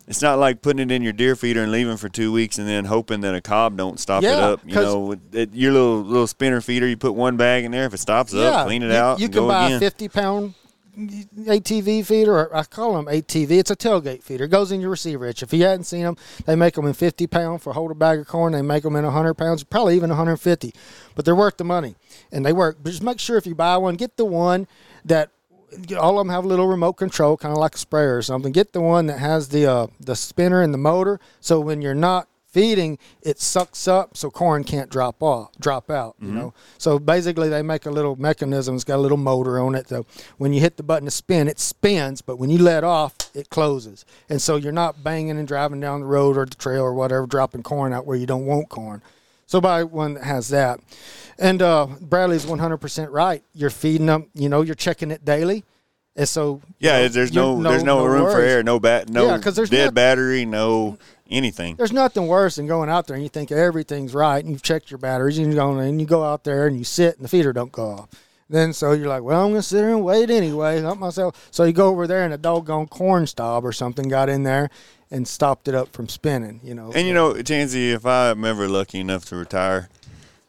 It's 0.08 0.22
not 0.22 0.40
like 0.40 0.62
putting 0.62 0.80
it 0.80 0.92
in 0.92 1.02
your 1.02 1.12
deer 1.12 1.36
feeder 1.36 1.62
and 1.62 1.72
leaving 1.72 1.98
for 1.98 2.08
two 2.08 2.32
weeks 2.32 2.58
and 2.58 2.68
then 2.68 2.86
hoping 2.86 3.22
that 3.22 3.36
a 3.36 3.42
cob 3.42 3.76
don't 3.76 4.00
stop 4.00 4.24
it 4.24 4.30
up. 4.30 4.62
You 4.66 4.76
know, 4.76 5.16
it, 5.34 5.54
your 5.54 5.74
little 5.74 6.02
little 6.02 6.28
spinner 6.28 6.62
feeder, 6.62 6.88
you 6.88 6.96
put 6.96 7.14
one 7.14 7.36
bag 7.36 7.66
in 7.66 7.72
there. 7.72 7.86
If 7.86 7.94
it 7.94 7.98
stops 7.98 8.34
up, 8.34 8.66
clean 8.66 8.84
it 8.84 8.88
you, 8.88 8.94
out 8.94 9.20
You 9.20 9.28
can 9.28 9.48
buy 9.48 9.66
again. 9.66 9.78
a 9.78 9.80
50 9.80 10.08
pound 10.08 10.54
ATV 10.98 12.06
feeder, 12.06 12.34
or 12.34 12.56
I 12.56 12.64
call 12.64 12.94
them 12.94 13.06
ATV. 13.06 13.52
It's 13.52 13.70
a 13.70 13.76
tailgate 13.76 14.24
feeder. 14.24 14.46
It 14.46 14.50
goes 14.50 14.72
in 14.72 14.82
your 14.82 14.90
receiver 14.90 15.28
hitch. 15.28 15.44
If 15.44 15.54
you 15.54 15.64
hadn't 15.64 15.84
seen 15.84 16.04
them, 16.04 16.18
they 16.46 16.56
make 16.56 16.74
them 16.74 16.88
in 16.88 16.94
50 16.94 17.28
pound 17.28 17.62
for 17.62 17.74
hold 17.74 17.92
a 17.92 17.96
bag 17.96 18.20
of 18.20 18.28
corn. 18.28 18.54
They 18.54 18.62
make 18.62 18.84
them 18.84 18.96
in 18.96 19.04
100 19.04 19.36
pounds, 19.36 19.64
probably 19.64 19.96
even 19.96 20.10
150, 20.10 20.74
but 21.16 21.26
they're 21.26 21.36
worth 21.36 21.58
the 21.58 21.66
money 21.66 21.96
and 22.32 22.46
they 22.46 22.54
work. 22.54 22.78
But 22.82 22.92
just 22.92 23.04
make 23.04 23.20
sure 23.20 23.38
if 23.38 23.46
you 23.46 23.56
buy 23.56 23.78
one, 23.78 23.96
get 23.96 24.18
the 24.18 24.26
one 24.26 24.68
that 25.06 25.32
all 25.98 26.20
of 26.20 26.26
them 26.26 26.34
have 26.34 26.46
a 26.46 26.48
little 26.48 26.68
remote 26.68 26.94
control, 26.94 27.38
kind 27.38 27.52
of 27.52 27.58
like 27.58 27.76
a 27.76 27.78
sprayer 27.78 28.18
or 28.18 28.22
something. 28.22 28.52
Get 28.52 28.74
the 28.74 28.82
one 28.82 29.08
that 29.08 29.20
has 29.20 29.50
the 29.50 29.66
uh, 29.66 29.88
the 30.00 30.16
spinner 30.16 30.62
and 30.62 30.74
the 30.74 30.78
motor, 30.78 31.20
so 31.40 31.60
when 31.60 31.82
you're 31.82 31.96
not 31.96 32.28
feeding, 32.50 32.98
it 33.22 33.40
sucks 33.40 33.88
up, 33.88 34.18
so 34.18 34.32
corn 34.32 34.64
can't 34.64 34.90
drop 34.90 35.22
off, 35.22 35.52
drop 35.60 35.92
out. 35.92 36.16
You 36.20 36.32
know. 36.32 36.54
So 36.78 36.98
basically, 36.98 37.50
they 37.50 37.62
make 37.62 37.86
a 37.86 37.92
little 37.92 38.16
mechanism. 38.16 38.76
It's 38.76 38.84
got 38.84 38.96
a 38.96 39.02
little 39.02 39.18
motor 39.18 39.60
on 39.60 39.76
it. 39.76 39.90
So 39.90 40.06
when 40.38 40.54
you 40.54 40.62
hit 40.62 40.78
the 40.78 40.84
button 40.84 41.06
to 41.06 41.12
spin, 41.12 41.48
it 41.48 41.60
spins, 41.60 42.22
but 42.22 42.38
when 42.38 42.50
you 42.50 42.58
let 42.58 42.84
off, 42.84 43.16
it 43.36 43.50
closes. 43.50 44.06
And 44.30 44.42
so 44.42 44.56
you're 44.56 44.72
not 44.72 45.04
banging 45.04 45.38
and 45.38 45.48
driving 45.48 45.80
down 45.80 46.00
the 46.00 46.08
road 46.08 46.38
or 46.38 46.46
the 46.46 46.56
trail 46.56 46.82
or 46.82 46.94
whatever, 46.94 47.28
dropping 47.28 47.64
corn 47.64 47.94
out 47.94 48.06
where 48.08 48.18
you 48.18 48.26
don't 48.26 48.46
want 48.46 48.70
corn. 48.70 49.02
So 49.48 49.60
buy 49.60 49.84
one 49.84 50.14
that 50.16 50.24
has 50.24 50.50
that. 50.50 50.80
And 51.40 51.62
uh, 51.62 51.88
Bradley's 52.02 52.46
100% 52.46 53.08
right. 53.12 53.44
You're 53.54 53.70
feeding 53.70 54.06
them, 54.08 54.28
you 54.34 54.50
know, 54.50 54.62
you're 54.62 54.76
checking 54.76 55.10
it 55.10 55.24
daily. 55.26 55.64
And 56.16 56.28
so 56.28 56.62
Yeah, 56.80 56.98
you 56.98 57.04
know, 57.04 57.10
there's 57.10 57.34
you're- 57.34 57.56
no, 57.56 57.70
there's 57.70 57.84
no, 57.84 58.04
room 58.06 58.22
for 58.26 58.34
worries. 58.40 58.52
air, 58.54 58.64
no 58.64 58.80
bat, 58.80 59.08
no 59.10 59.26
Yeah, 59.28 59.38
there's 59.38 59.70
dead 59.70 59.86
not- 59.86 59.94
battery, 59.94 60.46
no 60.46 60.98
anything. 61.30 61.76
There's 61.76 61.92
nothing 61.92 62.28
worse 62.28 62.56
than 62.56 62.68
going 62.68 62.90
out 62.90 63.06
there 63.08 63.16
and 63.16 63.24
you 63.24 63.30
think 63.30 63.52
everything's 63.52 64.14
right 64.14 64.44
and 64.44 64.52
you've 64.52 64.64
checked 64.64 64.90
your 64.92 64.98
batteries 64.98 65.38
and 65.38 65.48
you 65.48 65.54
go 65.54 65.78
and 65.78 66.00
you 66.02 66.08
go 66.08 66.24
out 66.24 66.44
there 66.44 66.68
and 66.68 66.78
you 66.78 66.84
sit 66.84 67.16
and 67.18 67.24
the 67.24 67.30
feeder 67.30 67.54
don't 67.54 67.72
go 67.72 67.90
off. 67.92 68.10
Then 68.50 68.72
so 68.74 68.94
you're 68.94 69.10
like, 69.10 69.24
well, 69.24 69.44
I'm 69.46 69.52
gonna 69.52 69.62
sit 69.62 69.80
here 69.80 69.90
and 69.90 70.04
wait 70.04 70.30
anyway, 70.30 70.80
help 70.82 70.98
myself. 71.00 71.48
So 71.52 71.66
you 71.66 71.74
go 71.74 71.88
over 71.90 72.08
there 72.08 72.24
and 72.24 72.34
a 72.34 72.38
doggone 72.38 72.88
corn 72.88 73.28
stalk 73.28 73.64
or 73.64 73.74
something 73.74 74.08
got 74.10 74.28
in 74.30 74.44
there 74.44 74.70
and 75.10 75.28
stopped 75.28 75.68
it 75.68 75.76
up 75.76 75.94
from 75.94 76.08
spinning. 76.10 76.60
You 76.64 76.74
know. 76.74 76.92
And 76.94 77.08
you 77.08 77.14
know, 77.14 77.42
Chancey, 77.42 77.92
if 77.92 78.06
I'm 78.06 78.44
ever 78.46 78.68
lucky 78.68 79.00
enough 79.00 79.26
to 79.26 79.36
retire, 79.36 79.90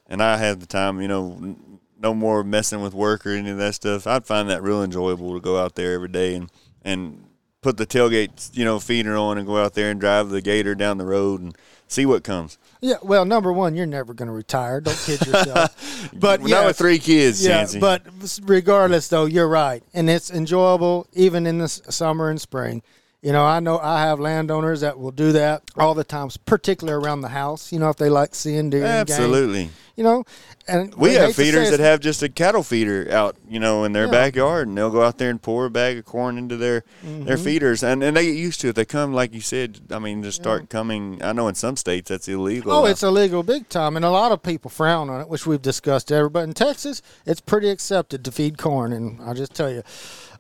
and 0.07 0.23
I 0.23 0.37
had 0.37 0.61
the 0.61 0.67
time, 0.67 1.01
you 1.01 1.09
know, 1.09 1.57
no 2.01 2.15
more 2.15 2.45
messing 2.45 2.81
with 2.83 2.95
work 2.95 3.27
or 3.27 3.31
any 3.31 3.51
of 3.51 3.59
that 3.59 3.75
stuff, 3.75 4.07
I'd 4.07 4.27
find 4.27 4.49
that 4.51 4.63
real 4.63 4.83
enjoyable 4.83 5.35
to 5.35 5.41
go 5.41 5.59
out 5.59 5.75
there 5.75 5.95
every 5.95 6.09
day 6.09 6.35
and 6.35 6.51
and 6.83 7.25
put 7.61 7.77
the 7.77 7.87
tailgate, 7.87 8.57
you 8.57 8.65
know, 8.65 8.79
feeder 8.79 9.17
on 9.17 9.37
and 9.37 9.47
go 9.47 9.59
out 9.59 9.75
there 9.75 9.91
and 9.91 10.01
drive 10.01 10.29
the 10.29 10.41
gator 10.41 10.75
down 10.75 10.99
the 10.99 11.05
road 11.05 11.41
and 11.41 11.57
see 11.89 12.07
what 12.07 12.23
comes. 12.23 12.57
Yeah, 12.81 12.97
well, 13.03 13.25
number 13.25 13.53
one, 13.53 13.75
you're 13.75 13.87
never 13.87 14.15
going 14.15 14.29
to 14.29 14.33
retire. 14.33 14.81
Don't 14.81 14.97
kid 14.97 15.27
yourself. 15.27 16.11
but 16.15 16.41
Not 16.41 16.67
with 16.67 16.79
three 16.79 16.99
kids, 16.99 17.45
yeah. 17.45 17.67
But 17.81 18.03
regardless, 18.43 19.09
though, 19.09 19.25
you're 19.25 19.49
right, 19.49 19.83
and 19.93 20.09
it's 20.09 20.31
enjoyable 20.31 21.09
even 21.13 21.47
in 21.47 21.59
the 21.59 21.69
summer 21.69 22.31
and 22.31 22.41
spring. 22.41 22.83
You 23.21 23.33
know, 23.33 23.45
I 23.45 23.59
know 23.59 23.79
I 23.81 24.03
have 24.03 24.21
landowners 24.21 24.83
that 24.83 24.99
will 24.99 25.11
do 25.11 25.33
that 25.33 25.63
all 25.77 25.95
the 25.95 26.05
times, 26.05 26.37
particularly 26.37 27.05
around 27.05 27.23
the 27.23 27.29
house. 27.29 27.73
You 27.73 27.81
know, 27.81 27.89
if 27.89 27.97
they 27.97 28.11
like 28.11 28.35
seeing 28.35 28.71
deer. 28.71 28.85
Absolutely. 28.85 29.71
You 29.99 30.05
know, 30.05 30.23
and 30.69 30.95
We 30.95 31.15
have 31.15 31.35
feeders 31.35 31.71
that 31.71 31.81
have 31.81 31.99
just 31.99 32.23
a 32.23 32.29
cattle 32.29 32.63
feeder 32.63 33.09
out, 33.11 33.35
you 33.49 33.59
know, 33.59 33.83
in 33.83 33.91
their 33.93 34.05
Yeah. 34.05 34.13
backyard, 34.13 34.69
and 34.69 34.79
they'll 34.79 34.93
go 34.93 35.03
out 35.03 35.19
there 35.19 35.29
and 35.29 35.43
pour 35.43 35.65
a 35.65 35.71
bag 35.71 35.99
of 35.99 36.05
corn 36.05 36.39
into 36.39 36.57
their 36.57 36.85
their 37.03 37.35
Mm-hmm. 37.35 37.43
feeders, 37.45 37.83
and 37.83 38.05
and 38.05 38.17
they 38.17 38.27
get 38.27 38.37
used 38.37 38.61
to 38.61 38.69
it. 38.69 38.77
They 38.77 38.85
come, 38.85 39.13
like 39.13 39.35
you 39.35 39.41
said. 39.41 39.81
I 39.91 39.99
mean, 39.99 40.23
just 40.23 40.41
start 40.41 40.69
coming. 40.71 41.21
I 41.21 41.33
know 41.33 41.49
in 41.49 41.57
some 41.57 41.77
states 41.77 42.11
that's 42.11 42.29
illegal. 42.29 42.71
Oh, 42.71 42.85
it's 42.87 43.03
illegal 43.03 43.43
big 43.43 43.69
time, 43.69 43.97
and 43.97 44.05
a 44.05 44.11
lot 44.11 44.31
of 44.31 44.41
people 44.41 44.71
frown 44.71 45.11
on 45.11 45.21
it, 45.21 45.29
which 45.29 45.49
we've 45.49 45.61
discussed 45.61 46.13
ever. 46.13 46.29
But 46.29 46.45
in 46.45 46.53
Texas, 46.55 47.03
it's 47.27 47.41
pretty 47.41 47.69
accepted 47.69 48.25
to 48.25 48.31
feed 48.31 48.57
corn, 48.57 48.93
and 48.93 49.21
I'll 49.23 49.35
just 49.35 49.53
tell 49.53 49.69
you, 49.69 49.83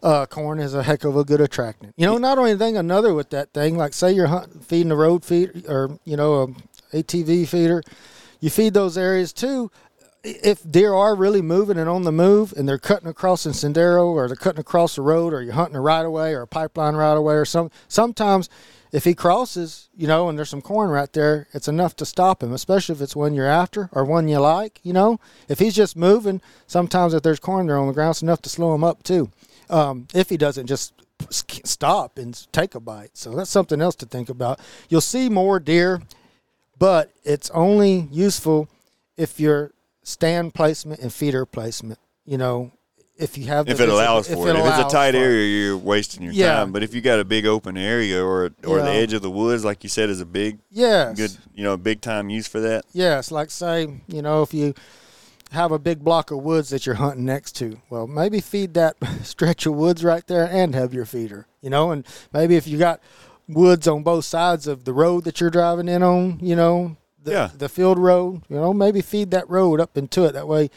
uh, 0.04 0.26
corn 0.26 0.60
is 0.60 0.72
a 0.72 0.84
heck 0.84 1.02
of 1.02 1.16
a 1.16 1.24
good 1.24 1.40
attractant. 1.40 1.94
You 1.96 2.06
know, 2.06 2.16
not 2.16 2.38
only 2.38 2.54
thing, 2.56 2.76
another 2.76 3.12
with 3.12 3.30
that 3.30 3.52
thing, 3.52 3.76
like 3.76 3.92
say 3.92 4.12
you're 4.12 4.28
hunting, 4.28 4.60
feeding 4.60 4.92
a 4.92 4.96
road 4.96 5.24
feed 5.24 5.64
or 5.68 5.98
you 6.04 6.16
know 6.16 6.54
a 6.92 6.96
ATV 7.02 7.48
feeder, 7.48 7.82
you 8.40 8.50
feed 8.50 8.74
those 8.74 8.98
areas 8.98 9.32
too. 9.32 9.70
If 10.24 10.68
deer 10.68 10.92
are 10.94 11.14
really 11.14 11.42
moving 11.42 11.78
and 11.78 11.88
on 11.88 12.02
the 12.02 12.12
move, 12.12 12.52
and 12.56 12.68
they're 12.68 12.78
cutting 12.78 13.08
across 13.08 13.46
in 13.46 13.52
Sendero, 13.52 14.06
or 14.06 14.26
they're 14.26 14.36
cutting 14.36 14.60
across 14.60 14.96
the 14.96 15.02
road, 15.02 15.32
or 15.32 15.42
you're 15.42 15.54
hunting 15.54 15.76
a 15.76 15.80
right 15.80 16.04
of 16.04 16.12
way 16.12 16.34
or 16.34 16.42
a 16.42 16.46
pipeline 16.46 16.96
right 16.96 17.16
of 17.16 17.22
way, 17.22 17.34
or 17.34 17.44
some, 17.44 17.70
sometimes 17.86 18.50
if 18.90 19.04
he 19.04 19.14
crosses, 19.14 19.88
you 19.96 20.06
know, 20.06 20.28
and 20.28 20.36
there's 20.38 20.48
some 20.48 20.62
corn 20.62 20.90
right 20.90 21.12
there, 21.12 21.46
it's 21.52 21.68
enough 21.68 21.94
to 21.96 22.06
stop 22.06 22.42
him, 22.42 22.52
especially 22.52 22.94
if 22.94 23.00
it's 23.00 23.14
one 23.14 23.34
you're 23.34 23.46
after 23.46 23.90
or 23.92 24.04
one 24.04 24.28
you 24.28 24.38
like, 24.38 24.80
you 24.82 24.92
know. 24.92 25.20
If 25.48 25.58
he's 25.58 25.74
just 25.74 25.96
moving, 25.96 26.40
sometimes 26.66 27.14
if 27.14 27.22
there's 27.22 27.38
corn 27.38 27.66
there 27.66 27.78
on 27.78 27.86
the 27.86 27.92
ground, 27.92 28.12
it's 28.12 28.22
enough 28.22 28.42
to 28.42 28.48
slow 28.48 28.74
him 28.74 28.84
up 28.84 29.02
too. 29.02 29.30
Um, 29.70 30.08
if 30.14 30.30
he 30.30 30.36
doesn't 30.36 30.66
just 30.66 30.94
stop 31.30 32.18
and 32.18 32.46
take 32.52 32.74
a 32.74 32.80
bite. 32.80 33.16
So 33.16 33.34
that's 33.34 33.50
something 33.50 33.80
else 33.80 33.94
to 33.96 34.06
think 34.06 34.28
about. 34.28 34.60
You'll 34.88 35.00
see 35.00 35.28
more 35.28 35.60
deer, 35.60 36.00
but 36.78 37.10
it's 37.24 37.50
only 37.50 38.08
useful 38.10 38.68
if 39.16 39.40
your 39.40 39.72
stand 40.02 40.54
placement 40.54 41.00
and 41.00 41.12
feeder 41.12 41.44
placement, 41.44 41.98
you 42.24 42.38
know, 42.38 42.72
if 43.16 43.36
you 43.36 43.46
have 43.46 43.66
the 43.66 43.72
if 43.72 43.80
it 43.80 43.88
allows 43.88 44.28
for 44.28 44.48
it. 44.48 44.54
If 44.56 44.64
it's 44.64 44.78
a 44.78 44.84
tight 44.88 45.10
for 45.12 45.18
it. 45.18 45.22
area, 45.22 45.46
you're 45.46 45.76
wasting 45.76 46.22
your 46.22 46.32
Yeah. 46.32 46.54
time. 46.58 46.72
But 46.72 46.84
if 46.84 46.94
you 46.94 47.00
got 47.00 47.18
a 47.18 47.24
big 47.24 47.46
open 47.46 47.76
area 47.76 48.24
or 48.24 48.50
or 48.64 48.80
the 48.80 48.90
edge 48.90 49.12
of 49.12 49.22
the 49.22 49.30
woods, 49.30 49.64
like 49.64 49.82
you 49.82 49.90
said, 49.90 50.08
is 50.08 50.20
a 50.20 50.26
big 50.26 50.58
yeah 50.70 51.12
good 51.16 51.36
you 51.52 51.64
know 51.64 51.76
big 51.76 52.00
time 52.00 52.30
use 52.30 52.46
for 52.46 52.60
that. 52.60 52.84
Yes, 52.92 53.30
like 53.32 53.50
say, 53.50 53.88
you 54.06 54.22
know, 54.22 54.42
if 54.42 54.54
you 54.54 54.72
have 55.50 55.72
a 55.72 55.78
big 55.78 56.04
block 56.04 56.30
of 56.30 56.38
woods 56.38 56.68
that 56.68 56.86
you're 56.86 56.94
hunting 56.96 57.24
next 57.24 57.52
to, 57.56 57.80
well, 57.90 58.06
maybe 58.06 58.38
feed 58.40 58.74
that 58.74 58.96
stretch 59.24 59.66
of 59.66 59.74
woods 59.74 60.04
right 60.04 60.26
there 60.28 60.48
and 60.48 60.74
have 60.74 60.94
your 60.94 61.06
feeder, 61.06 61.46
you 61.60 61.70
know, 61.70 61.90
and 61.90 62.06
maybe 62.32 62.54
if 62.54 62.68
you 62.68 62.78
got 62.78 63.00
woods 63.48 63.88
on 63.88 64.02
both 64.02 64.24
sides 64.24 64.66
of 64.66 64.84
the 64.84 64.92
road 64.92 65.24
that 65.24 65.40
you're 65.40 65.50
driving 65.50 65.88
in 65.88 66.02
on, 66.02 66.38
you 66.40 66.54
know, 66.54 66.96
the, 67.22 67.32
Yeah. 67.32 67.50
the 67.56 67.68
field 67.68 67.98
road, 67.98 68.42
you 68.48 68.56
know, 68.56 68.72
maybe 68.74 69.00
feed 69.00 69.30
that 69.30 69.48
road 69.48 69.80
up 69.80 69.96
into 69.96 70.24
it. 70.24 70.32
That 70.32 70.46
way 70.48 70.70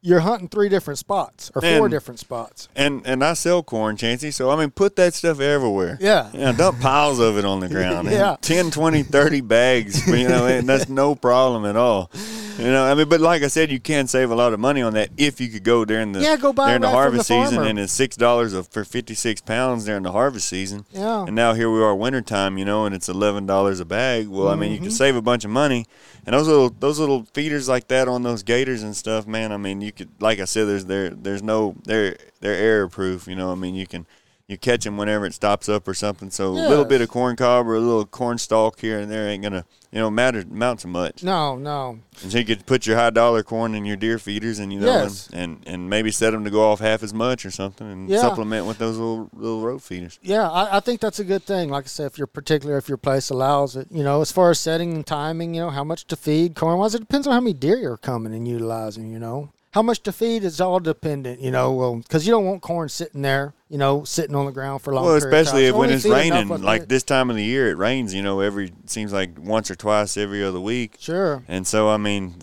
you're 0.00 0.20
hunting 0.20 0.48
three 0.48 0.68
different 0.68 0.98
spots 0.98 1.50
or 1.54 1.60
four 1.62 1.70
And- 1.70 1.90
different 1.90 2.20
spots. 2.20 2.68
And 2.76 3.02
and 3.06 3.22
I 3.24 3.34
sell 3.34 3.62
corn, 3.62 3.96
Chancey. 3.96 4.30
So 4.30 4.50
I 4.50 4.56
mean, 4.56 4.70
put 4.70 4.96
that 4.96 5.14
stuff 5.14 5.40
everywhere. 5.40 5.98
Yeah. 6.00 6.30
Yeah, 6.32 6.52
dump 6.52 6.80
piles 6.80 7.18
of 7.20 7.36
it 7.38 7.44
on 7.44 7.60
the 7.60 7.68
ground. 7.76 8.10
Yeah. 8.10 8.36
10, 8.40 8.70
20, 8.70 9.02
30 9.02 9.40
bags, 9.42 10.06
you 10.06 10.28
know, 10.28 10.46
and 10.46 10.68
that's 10.68 10.88
no 10.88 11.14
problem 11.14 11.64
at 11.64 11.76
all. 11.76 12.10
You 12.58 12.64
know, 12.64 12.84
I 12.84 12.94
mean, 12.94 13.08
but 13.08 13.20
like 13.20 13.44
I 13.44 13.46
said, 13.46 13.70
you 13.70 13.78
can 13.78 14.08
save 14.08 14.32
a 14.32 14.34
lot 14.34 14.52
of 14.52 14.58
money 14.58 14.82
on 14.82 14.94
that 14.94 15.10
if 15.16 15.40
you 15.40 15.48
could 15.48 15.62
go 15.62 15.84
during 15.84 16.10
the 16.10 16.20
Yeah, 16.20 16.36
go 16.36 16.52
buy 16.52 16.66
during 16.70 16.80
the 16.80 16.88
right 16.88 16.92
harvest 16.92 17.28
the 17.28 17.44
season, 17.44 17.62
and 17.64 17.78
it's 17.78 17.92
six 17.92 18.16
dollars 18.16 18.52
for 18.68 18.84
fifty 18.84 19.14
six 19.14 19.40
pounds 19.40 19.84
during 19.84 20.02
the 20.02 20.10
harvest 20.10 20.48
season. 20.48 20.84
Yeah. 20.90 21.22
And 21.24 21.36
now 21.36 21.52
here 21.54 21.70
we 21.70 21.80
are, 21.80 21.94
wintertime, 21.94 22.58
you 22.58 22.64
know, 22.64 22.84
and 22.84 22.94
it's 22.96 23.08
eleven 23.08 23.46
dollars 23.46 23.78
a 23.78 23.84
bag. 23.84 24.26
Well, 24.26 24.48
I 24.48 24.56
mean, 24.56 24.72
you 24.72 24.76
Mm-hmm. 24.78 24.86
can 24.86 24.90
save 24.92 25.14
a 25.14 25.22
bunch 25.22 25.44
of 25.44 25.50
money, 25.52 25.86
and 26.28 26.34
those 26.34 26.46
little 26.46 26.68
those 26.68 26.98
little 26.98 27.24
feeders 27.32 27.70
like 27.70 27.88
that 27.88 28.06
on 28.06 28.22
those 28.22 28.42
gators 28.42 28.82
and 28.82 28.94
stuff, 28.94 29.26
man. 29.26 29.50
I 29.50 29.56
mean, 29.56 29.80
you 29.80 29.92
could, 29.92 30.10
like 30.20 30.40
I 30.40 30.44
said, 30.44 30.68
there's 30.68 30.84
there 30.84 31.08
there's 31.08 31.42
no 31.42 31.74
they're 31.84 32.18
they're 32.40 32.54
error 32.54 32.86
proof. 32.86 33.26
You 33.26 33.34
know, 33.34 33.50
I 33.50 33.54
mean, 33.54 33.74
you 33.74 33.86
can. 33.86 34.04
You 34.48 34.56
catch 34.56 34.84
them 34.84 34.96
whenever 34.96 35.26
it 35.26 35.34
stops 35.34 35.68
up 35.68 35.86
or 35.86 35.92
something. 35.92 36.30
So 36.30 36.48
a 36.48 36.68
little 36.70 36.86
bit 36.86 37.02
of 37.02 37.10
corn 37.10 37.36
cob 37.36 37.68
or 37.68 37.74
a 37.74 37.80
little 37.80 38.06
corn 38.06 38.38
stalk 38.38 38.80
here 38.80 38.98
and 38.98 39.10
there 39.12 39.28
ain't 39.28 39.42
gonna, 39.42 39.66
you 39.92 39.98
know, 39.98 40.10
matter 40.10 40.40
amount 40.40 40.80
to 40.80 40.88
much. 40.88 41.22
No, 41.22 41.56
no. 41.56 41.98
And 42.22 42.32
so 42.32 42.38
you 42.38 42.46
could 42.46 42.64
put 42.64 42.86
your 42.86 42.96
high 42.96 43.10
dollar 43.10 43.42
corn 43.42 43.74
in 43.74 43.84
your 43.84 43.96
deer 43.98 44.18
feeders, 44.18 44.58
and 44.58 44.72
you 44.72 44.80
know, 44.80 44.86
Yes. 44.86 45.28
and, 45.34 45.58
and 45.66 45.68
and 45.74 45.90
maybe 45.90 46.10
set 46.10 46.30
them 46.30 46.44
to 46.44 46.50
go 46.50 46.62
off 46.72 46.80
half 46.80 47.02
as 47.02 47.12
much 47.12 47.44
or 47.44 47.50
something, 47.50 47.86
and 47.92 48.08
Yeah. 48.08 48.22
supplement 48.22 48.64
with 48.64 48.78
those 48.78 48.96
little 48.96 49.28
little 49.34 49.60
road 49.60 49.82
feeders. 49.82 50.18
Yeah, 50.22 50.48
I, 50.48 50.78
I 50.78 50.80
think 50.80 51.00
that's 51.02 51.18
a 51.18 51.24
good 51.24 51.42
thing. 51.44 51.68
Like 51.68 51.84
I 51.84 51.88
said, 51.88 52.06
if 52.06 52.16
you're 52.16 52.26
particular, 52.26 52.78
if 52.78 52.88
your 52.88 52.96
place 52.96 53.28
allows 53.28 53.76
it, 53.76 53.88
you 53.90 54.02
know, 54.02 54.22
as 54.22 54.32
far 54.32 54.48
as 54.50 54.58
setting 54.58 54.94
and 54.94 55.06
timing, 55.06 55.52
you 55.52 55.60
know, 55.60 55.70
how 55.70 55.84
much 55.84 56.06
to 56.06 56.16
feed 56.16 56.54
corn 56.54 56.78
wise, 56.78 56.94
it 56.94 57.00
depends 57.00 57.26
on 57.26 57.34
how 57.34 57.40
many 57.40 57.52
deer 57.52 57.76
you're 57.76 57.98
coming 57.98 58.32
and 58.34 58.48
utilizing, 58.48 59.12
you 59.12 59.18
know. 59.18 59.50
How 59.72 59.82
much 59.82 60.02
to 60.04 60.12
feed 60.12 60.44
is 60.44 60.60
all 60.60 60.80
dependent, 60.80 61.40
you 61.40 61.50
know, 61.50 61.72
well, 61.72 61.96
because 61.96 62.26
you 62.26 62.32
don't 62.32 62.46
want 62.46 62.62
corn 62.62 62.88
sitting 62.88 63.20
there, 63.22 63.52
you 63.68 63.76
know, 63.76 64.02
sitting 64.04 64.34
on 64.34 64.46
the 64.46 64.52
ground 64.52 64.80
for 64.82 64.92
a 64.92 64.94
long 64.94 65.04
Well, 65.04 65.18
period 65.20 65.26
of 65.26 65.30
time. 65.32 65.40
especially 65.40 65.66
if 65.66 65.74
when 65.74 65.90
it's 65.90 66.04
raining, 66.06 66.48
like 66.62 66.82
it. 66.82 66.88
this 66.88 67.02
time 67.02 67.28
of 67.28 67.36
the 67.36 67.44
year, 67.44 67.68
it 67.70 67.76
rains. 67.76 68.14
You 68.14 68.22
know, 68.22 68.40
every 68.40 68.72
seems 68.86 69.12
like 69.12 69.38
once 69.38 69.70
or 69.70 69.74
twice 69.74 70.16
every 70.16 70.42
other 70.42 70.58
week, 70.60 70.96
Sure. 70.98 71.42
and 71.48 71.66
so 71.66 71.90
I 71.90 71.98
mean, 71.98 72.36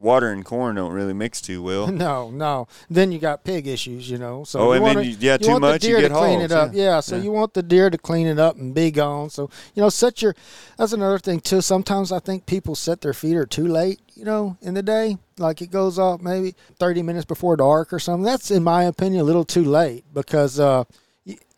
water 0.00 0.30
and 0.30 0.44
corn 0.44 0.76
don't 0.76 0.92
really 0.92 1.12
mix 1.14 1.40
too 1.40 1.62
well. 1.62 1.86
No, 1.92 2.30
no. 2.30 2.68
Then 2.90 3.12
you 3.12 3.18
got 3.18 3.44
pig 3.44 3.66
issues, 3.66 4.08
you 4.10 4.18
know. 4.18 4.44
So 4.44 4.60
Oh, 4.60 4.64
you 4.66 4.72
and 4.72 4.84
then 4.86 4.96
wanna, 4.96 5.06
you- 5.08 5.16
yeah, 5.18 5.36
too 5.38 5.52
want 5.52 5.60
much, 5.62 5.80
the 5.82 5.88
you 5.88 5.94
deer 5.94 6.02
get 6.02 6.08
to 6.08 6.14
clean 6.14 6.40
hogs, 6.40 6.52
it 6.52 6.56
up. 6.56 6.70
yeah. 6.74 6.82
Yeah. 6.84 7.00
So 7.00 7.16
Yeah. 7.16 7.22
you 7.22 7.30
want 7.32 7.54
the 7.54 7.62
deer 7.62 7.88
to 7.90 7.96
clean 7.98 8.26
it 8.26 8.38
up 8.38 8.56
and 8.56 8.74
be 8.74 8.90
gone. 8.90 9.30
So 9.30 9.48
you 9.74 9.82
know, 9.82 9.88
set 9.88 10.20
your. 10.22 10.34
That's 10.76 10.92
another 10.92 11.18
thing 11.18 11.40
too. 11.40 11.60
Sometimes 11.60 12.12
I 12.12 12.18
think 12.18 12.46
people 12.46 12.74
set 12.74 13.00
their 13.00 13.14
feeder 13.14 13.46
too 13.46 13.66
late. 13.66 14.00
You 14.14 14.24
know, 14.24 14.56
in 14.62 14.74
the 14.74 14.82
day, 14.82 15.18
like 15.38 15.60
it 15.62 15.70
goes 15.70 15.98
off 15.98 16.20
maybe 16.20 16.54
thirty 16.78 17.02
minutes 17.02 17.24
before 17.26 17.56
dark 17.56 17.92
or 17.92 17.98
something. 17.98 18.24
That's 18.24 18.50
in 18.50 18.62
my 18.62 18.84
opinion 18.84 19.20
a 19.20 19.24
little 19.24 19.44
too 19.44 19.64
late 19.64 20.04
because 20.14 20.58
uh, 20.60 20.84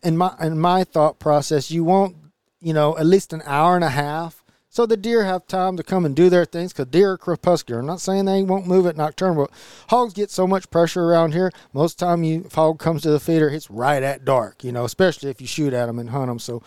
in 0.02 0.16
my 0.16 0.34
in 0.40 0.58
my 0.60 0.84
thought 0.84 1.18
process, 1.18 1.70
you 1.70 1.84
want 1.84 2.16
you 2.60 2.72
know 2.72 2.96
at 2.98 3.06
least 3.06 3.32
an 3.32 3.42
hour 3.46 3.74
and 3.76 3.84
a 3.84 3.90
half. 3.90 4.37
So 4.70 4.84
the 4.84 4.96
deer 4.96 5.24
have 5.24 5.46
time 5.46 5.76
to 5.78 5.82
come 5.82 6.04
and 6.04 6.14
do 6.14 6.28
their 6.28 6.44
things 6.44 6.72
because 6.72 6.86
deer 6.86 7.12
are 7.12 7.18
crepuscular. 7.18 7.80
I'm 7.80 7.86
not 7.86 8.00
saying 8.00 8.26
they 8.26 8.42
won't 8.42 8.66
move 8.66 8.86
at 8.86 8.96
nocturnal, 8.96 9.46
but 9.46 9.50
hogs 9.88 10.12
get 10.12 10.30
so 10.30 10.46
much 10.46 10.70
pressure 10.70 11.04
around 11.04 11.32
here. 11.32 11.50
Most 11.72 11.98
time, 11.98 12.22
you 12.22 12.44
if 12.44 12.54
hog 12.54 12.78
comes 12.78 13.02
to 13.02 13.10
the 13.10 13.18
feeder, 13.18 13.48
it's 13.48 13.70
right 13.70 14.02
at 14.02 14.24
dark. 14.24 14.62
You 14.62 14.72
know, 14.72 14.84
especially 14.84 15.30
if 15.30 15.40
you 15.40 15.46
shoot 15.46 15.72
at 15.72 15.86
them 15.86 15.98
and 15.98 16.10
hunt 16.10 16.28
them. 16.28 16.38
So 16.38 16.62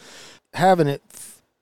having 0.54 0.88
it, 0.88 1.04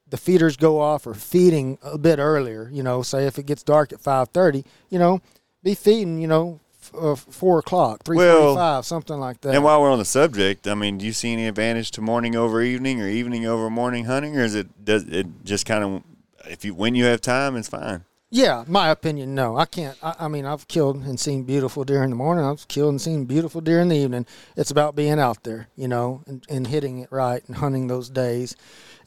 the 0.10 0.18
feeders 0.18 0.56
go 0.56 0.80
off 0.80 1.06
or 1.06 1.14
feeding 1.14 1.78
a 1.84 1.98
bit 1.98 2.20
earlier. 2.20 2.70
You 2.72 2.84
know, 2.84 3.02
say 3.02 3.28
if 3.28 3.38
it 3.38 3.46
gets 3.46 3.62
dark 3.62 3.92
at 3.92 4.00
five 4.00 4.30
thirty, 4.30 4.64
you 4.90 4.98
know, 4.98 5.22
be 5.62 5.76
feeding. 5.76 6.20
You 6.20 6.28
know, 6.28 6.60
f- 6.82 6.94
uh, 6.98 7.16
four 7.16 7.60
o'clock, 7.60 8.04
three 8.06 8.18
forty-five, 8.18 8.86
something 8.86 9.18
like 9.20 9.42
that. 9.42 9.54
And 9.54 9.64
while 9.64 9.82
we're 9.82 9.92
on 9.92 10.00
the 10.00 10.06
subject, 10.06 10.68
I 10.70 10.74
mean, 10.74 10.98
do 10.98 11.06
you 11.06 11.14
see 11.14 11.34
any 11.34 11.48
advantage 11.48 11.92
to 11.92 12.02
morning 12.02 12.36
over 12.36 12.62
evening 12.62 13.02
or 13.02 13.10
evening 13.10 13.46
over 13.46 13.70
morning 13.70 14.06
hunting, 14.06 14.38
or 14.38 14.44
is 14.44 14.56
it 14.56 14.86
does 14.86 15.04
it 15.04 15.28
just 15.44 15.66
kind 15.66 15.84
of 15.84 16.04
if 16.46 16.64
you 16.66 16.74
when 16.74 16.96
you 16.96 17.06
have 17.06 17.22
time, 17.22 17.56
it's 17.56 17.70
fine. 17.70 18.06
Yeah, 18.32 18.64
my 18.68 18.90
opinion, 18.90 19.34
no. 19.34 19.58
I 19.58 19.66
can't. 19.66 19.98
I, 20.04 20.16
I 20.20 20.28
mean, 20.28 20.46
I've 20.46 20.68
killed 20.68 20.98
and 20.98 21.20
seen 21.20 21.44
beautiful 21.44 21.84
deer 21.84 22.04
in 22.04 22.12
the 22.12 22.16
morning. 22.16 22.46
I've 22.46 22.68
killed 22.68 22.92
and 22.92 23.02
seen 23.02 23.26
beautiful 23.26 23.60
deer 23.60 23.80
in 23.80 23.90
the 23.90 23.98
evening. 23.98 24.28
It's 24.56 24.70
about 24.70 24.96
being 24.96 25.20
out 25.20 25.44
there, 25.44 25.68
you 25.76 25.88
know, 25.88 26.22
and, 26.28 26.46
and 26.48 26.68
hitting 26.68 27.00
it 27.00 27.12
right 27.12 27.42
and 27.48 27.56
hunting 27.56 27.88
those 27.88 28.08
days 28.08 28.56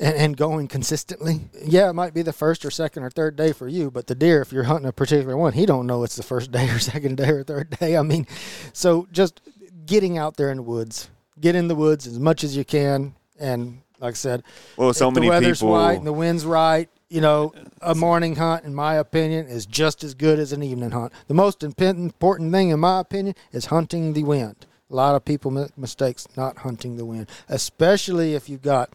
and, 0.00 0.16
and 0.16 0.36
going 0.36 0.66
consistently. 0.66 1.42
Yeah, 1.64 1.88
it 1.88 1.92
might 1.92 2.14
be 2.14 2.22
the 2.22 2.32
first 2.32 2.64
or 2.64 2.72
second 2.72 3.04
or 3.04 3.10
third 3.10 3.36
day 3.36 3.52
for 3.52 3.68
you, 3.68 3.92
but 3.92 4.08
the 4.08 4.16
deer, 4.16 4.42
if 4.42 4.52
you're 4.52 4.64
hunting 4.64 4.88
a 4.88 4.92
particular 4.92 5.36
one, 5.36 5.52
he 5.52 5.66
don't 5.66 5.86
know 5.86 6.02
it's 6.02 6.16
the 6.16 6.24
first 6.24 6.50
day 6.50 6.68
or 6.68 6.80
second 6.80 7.16
day 7.16 7.28
or 7.28 7.44
third 7.44 7.70
day. 7.78 7.96
I 7.96 8.02
mean, 8.02 8.26
so 8.72 9.06
just 9.12 9.40
getting 9.86 10.18
out 10.18 10.36
there 10.36 10.50
in 10.50 10.56
the 10.56 10.62
woods, 10.64 11.10
get 11.40 11.54
in 11.54 11.68
the 11.68 11.76
woods 11.76 12.08
as 12.08 12.18
much 12.18 12.42
as 12.42 12.56
you 12.56 12.64
can. 12.64 13.14
And 13.38 13.82
like 14.02 14.12
I 14.12 14.14
said, 14.14 14.42
Well, 14.76 14.92
so 14.92 15.10
many 15.10 15.26
the 15.26 15.30
weather's 15.30 15.60
people. 15.60 15.74
right 15.74 15.96
and 15.96 16.06
the 16.06 16.12
wind's 16.12 16.44
right, 16.44 16.88
you 17.08 17.20
know, 17.20 17.52
a 17.80 17.94
morning 17.94 18.36
hunt, 18.36 18.64
in 18.64 18.74
my 18.74 18.94
opinion, 18.96 19.46
is 19.46 19.64
just 19.64 20.02
as 20.02 20.12
good 20.14 20.38
as 20.38 20.52
an 20.52 20.62
evening 20.62 20.90
hunt. 20.90 21.12
The 21.28 21.34
most 21.34 21.62
imp- 21.62 21.80
important 21.80 22.52
thing, 22.52 22.70
in 22.70 22.80
my 22.80 23.00
opinion, 23.00 23.34
is 23.52 23.66
hunting 23.66 24.12
the 24.12 24.24
wind. 24.24 24.66
A 24.90 24.94
lot 24.94 25.14
of 25.14 25.24
people 25.24 25.50
make 25.50 25.78
mistakes 25.78 26.26
not 26.36 26.58
hunting 26.58 26.96
the 26.96 27.04
wind, 27.06 27.30
especially 27.48 28.34
if 28.34 28.48
you've 28.50 28.60
got 28.60 28.90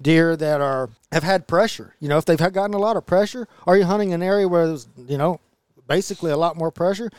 deer 0.00 0.36
that 0.36 0.60
are 0.62 0.88
have 1.12 1.22
had 1.22 1.46
pressure. 1.46 1.94
You 2.00 2.08
know, 2.08 2.16
if 2.16 2.24
they've 2.24 2.38
gotten 2.38 2.72
a 2.74 2.78
lot 2.78 2.96
of 2.96 3.04
pressure, 3.04 3.46
are 3.66 3.76
you 3.76 3.84
hunting 3.84 4.14
an 4.14 4.22
area 4.22 4.48
where 4.48 4.66
there's, 4.66 4.88
you 5.06 5.18
know, 5.18 5.40
basically 5.86 6.30
a 6.30 6.36
lot 6.38 6.56
more 6.56 6.70
pressure? 6.70 7.10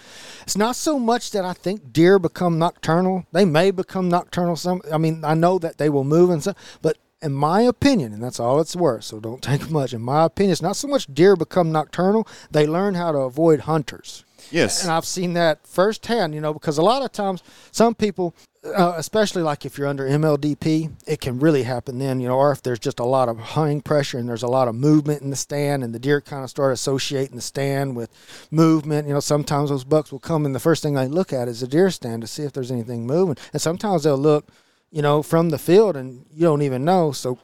It's 0.41 0.57
not 0.57 0.75
so 0.75 0.97
much 0.97 1.31
that 1.31 1.45
I 1.45 1.53
think 1.53 1.93
deer 1.93 2.17
become 2.17 2.57
nocturnal. 2.57 3.25
They 3.31 3.45
may 3.45 3.69
become 3.69 4.09
nocturnal. 4.09 4.55
Some, 4.55 4.81
I 4.91 4.97
mean, 4.97 5.23
I 5.23 5.35
know 5.35 5.59
that 5.59 5.77
they 5.77 5.89
will 5.89 6.03
move 6.03 6.31
and 6.31 6.41
stuff, 6.41 6.57
but 6.81 6.97
in 7.21 7.33
my 7.33 7.61
opinion, 7.61 8.13
and 8.13 8.23
that's 8.23 8.39
all 8.39 8.59
it's 8.59 8.75
worth, 8.75 9.03
so 9.05 9.19
don't 9.19 9.41
take 9.41 9.69
much. 9.71 9.93
In 9.93 10.01
my 10.01 10.25
opinion, 10.25 10.51
it's 10.51 10.61
not 10.61 10.75
so 10.75 10.87
much 10.87 11.07
deer 11.13 11.35
become 11.35 11.71
nocturnal; 11.71 12.27
they 12.51 12.67
learn 12.67 12.95
how 12.95 13.11
to 13.11 13.19
avoid 13.19 13.61
hunters. 13.61 14.25
Yes. 14.51 14.83
And 14.83 14.91
I've 14.91 15.05
seen 15.05 15.33
that 15.33 15.65
firsthand, 15.65 16.33
you 16.35 16.41
know, 16.41 16.53
because 16.53 16.77
a 16.77 16.83
lot 16.83 17.01
of 17.01 17.11
times 17.11 17.41
some 17.71 17.95
people, 17.95 18.35
uh, 18.63 18.93
especially 18.95 19.41
like 19.41 19.65
if 19.65 19.77
you're 19.77 19.87
under 19.87 20.07
MLDP, 20.07 20.91
it 21.07 21.21
can 21.21 21.39
really 21.39 21.63
happen 21.63 21.99
then, 21.99 22.19
you 22.19 22.27
know, 22.27 22.35
or 22.35 22.51
if 22.51 22.61
there's 22.61 22.79
just 22.79 22.99
a 22.99 23.05
lot 23.05 23.29
of 23.29 23.39
hunting 23.39 23.81
pressure 23.81 24.17
and 24.17 24.27
there's 24.27 24.43
a 24.43 24.47
lot 24.47 24.67
of 24.67 24.75
movement 24.75 25.21
in 25.21 25.29
the 25.29 25.35
stand 25.35 25.83
and 25.83 25.93
the 25.93 25.99
deer 25.99 26.21
kind 26.21 26.43
of 26.43 26.49
start 26.49 26.73
associating 26.73 27.35
the 27.35 27.41
stand 27.41 27.95
with 27.95 28.09
movement. 28.51 29.07
You 29.07 29.13
know, 29.13 29.19
sometimes 29.19 29.69
those 29.69 29.83
bucks 29.83 30.11
will 30.11 30.19
come 30.19 30.45
and 30.45 30.55
the 30.55 30.59
first 30.59 30.83
thing 30.83 30.93
they 30.93 31.07
look 31.07 31.33
at 31.33 31.47
is 31.47 31.61
the 31.61 31.67
deer 31.67 31.89
stand 31.91 32.21
to 32.21 32.27
see 32.27 32.43
if 32.43 32.53
there's 32.53 32.71
anything 32.71 33.05
moving. 33.07 33.37
And 33.53 33.61
sometimes 33.61 34.03
they'll 34.03 34.17
look, 34.17 34.47
you 34.95 35.01
know, 35.01 35.21
from 35.21 35.49
the 35.49 35.57
field 35.57 35.97
and 35.97 36.25
you 36.33 36.43
don't 36.43 36.61
even 36.61 36.85
know. 36.85 37.11
So, 37.11 37.37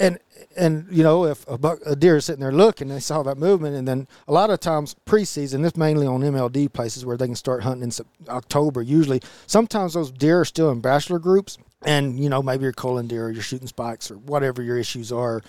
and 0.00 0.18
and 0.56 0.86
you 0.90 1.04
know 1.04 1.24
if 1.24 1.48
a, 1.48 1.56
buck, 1.56 1.78
a 1.86 1.94
deer 1.94 2.16
is 2.16 2.24
sitting 2.24 2.40
there 2.40 2.52
looking 2.52 2.88
they 2.88 3.00
saw 3.00 3.22
that 3.22 3.38
movement 3.38 3.74
and 3.74 3.86
then 3.88 4.06
a 4.28 4.32
lot 4.32 4.50
of 4.50 4.60
times 4.60 4.94
preseason 5.04 5.62
this 5.62 5.76
mainly 5.76 6.06
on 6.06 6.20
mld 6.20 6.72
places 6.72 7.04
where 7.04 7.16
they 7.16 7.26
can 7.26 7.34
start 7.34 7.64
hunting 7.64 7.90
in 7.90 8.28
october 8.28 8.80
usually 8.80 9.20
sometimes 9.46 9.94
those 9.94 10.12
deer 10.12 10.40
are 10.40 10.44
still 10.44 10.70
in 10.70 10.80
bachelor 10.80 11.18
groups 11.18 11.58
and 11.84 12.18
you 12.18 12.28
know 12.28 12.42
maybe 12.42 12.62
you're 12.62 12.72
culling 12.72 13.06
deer 13.06 13.26
or 13.26 13.30
you're 13.30 13.42
shooting 13.42 13.66
spikes 13.66 14.10
or 14.10 14.16
whatever 14.16 14.62
your 14.62 14.78
issues 14.78 15.12
are. 15.12 15.42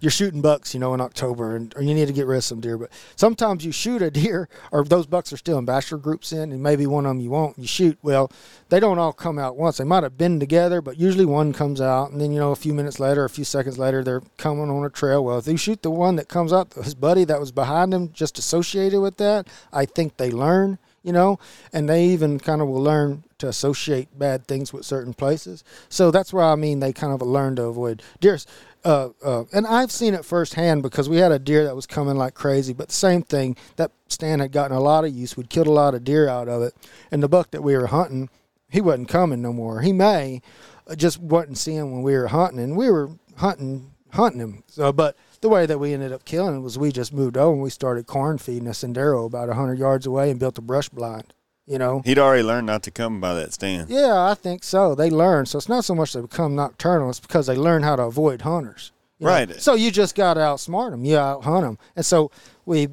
You're 0.00 0.10
shooting 0.10 0.40
bucks 0.42 0.74
you 0.74 0.80
know 0.80 0.94
in 0.94 1.00
october 1.00 1.56
and 1.56 1.72
or 1.76 1.82
you 1.82 1.94
need 1.94 2.06
to 2.06 2.12
get 2.12 2.26
rid 2.26 2.38
of 2.38 2.44
some 2.44 2.60
deer. 2.60 2.78
But 2.78 2.90
sometimes 3.16 3.64
you 3.64 3.72
shoot 3.72 4.02
a 4.02 4.10
deer 4.10 4.48
or 4.72 4.84
those 4.84 5.06
bucks 5.06 5.32
are 5.32 5.36
still 5.36 5.58
in 5.58 5.64
bachelor 5.64 5.98
groups 5.98 6.32
in 6.32 6.52
and 6.52 6.62
maybe 6.62 6.86
one 6.86 7.06
of 7.06 7.10
them 7.10 7.20
you 7.20 7.30
won't 7.30 7.58
you 7.58 7.66
shoot. 7.66 7.98
Well 8.02 8.30
they 8.68 8.80
don't 8.80 8.98
all 8.98 9.12
come 9.12 9.38
out 9.38 9.56
once. 9.56 9.78
They 9.78 9.84
might 9.84 10.02
have 10.02 10.18
been 10.18 10.40
together 10.40 10.80
but 10.80 10.98
usually 10.98 11.26
one 11.26 11.52
comes 11.52 11.80
out 11.80 12.10
and 12.10 12.20
then 12.20 12.32
you 12.32 12.38
know 12.38 12.52
a 12.52 12.56
few 12.56 12.74
minutes 12.74 13.00
later 13.00 13.24
a 13.24 13.30
few 13.30 13.44
seconds 13.44 13.78
later 13.78 14.02
they're 14.02 14.22
coming 14.36 14.70
on 14.70 14.84
a 14.84 14.90
trail. 14.90 15.24
Well 15.24 15.38
if 15.38 15.46
you 15.46 15.56
shoot 15.56 15.82
the 15.82 15.90
one 15.90 16.16
that 16.16 16.28
comes 16.28 16.52
out 16.52 16.74
his 16.74 16.94
buddy 16.94 17.24
that 17.24 17.40
was 17.40 17.52
behind 17.52 17.94
him 17.94 18.12
just 18.12 18.38
associated 18.38 19.00
with 19.00 19.16
that 19.16 19.46
i 19.72 19.84
think 19.84 20.16
they 20.16 20.30
learn 20.30 20.78
you 21.04 21.12
know, 21.12 21.38
and 21.72 21.88
they 21.88 22.06
even 22.06 22.40
kind 22.40 22.60
of 22.60 22.66
will 22.66 22.82
learn 22.82 23.22
to 23.38 23.46
associate 23.46 24.18
bad 24.18 24.46
things 24.46 24.72
with 24.72 24.84
certain 24.84 25.14
places. 25.14 25.62
So 25.88 26.10
that's 26.10 26.32
where 26.32 26.44
I 26.44 26.56
mean 26.56 26.80
they 26.80 26.92
kind 26.92 27.12
of 27.12 27.22
learn 27.22 27.54
to 27.56 27.64
avoid 27.64 28.02
deer. 28.18 28.38
Uh, 28.84 29.10
uh, 29.22 29.44
and 29.52 29.66
I've 29.66 29.92
seen 29.92 30.14
it 30.14 30.24
firsthand 30.24 30.82
because 30.82 31.08
we 31.08 31.18
had 31.18 31.30
a 31.30 31.38
deer 31.38 31.64
that 31.64 31.76
was 31.76 31.86
coming 31.86 32.16
like 32.16 32.34
crazy, 32.34 32.72
but 32.72 32.88
the 32.88 32.94
same 32.94 33.22
thing, 33.22 33.56
that 33.76 33.92
stand 34.08 34.40
had 34.40 34.52
gotten 34.52 34.76
a 34.76 34.80
lot 34.80 35.04
of 35.04 35.14
use. 35.14 35.36
We'd 35.36 35.50
killed 35.50 35.66
a 35.66 35.70
lot 35.72 35.94
of 35.94 36.04
deer 36.04 36.28
out 36.28 36.48
of 36.48 36.62
it. 36.62 36.74
And 37.10 37.22
the 37.22 37.28
buck 37.28 37.50
that 37.52 37.62
we 37.62 37.76
were 37.76 37.86
hunting, 37.86 38.28
he 38.70 38.80
wasn't 38.80 39.08
coming 39.08 39.40
no 39.40 39.52
more. 39.52 39.82
He 39.82 39.92
may, 39.92 40.42
uh, 40.86 40.96
just 40.96 41.20
wasn't 41.20 41.58
seeing 41.58 41.92
when 41.92 42.02
we 42.02 42.14
were 42.14 42.28
hunting. 42.28 42.60
And 42.60 42.76
we 42.76 42.90
were 42.90 43.10
hunting, 43.36 43.93
hunting 44.14 44.40
him. 44.40 44.64
So, 44.68 44.92
but 44.92 45.16
the 45.40 45.48
way 45.48 45.66
that 45.66 45.78
we 45.78 45.92
ended 45.92 46.12
up 46.12 46.24
killing 46.24 46.56
him 46.56 46.62
was 46.62 46.78
we 46.78 46.90
just 46.90 47.12
moved 47.12 47.36
over 47.36 47.52
and 47.52 47.62
we 47.62 47.70
started 47.70 48.06
corn 48.06 48.38
feeding 48.38 48.66
a 48.66 48.70
sendero 48.72 49.26
about 49.26 49.48
100 49.48 49.78
yards 49.78 50.06
away 50.06 50.30
and 50.30 50.40
built 50.40 50.56
a 50.58 50.62
brush 50.62 50.88
blind 50.88 51.34
you 51.66 51.78
know 51.78 52.02
He'd 52.04 52.18
already 52.18 52.42
learned 52.42 52.66
not 52.66 52.82
to 52.84 52.90
come 52.90 53.20
by 53.20 53.34
that 53.34 53.52
stand. 53.52 53.88
yeah 53.90 54.30
i 54.30 54.34
think 54.34 54.62
so 54.64 54.94
they 54.94 55.10
learn 55.10 55.46
so 55.46 55.56
it's 55.58 55.68
not 55.68 55.84
so 55.84 55.94
much 55.94 56.12
they 56.12 56.20
become 56.20 56.54
nocturnal 56.54 57.10
it's 57.10 57.20
because 57.20 57.46
they 57.46 57.56
learn 57.56 57.82
how 57.82 57.96
to 57.96 58.02
avoid 58.02 58.42
hunters 58.42 58.92
you 59.18 59.26
know? 59.26 59.32
Right. 59.32 59.60
so 59.60 59.74
you 59.74 59.90
just 59.90 60.14
got 60.14 60.34
to 60.34 60.40
outsmart 60.40 60.90
them 60.90 61.04
you 61.04 61.16
out 61.16 61.44
hunt 61.44 61.64
them 61.64 61.78
and 61.96 62.04
so 62.04 62.30
we 62.66 62.88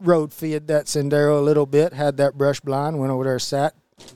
road 0.00 0.32
feed 0.32 0.66
that 0.68 0.86
sendero 0.86 1.38
a 1.38 1.42
little 1.42 1.66
bit 1.66 1.92
had 1.92 2.16
that 2.16 2.36
brush 2.36 2.60
blind 2.60 2.98
went 2.98 3.12
over 3.12 3.24
there 3.24 3.38
sat 3.38 3.74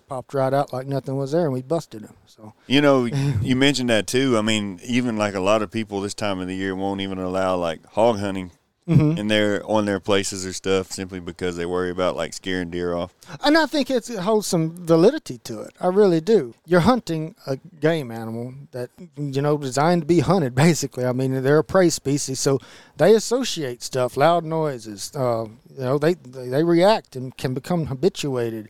popped 0.08 0.34
right 0.34 0.52
out 0.54 0.72
like 0.72 0.86
nothing 0.86 1.16
was 1.16 1.32
there 1.32 1.44
and 1.44 1.52
we 1.52 1.62
busted 1.62 2.02
him 2.02 2.14
so 2.26 2.52
You 2.66 2.80
know, 2.80 3.04
you 3.42 3.56
mentioned 3.56 3.90
that 3.90 4.06
too. 4.06 4.38
I 4.38 4.42
mean, 4.42 4.80
even 4.84 5.16
like 5.16 5.34
a 5.34 5.40
lot 5.40 5.62
of 5.62 5.70
people 5.70 6.00
this 6.00 6.14
time 6.14 6.38
of 6.40 6.46
the 6.48 6.54
year 6.56 6.74
won't 6.74 7.00
even 7.00 7.18
allow 7.18 7.56
like 7.56 7.84
hog 7.86 8.18
hunting 8.18 8.50
Mm-hmm. 8.88 9.16
in 9.16 9.28
their 9.28 9.64
on 9.64 9.84
their 9.84 10.00
places 10.00 10.44
or 10.44 10.52
stuff 10.52 10.90
simply 10.90 11.20
because 11.20 11.54
they 11.56 11.64
worry 11.64 11.90
about 11.90 12.16
like 12.16 12.32
scaring 12.32 12.68
deer 12.68 12.94
off. 12.94 13.14
And 13.44 13.56
I 13.56 13.66
think 13.66 13.92
it's, 13.92 14.10
it 14.10 14.18
holds 14.18 14.48
some 14.48 14.74
validity 14.74 15.38
to 15.44 15.60
it. 15.60 15.70
I 15.80 15.86
really 15.86 16.20
do. 16.20 16.54
You're 16.66 16.80
hunting 16.80 17.36
a 17.46 17.58
game 17.78 18.10
animal 18.10 18.54
that 18.72 18.90
you 19.16 19.40
know 19.40 19.56
designed 19.56 20.02
to 20.02 20.06
be 20.06 20.18
hunted. 20.18 20.54
Basically, 20.66 21.04
I 21.06 21.12
mean 21.12 21.44
they're 21.44 21.58
a 21.58 21.64
prey 21.64 21.90
species, 21.90 22.40
so 22.40 22.58
they 22.96 23.14
associate 23.14 23.84
stuff, 23.84 24.16
loud 24.16 24.42
noises. 24.44 25.12
Uh, 25.14 25.44
you 25.76 25.78
know 25.84 25.96
they 25.98 26.14
they 26.14 26.64
react 26.64 27.14
and 27.14 27.36
can 27.36 27.54
become 27.54 27.86
habituated. 27.86 28.68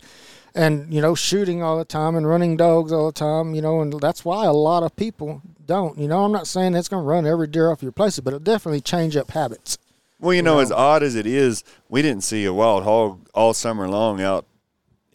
And 0.54 0.92
you 0.92 1.00
know, 1.00 1.14
shooting 1.14 1.62
all 1.62 1.78
the 1.78 1.84
time 1.84 2.14
and 2.14 2.26
running 2.26 2.56
dogs 2.56 2.92
all 2.92 3.06
the 3.06 3.12
time. 3.12 3.54
You 3.54 3.62
know, 3.62 3.80
and 3.80 3.92
that's 4.00 4.24
why 4.24 4.44
a 4.44 4.52
lot 4.52 4.82
of 4.82 4.94
people 4.96 5.42
don't. 5.66 5.98
You 5.98 6.08
know, 6.08 6.24
I'm 6.24 6.32
not 6.32 6.46
saying 6.46 6.74
it's 6.74 6.88
going 6.88 7.02
to 7.02 7.08
run 7.08 7.26
every 7.26 7.46
deer 7.46 7.70
off 7.70 7.82
your 7.82 7.92
places, 7.92 8.20
but 8.20 8.34
it'll 8.34 8.40
definitely 8.40 8.80
change 8.80 9.16
up 9.16 9.30
habits. 9.30 9.78
Well, 10.20 10.34
you 10.34 10.42
know, 10.42 10.60
as 10.60 10.70
odd 10.70 11.02
as 11.02 11.16
it 11.16 11.26
is, 11.26 11.64
we 11.88 12.02
didn't 12.02 12.22
see 12.22 12.44
a 12.44 12.52
wild 12.52 12.84
hog 12.84 13.28
all 13.34 13.54
summer 13.54 13.88
long 13.88 14.20
out 14.20 14.46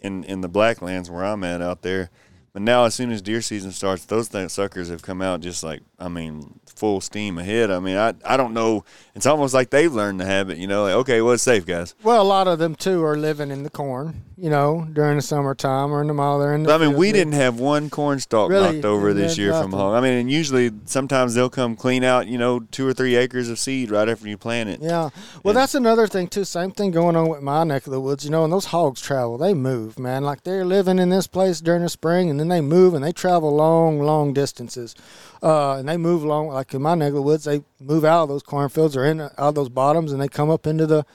in 0.02 0.24
in 0.24 0.42
the 0.42 0.50
Blacklands 0.50 1.10
where 1.10 1.24
I'm 1.24 1.44
at 1.44 1.62
out 1.62 1.82
there. 1.82 2.10
But 2.54 2.64
now, 2.64 2.86
as 2.86 2.96
soon 2.96 3.12
as 3.12 3.22
deer 3.22 3.42
season 3.42 3.72
starts, 3.72 4.06
those 4.06 4.30
th- 4.30 4.50
suckers 4.50 4.90
have 4.90 5.04
come 5.04 5.22
out 5.22 5.42
just 5.42 5.64
like 5.64 5.82
I 6.00 6.08
mean, 6.08 6.60
full 6.78 7.02
steam 7.02 7.38
ahead. 7.38 7.72
I 7.72 7.80
mean, 7.80 7.98
I 7.98 8.14
I 8.26 8.38
don't 8.38 8.54
know. 8.54 8.86
It's 9.16 9.26
almost 9.26 9.54
like 9.54 9.70
they've 9.72 9.92
learned 9.94 10.20
the 10.20 10.26
habit. 10.26 10.58
You 10.58 10.68
know, 10.68 10.84
like 10.84 10.94
okay, 10.96 11.22
well, 11.22 11.34
it's 11.34 11.44
safe, 11.44 11.66
guys. 11.66 11.96
Well, 12.04 12.22
a 12.22 12.24
lot 12.24 12.48
of 12.48 12.60
them 12.60 12.76
too 12.76 13.04
are 13.04 13.18
living 13.18 13.50
in 13.52 13.64
the 13.64 13.70
corn, 13.70 14.24
you 14.38 14.50
know, 14.50 14.88
during 14.94 15.16
the 15.18 15.22
summertime 15.22 15.92
or 15.92 16.02
in 16.02 16.08
the 16.08 16.14
milo 16.14 16.40
they're 16.40 16.54
in 16.54 16.64
the 16.64 16.72
I 16.74 16.78
mean, 16.78 16.96
we 16.96 17.12
didn't 17.12 17.34
have 17.34 17.60
one 17.60 17.90
corn 17.90 18.20
stalk 18.20 18.50
Really? 18.50 18.74
knocked 18.74 18.86
over 18.86 19.14
this 19.14 19.38
year 19.38 19.54
have 19.54 19.64
from 19.64 19.72
nothing. 19.72 19.86
hog. 19.88 19.96
I 19.96 20.02
mean, 20.02 20.14
and 20.20 20.32
usually 20.32 20.72
sometimes 20.86 21.34
they'll 21.34 21.50
come 21.50 21.76
clean 21.76 22.04
out, 22.04 22.28
you 22.28 22.38
know, 22.38 22.60
two 22.60 22.88
or 22.88 22.94
three 22.94 23.16
acres 23.16 23.50
of 23.50 23.58
seed 23.58 23.90
right 23.90 24.08
after 24.08 24.28
you 24.28 24.38
plant 24.38 24.70
it. 24.70 24.80
Yeah. 24.82 25.10
Well, 25.44 25.54
that's 25.56 25.74
another 25.76 26.06
thing 26.08 26.28
too. 26.28 26.44
Same 26.46 26.72
thing 26.72 26.92
going 26.92 27.16
on 27.16 27.28
with 27.28 27.42
my 27.42 27.64
neck 27.64 27.88
of 27.88 27.92
the 27.94 28.00
woods. 28.02 28.24
You 28.24 28.30
know, 28.32 28.44
and 28.44 28.54
those 28.54 28.66
hogs 28.66 29.02
travel. 29.02 29.38
They 29.40 29.54
move, 29.56 29.98
man. 29.98 30.24
Like 30.24 30.44
they're 30.44 30.66
living 30.66 31.00
in 31.00 31.10
this 31.10 31.26
place 31.28 31.60
during 31.60 31.82
the 31.82 31.90
spring, 31.90 32.30
and 32.30 32.40
then 32.40 32.50
they 32.50 32.62
move 32.62 32.94
and 32.94 33.04
they 33.04 33.12
travel 33.12 33.56
long, 33.56 34.00
long 34.00 34.34
distances. 34.34 34.94
Uh, 35.42 35.76
and 35.76 35.88
they 35.88 35.98
move 35.98 36.24
along. 36.24 36.48
Like 36.48 36.74
in 36.74 36.82
my 36.82 36.96
neck 36.96 37.10
of 37.10 37.16
the 37.16 37.22
woods, 37.22 37.46
they 37.46 37.64
move 37.80 38.06
out 38.06 38.24
of 38.24 38.30
those 38.30 38.44
cornfields 38.44 38.96
or 38.96 39.06
in 39.06 39.22
out 39.22 39.32
of 39.38 39.56
those 39.56 39.70
bottoms, 39.70 40.12
and 40.12 40.22
they 40.22 40.28
come 40.28 40.50
up 40.50 40.66
into 40.66 40.86
the 40.86 41.06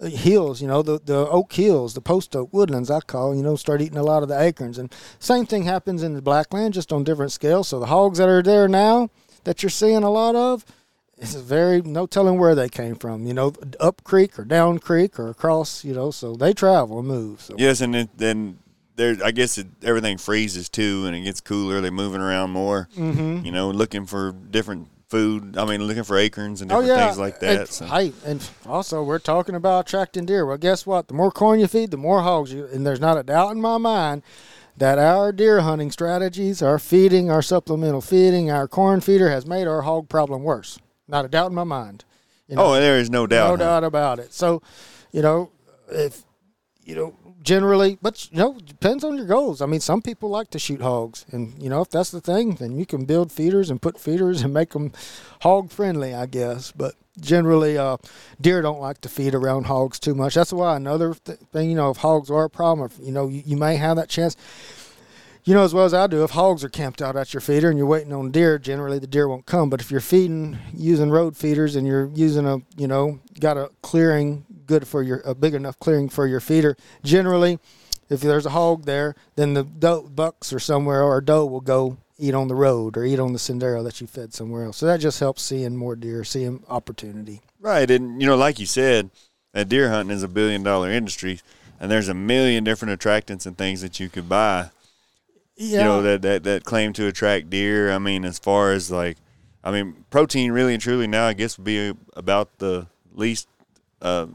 uh, 0.00 0.06
hills. 0.06 0.60
You 0.60 0.68
know, 0.68 0.82
the 0.82 0.98
the 0.98 1.28
oak 1.28 1.52
hills, 1.52 1.94
the 1.94 2.00
post 2.00 2.34
oak 2.36 2.52
woodlands. 2.52 2.90
I 2.90 3.00
call. 3.00 3.34
You 3.34 3.42
know, 3.42 3.56
start 3.56 3.80
eating 3.80 3.98
a 3.98 4.02
lot 4.02 4.22
of 4.22 4.28
the 4.28 4.40
acorns. 4.40 4.78
And 4.78 4.92
same 5.18 5.46
thing 5.46 5.64
happens 5.64 6.02
in 6.02 6.14
the 6.14 6.22
blackland, 6.22 6.74
just 6.74 6.92
on 6.92 7.04
different 7.04 7.32
scales. 7.32 7.68
So 7.68 7.80
the 7.80 7.86
hogs 7.86 8.18
that 8.18 8.28
are 8.28 8.42
there 8.42 8.68
now 8.68 9.10
that 9.44 9.62
you're 9.62 9.70
seeing 9.70 10.02
a 10.02 10.10
lot 10.10 10.34
of. 10.34 10.64
It's 11.18 11.34
very 11.34 11.82
no 11.82 12.06
telling 12.06 12.36
where 12.38 12.56
they 12.56 12.68
came 12.68 12.96
from, 12.96 13.26
you 13.26 13.34
know, 13.34 13.52
up 13.78 14.02
creek 14.02 14.40
or 14.40 14.44
down 14.44 14.80
creek 14.80 15.20
or 15.20 15.28
across, 15.28 15.84
you 15.84 15.94
know. 15.94 16.10
So 16.10 16.34
they 16.34 16.52
travel 16.52 16.98
and 16.98 17.06
move. 17.06 17.40
So 17.40 17.54
Yes, 17.58 17.80
and 17.80 18.08
then 18.16 18.58
there, 18.96 19.16
I 19.24 19.30
guess 19.30 19.58
it, 19.58 19.66
everything 19.82 20.18
freezes 20.18 20.68
too, 20.68 21.06
and 21.06 21.16
it 21.16 21.22
gets 21.22 21.40
cooler. 21.40 21.80
They're 21.80 21.90
moving 21.90 22.20
around 22.20 22.50
more. 22.50 22.88
Mm-hmm. 22.96 23.44
You 23.44 23.52
know, 23.52 23.70
looking 23.70 24.06
for 24.06 24.32
different 24.32 24.88
food. 25.08 25.58
I 25.58 25.66
mean, 25.66 25.82
looking 25.82 26.04
for 26.04 26.16
acorns 26.16 26.62
and 26.62 26.72
oh 26.72 26.80
different 26.80 26.98
yeah, 26.98 27.06
things 27.06 27.18
like 27.18 27.40
that. 27.40 27.60
And, 27.60 27.68
so. 27.68 27.86
Hey, 27.86 28.12
and 28.24 28.48
also 28.66 29.02
we're 29.02 29.18
talking 29.18 29.54
about 29.54 29.86
attracting 29.86 30.26
deer. 30.26 30.46
Well, 30.46 30.56
guess 30.56 30.86
what? 30.86 31.08
The 31.08 31.14
more 31.14 31.30
corn 31.30 31.60
you 31.60 31.66
feed, 31.66 31.90
the 31.90 31.98
more 31.98 32.22
hogs 32.22 32.52
you. 32.52 32.66
And 32.66 32.86
there's 32.86 33.00
not 33.00 33.18
a 33.18 33.22
doubt 33.22 33.52
in 33.52 33.60
my 33.60 33.76
mind 33.76 34.22
that 34.76 34.98
our 34.98 35.32
deer 35.32 35.60
hunting 35.60 35.90
strategies, 35.90 36.62
our 36.62 36.78
feeding, 36.78 37.30
our 37.30 37.42
supplemental 37.42 38.00
feeding, 38.00 38.50
our 38.50 38.66
corn 38.66 39.02
feeder 39.02 39.28
has 39.28 39.46
made 39.46 39.66
our 39.66 39.82
hog 39.82 40.08
problem 40.08 40.42
worse. 40.42 40.78
Not 41.06 41.26
a 41.26 41.28
doubt 41.28 41.50
in 41.50 41.54
my 41.54 41.64
mind. 41.64 42.06
You 42.48 42.56
know? 42.56 42.64
oh, 42.64 42.72
there 42.74 42.98
is 42.98 43.10
no 43.10 43.26
doubt. 43.26 43.50
no 43.50 43.56
doubt 43.56 43.84
about 43.84 44.18
it. 44.18 44.32
So, 44.32 44.62
you 45.12 45.20
know, 45.20 45.50
if 45.90 46.24
you 46.84 46.94
know, 46.94 47.14
generally, 47.42 47.98
but 48.00 48.28
you 48.30 48.38
know, 48.38 48.58
depends 48.58 49.04
on 49.04 49.16
your 49.16 49.26
goals. 49.26 49.60
I 49.60 49.66
mean, 49.66 49.80
some 49.80 50.02
people 50.02 50.28
like 50.28 50.50
to 50.50 50.58
shoot 50.58 50.80
hogs, 50.80 51.26
and 51.30 51.60
you 51.62 51.68
know, 51.68 51.80
if 51.82 51.90
that's 51.90 52.10
the 52.10 52.20
thing, 52.20 52.54
then 52.54 52.76
you 52.76 52.86
can 52.86 53.04
build 53.04 53.32
feeders 53.32 53.70
and 53.70 53.82
put 53.82 53.98
feeders 53.98 54.42
and 54.42 54.54
make 54.54 54.70
them 54.70 54.92
hog 55.40 55.70
friendly, 55.70 56.14
I 56.14 56.26
guess. 56.26 56.72
But 56.72 56.94
generally, 57.20 57.76
uh, 57.76 57.96
deer 58.40 58.62
don't 58.62 58.80
like 58.80 59.00
to 59.02 59.08
feed 59.08 59.34
around 59.34 59.66
hogs 59.66 59.98
too 59.98 60.14
much. 60.14 60.34
That's 60.34 60.52
why 60.52 60.76
another 60.76 61.14
th- 61.14 61.38
thing, 61.52 61.70
you 61.70 61.76
know, 61.76 61.90
if 61.90 61.98
hogs 61.98 62.30
are 62.30 62.44
a 62.44 62.50
problem, 62.50 62.90
if, 62.90 63.04
you 63.04 63.12
know, 63.12 63.28
you, 63.28 63.42
you 63.44 63.56
may 63.56 63.76
have 63.76 63.96
that 63.96 64.08
chance. 64.08 64.36
You 65.44 65.54
know 65.54 65.64
as 65.64 65.74
well 65.74 65.84
as 65.84 65.92
I 65.92 66.06
do, 66.06 66.22
if 66.22 66.30
hogs 66.30 66.62
are 66.62 66.68
camped 66.68 67.02
out 67.02 67.16
at 67.16 67.34
your 67.34 67.40
feeder 67.40 67.68
and 67.68 67.76
you're 67.76 67.84
waiting 67.84 68.12
on 68.12 68.30
deer, 68.30 68.60
generally 68.60 69.00
the 69.00 69.08
deer 69.08 69.26
won't 69.26 69.44
come. 69.44 69.70
But 69.70 69.80
if 69.80 69.90
you're 69.90 70.00
feeding 70.00 70.56
using 70.72 71.10
road 71.10 71.36
feeders 71.36 71.74
and 71.74 71.84
you're 71.84 72.08
using 72.14 72.46
a, 72.46 72.58
you 72.76 72.86
know, 72.86 73.18
got 73.40 73.56
a 73.56 73.70
clearing 73.82 74.46
good 74.72 74.88
for 74.88 75.02
your, 75.02 75.20
a 75.26 75.34
big 75.34 75.52
enough 75.52 75.78
clearing 75.78 76.08
for 76.08 76.26
your 76.26 76.40
feeder, 76.40 76.78
generally, 77.04 77.58
if 78.08 78.22
there's 78.22 78.46
a 78.46 78.50
hog 78.50 78.86
there, 78.86 79.14
then 79.36 79.52
the 79.52 79.64
doe, 79.64 80.02
bucks 80.02 80.50
or 80.50 80.58
somewhere 80.58 81.02
or 81.02 81.20
doe 81.20 81.44
will 81.44 81.60
go 81.60 81.98
eat 82.18 82.32
on 82.32 82.48
the 82.48 82.54
road 82.54 82.96
or 82.96 83.04
eat 83.04 83.18
on 83.18 83.34
the 83.34 83.38
sendero 83.38 83.84
that 83.84 84.00
you 84.00 84.06
fed 84.06 84.32
somewhere 84.32 84.64
else. 84.64 84.78
So 84.78 84.86
that 84.86 85.00
just 85.00 85.20
helps 85.20 85.42
seeing 85.42 85.76
more 85.76 85.94
deer, 85.94 86.24
seeing 86.24 86.64
opportunity. 86.70 87.42
Right, 87.60 87.90
and 87.90 88.18
you 88.22 88.26
know, 88.26 88.36
like 88.36 88.58
you 88.58 88.64
said, 88.64 89.10
that 89.52 89.68
deer 89.68 89.90
hunting 89.90 90.16
is 90.16 90.22
a 90.22 90.28
billion 90.28 90.62
dollar 90.62 90.90
industry, 90.90 91.40
and 91.78 91.90
there's 91.90 92.08
a 92.08 92.14
million 92.14 92.64
different 92.64 92.98
attractants 92.98 93.44
and 93.44 93.58
things 93.58 93.82
that 93.82 94.00
you 94.00 94.08
could 94.08 94.26
buy. 94.26 94.70
Yeah. 95.54 95.80
You 95.80 95.84
know 95.84 96.02
that, 96.02 96.22
that 96.22 96.44
that 96.44 96.64
claim 96.64 96.94
to 96.94 97.06
attract 97.08 97.50
deer. 97.50 97.92
I 97.92 97.98
mean, 97.98 98.24
as 98.24 98.38
far 98.38 98.72
as 98.72 98.90
like 98.90 99.18
I 99.62 99.70
mean, 99.70 100.04
protein 100.08 100.50
really 100.50 100.72
and 100.72 100.82
truly 100.82 101.06
now, 101.06 101.26
I 101.26 101.34
guess, 101.34 101.58
would 101.58 101.64
be 101.66 101.92
about 102.16 102.58
the 102.58 102.86
least 103.14 103.48
uh, 104.00 104.26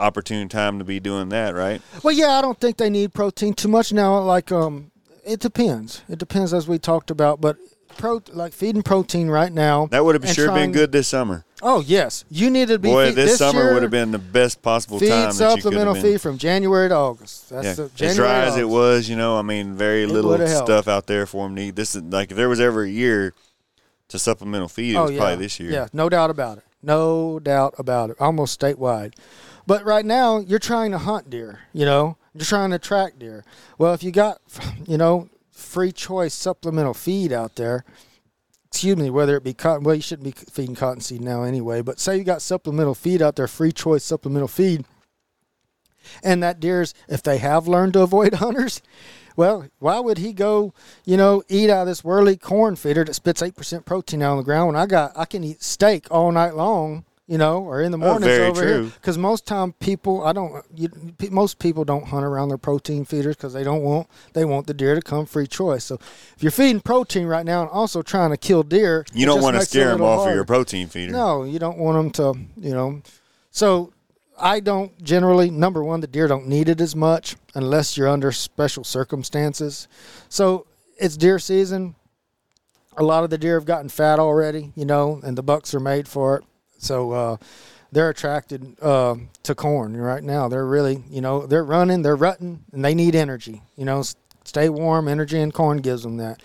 opportune 0.00 0.48
time 0.48 0.78
to 0.78 0.84
be 0.84 1.00
doing 1.00 1.28
that, 1.30 1.54
right? 1.54 1.82
Well, 2.02 2.14
yeah, 2.14 2.30
I 2.30 2.42
don't 2.42 2.58
think 2.58 2.76
they 2.76 2.90
need 2.90 3.12
protein 3.12 3.54
too 3.54 3.68
much 3.68 3.92
now. 3.92 4.18
Like, 4.20 4.50
um, 4.50 4.90
it 5.24 5.40
depends. 5.40 6.02
It 6.08 6.18
depends, 6.18 6.52
as 6.54 6.66
we 6.66 6.78
talked 6.78 7.10
about, 7.10 7.40
but 7.40 7.56
pro 7.98 8.22
like 8.32 8.52
feeding 8.52 8.82
protein 8.82 9.28
right 9.28 9.52
now. 9.52 9.86
That 9.86 10.04
would 10.04 10.14
have 10.14 10.28
sure 10.34 10.46
trying- 10.46 10.70
been 10.70 10.72
good 10.72 10.92
this 10.92 11.08
summer. 11.08 11.44
Oh 11.62 11.80
yes, 11.82 12.24
you 12.30 12.48
needed 12.48 12.74
to 12.74 12.78
be. 12.78 12.88
Boy, 12.88 13.08
feed- 13.08 13.16
this, 13.16 13.36
summer 13.36 13.74
would 13.74 13.82
have 13.82 13.90
been 13.90 14.12
the 14.12 14.18
best 14.18 14.62
possible 14.62 14.98
feed 14.98 15.10
time 15.10 15.26
that 15.26 15.32
you 15.32 15.38
could 15.38 15.40
have 15.40 15.62
supplemental 15.62 15.94
feed 15.94 16.20
from 16.20 16.38
January 16.38 16.88
to 16.88 16.94
August. 16.94 17.50
That's 17.50 17.78
Yeah, 17.78 17.86
the, 17.86 18.04
as 18.06 18.16
dry 18.16 18.44
as 18.44 18.56
it 18.56 18.66
was, 18.68 19.08
you 19.10 19.16
know, 19.16 19.36
I 19.36 19.42
mean, 19.42 19.74
very 19.74 20.06
little 20.06 20.30
would've 20.30 20.48
helped. 20.48 20.66
stuff 20.68 20.88
out 20.88 21.06
there 21.06 21.26
for 21.26 21.46
them 21.46 21.56
to 21.56 21.62
eat. 21.62 21.76
This 21.76 21.94
is 21.94 22.02
like 22.02 22.30
if 22.30 22.36
there 22.38 22.48
was 22.48 22.60
ever 22.60 22.84
a 22.84 22.88
year 22.88 23.34
to 24.08 24.18
supplemental 24.18 24.68
feed, 24.68 24.94
it 24.94 24.96
oh 24.98 25.02
was 25.02 25.10
yeah, 25.12 25.18
probably 25.18 25.36
this 25.36 25.60
year. 25.60 25.70
Yeah, 25.70 25.88
no 25.92 26.08
doubt 26.08 26.30
about 26.30 26.58
it. 26.58 26.64
No 26.82 27.38
doubt 27.38 27.74
about 27.76 28.08
it. 28.08 28.16
Almost 28.18 28.58
statewide. 28.58 29.12
But 29.70 29.84
right 29.84 30.04
now, 30.04 30.40
you're 30.40 30.58
trying 30.58 30.90
to 30.90 30.98
hunt 30.98 31.30
deer. 31.30 31.60
You 31.72 31.84
know, 31.84 32.16
you're 32.34 32.44
trying 32.44 32.72
to 32.72 32.78
track 32.80 33.20
deer. 33.20 33.44
Well, 33.78 33.94
if 33.94 34.02
you 34.02 34.10
got, 34.10 34.40
you 34.84 34.98
know, 34.98 35.28
free 35.52 35.92
choice 35.92 36.34
supplemental 36.34 36.92
feed 36.92 37.32
out 37.32 37.54
there. 37.54 37.84
Excuse 38.66 38.96
me, 38.96 39.10
whether 39.10 39.36
it 39.36 39.44
be 39.44 39.54
cotton. 39.54 39.84
Well, 39.84 39.94
you 39.94 40.02
shouldn't 40.02 40.24
be 40.24 40.32
feeding 40.32 40.74
cottonseed 40.74 41.20
now 41.20 41.44
anyway. 41.44 41.82
But 41.82 42.00
say 42.00 42.18
you 42.18 42.24
got 42.24 42.42
supplemental 42.42 42.96
feed 42.96 43.22
out 43.22 43.36
there, 43.36 43.46
free 43.46 43.70
choice 43.70 44.02
supplemental 44.02 44.48
feed, 44.48 44.86
and 46.20 46.42
that 46.42 46.58
deer's 46.58 46.92
if 47.08 47.22
they 47.22 47.38
have 47.38 47.68
learned 47.68 47.92
to 47.92 48.00
avoid 48.00 48.34
hunters, 48.42 48.82
well, 49.36 49.68
why 49.78 50.00
would 50.00 50.18
he 50.18 50.32
go, 50.32 50.74
you 51.04 51.16
know, 51.16 51.44
eat 51.48 51.70
out 51.70 51.82
of 51.82 51.86
this 51.86 52.02
whirly 52.02 52.36
corn 52.36 52.74
feeder 52.74 53.04
that 53.04 53.14
spits 53.14 53.40
eight 53.40 53.54
percent 53.54 53.86
protein 53.86 54.20
out 54.20 54.32
on 54.32 54.38
the 54.38 54.42
ground 54.42 54.66
when 54.66 54.76
I 54.76 54.86
got 54.86 55.12
I 55.14 55.26
can 55.26 55.44
eat 55.44 55.62
steak 55.62 56.08
all 56.10 56.32
night 56.32 56.56
long, 56.56 57.04
you 57.30 57.38
know, 57.38 57.62
or 57.62 57.80
in 57.80 57.92
the 57.92 57.96
oh, 57.98 58.00
mornings 58.00 58.24
very 58.24 58.48
over 58.48 58.66
here? 58.66 58.82
Because 58.82 59.16
most 59.16 59.46
time 59.46 59.72
people, 59.74 60.24
I 60.24 60.32
don't, 60.32 60.64
you, 60.74 60.90
most 61.30 61.60
people 61.60 61.84
don't 61.84 62.08
hunt 62.08 62.24
around 62.24 62.48
their 62.48 62.58
protein 62.58 63.04
feeders 63.04 63.36
because 63.36 63.52
they 63.52 63.62
don't 63.62 63.82
want 63.82 64.08
they 64.32 64.44
want 64.44 64.66
the 64.66 64.74
deer 64.74 64.96
to 64.96 65.00
come 65.00 65.26
free 65.26 65.46
choice. 65.46 65.84
So 65.84 65.94
if 65.94 66.42
you're 66.42 66.50
feeding 66.50 66.80
protein 66.80 67.28
right 67.28 67.46
now 67.46 67.62
and 67.62 67.70
also 67.70 68.02
trying 68.02 68.30
to 68.30 68.36
kill 68.36 68.64
deer, 68.64 69.06
You 69.14 69.26
don't 69.26 69.40
want 69.40 69.54
to 69.54 69.60
makes 69.60 69.72
it 69.72 69.78
a 69.78 69.82
scare 69.82 69.92
them 69.92 70.02
off 70.02 70.26
of 70.26 70.34
your 70.34 70.44
protein 70.44 70.88
feeder. 70.88 71.12
No, 71.12 71.44
you 71.44 71.60
don't 71.60 71.78
want 71.78 72.14
them 72.16 72.34
to, 72.34 72.40
you 72.60 72.74
know. 72.74 73.00
So 73.52 73.92
I 74.36 74.58
don't 74.58 75.00
generally, 75.00 75.50
number 75.50 75.84
one, 75.84 76.00
the 76.00 76.08
deer 76.08 76.26
don't 76.26 76.48
need 76.48 76.68
it 76.68 76.80
as 76.80 76.96
much 76.96 77.36
unless 77.54 77.96
you're 77.96 78.08
under 78.08 78.32
special 78.32 78.82
circumstances. 78.82 79.86
So 80.28 80.66
it's 80.98 81.16
deer 81.16 81.38
season. 81.38 81.94
A 82.96 83.04
lot 83.04 83.22
of 83.22 83.30
the 83.30 83.38
deer 83.38 83.54
have 83.54 83.66
gotten 83.66 83.88
fat 83.88 84.18
already, 84.18 84.72
you 84.74 84.84
know, 84.84 85.20
and 85.22 85.38
the 85.38 85.44
bucks 85.44 85.72
are 85.74 85.80
made 85.80 86.08
for 86.08 86.38
it. 86.38 86.44
So 86.80 87.12
uh, 87.12 87.36
they're 87.92 88.10
attracted 88.10 88.76
uh, 88.82 89.16
to 89.42 89.54
corn 89.54 89.96
right 89.96 90.22
now. 90.22 90.48
They're 90.48 90.66
really, 90.66 91.02
you 91.10 91.20
know, 91.20 91.46
they're 91.46 91.64
running, 91.64 92.02
they're 92.02 92.16
rutting, 92.16 92.64
and 92.72 92.84
they 92.84 92.94
need 92.94 93.14
energy. 93.14 93.62
You 93.76 93.84
know, 93.84 94.02
stay 94.44 94.68
warm, 94.68 95.08
energy, 95.08 95.40
and 95.40 95.52
corn 95.52 95.78
gives 95.78 96.02
them 96.02 96.16
that. 96.16 96.42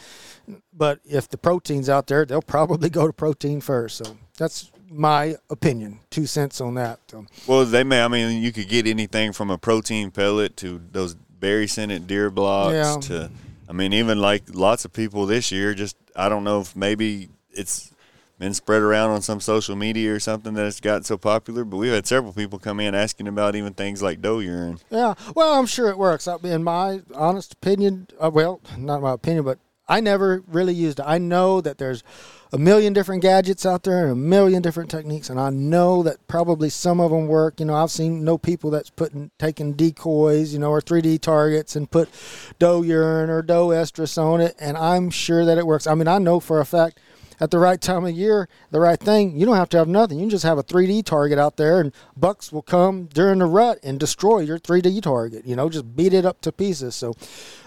But 0.73 0.99
if 1.05 1.29
the 1.29 1.37
protein's 1.37 1.89
out 1.89 2.07
there, 2.07 2.25
they'll 2.25 2.41
probably 2.41 2.89
go 2.99 3.07
to 3.07 3.13
protein 3.13 3.61
first. 3.61 3.97
So 3.97 4.17
that's 4.37 4.71
my 4.89 5.35
opinion. 5.49 5.99
Two 6.09 6.25
cents 6.27 6.61
on 6.61 6.75
that. 6.75 6.99
So, 7.09 7.25
Well, 7.47 7.65
they 7.65 7.83
may. 7.83 8.03
I 8.03 8.07
mean, 8.07 8.41
you 8.43 8.51
could 8.51 8.67
get 8.69 8.85
anything 8.87 9.31
from 9.33 9.49
a 9.49 9.57
protein 9.57 10.11
pellet 10.11 10.55
to 10.57 10.81
those 10.91 11.15
berry 11.15 11.67
scented 11.67 12.07
deer 12.07 12.29
blocks 12.29 12.73
Yeah. 12.73 12.97
to, 13.17 13.31
I 13.69 13.73
mean, 13.73 13.93
even 13.93 14.19
like 14.19 14.43
lots 14.53 14.85
of 14.85 14.93
people 14.93 15.25
this 15.25 15.51
year. 15.51 15.73
Just 15.73 15.95
I 16.15 16.29
don't 16.29 16.43
know 16.43 16.61
if 16.61 16.75
maybe 16.75 17.29
it's 17.51 17.91
been 18.37 18.53
spread 18.53 18.81
around 18.81 19.11
on 19.11 19.21
some 19.21 19.39
social 19.39 19.75
media 19.75 20.13
or 20.13 20.19
something 20.19 20.53
that 20.55 20.65
it's 20.65 20.79
got 20.79 21.05
so 21.05 21.17
popular. 21.17 21.63
But 21.63 21.77
we've 21.77 21.93
had 21.93 22.07
several 22.07 22.33
people 22.33 22.59
come 22.59 22.79
in 22.79 22.95
asking 22.95 23.27
about 23.27 23.55
even 23.55 23.73
things 23.73 24.01
like 24.01 24.21
doe 24.21 24.39
urine. 24.39 24.79
yeah, 24.89 25.13
well, 25.35 25.57
I'm 25.57 25.65
sure 25.65 25.89
it 25.89 25.97
works. 25.97 26.27
In 26.43 26.63
my 26.63 27.01
honest 27.13 27.53
opinion, 27.53 28.07
uh, 28.19 28.31
well, 28.33 28.61
not 28.77 29.01
my 29.01 29.13
opinion, 29.13 29.45
but 29.45 29.59
I 29.87 29.99
never 29.99 30.43
really 30.47 30.73
used 30.73 30.99
it. 30.99 31.05
I 31.05 31.19
know 31.19 31.61
that 31.61 31.77
there's 31.77 32.03
a 32.51 32.57
million 32.57 32.93
different 32.93 33.21
gadgets 33.21 33.65
out 33.65 33.83
there 33.83 34.03
and 34.03 34.11
a 34.11 34.15
million 34.15 34.61
different 34.61 34.89
techniques, 34.89 35.29
and 35.29 35.39
I 35.39 35.49
know 35.49 36.01
that 36.03 36.25
probably 36.27 36.69
some 36.69 36.99
of 36.99 37.11
them 37.11 37.27
work. 37.27 37.59
You 37.59 37.67
know, 37.67 37.75
I've 37.75 37.91
seen 37.91 38.23
no 38.23 38.37
people 38.37 38.71
that's 38.71 38.89
putting 38.89 39.29
taking 39.37 39.73
decoys, 39.73 40.53
you 40.53 40.59
know, 40.59 40.71
or 40.71 40.81
3D 40.81 41.21
targets 41.21 41.75
and 41.75 41.89
put 41.89 42.09
doe 42.57 42.81
urine 42.81 43.29
or 43.29 43.41
doe 43.41 43.67
estrus 43.67 44.17
on 44.17 44.41
it, 44.41 44.55
and 44.59 44.77
I'm 44.77 45.09
sure 45.09 45.45
that 45.45 45.57
it 45.57 45.67
works. 45.67 45.85
I 45.85 45.93
mean, 45.95 46.07
I 46.07 46.17
know 46.17 46.39
for 46.39 46.59
a 46.59 46.65
fact 46.65 46.99
at 47.39 47.51
the 47.51 47.59
right 47.59 47.81
time 47.81 48.05
of 48.05 48.11
year, 48.11 48.47
the 48.71 48.79
right 48.79 48.99
thing, 48.99 49.37
you 49.37 49.45
don't 49.45 49.55
have 49.55 49.69
to 49.69 49.77
have 49.77 49.87
nothing. 49.87 50.17
You 50.17 50.23
can 50.23 50.29
just 50.29 50.43
have 50.45 50.57
a 50.57 50.63
3D 50.63 51.05
target 51.05 51.37
out 51.37 51.57
there, 51.57 51.79
and 51.79 51.91
bucks 52.15 52.51
will 52.51 52.61
come 52.61 53.05
during 53.05 53.39
the 53.39 53.45
rut 53.45 53.79
and 53.83 53.99
destroy 53.99 54.39
your 54.39 54.59
3D 54.59 55.01
target. 55.01 55.45
You 55.45 55.55
know, 55.55 55.69
just 55.69 55.95
beat 55.95 56.13
it 56.13 56.25
up 56.25 56.41
to 56.41 56.51
pieces. 56.51 56.95
So 56.95 57.13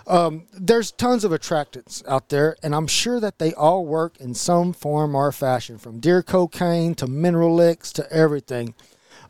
um, 0.06 0.46
there's 0.52 0.90
tons 0.92 1.24
of 1.24 1.32
attractants 1.32 2.06
out 2.08 2.28
there, 2.28 2.56
and 2.62 2.74
I'm 2.74 2.86
sure 2.86 3.20
that 3.20 3.38
they 3.38 3.52
all 3.54 3.84
work 3.84 4.16
in 4.18 4.34
some 4.34 4.72
form 4.72 5.14
or 5.14 5.32
fashion, 5.32 5.78
from 5.78 6.00
deer 6.00 6.22
cocaine 6.22 6.94
to 6.96 7.06
mineral 7.06 7.54
licks 7.54 7.92
to 7.94 8.10
everything. 8.12 8.74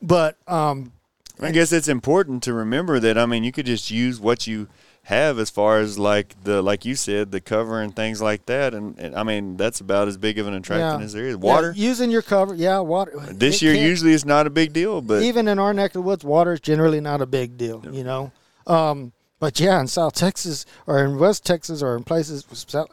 But 0.01 0.36
um, 0.47 0.93
I 1.41 1.53
guess 1.53 1.72
it's 1.72 1.89
important 1.89 2.43
to 2.45 2.53
remember 2.53 3.01
that. 3.01 3.18
I 3.18 3.26
mean, 3.26 3.45
you 3.45 3.53
could 3.53 3.66
just 3.66 3.91
use 3.91 4.20
what 4.20 4.47
you 4.47 4.68
have 5.09 5.38
as 5.38 5.48
far 5.48 5.78
as 5.78 5.98
like 5.98 6.34
the 6.44 6.61
like 6.61 6.84
you 6.84 6.94
said 6.94 7.32
the 7.32 7.40
cover 7.40 7.80
and 7.80 7.96
things 7.96 8.20
like 8.20 8.44
that 8.44 8.74
and, 8.74 8.98
and 8.98 9.14
I 9.16 9.22
mean 9.22 9.56
that's 9.56 9.80
about 9.80 10.06
as 10.06 10.18
big 10.18 10.38
of 10.38 10.46
an 10.46 10.52
attraction 10.52 11.00
Yeah. 11.00 11.04
as 11.04 11.14
there 11.14 11.24
is 11.24 11.32
yeah, 11.32 11.40
water 11.40 11.72
using 11.74 12.11
your 12.11 12.20
cover, 12.20 12.54
yeah, 12.54 12.78
water. 12.80 13.18
this 13.30 13.62
year 13.62 13.72
usually 13.72 14.12
it's 14.12 14.26
not 14.26 14.46
a 14.46 14.50
big 14.50 14.74
deal 14.74 15.00
but 15.00 15.22
even 15.22 15.48
in 15.48 15.59
our 15.59 15.72
neck 15.72 15.92
of 15.92 15.94
the 15.94 16.02
woods, 16.02 16.24
water 16.24 16.52
is 16.52 16.61
generally 16.61 17.00
not 17.00 17.22
a 17.22 17.26
big 17.26 17.56
deal, 17.56 17.82
you 17.90 18.04
know. 18.04 18.32
Um, 18.66 19.12
but 19.40 19.59
yeah, 19.61 19.80
in 19.80 19.86
South 19.86 20.14
Texas 20.14 20.66
or 20.86 21.02
in 21.04 21.18
West 21.18 21.46
Texas 21.46 21.82
or 21.82 21.96
in 21.96 22.02
places 22.04 22.44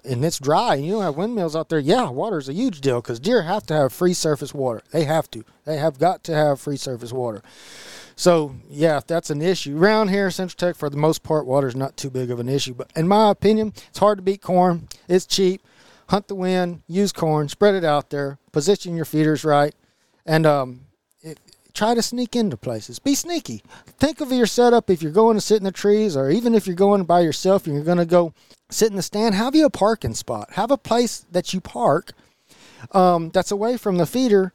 and 0.05 0.23
it's 0.23 0.39
dry 0.39 0.75
and 0.75 0.85
you 0.85 0.93
don't 0.93 1.01
have 1.03 1.17
windmills 1.17 1.55
out 1.55 1.67
there, 1.69 1.79
yeah, 1.79 2.09
water 2.09 2.37
is 2.37 2.47
a 2.47 2.53
huge 2.53 2.81
deal 2.81 3.01
because 3.01 3.19
deer 3.19 3.41
have 3.41 3.65
to 3.65 3.73
have 3.73 3.91
free 3.91 4.13
surface 4.13 4.53
water. 4.53 4.81
They 4.91 5.03
have 5.03 5.29
to. 5.31 5.43
They 5.65 5.77
have 5.77 5.99
got 5.99 6.23
to 6.25 6.33
have 6.35 6.61
free 6.61 6.77
surface 6.77 7.11
water. 7.11 7.41
So 8.15 8.55
yeah, 8.69 8.97
if 8.97 9.07
that's 9.07 9.29
an 9.29 9.41
issue 9.41 9.77
around 9.77 10.09
here, 10.09 10.31
Central 10.31 10.57
Tech, 10.57 10.75
for 10.75 10.89
the 10.89 10.97
most 10.97 11.23
part, 11.23 11.45
water 11.45 11.67
is 11.67 11.75
not 11.75 11.97
too 11.97 12.09
big 12.09 12.31
of 12.31 12.39
an 12.39 12.49
issue. 12.49 12.73
But 12.73 12.91
in 12.95 13.07
my 13.07 13.29
opinion, 13.29 13.73
it's 13.89 13.99
hard 13.99 14.17
to 14.19 14.23
beat 14.23 14.41
corn. 14.41 14.87
It's 15.07 15.25
cheap. 15.25 15.61
Hunt 16.09 16.27
the 16.27 16.35
wind, 16.35 16.83
use 16.87 17.11
corn, 17.11 17.49
spread 17.49 17.73
it 17.73 17.83
out 17.83 18.11
there, 18.11 18.37
position 18.51 18.95
your 18.95 19.05
feeders 19.05 19.43
right, 19.43 19.73
and 20.23 20.45
um, 20.45 20.81
it, 21.21 21.39
try 21.73 21.95
to 21.95 22.01
sneak 22.03 22.35
into 22.35 22.55
places. 22.57 22.99
Be 22.99 23.15
sneaky. 23.15 23.63
Think 23.99 24.21
of 24.21 24.31
your 24.31 24.45
setup 24.45 24.91
if 24.91 25.01
you're 25.01 25.11
going 25.11 25.35
to 25.35 25.41
sit 25.41 25.57
in 25.57 25.63
the 25.63 25.71
trees, 25.71 26.15
or 26.15 26.29
even 26.29 26.53
if 26.53 26.67
you're 26.67 26.75
going 26.75 27.03
by 27.05 27.21
yourself 27.21 27.65
you're 27.65 27.83
going 27.83 27.97
to 27.97 28.05
go 28.05 28.33
sit 28.69 28.91
in 28.91 28.97
the 28.97 29.01
stand. 29.01 29.33
Have 29.33 29.55
you 29.55 29.65
a 29.65 29.71
parking 29.71 30.13
spot? 30.13 30.53
Have 30.53 30.69
a 30.69 30.77
place 30.77 31.25
that 31.31 31.55
you 31.55 31.59
park 31.59 32.13
um, 32.91 33.31
that's 33.31 33.51
away 33.51 33.75
from 33.75 33.97
the 33.97 34.05
feeder 34.05 34.53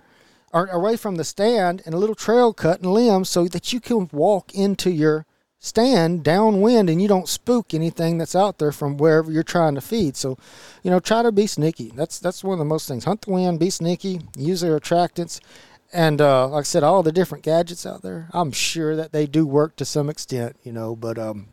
or 0.53 0.66
away 0.66 0.96
from 0.96 1.16
the 1.16 1.24
stand 1.24 1.82
and 1.84 1.94
a 1.94 1.98
little 1.98 2.14
trail 2.14 2.53
cut 2.53 2.80
and 2.80 2.92
limbs 2.92 3.28
so 3.28 3.46
that 3.48 3.72
you 3.72 3.80
can 3.80 4.09
walk 4.12 4.55
into 4.55 4.90
your 4.90 5.26
stand 5.59 6.24
downwind 6.24 6.88
and 6.88 7.01
you 7.01 7.07
don't 7.07 7.28
spook 7.28 7.74
anything 7.74 8.16
that's 8.18 8.34
out 8.34 8.59
there 8.59 8.72
from 8.72 8.96
wherever 8.96 9.30
you're 9.30 9.42
trying 9.42 9.74
to 9.74 9.80
feed. 9.80 10.16
So, 10.16 10.38
you 10.82 10.90
know, 10.90 10.98
try 10.98 11.22
to 11.22 11.30
be 11.30 11.46
sneaky. 11.46 11.92
That's 11.94 12.18
that's 12.18 12.42
one 12.42 12.55
of 12.55 12.59
the 12.59 12.64
most 12.64 12.88
things. 12.88 13.05
Hunt 13.05 13.22
the 13.22 13.30
wind, 13.30 13.61
be 13.61 13.70
sneaky, 13.70 14.22
use 14.36 14.62
their 14.62 14.78
attractants. 14.78 15.40
And 15.92 16.20
uh, 16.20 16.48
like 16.48 16.61
I 16.61 16.64
said, 16.64 16.82
all 16.82 17.03
the 17.03 17.12
different 17.12 17.44
gadgets 17.44 17.84
out 17.84 18.03
there, 18.03 18.28
I'm 18.32 18.53
sure 18.53 18.96
that 18.96 19.12
they 19.12 19.26
do 19.26 19.44
work 19.44 19.76
to 19.76 19.84
some 19.84 20.09
extent, 20.09 20.57
you 20.62 20.72
know, 20.72 20.94
but 20.94 21.18
um, 21.18 21.48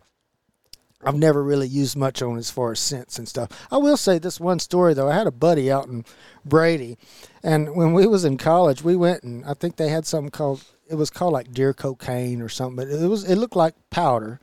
I've 1.03 1.15
never 1.15 1.43
really 1.43 1.67
used 1.67 1.95
much 1.95 2.21
on 2.21 2.37
as 2.37 2.49
far 2.49 2.71
as 2.71 2.79
scents 2.79 3.19
and 3.19 3.27
stuff. 3.27 3.49
I 3.71 3.77
will 3.77 3.97
say 3.97 4.17
this 4.17 4.39
one 4.39 4.59
story 4.59 4.93
though. 4.93 5.09
I 5.09 5.15
had 5.15 5.27
a 5.27 5.31
buddy 5.31 5.71
out 5.71 5.87
in 5.87 6.05
Brady, 6.43 6.97
and 7.43 7.75
when 7.75 7.93
we 7.93 8.07
was 8.07 8.25
in 8.25 8.37
college, 8.37 8.83
we 8.83 8.95
went 8.95 9.23
and 9.23 9.45
I 9.45 9.53
think 9.53 9.75
they 9.75 9.89
had 9.89 10.05
something 10.05 10.31
called 10.31 10.63
it 10.89 10.95
was 10.95 11.09
called 11.09 11.33
like 11.33 11.51
deer 11.51 11.73
cocaine 11.73 12.41
or 12.41 12.49
something, 12.49 12.75
but 12.75 12.87
it 12.87 13.07
was 13.07 13.23
it 13.23 13.35
looked 13.35 13.55
like 13.55 13.75
powder, 13.89 14.39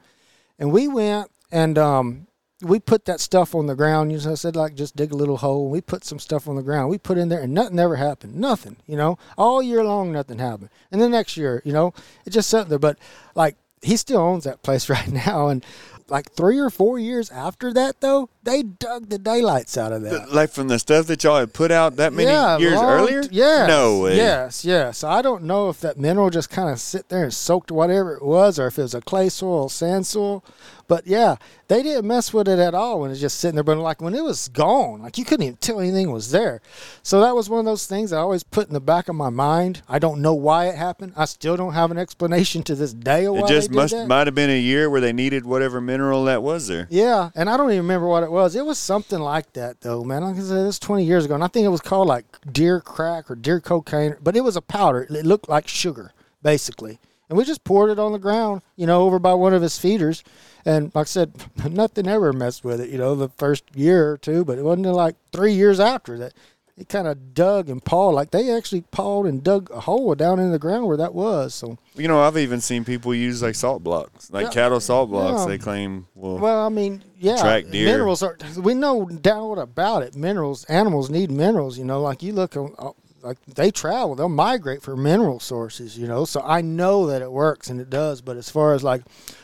and 0.59 0.73
we 0.73 0.89
went 0.89 1.31
and 1.51 1.77
um 1.79 2.27
we 2.63 2.79
put 2.79 3.05
that 3.05 3.21
stuff 3.21 3.55
on 3.55 3.67
the 3.67 3.75
ground. 3.75 4.13
You 4.13 4.19
know, 4.19 4.33
I 4.33 4.35
said 4.35 4.57
like 4.57 4.75
just 4.75 4.97
dig 4.97 5.13
a 5.13 5.17
little 5.17 5.39
hole. 5.39 5.69
We 5.69 5.81
put 5.81 6.05
some 6.05 6.19
stuff 6.19 6.49
on 6.49 6.57
the 6.57 6.63
ground. 6.63 6.89
We 6.89 6.99
put 6.99 7.19
in 7.19 7.29
there, 7.29 7.41
and 7.41 7.53
nothing 7.53 7.79
ever 7.79 7.97
happened. 7.97 8.37
Nothing, 8.37 8.77
you 8.87 8.97
know, 8.97 9.19
all 9.37 9.63
year 9.63 9.85
long, 9.85 10.13
nothing 10.13 10.39
happened. 10.39 10.71
And 10.91 11.01
the 11.01 11.09
next 11.09 11.37
year, 11.37 11.63
you 11.65 11.73
know, 11.73 11.93
it 12.25 12.31
just 12.31 12.49
sat 12.49 12.69
there. 12.69 12.79
But 12.79 12.99
like 13.35 13.57
he 13.83 13.97
still 13.97 14.21
owns 14.21 14.45
that 14.45 14.63
place 14.63 14.89
right 14.89 15.11
now, 15.11 15.49
and 15.49 15.65
like 16.09 16.33
three 16.33 16.59
or 16.59 16.71
four 16.71 16.99
years 16.99 17.31
after 17.31 17.73
that, 17.73 18.01
though, 18.01 18.29
they 18.45 18.63
dug 18.63 19.09
the 19.09 19.19
daylights 19.19 19.77
out 19.77 19.93
of 19.93 20.03
that. 20.03 20.33
Like 20.33 20.51
from 20.51 20.69
the 20.69 20.79
stuff 20.79 21.07
that 21.07 21.25
y'all 21.25 21.39
had 21.39 21.53
put 21.53 21.71
out 21.71 21.97
that 21.97 22.13
many 22.13 22.31
yeah, 22.31 22.59
years 22.59 22.75
long- 22.75 22.85
earlier? 22.85 23.23
Yeah. 23.31 23.67
No 23.67 24.01
way. 24.01 24.17
Yes, 24.17 24.65
yes. 24.65 25.03
I 25.03 25.23
don't 25.23 25.45
know 25.45 25.71
if 25.71 25.81
that 25.81 25.99
mineral 25.99 26.31
just 26.31 26.51
kind 26.51 26.71
of 26.71 26.79
sit 26.79 27.09
there 27.09 27.25
and 27.25 27.35
soaked 27.35 27.71
whatever 27.71 28.15
it 28.15 28.23
was, 28.23 28.59
or 28.59 28.67
if 28.67 28.79
it 28.79 28.83
was 28.83 28.95
a 28.95 29.01
clay 29.01 29.29
soil, 29.29 29.69
sand 29.69 30.07
soil. 30.07 30.45
But 30.87 31.07
yeah, 31.07 31.37
they 31.69 31.83
didn't 31.83 32.07
mess 32.07 32.33
with 32.33 32.47
it 32.47 32.59
at 32.59 32.75
all 32.75 33.01
when 33.01 33.11
it's 33.11 33.21
just 33.21 33.39
sitting 33.39 33.55
there. 33.55 33.65
But 33.65 33.79
like 33.79 34.03
when 34.03 34.15
it 34.15 34.23
was 34.23 34.49
gone, 34.49 35.03
like 35.03 35.17
you 35.17 35.25
couldn't 35.25 35.47
even 35.47 35.57
tell 35.57 35.81
anything 35.81 36.11
was 36.11 36.31
there. 36.31 36.61
So 37.03 37.21
that 37.21 37.35
was 37.35 37.49
one 37.49 37.61
of 37.61 37.65
those 37.65 37.87
things 37.87 38.13
I 38.13 38.19
always 38.19 38.43
put 38.43 38.69
in 38.69 38.75
the 38.75 38.81
back 38.81 39.09
of 39.09 39.17
my 39.17 39.31
mind. 39.31 39.83
I 39.89 39.99
don't 39.99 40.21
know 40.21 40.35
why 40.35 40.67
it 40.67 40.75
happened. 40.75 41.15
I 41.17 41.25
still 41.25 41.57
don't 41.57 41.73
have 41.73 41.91
an 41.91 41.99
explanation 41.99 42.63
to 42.65 42.75
this 42.75 42.93
day 42.93 43.25
It 43.25 43.47
just 43.47 43.71
must 43.71 43.97
might 44.07 44.27
have 44.27 44.35
been 44.35 44.51
a 44.51 44.59
year 44.59 44.91
where 44.91 45.01
they 45.01 45.13
needed 45.13 45.47
whatever 45.47 45.81
mineral 45.81 46.25
that 46.25 46.43
was 46.43 46.67
there. 46.69 46.87
Yeah, 46.91 47.31
and 47.35 47.49
I 47.49 47.57
don't 47.57 47.71
even 47.71 47.83
remember 47.83 48.07
what 48.07 48.23
it 48.23 48.31
was. 48.35 48.55
It 48.55 48.67
was 48.67 48.79
something 48.79 49.19
like 49.19 49.53
that, 49.55 49.81
though, 49.81 50.05
man. 50.05 50.23
Like 50.23 50.37
I 50.37 50.41
said, 50.41 50.67
this 50.67 50.79
twenty 50.79 51.05
years 51.05 51.25
ago, 51.25 51.35
and 51.35 51.45
I 51.45 51.49
think 51.49 51.65
it 51.65 51.71
was 51.71 51.81
called 51.81 52.09
like 52.09 52.27
deer 52.53 52.81
crack 52.81 53.31
or 53.31 53.35
deer 53.35 53.61
cocaine, 53.61 54.17
but 54.23 54.37
it 54.37 54.43
was 54.43 54.57
a 54.57 54.61
powder. 54.63 55.03
It 55.03 55.25
looked 55.25 55.49
like 55.49 55.69
sugar, 55.69 56.13
basically. 56.43 56.99
And 57.29 57.39
we 57.39 57.45
just 57.45 57.65
poured 57.65 57.91
it 57.91 57.99
on 57.99 58.13
the 58.13 58.19
ground, 58.19 58.61
you 58.77 58.87
know, 58.87 59.03
over 59.03 59.19
by 59.19 59.33
one 59.33 59.55
of 59.55 59.63
his 59.63 59.79
feeders. 59.79 60.23
And 60.67 60.95
like 60.95 61.07
I 61.07 61.09
said, 61.09 61.33
nothing 61.71 62.07
ever 62.07 62.33
messed 62.33 62.65
with 62.65 62.81
it, 62.81 62.91
you 62.91 62.99
know, 62.99 63.15
the 63.15 63.31
first 63.31 63.65
year 63.75 64.13
or 64.13 64.19
two. 64.19 64.45
But 64.45 64.59
it 64.59 64.63
wasn't 64.63 64.87
like 64.87 65.17
three 65.33 65.55
years 65.55 65.81
after 65.81 66.19
that 66.19 66.35
it 66.77 66.89
kind 66.89 67.07
of 67.07 67.35
dug 67.35 67.69
and 67.69 67.85
pawed. 67.85 68.15
Like 68.15 68.31
they 68.33 68.51
actually 68.51 68.81
pawed 68.91 69.27
and 69.27 69.43
dug 69.45 69.71
a 69.71 69.81
hole 69.81 70.15
down 70.15 70.41
in 70.41 70.51
the 70.51 70.59
ground 70.59 70.87
where 70.87 70.97
that 70.97 71.15
was. 71.15 71.55
So 71.55 71.79
You 71.95 72.09
know, 72.09 72.21
I've 72.21 72.37
even 72.37 72.61
seen 72.61 72.85
people 72.85 73.15
use 73.15 73.43
like 73.43 73.55
salt 73.55 73.85
blocks, 73.85 74.31
like 74.33 74.47
Yeah. 74.47 74.51
cattle 74.51 74.81
salt 74.81 75.11
blocks. 75.11 75.43
Yeah. 75.43 75.47
They 75.47 75.59
claim, 75.59 76.07
well, 76.15 76.39
Well, 76.39 76.67
I 76.67 76.69
mean, 76.69 77.05
yeah, 77.19 77.37
Track 77.37 77.71
deer. 77.71 77.87
minerals 77.87 78.23
are. 78.23 78.37
We 78.61 78.75
know 78.75 79.07
doubt 79.07 79.59
about 79.59 80.03
it. 80.03 80.17
Minerals, 80.17 80.65
animals 80.65 81.11
need 81.11 81.31
minerals. 81.31 81.79
You 81.79 81.85
know, 81.85 82.01
like 82.03 82.23
you 82.23 82.33
look, 82.33 82.57
uh, 82.57 82.91
like 83.23 83.39
they 83.47 83.71
travel, 83.71 84.17
they'll 84.17 84.29
migrate 84.29 84.83
for 84.83 84.97
mineral 84.97 85.39
sources. 85.41 85.97
You 85.97 86.09
know, 86.09 86.25
so 86.25 86.43
I 86.45 86.61
know 86.61 87.07
that 87.07 87.23
it 87.23 87.31
works 87.31 87.71
and 87.71 87.81
it 87.81 87.89
does. 87.89 88.21
But 88.21 88.37
as 88.37 88.51
far 88.51 88.75
as 88.75 88.83
like 88.83 89.03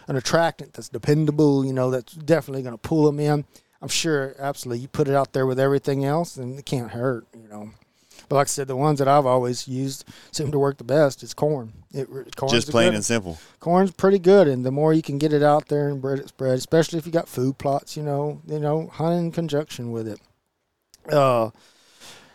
an 0.09 0.17
attractant 0.17 0.73
that's 0.75 0.89
dependable, 0.89 1.65
you 1.65 1.73
know, 1.73 1.91
that's 1.93 2.13
definitely 2.15 2.63
going 2.63 2.75
to 2.75 2.79
pull 2.79 3.05
them 3.07 3.21
in. 3.21 3.45
I'm 3.83 3.89
sure, 3.89 4.35
absolutely. 4.39 4.83
You 4.83 4.89
put 4.89 5.09
it 5.09 5.15
out 5.15 5.33
there 5.33 5.47
with 5.47 5.59
everything 5.59 6.05
else, 6.05 6.37
and 6.37 6.59
it 6.59 6.67
can't 6.67 6.91
hurt. 6.91 7.27
You 7.35 7.49
know. 7.49 7.71
But 8.29 8.37
like 8.37 8.47
I 8.47 8.49
said, 8.49 8.69
the 8.69 8.77
ones 8.77 8.99
that 9.01 9.09
I've 9.09 9.27
always 9.27 9.67
used 9.67 10.05
seem 10.31 10.53
to 10.53 10.59
work 10.59 10.77
the 10.77 10.85
best. 10.85 11.23
It's 11.23 11.35
corn. 11.35 11.73
It 11.93 12.09
corn's 12.37 12.53
just 12.53 12.71
plain 12.71 12.89
good- 12.91 12.97
and 12.97 13.05
simple. 13.05 13.39
corn's 13.59 13.91
pretty 13.91 14.19
good, 14.21 14.47
and 14.47 14.65
the 14.65 14.71
more 14.71 14.93
you 14.93 15.03
can 15.03 15.19
get 15.19 15.33
it 15.33 15.43
out 15.43 15.67
there 15.69 15.89
and 15.89 15.99
spread 15.99 16.19
it, 16.21 16.29
spread, 16.29 16.59
especially 16.59 16.99
if 16.99 17.07
you 17.07 17.13
got 17.13 17.29
food 17.29 17.59
plots, 17.59 17.97
you 17.97 18.03
know, 18.03 18.41
you 18.47 18.61
know, 18.61 18.87
hunt 18.93 19.19
in 19.19 19.33
conjunction 19.33 19.91
with 19.91 20.07
it. 20.07 20.21
Uh, 21.11 21.51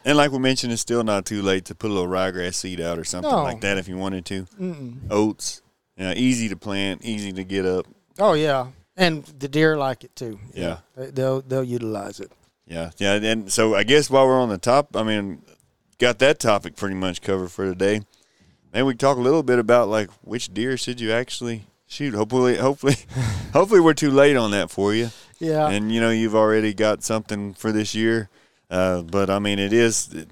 And 0.03 0.17
like 0.17 0.31
we 0.31 0.39
mentioned, 0.39 0.73
it's 0.73 0.81
still 0.81 1.03
not 1.03 1.25
too 1.25 1.41
late 1.41 1.65
to 1.65 1.75
put 1.75 1.89
a 1.89 1.93
little 1.93 2.09
ryegrass 2.09 2.55
seed 2.55 2.79
out 2.81 2.99
or 2.99 3.03
something 3.03 3.31
No. 3.31 3.43
like 3.43 3.61
that 3.61 3.77
if 3.77 3.87
you 3.87 3.97
wanted 3.97 4.25
to. 4.25 4.43
mm-mm. 4.59 4.97
Oats, 5.09 5.61
yeah, 5.97 6.13
easy 6.15 6.49
to 6.49 6.55
plant, 6.57 7.03
easy 7.03 7.31
to 7.31 7.43
get 7.43 7.65
up. 7.65 7.85
oh 8.19 8.33
yeah, 8.33 8.67
and 8.97 9.23
the 9.25 9.47
deer 9.47 9.77
like 9.77 10.03
it 10.03 10.15
too. 10.15 10.39
Yeah. 10.53 10.79
They, 10.95 11.11
they'll 11.11 11.41
they'll 11.41 11.63
utilize 11.63 12.19
it. 12.19 12.31
Yeah, 12.67 12.91
yeah. 12.97 13.13
And 13.13 13.51
so 13.51 13.75
I 13.75 13.83
guess 13.83 14.09
while 14.09 14.25
we're 14.25 14.39
on 14.39 14.49
the 14.49 14.57
top, 14.57 14.95
I 14.95 15.03
mean, 15.03 15.43
got 15.99 16.19
that 16.19 16.39
topic 16.39 16.75
pretty 16.75 16.95
much 16.95 17.21
covered 17.21 17.51
for 17.51 17.65
today. 17.65 18.01
Maybe 18.73 18.83
we 18.83 18.93
can 18.93 18.99
talk 18.99 19.17
a 19.17 19.21
little 19.21 19.43
bit 19.43 19.59
about 19.59 19.87
like 19.87 20.09
which 20.21 20.53
deer 20.53 20.77
should 20.77 20.99
you 20.99 21.11
actually 21.11 21.65
shoot. 21.87 22.13
Hopefully, 22.13 22.57
hopefully, 22.57 22.95
hopefully 23.53 23.79
we're 23.79 23.93
too 23.93 24.11
late 24.11 24.35
on 24.35 24.51
that 24.51 24.71
for 24.71 24.93
you. 24.93 25.09
Yeah, 25.39 25.69
and 25.69 25.91
you 25.91 26.01
know 26.01 26.09
you've 26.09 26.35
already 26.35 26.73
got 26.73 27.03
something 27.03 27.53
for 27.53 27.71
this 27.71 27.93
year. 27.93 28.29
Uh, 28.69 29.03
but 29.03 29.29
I 29.29 29.39
mean, 29.39 29.59
it 29.59 29.73
is 29.73 30.25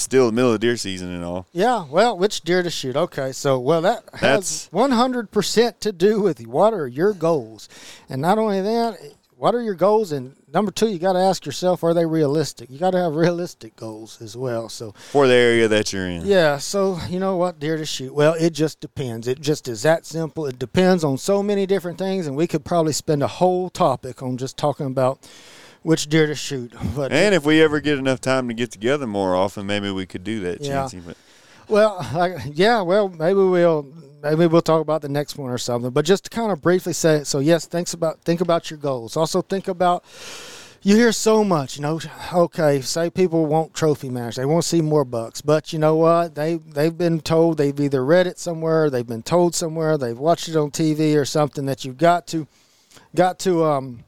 still 0.00 0.26
the 0.26 0.32
middle 0.32 0.52
of 0.52 0.60
deer 0.60 0.76
season 0.76 1.14
and 1.14 1.24
all. 1.24 1.46
yeah. 1.52 1.84
Well, 1.88 2.16
which 2.16 2.40
deer 2.42 2.62
to 2.62 2.70
shoot? 2.70 2.96
Okay, 2.96 3.32
so 3.32 3.58
well 3.58 3.80
that 3.82 4.04
has 4.14 4.68
one 4.70 4.90
hundred 4.92 5.30
percent 5.30 5.80
to 5.82 5.92
do 5.92 6.20
with 6.20 6.46
what 6.46 6.72
are 6.74 6.86
your 6.86 7.12
goals, 7.12 7.68
and 8.08 8.20
not 8.22 8.38
only 8.38 8.60
that, 8.60 8.98
what 9.36 9.54
are 9.54 9.62
your 9.62 9.74
goals, 9.74 10.10
and 10.10 10.34
number 10.52 10.72
two, 10.72 10.88
you 10.88 10.98
got 10.98 11.12
to 11.12 11.20
ask 11.20 11.46
yourself, 11.46 11.84
are 11.84 11.94
they 11.94 12.04
realistic? 12.04 12.68
You 12.70 12.78
got 12.78 12.90
to 12.90 12.98
have 12.98 13.14
realistic 13.14 13.76
goals 13.76 14.20
as 14.20 14.36
well. 14.36 14.68
So 14.68 14.92
For 15.12 15.28
the 15.28 15.34
area 15.34 15.68
that 15.68 15.92
you're 15.92 16.08
in. 16.08 16.26
Yeah, 16.26 16.58
so 16.58 16.98
you 17.08 17.20
know 17.20 17.36
what 17.36 17.60
deer 17.60 17.76
to 17.76 17.86
shoot? 17.86 18.12
Well, 18.12 18.34
it 18.34 18.50
just 18.50 18.80
depends. 18.80 19.28
It 19.28 19.40
just 19.40 19.68
is 19.68 19.82
that 19.82 20.04
simple. 20.06 20.46
It 20.46 20.58
depends 20.58 21.04
on 21.04 21.18
so 21.18 21.40
many 21.42 21.66
different 21.66 21.98
things, 21.98 22.26
and 22.26 22.34
we 22.36 22.48
could 22.48 22.64
probably 22.64 22.92
spend 22.92 23.22
a 23.22 23.28
whole 23.28 23.70
topic 23.70 24.22
on 24.22 24.38
just 24.38 24.56
talking 24.56 24.86
about 24.86 25.20
which 25.82 26.08
deer 26.08 26.26
to 26.26 26.34
shoot. 26.34 26.72
But 26.96 27.12
And 27.12 27.34
if 27.34 27.44
we 27.44 27.62
ever 27.62 27.80
get 27.80 27.98
enough 27.98 28.20
time 28.20 28.48
to 28.48 28.54
get 28.54 28.70
together 28.70 29.06
more 29.06 29.34
often, 29.34 29.66
maybe 29.66 29.90
we 29.90 30.06
could 30.06 30.24
do 30.24 30.40
that, 30.40 30.60
Yeah. 30.60 30.68
Chancey. 30.68 31.00
But 31.00 31.16
well, 31.68 31.98
I, 32.00 32.36
yeah, 32.52 32.80
well, 32.82 33.08
maybe 33.08 33.40
we'll 33.40 33.86
maybe 34.22 34.46
we'll 34.46 34.62
talk 34.62 34.80
about 34.80 35.02
the 35.02 35.08
next 35.08 35.36
one 35.36 35.50
or 35.50 35.58
something. 35.58 35.90
But 35.90 36.04
just 36.04 36.24
to 36.24 36.30
kind 36.30 36.50
of 36.50 36.62
briefly 36.62 36.92
say 36.92 37.16
it. 37.16 37.26
So 37.26 37.38
yes, 37.40 37.66
thinks 37.66 37.92
about 37.94 38.20
think 38.22 38.40
about 38.40 38.70
your 38.70 38.78
goals. 38.78 39.16
Also 39.16 39.42
think 39.42 39.68
about. 39.68 40.04
You 40.80 40.94
hear 40.94 41.10
so 41.10 41.42
much, 41.42 41.76
you 41.76 41.82
know. 41.82 41.98
Okay, 42.32 42.80
say 42.82 43.10
people 43.10 43.46
want 43.46 43.74
trophy 43.74 44.08
match, 44.08 44.36
they 44.36 44.44
want 44.44 44.62
to 44.62 44.68
see 44.68 44.80
more 44.80 45.04
bucks, 45.04 45.40
but 45.42 45.72
you 45.72 45.78
know 45.80 45.96
what? 45.96 46.36
They 46.36 46.54
they've 46.54 46.96
been 46.96 47.20
told 47.20 47.58
they've 47.58 47.78
either 47.78 48.04
read 48.04 48.28
it 48.28 48.38
somewhere, 48.38 48.88
they've 48.88 49.04
been 49.06 49.24
told 49.24 49.56
somewhere, 49.56 49.98
they've 49.98 50.16
watched 50.16 50.48
it 50.48 50.54
on 50.54 50.70
TV 50.70 51.16
or 51.16 51.24
something 51.24 51.66
that 51.66 51.84
you've 51.84 51.98
got 51.98 52.28
to, 52.28 52.46
got 53.12 53.40
to 53.40 53.64
um, 53.64 54.04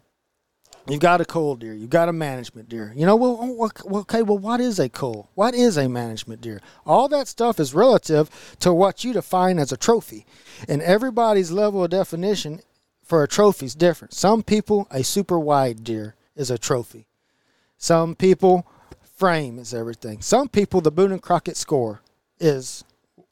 You've 0.91 1.01
got 1.01 1.20
a 1.20 1.24
cull 1.24 1.55
deer. 1.55 1.72
You've 1.72 1.91
got 1.91 2.09
a 2.09 2.12
management 2.12 2.68
deer. 2.68 2.93
You 2.97 3.07
know, 3.07 3.14
well, 3.14 3.38
oh, 3.41 3.99
okay, 4.01 4.22
well, 4.22 4.38
what 4.38 4.61
is 4.61 4.78
a 4.80 4.88
cull? 4.88 5.30
What 5.34 5.55
is 5.55 5.76
a 5.76 5.88
management 5.88 6.41
deer? 6.41 6.61
All 6.84 7.09
that 7.09 7.28
stuff 7.28 7.61
is 7.61 7.72
relative 7.74 8.28
to 8.61 8.72
what 8.74 9.05
you 9.05 9.12
define 9.12 9.59
as 9.59 9.70
a 9.70 9.76
trophy. 9.76 10.26
And 10.68 10.82
everybody's 10.82 11.53
level 11.53 11.84
of 11.84 11.91
definition 11.91 12.61
for 13.05 13.22
a 13.22 13.28
trophy 13.28 13.66
is 13.66 13.74
different. 13.74 14.14
Some 14.14 14.43
people, 14.43 14.88
a 14.91 15.05
super 15.05 15.38
wide 15.38 15.84
deer 15.84 16.16
is 16.34 16.51
a 16.51 16.59
trophy. 16.59 17.07
Some 17.78 18.14
people, 18.14 18.66
frame 19.16 19.59
is 19.59 19.72
everything. 19.72 20.20
Some 20.20 20.49
people, 20.49 20.80
the 20.80 20.91
Boone 20.91 21.12
and 21.12 21.22
Crockett 21.22 21.57
score 21.57 22.03
is 22.41 22.84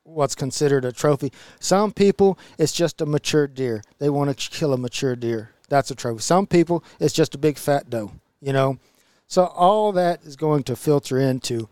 what's 0.05 0.35
considered 0.35 0.85
a 0.85 0.93
trophy. 0.93 1.33
Some 1.61 1.93
people, 1.93 2.39
it's 2.59 2.73
just 2.73 3.01
a 3.01 3.07
mature 3.07 3.47
deer. 3.47 3.83
They 3.99 4.11
want 4.11 4.37
to 4.37 4.51
kill 4.51 4.73
a 4.73 4.79
mature 4.79 5.17
deer. 5.17 5.51
That's 5.69 5.91
a 5.91 5.95
trophy. 5.95 6.21
Some 6.21 6.47
people, 6.47 6.83
it's 7.01 7.15
just 7.15 7.35
a 7.35 7.39
big 7.39 7.59
fat 7.59 7.91
doe, 7.91 8.13
you 8.41 8.53
know? 8.53 8.79
So 9.27 9.45
all 9.45 9.93
that 9.93 10.23
is 10.23 10.37
going 10.37 10.63
to 10.65 10.77
filter 10.77 11.19
into 11.19 11.69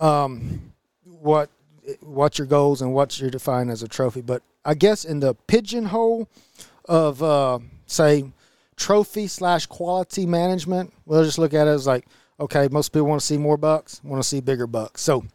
um, 0.00 0.72
what 1.04 1.50
what 2.00 2.38
your 2.38 2.46
goals 2.46 2.80
and 2.80 2.94
what 2.94 3.20
you're 3.20 3.30
defined 3.30 3.70
as 3.70 3.82
a 3.82 3.88
trophy. 3.88 4.22
But 4.22 4.42
I 4.64 4.72
guess 4.72 5.04
in 5.04 5.20
the 5.20 5.34
pigeonhole 5.34 6.28
of 6.86 7.22
uh, 7.22 7.58
say 7.86 8.30
trophy 8.76 9.26
slash 9.26 9.66
quality 9.66 10.24
management, 10.24 10.94
we'll 11.04 11.24
just 11.24 11.38
look 11.38 11.52
at 11.52 11.66
it 11.66 11.70
as 11.70 11.86
like, 11.86 12.06
okay, 12.40 12.68
most 12.70 12.88
people 12.88 13.06
want 13.06 13.20
to 13.20 13.26
see 13.26 13.36
more 13.36 13.58
bucks, 13.58 14.00
want 14.02 14.22
to 14.22 14.28
see 14.28 14.40
bigger 14.40 14.66
bucks. 14.66 15.02
So 15.02 15.26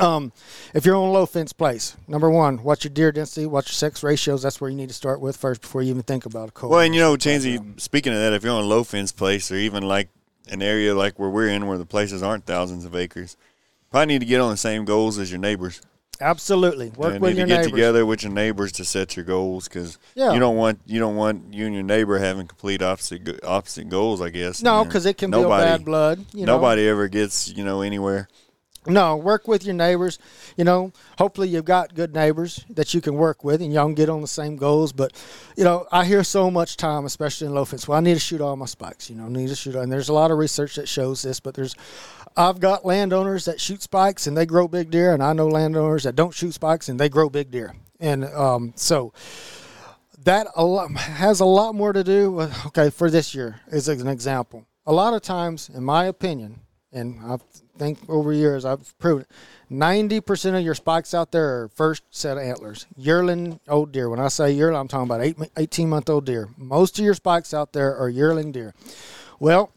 um, 0.00 0.32
if 0.74 0.84
you're 0.84 0.96
on 0.96 1.08
a 1.08 1.12
low 1.12 1.26
fence 1.26 1.52
place, 1.52 1.96
number 2.08 2.30
one, 2.30 2.58
what's 2.58 2.84
your 2.84 2.92
deer 2.92 3.12
density? 3.12 3.46
What's 3.46 3.68
your 3.68 3.74
sex 3.74 4.02
ratios? 4.02 4.42
That's 4.42 4.60
where 4.60 4.70
you 4.70 4.76
need 4.76 4.88
to 4.88 4.94
start 4.94 5.20
with 5.20 5.36
first 5.36 5.60
before 5.60 5.82
you 5.82 5.90
even 5.90 6.02
think 6.02 6.26
about 6.26 6.48
a 6.48 6.52
cold. 6.52 6.70
well, 6.72 6.80
and 6.80 6.94
you 6.94 7.00
know, 7.00 7.16
Chancey, 7.16 7.58
speaking 7.76 8.12
of 8.12 8.18
that, 8.18 8.32
if 8.32 8.42
you're 8.44 8.52
on 8.52 8.64
a 8.64 8.66
low 8.66 8.84
fence 8.84 9.12
place 9.12 9.50
or 9.50 9.56
even 9.56 9.82
like 9.82 10.08
an 10.50 10.62
area 10.62 10.94
like 10.94 11.18
where 11.18 11.30
we're 11.30 11.48
in, 11.48 11.66
where 11.66 11.78
the 11.78 11.86
places 11.86 12.22
aren't 12.22 12.44
thousands 12.46 12.84
of 12.84 12.94
acres, 12.94 13.36
probably 13.90 14.06
need 14.06 14.18
to 14.20 14.26
get 14.26 14.40
on 14.40 14.50
the 14.50 14.56
same 14.56 14.84
goals 14.84 15.18
as 15.18 15.30
your 15.30 15.40
neighbors. 15.40 15.80
Absolutely, 16.20 16.90
work 16.90 17.14
and 17.14 17.20
with 17.22 17.32
need 17.32 17.38
your 17.38 17.46
to 17.46 17.48
get 17.48 17.56
neighbors. 17.56 17.72
together 17.72 18.06
with 18.06 18.22
your 18.22 18.30
neighbors 18.32 18.70
to 18.72 18.84
set 18.84 19.16
your 19.16 19.24
goals 19.24 19.66
because 19.66 19.98
Yeah. 20.14 20.32
you 20.32 20.38
don't 20.38 20.56
want 20.56 20.78
you 20.86 21.00
don't 21.00 21.16
want 21.16 21.52
you 21.52 21.66
and 21.66 21.74
your 21.74 21.82
neighbor 21.82 22.18
having 22.18 22.46
complete 22.46 22.82
opposite 22.82 23.42
opposite 23.44 23.88
goals. 23.88 24.20
I 24.20 24.30
guess 24.30 24.62
No, 24.62 24.84
because 24.84 25.06
it 25.06 25.18
can 25.18 25.30
nobody, 25.30 25.64
build 25.64 25.78
bad 25.78 25.84
blood. 25.84 26.24
You 26.32 26.46
know? 26.46 26.54
nobody 26.56 26.86
ever 26.88 27.08
gets 27.08 27.48
you 27.48 27.64
know 27.64 27.82
anywhere. 27.82 28.28
No, 28.86 29.16
work 29.16 29.48
with 29.48 29.64
your 29.64 29.74
neighbors. 29.74 30.18
You 30.56 30.64
know, 30.64 30.92
hopefully 31.18 31.48
you've 31.48 31.64
got 31.64 31.94
good 31.94 32.14
neighbors 32.14 32.64
that 32.70 32.92
you 32.92 33.00
can 33.00 33.14
work 33.14 33.42
with 33.42 33.62
and 33.62 33.72
y'all 33.72 33.86
can 33.86 33.94
get 33.94 34.10
on 34.10 34.20
the 34.20 34.28
same 34.28 34.56
goals. 34.56 34.92
But, 34.92 35.12
you 35.56 35.64
know, 35.64 35.86
I 35.90 36.04
hear 36.04 36.22
so 36.22 36.50
much 36.50 36.76
time, 36.76 37.06
especially 37.06 37.46
in 37.46 37.54
low 37.54 37.64
fence. 37.64 37.88
Well, 37.88 37.96
I 37.96 38.02
need 38.02 38.14
to 38.14 38.20
shoot 38.20 38.40
all 38.40 38.56
my 38.56 38.66
spikes. 38.66 39.08
You 39.08 39.16
know, 39.16 39.24
I 39.24 39.28
need 39.28 39.48
to 39.48 39.56
shoot. 39.56 39.74
And 39.74 39.90
there's 39.90 40.10
a 40.10 40.12
lot 40.12 40.30
of 40.30 40.38
research 40.38 40.76
that 40.76 40.88
shows 40.88 41.22
this, 41.22 41.40
but 41.40 41.54
there's, 41.54 41.74
I've 42.36 42.60
got 42.60 42.84
landowners 42.84 43.46
that 43.46 43.60
shoot 43.60 43.80
spikes 43.80 44.26
and 44.26 44.36
they 44.36 44.44
grow 44.44 44.68
big 44.68 44.90
deer, 44.90 45.14
and 45.14 45.22
I 45.22 45.32
know 45.32 45.46
landowners 45.46 46.02
that 46.02 46.16
don't 46.16 46.34
shoot 46.34 46.52
spikes 46.52 46.88
and 46.88 46.98
they 47.00 47.08
grow 47.08 47.30
big 47.30 47.50
deer. 47.50 47.74
And 48.00 48.24
um, 48.24 48.72
so 48.76 49.12
that 50.24 50.48
a 50.56 50.64
lot, 50.64 50.90
has 50.92 51.40
a 51.40 51.44
lot 51.44 51.74
more 51.74 51.92
to 51.92 52.04
do 52.04 52.32
with, 52.32 52.66
okay, 52.66 52.90
for 52.90 53.10
this 53.10 53.34
year, 53.34 53.60
is 53.68 53.88
an 53.88 54.08
example. 54.08 54.66
A 54.86 54.92
lot 54.92 55.14
of 55.14 55.22
times, 55.22 55.70
in 55.70 55.84
my 55.84 56.06
opinion, 56.06 56.60
and 56.94 57.20
I 57.24 57.38
think 57.76 57.98
over 58.08 58.32
years 58.32 58.64
I've 58.64 58.96
proven 58.98 59.26
ninety 59.68 60.20
percent 60.20 60.56
of 60.56 60.62
your 60.62 60.74
spikes 60.74 61.12
out 61.12 61.32
there 61.32 61.62
are 61.62 61.68
first 61.68 62.02
set 62.10 62.36
of 62.36 62.42
antlers, 62.42 62.86
yearling 62.96 63.60
old 63.68 63.92
deer. 63.92 64.08
When 64.08 64.20
I 64.20 64.28
say 64.28 64.52
yearling, 64.52 64.80
I'm 64.80 64.88
talking 64.88 65.06
about 65.06 65.20
eight, 65.20 65.36
18 65.56 65.88
month 65.88 66.08
old 66.08 66.24
deer. 66.24 66.48
Most 66.56 66.98
of 66.98 67.04
your 67.04 67.14
spikes 67.14 67.52
out 67.52 67.72
there 67.72 67.96
are 67.96 68.08
yearling 68.08 68.52
deer. 68.52 68.74
Well, 69.38 69.72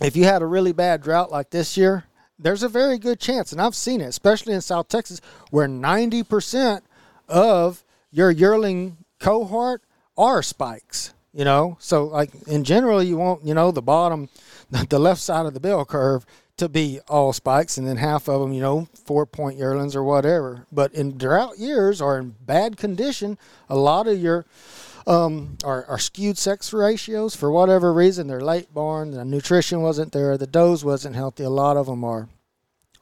if 0.00 0.16
you 0.16 0.24
had 0.24 0.42
a 0.42 0.46
really 0.46 0.72
bad 0.72 1.02
drought 1.02 1.30
like 1.30 1.50
this 1.50 1.76
year, 1.76 2.04
there's 2.38 2.62
a 2.62 2.68
very 2.68 2.98
good 2.98 3.20
chance, 3.20 3.52
and 3.52 3.60
I've 3.60 3.76
seen 3.76 4.00
it, 4.00 4.06
especially 4.06 4.52
in 4.52 4.60
South 4.60 4.88
Texas, 4.88 5.20
where 5.50 5.68
90% 5.68 6.82
of 7.28 7.84
your 8.10 8.30
yearling 8.30 8.96
cohort 9.20 9.82
are 10.18 10.42
spikes. 10.42 11.14
You 11.32 11.46
know, 11.46 11.78
so 11.80 12.04
like 12.04 12.30
in 12.46 12.62
general, 12.62 13.02
you 13.02 13.16
want 13.16 13.42
you 13.42 13.54
know 13.54 13.70
the 13.70 13.80
bottom, 13.80 14.28
the 14.88 14.98
left 14.98 15.20
side 15.20 15.46
of 15.46 15.54
the 15.54 15.60
bell 15.60 15.84
curve 15.84 16.24
to 16.56 16.68
be 16.68 17.00
all 17.08 17.32
spikes, 17.32 17.76
and 17.76 17.86
then 17.86 17.96
half 17.96 18.28
of 18.28 18.40
them, 18.40 18.52
you 18.52 18.60
know, 18.60 18.88
four 19.04 19.26
point 19.26 19.58
yearlings 19.58 19.94
or 19.94 20.02
whatever. 20.02 20.66
But 20.72 20.94
in 20.94 21.18
drought 21.18 21.58
years 21.58 22.00
or 22.00 22.18
in 22.18 22.36
bad 22.40 22.76
condition, 22.76 23.38
a 23.68 23.76
lot 23.76 24.06
of 24.06 24.18
your 24.18 24.46
um, 25.06 25.58
are, 25.64 25.84
are 25.86 25.98
skewed 25.98 26.38
sex 26.38 26.72
ratios 26.72 27.34
for 27.34 27.50
whatever 27.50 27.92
reason. 27.92 28.28
They're 28.28 28.40
late 28.40 28.72
born, 28.72 29.10
the 29.10 29.24
nutrition 29.24 29.82
wasn't 29.82 30.12
there, 30.12 30.38
the 30.38 30.46
does 30.46 30.84
wasn't 30.84 31.16
healthy. 31.16 31.44
A 31.44 31.50
lot 31.50 31.76
of 31.76 31.86
them 31.86 32.04
are 32.04 32.28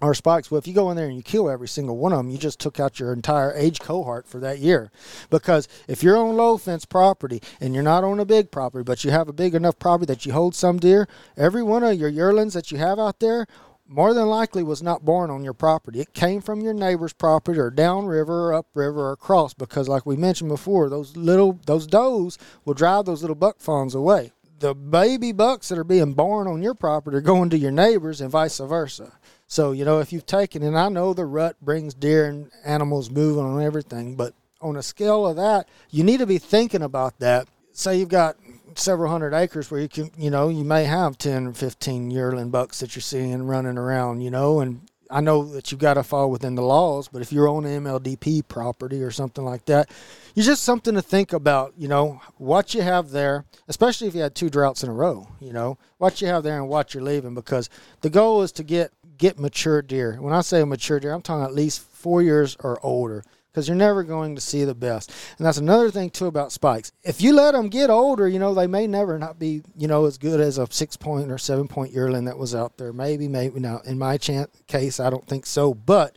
are 0.02 0.14
spikes. 0.14 0.50
Well, 0.50 0.58
if 0.58 0.66
you 0.66 0.74
go 0.74 0.90
in 0.90 0.96
there 0.96 1.06
and 1.06 1.16
you 1.16 1.22
kill 1.22 1.50
every 1.50 1.68
single 1.68 1.96
one 1.96 2.12
of 2.12 2.18
them, 2.18 2.30
you 2.30 2.38
just 2.38 2.58
took 2.58 2.80
out 2.80 2.98
your 2.98 3.12
entire 3.12 3.52
age 3.54 3.80
cohort 3.80 4.26
for 4.26 4.38
that 4.40 4.58
year. 4.58 4.90
Because 5.28 5.68
if 5.88 6.02
you're 6.02 6.16
on 6.16 6.36
low 6.36 6.56
fence 6.56 6.84
property 6.84 7.42
and 7.60 7.74
you're 7.74 7.82
not 7.82 8.04
on 8.04 8.20
a 8.20 8.24
big 8.24 8.50
property, 8.50 8.82
but 8.82 9.04
you 9.04 9.10
have 9.10 9.28
a 9.28 9.32
big 9.32 9.54
enough 9.54 9.78
property 9.78 10.06
that 10.06 10.26
you 10.26 10.32
hold 10.32 10.54
some 10.54 10.78
deer, 10.78 11.08
every 11.36 11.62
one 11.62 11.82
of 11.84 11.98
your 11.98 12.08
yearlings 12.08 12.54
that 12.54 12.70
you 12.70 12.78
have 12.78 12.98
out 12.98 13.20
there 13.20 13.46
more 13.90 14.14
than 14.14 14.26
likely 14.26 14.62
was 14.62 14.82
not 14.82 15.04
born 15.04 15.30
on 15.30 15.42
your 15.42 15.52
property. 15.52 16.00
It 16.00 16.14
came 16.14 16.40
from 16.40 16.60
your 16.60 16.72
neighbor's 16.72 17.12
property 17.12 17.58
or 17.58 17.70
downriver 17.70 18.50
or 18.50 18.54
upriver 18.54 19.08
or 19.08 19.12
across 19.12 19.52
because 19.52 19.88
like 19.88 20.06
we 20.06 20.16
mentioned 20.16 20.48
before, 20.48 20.88
those 20.88 21.16
little 21.16 21.58
those 21.66 21.88
does 21.88 22.38
will 22.64 22.74
drive 22.74 23.06
those 23.06 23.22
little 23.22 23.34
buck 23.34 23.58
fawns 23.58 23.94
away. 23.94 24.30
The 24.60 24.74
baby 24.74 25.32
bucks 25.32 25.70
that 25.70 25.78
are 25.78 25.84
being 25.84 26.14
born 26.14 26.46
on 26.46 26.62
your 26.62 26.74
property 26.74 27.16
are 27.16 27.22
going 27.22 27.50
to 27.50 27.58
your 27.58 27.72
neighbors 27.72 28.20
and 28.20 28.30
vice 28.30 28.58
versa. 28.58 29.12
So, 29.50 29.72
you 29.72 29.84
know, 29.84 29.98
if 29.98 30.12
you've 30.12 30.26
taken 30.26 30.62
and 30.62 30.78
I 30.78 30.88
know 30.88 31.12
the 31.12 31.24
rut 31.24 31.56
brings 31.60 31.92
deer 31.92 32.26
and 32.26 32.52
animals 32.64 33.10
moving 33.10 33.42
on 33.42 33.60
everything, 33.60 34.14
but 34.14 34.32
on 34.60 34.76
a 34.76 34.82
scale 34.82 35.26
of 35.26 35.34
that, 35.36 35.68
you 35.90 36.04
need 36.04 36.18
to 36.18 36.26
be 36.26 36.38
thinking 36.38 36.82
about 36.82 37.18
that. 37.18 37.48
Say 37.72 37.98
you've 37.98 38.10
got 38.10 38.36
several 38.76 39.10
hundred 39.10 39.34
acres 39.34 39.68
where 39.68 39.80
you 39.80 39.88
can, 39.88 40.12
you 40.16 40.30
know, 40.30 40.50
you 40.50 40.62
may 40.62 40.84
have 40.84 41.18
10 41.18 41.48
or 41.48 41.52
15 41.52 42.12
yearling 42.12 42.50
bucks 42.50 42.78
that 42.78 42.94
you're 42.94 43.02
seeing 43.02 43.42
running 43.42 43.76
around, 43.76 44.20
you 44.20 44.30
know, 44.30 44.60
and 44.60 44.82
I 45.10 45.20
know 45.20 45.44
that 45.46 45.72
you've 45.72 45.80
got 45.80 45.94
to 45.94 46.04
fall 46.04 46.30
within 46.30 46.54
the 46.54 46.62
laws, 46.62 47.08
but 47.08 47.20
if 47.20 47.32
you're 47.32 47.48
on 47.48 47.64
MLDP 47.64 48.46
property 48.46 49.02
or 49.02 49.10
something 49.10 49.44
like 49.44 49.64
that, 49.64 49.90
it's 50.36 50.46
just 50.46 50.62
something 50.62 50.94
to 50.94 51.02
think 51.02 51.32
about, 51.32 51.74
you 51.76 51.88
know, 51.88 52.20
what 52.36 52.72
you 52.72 52.82
have 52.82 53.10
there, 53.10 53.44
especially 53.66 54.06
if 54.06 54.14
you 54.14 54.20
had 54.20 54.36
two 54.36 54.48
droughts 54.48 54.84
in 54.84 54.88
a 54.88 54.92
row, 54.92 55.26
you 55.40 55.52
know, 55.52 55.76
what 55.98 56.20
you 56.20 56.28
have 56.28 56.44
there 56.44 56.58
and 56.58 56.68
what 56.68 56.94
you're 56.94 57.02
leaving, 57.02 57.34
because 57.34 57.68
the 58.02 58.10
goal 58.10 58.42
is 58.42 58.52
to 58.52 58.62
get 58.62 58.92
get 59.20 59.38
mature 59.38 59.82
deer. 59.82 60.16
When 60.20 60.32
I 60.32 60.40
say 60.40 60.64
mature 60.64 60.98
deer, 60.98 61.12
I'm 61.12 61.22
talking 61.22 61.44
at 61.44 61.54
least 61.54 61.82
four 61.82 62.22
years 62.22 62.56
or 62.60 62.84
older 62.84 63.22
because 63.52 63.68
you're 63.68 63.76
never 63.76 64.02
going 64.02 64.34
to 64.34 64.40
see 64.40 64.64
the 64.64 64.74
best. 64.74 65.12
And 65.36 65.46
that's 65.46 65.58
another 65.58 65.90
thing 65.90 66.10
too 66.10 66.26
about 66.26 66.52
spikes. 66.52 66.90
If 67.02 67.20
you 67.20 67.34
let 67.34 67.52
them 67.52 67.68
get 67.68 67.90
older, 67.90 68.26
you 68.26 68.38
know 68.38 68.54
they 68.54 68.66
may 68.66 68.86
never 68.86 69.18
not 69.18 69.38
be 69.38 69.62
you 69.76 69.86
know 69.86 70.06
as 70.06 70.18
good 70.18 70.40
as 70.40 70.58
a 70.58 70.66
six 70.70 70.96
point 70.96 71.30
or 71.30 71.38
seven 71.38 71.68
point 71.68 71.92
yearling 71.92 72.24
that 72.24 72.38
was 72.38 72.54
out 72.54 72.78
there. 72.78 72.92
Maybe, 72.92 73.28
maybe 73.28 73.60
now 73.60 73.80
in 73.84 73.98
my 73.98 74.16
chance, 74.16 74.50
case, 74.66 74.98
I 74.98 75.10
don't 75.10 75.26
think 75.26 75.46
so, 75.46 75.74
but 75.74 76.16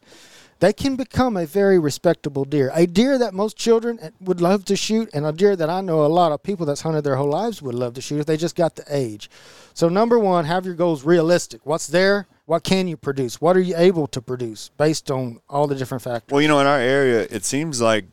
they 0.59 0.71
can 0.71 0.95
become 0.95 1.35
a 1.35 1.45
very 1.45 1.77
respectable 1.77 2.45
deer. 2.45 2.71
A 2.73 2.87
deer 2.87 3.17
that 3.17 3.33
most 3.33 3.57
children 3.57 3.99
eh, 4.01 4.11
would 4.21 4.39
love 4.39 4.63
to 4.65 4.77
shoot, 4.77 5.09
and 5.13 5.25
a 5.25 5.33
deer 5.33 5.57
that 5.57 5.69
I 5.69 5.81
know 5.81 6.05
a 6.05 6.07
lot 6.07 6.31
of 6.31 6.41
people 6.41 6.65
that's 6.65 6.81
hunted 6.81 7.03
their 7.03 7.17
whole 7.17 7.29
lives 7.29 7.61
would 7.61 7.75
love 7.75 7.95
to 7.95 8.01
shoot 8.01 8.21
if 8.21 8.27
they 8.27 8.37
just 8.37 8.55
got 8.55 8.77
the 8.77 8.85
age. 8.87 9.29
So, 9.73 9.89
number 9.89 10.17
one, 10.17 10.45
have 10.45 10.65
your 10.65 10.75
goals 10.75 11.03
realistic. 11.03 11.65
What's 11.65 11.87
there? 11.87 12.27
What 12.45 12.63
can 12.63 12.87
you 12.87 12.97
produce? 12.97 13.39
What 13.39 13.55
are 13.55 13.61
you 13.61 13.75
able 13.77 14.07
to 14.07 14.21
produce 14.21 14.69
based 14.77 15.09
on 15.09 15.39
all 15.49 15.65
the 15.67 15.75
different 15.75 16.03
factors? 16.03 16.31
Well, 16.31 16.41
you 16.41 16.47
know, 16.47 16.59
in 16.59 16.67
our 16.67 16.79
area, 16.79 17.25
it 17.29 17.45
seems 17.45 17.79
like 17.79 18.05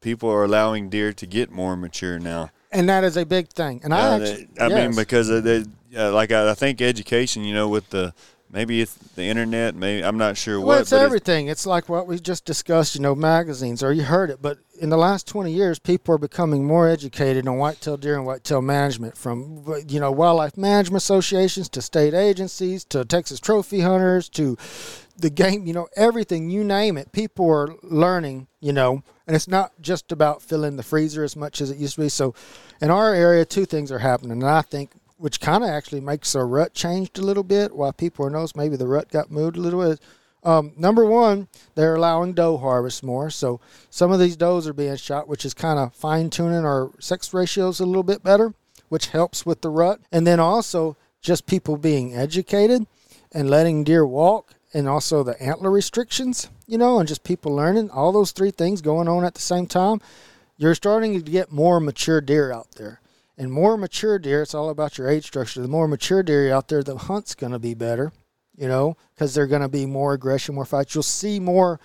people 0.00 0.30
are 0.30 0.44
allowing 0.44 0.88
deer 0.88 1.12
to 1.12 1.26
get 1.26 1.50
more 1.50 1.76
mature 1.76 2.18
now. 2.18 2.50
And 2.72 2.88
that 2.88 3.04
is 3.04 3.16
a 3.16 3.26
big 3.26 3.48
thing. 3.48 3.80
And 3.84 3.92
I, 3.92 4.16
actually, 4.16 4.48
I 4.58 4.68
yes. 4.68 4.72
mean, 4.72 4.96
because 4.96 5.28
of 5.28 5.44
the, 5.44 5.68
uh, 5.96 6.12
like 6.12 6.32
I, 6.32 6.50
I 6.50 6.54
think 6.54 6.80
education, 6.80 7.44
you 7.44 7.54
know, 7.54 7.68
with 7.68 7.90
the 7.90 8.14
maybe 8.54 8.80
it's 8.80 8.94
the 8.94 9.24
internet. 9.24 9.74
Maybe 9.74 10.02
I'm 10.02 10.16
not 10.16 10.36
sure 10.38 10.58
well, 10.58 10.68
what. 10.68 10.80
it's 10.82 10.92
everything. 10.92 11.48
It's, 11.48 11.62
it's, 11.62 11.66
like 11.66 11.88
what 11.88 12.06
we 12.06 12.18
just 12.18 12.44
discussed. 12.44 12.94
You 12.94 13.02
know, 13.02 13.14
magazines, 13.14 13.82
or 13.82 13.92
you 13.92 14.04
heard 14.04 14.30
it. 14.30 14.40
But 14.40 14.58
in 14.80 14.88
the 14.88 14.96
last 14.96 15.26
20 15.26 15.52
years, 15.52 15.78
people 15.78 16.14
are 16.14 16.18
becoming 16.18 16.64
more 16.64 16.88
educated 16.88 17.46
on 17.46 17.58
whitetail 17.58 17.96
deer 17.96 18.16
and 18.16 18.24
whitetail 18.24 18.62
management, 18.62 19.18
from 19.18 19.64
you 19.86 20.00
know 20.00 20.12
wildlife 20.12 20.56
management 20.56 21.02
associations 21.02 21.68
to 21.70 21.82
state 21.82 22.14
agencies 22.14 22.84
to 22.86 23.04
Texas 23.04 23.40
trophy 23.40 23.80
hunters 23.80 24.28
to 24.30 24.56
the 25.16 25.30
game. 25.30 25.66
You 25.66 25.74
know, 25.74 25.88
everything 25.96 26.48
you 26.48 26.64
name 26.64 26.96
it. 26.96 27.12
People 27.12 27.50
are 27.50 27.74
learning. 27.82 28.46
You 28.60 28.72
know, 28.72 29.02
and 29.26 29.36
it's 29.36 29.48
not 29.48 29.72
just 29.82 30.10
about 30.12 30.40
filling 30.40 30.76
the 30.76 30.82
freezer 30.82 31.24
as 31.24 31.36
much 31.36 31.60
as 31.60 31.70
it 31.70 31.76
used 31.76 31.96
to 31.96 32.02
be. 32.02 32.08
So, 32.08 32.34
in 32.80 32.90
our 32.90 33.12
area, 33.12 33.44
two 33.44 33.66
things 33.66 33.92
are 33.92 33.98
happening, 33.98 34.42
and 34.42 34.44
I 34.44 34.62
think 34.62 34.92
which 35.24 35.40
kind 35.40 35.64
of 35.64 35.70
actually 35.70 36.02
makes 36.02 36.34
our 36.34 36.46
rut 36.46 36.74
changed 36.74 37.18
a 37.18 37.22
little 37.22 37.42
bit. 37.42 37.74
While 37.74 37.94
people 37.94 38.26
are 38.26 38.30
noticing 38.30 38.60
maybe 38.60 38.76
the 38.76 38.86
rut 38.86 39.08
got 39.08 39.30
moved 39.30 39.56
a 39.56 39.60
little 39.60 39.82
bit. 39.82 39.98
Um, 40.42 40.74
number 40.76 41.06
one, 41.06 41.48
they're 41.74 41.94
allowing 41.94 42.34
doe 42.34 42.58
harvest 42.58 43.02
more. 43.02 43.30
So 43.30 43.58
some 43.88 44.12
of 44.12 44.20
these 44.20 44.36
does 44.36 44.68
are 44.68 44.74
being 44.74 44.94
shot, 44.96 45.26
which 45.26 45.46
is 45.46 45.54
kind 45.54 45.78
of 45.78 45.94
fine 45.94 46.28
tuning 46.28 46.66
our 46.66 46.90
sex 46.98 47.32
ratios 47.32 47.80
a 47.80 47.86
little 47.86 48.02
bit 48.02 48.22
better, 48.22 48.52
which 48.90 49.06
helps 49.06 49.46
with 49.46 49.62
the 49.62 49.70
rut. 49.70 49.98
And 50.12 50.26
then 50.26 50.40
also 50.40 50.98
just 51.22 51.46
people 51.46 51.78
being 51.78 52.14
educated 52.14 52.86
and 53.32 53.48
letting 53.48 53.82
deer 53.82 54.06
walk 54.06 54.52
and 54.74 54.86
also 54.86 55.22
the 55.22 55.42
antler 55.42 55.70
restrictions, 55.70 56.50
you 56.66 56.76
know, 56.76 56.98
and 56.98 57.08
just 57.08 57.24
people 57.24 57.54
learning 57.54 57.88
all 57.88 58.12
those 58.12 58.32
three 58.32 58.50
things 58.50 58.82
going 58.82 59.08
on 59.08 59.24
at 59.24 59.32
the 59.32 59.40
same 59.40 59.64
time. 59.64 60.02
You're 60.58 60.74
starting 60.74 61.14
to 61.14 61.30
get 61.30 61.50
more 61.50 61.80
mature 61.80 62.20
deer 62.20 62.52
out 62.52 62.72
there. 62.72 63.00
And 63.36 63.50
more 63.50 63.76
mature 63.76 64.18
deer, 64.18 64.42
it's 64.42 64.54
all 64.54 64.70
about 64.70 64.96
your 64.96 65.08
age 65.08 65.26
structure. 65.26 65.60
The 65.60 65.68
more 65.68 65.88
mature 65.88 66.22
deer 66.22 66.52
out 66.52 66.68
there, 66.68 66.82
the 66.82 66.96
hunt's 66.96 67.34
going 67.34 67.52
to 67.52 67.58
be 67.58 67.74
better, 67.74 68.12
you 68.56 68.68
know, 68.68 68.96
because 69.14 69.34
they're 69.34 69.48
going 69.48 69.62
to 69.62 69.68
be 69.68 69.86
more 69.86 70.14
aggression, 70.14 70.54
more 70.54 70.64
fights. 70.64 70.94
You'll 70.94 71.02
see 71.02 71.40
more, 71.40 71.80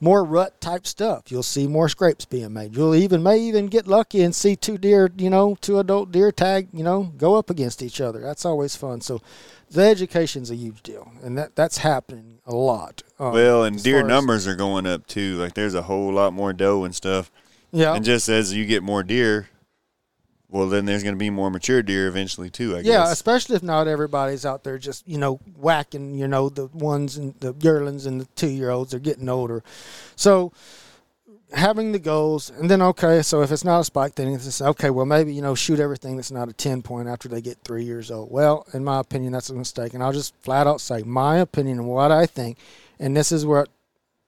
more 0.00 0.22
rut 0.22 0.60
type 0.60 0.86
stuff. 0.86 1.30
You'll 1.32 1.42
see 1.42 1.66
more 1.66 1.88
scrapes 1.88 2.26
being 2.26 2.52
made. 2.52 2.76
You'll 2.76 2.94
even 2.94 3.22
may 3.22 3.38
even 3.38 3.68
get 3.68 3.86
lucky 3.86 4.22
and 4.22 4.34
see 4.34 4.54
two 4.54 4.76
deer, 4.76 5.10
you 5.16 5.30
know, 5.30 5.56
two 5.62 5.78
adult 5.78 6.12
deer 6.12 6.30
tag, 6.30 6.68
you 6.74 6.84
know, 6.84 7.04
go 7.16 7.36
up 7.36 7.48
against 7.48 7.82
each 7.82 8.00
other. 8.00 8.20
That's 8.20 8.44
always 8.44 8.76
fun. 8.76 9.00
So, 9.00 9.22
the 9.72 9.82
education's 9.82 10.50
a 10.50 10.54
huge 10.54 10.82
deal, 10.82 11.10
and 11.22 11.36
that 11.38 11.56
that's 11.56 11.78
happening 11.78 12.40
a 12.46 12.54
lot. 12.54 13.02
Um, 13.18 13.32
well, 13.32 13.64
and 13.64 13.82
deer 13.82 14.02
numbers 14.02 14.46
are 14.46 14.54
going 14.54 14.86
up 14.86 15.06
too. 15.06 15.36
Like 15.36 15.54
there's 15.54 15.74
a 15.74 15.82
whole 15.82 16.12
lot 16.12 16.32
more 16.32 16.52
doe 16.52 16.84
and 16.84 16.94
stuff. 16.94 17.30
Yeah. 17.72 17.94
And 17.94 18.04
just 18.04 18.28
as 18.28 18.52
you 18.52 18.66
get 18.66 18.82
more 18.82 19.02
deer, 19.02 19.48
well, 20.52 20.68
then 20.68 20.84
there's 20.84 21.02
going 21.02 21.14
to 21.14 21.18
be 21.18 21.30
more 21.30 21.50
mature 21.50 21.82
deer 21.82 22.06
eventually 22.06 22.50
too. 22.50 22.76
I 22.76 22.80
yeah, 22.80 23.04
guess. 23.04 23.12
especially 23.12 23.56
if 23.56 23.62
not 23.62 23.88
everybody's 23.88 24.44
out 24.44 24.64
there 24.64 24.78
just 24.78 25.08
you 25.08 25.16
know 25.16 25.36
whacking 25.56 26.14
you 26.14 26.28
know 26.28 26.50
the 26.50 26.66
ones 26.66 27.16
and 27.16 27.34
the 27.40 27.54
yearlings 27.60 28.04
and 28.04 28.20
the 28.20 28.26
two 28.36 28.48
year 28.48 28.68
olds 28.68 28.92
are 28.92 28.98
getting 28.98 29.30
older, 29.30 29.64
so 30.14 30.52
having 31.54 31.92
the 31.92 31.98
goals 31.98 32.50
and 32.50 32.70
then 32.70 32.82
okay, 32.82 33.22
so 33.22 33.40
if 33.40 33.50
it's 33.50 33.64
not 33.64 33.80
a 33.80 33.84
spike, 33.84 34.14
then 34.14 34.28
it's 34.28 34.60
okay. 34.60 34.90
Well, 34.90 35.06
maybe 35.06 35.32
you 35.32 35.40
know 35.40 35.54
shoot 35.54 35.80
everything 35.80 36.16
that's 36.16 36.30
not 36.30 36.50
a 36.50 36.52
ten 36.52 36.82
point 36.82 37.08
after 37.08 37.28
they 37.28 37.40
get 37.40 37.56
three 37.64 37.84
years 37.84 38.10
old. 38.10 38.30
Well, 38.30 38.66
in 38.74 38.84
my 38.84 39.00
opinion, 39.00 39.32
that's 39.32 39.48
a 39.48 39.54
mistake, 39.54 39.94
and 39.94 40.02
I'll 40.02 40.12
just 40.12 40.34
flat 40.42 40.66
out 40.66 40.82
say 40.82 41.02
my 41.02 41.38
opinion 41.38 41.78
and 41.78 41.88
what 41.88 42.12
I 42.12 42.26
think, 42.26 42.58
and 43.00 43.16
this 43.16 43.32
is 43.32 43.46
what 43.46 43.70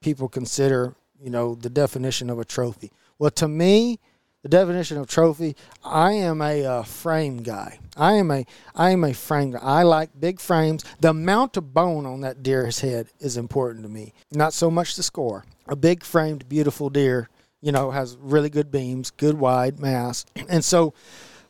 people 0.01 0.31
consider 0.31 0.95
you 1.23 1.29
know 1.29 1.55
the 1.55 1.71
definition 1.71 2.31
of 2.31 2.39
a 2.39 2.47
trophy. 2.47 2.91
Well, 3.19 3.31
to 3.33 3.47
me 3.47 4.01
the 4.45 4.49
definition 4.51 4.99
of 4.99 5.09
trophy 5.09 5.57
i 5.83 6.13
am 6.13 6.41
a 6.41 6.65
uh, 6.65 6.83
frame 6.85 7.43
guy. 7.43 7.79
I 7.97 8.15
am 8.15 8.31
a 8.31 8.45
i 8.75 8.91
am 8.91 9.05
a 9.05 9.15
frame 9.15 9.53
guy. 9.53 9.59
I 9.61 9.83
like 9.83 10.11
big 10.19 10.41
frames. 10.41 10.85
The 11.01 11.11
amount 11.11 11.57
of 11.57 11.73
bone 11.73 12.07
on 12.07 12.21
that 12.21 12.43
deer's 12.43 12.81
head 12.81 13.09
is 13.21 13.37
important 13.37 13.85
to 13.85 13.89
me. 13.89 14.13
Not 14.33 14.53
so 14.53 14.71
much 14.71 14.97
the 14.97 15.03
score. 15.03 15.45
A 15.67 15.77
big 15.77 16.05
framed 16.05 16.49
beautiful 16.49 16.91
deer 16.91 17.29
you 17.61 17.73
know 17.73 17.91
has 17.91 18.17
really 18.21 18.51
good 18.51 18.71
beams 18.71 19.11
good 19.11 19.39
wide 19.39 19.81
mass. 19.81 20.27
And 20.49 20.65
so 20.65 20.93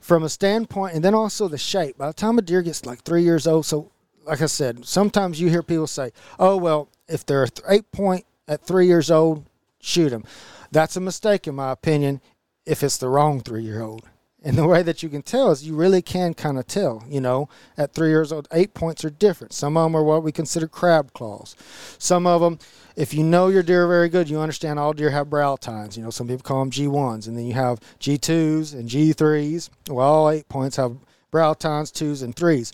from 0.01 0.23
a 0.23 0.29
standpoint 0.29 0.95
and 0.95 1.05
then 1.05 1.15
also 1.15 1.49
the 1.49 1.59
shape. 1.59 1.99
By 1.99 2.09
the 2.09 2.13
time 2.13 2.39
a 2.39 2.43
deer 2.43 2.63
gets 2.63 2.87
like 2.87 3.03
three 3.03 3.23
years 3.23 3.47
old 3.47 3.67
so 3.67 3.91
like 4.25 4.41
i 4.41 4.47
said 4.47 4.87
sometimes 4.87 5.41
you 5.41 5.49
hear 5.49 5.63
people 5.63 5.87
say 5.87 6.11
oh 6.39 6.57
well 6.57 6.89
if 7.09 7.27
they're 7.27 7.49
eight 7.69 7.91
point 7.93 8.25
at 8.49 8.65
three 8.65 8.87
years 8.87 9.11
old 9.11 9.45
shoot 9.81 10.11
them 10.11 10.25
that's 10.71 10.97
a 10.97 11.01
mistake 11.01 11.47
in 11.47 11.55
my 11.55 11.71
opinion 11.73 12.21
if 12.67 12.83
it's 12.83 12.97
the 12.97 13.09
wrong 13.09 13.41
three 13.41 13.63
year 13.63 13.83
old. 13.83 14.09
And 14.47 14.59
the 14.59 14.67
way 14.67 14.83
that 14.83 15.03
you 15.03 15.09
can 15.09 15.23
tell 15.23 15.51
is 15.53 15.67
you 15.67 15.75
really 15.75 16.03
can 16.03 16.35
kind 16.35 16.59
of 16.59 16.67
tell, 16.67 17.03
you 17.09 17.19
know, 17.19 17.49
at 17.79 17.95
three 17.95 18.11
years 18.11 18.31
old, 18.31 18.47
eight 18.53 18.75
points 18.75 19.03
are 19.03 19.11
different. 19.11 19.55
Some 19.55 19.75
of 19.79 19.85
them 19.85 19.97
are 19.97 20.05
what 20.05 20.23
we 20.23 20.33
consider 20.33 20.69
crab 20.69 21.15
claws. 21.15 21.57
Some 21.99 22.27
of 22.27 22.43
them, 22.43 22.59
if 22.95 23.15
you 23.15 23.25
know 23.25 23.49
your 23.49 23.63
deer 23.63 23.89
very 23.89 24.11
good, 24.11 24.29
you 24.29 24.39
understand 24.39 24.79
all 24.79 24.93
deer 24.93 25.09
have 25.09 25.31
brow 25.31 25.57
tines. 25.57 25.97
You 25.97 26.03
know, 26.03 26.11
some 26.11 26.29
people 26.29 26.43
call 26.43 26.61
them 26.61 26.71
G1s. 26.71 27.27
And 27.27 27.39
then 27.39 27.47
you 27.47 27.55
have 27.55 27.81
G2s 28.01 28.75
and 28.75 28.87
G3s. 28.87 29.71
Well, 29.89 30.07
all 30.07 30.29
eight 30.29 30.49
points 30.51 30.77
have 30.77 30.99
brow 31.31 31.55
tines, 31.55 31.91
twos, 31.91 32.21
and 32.21 32.37
threes. 32.37 32.73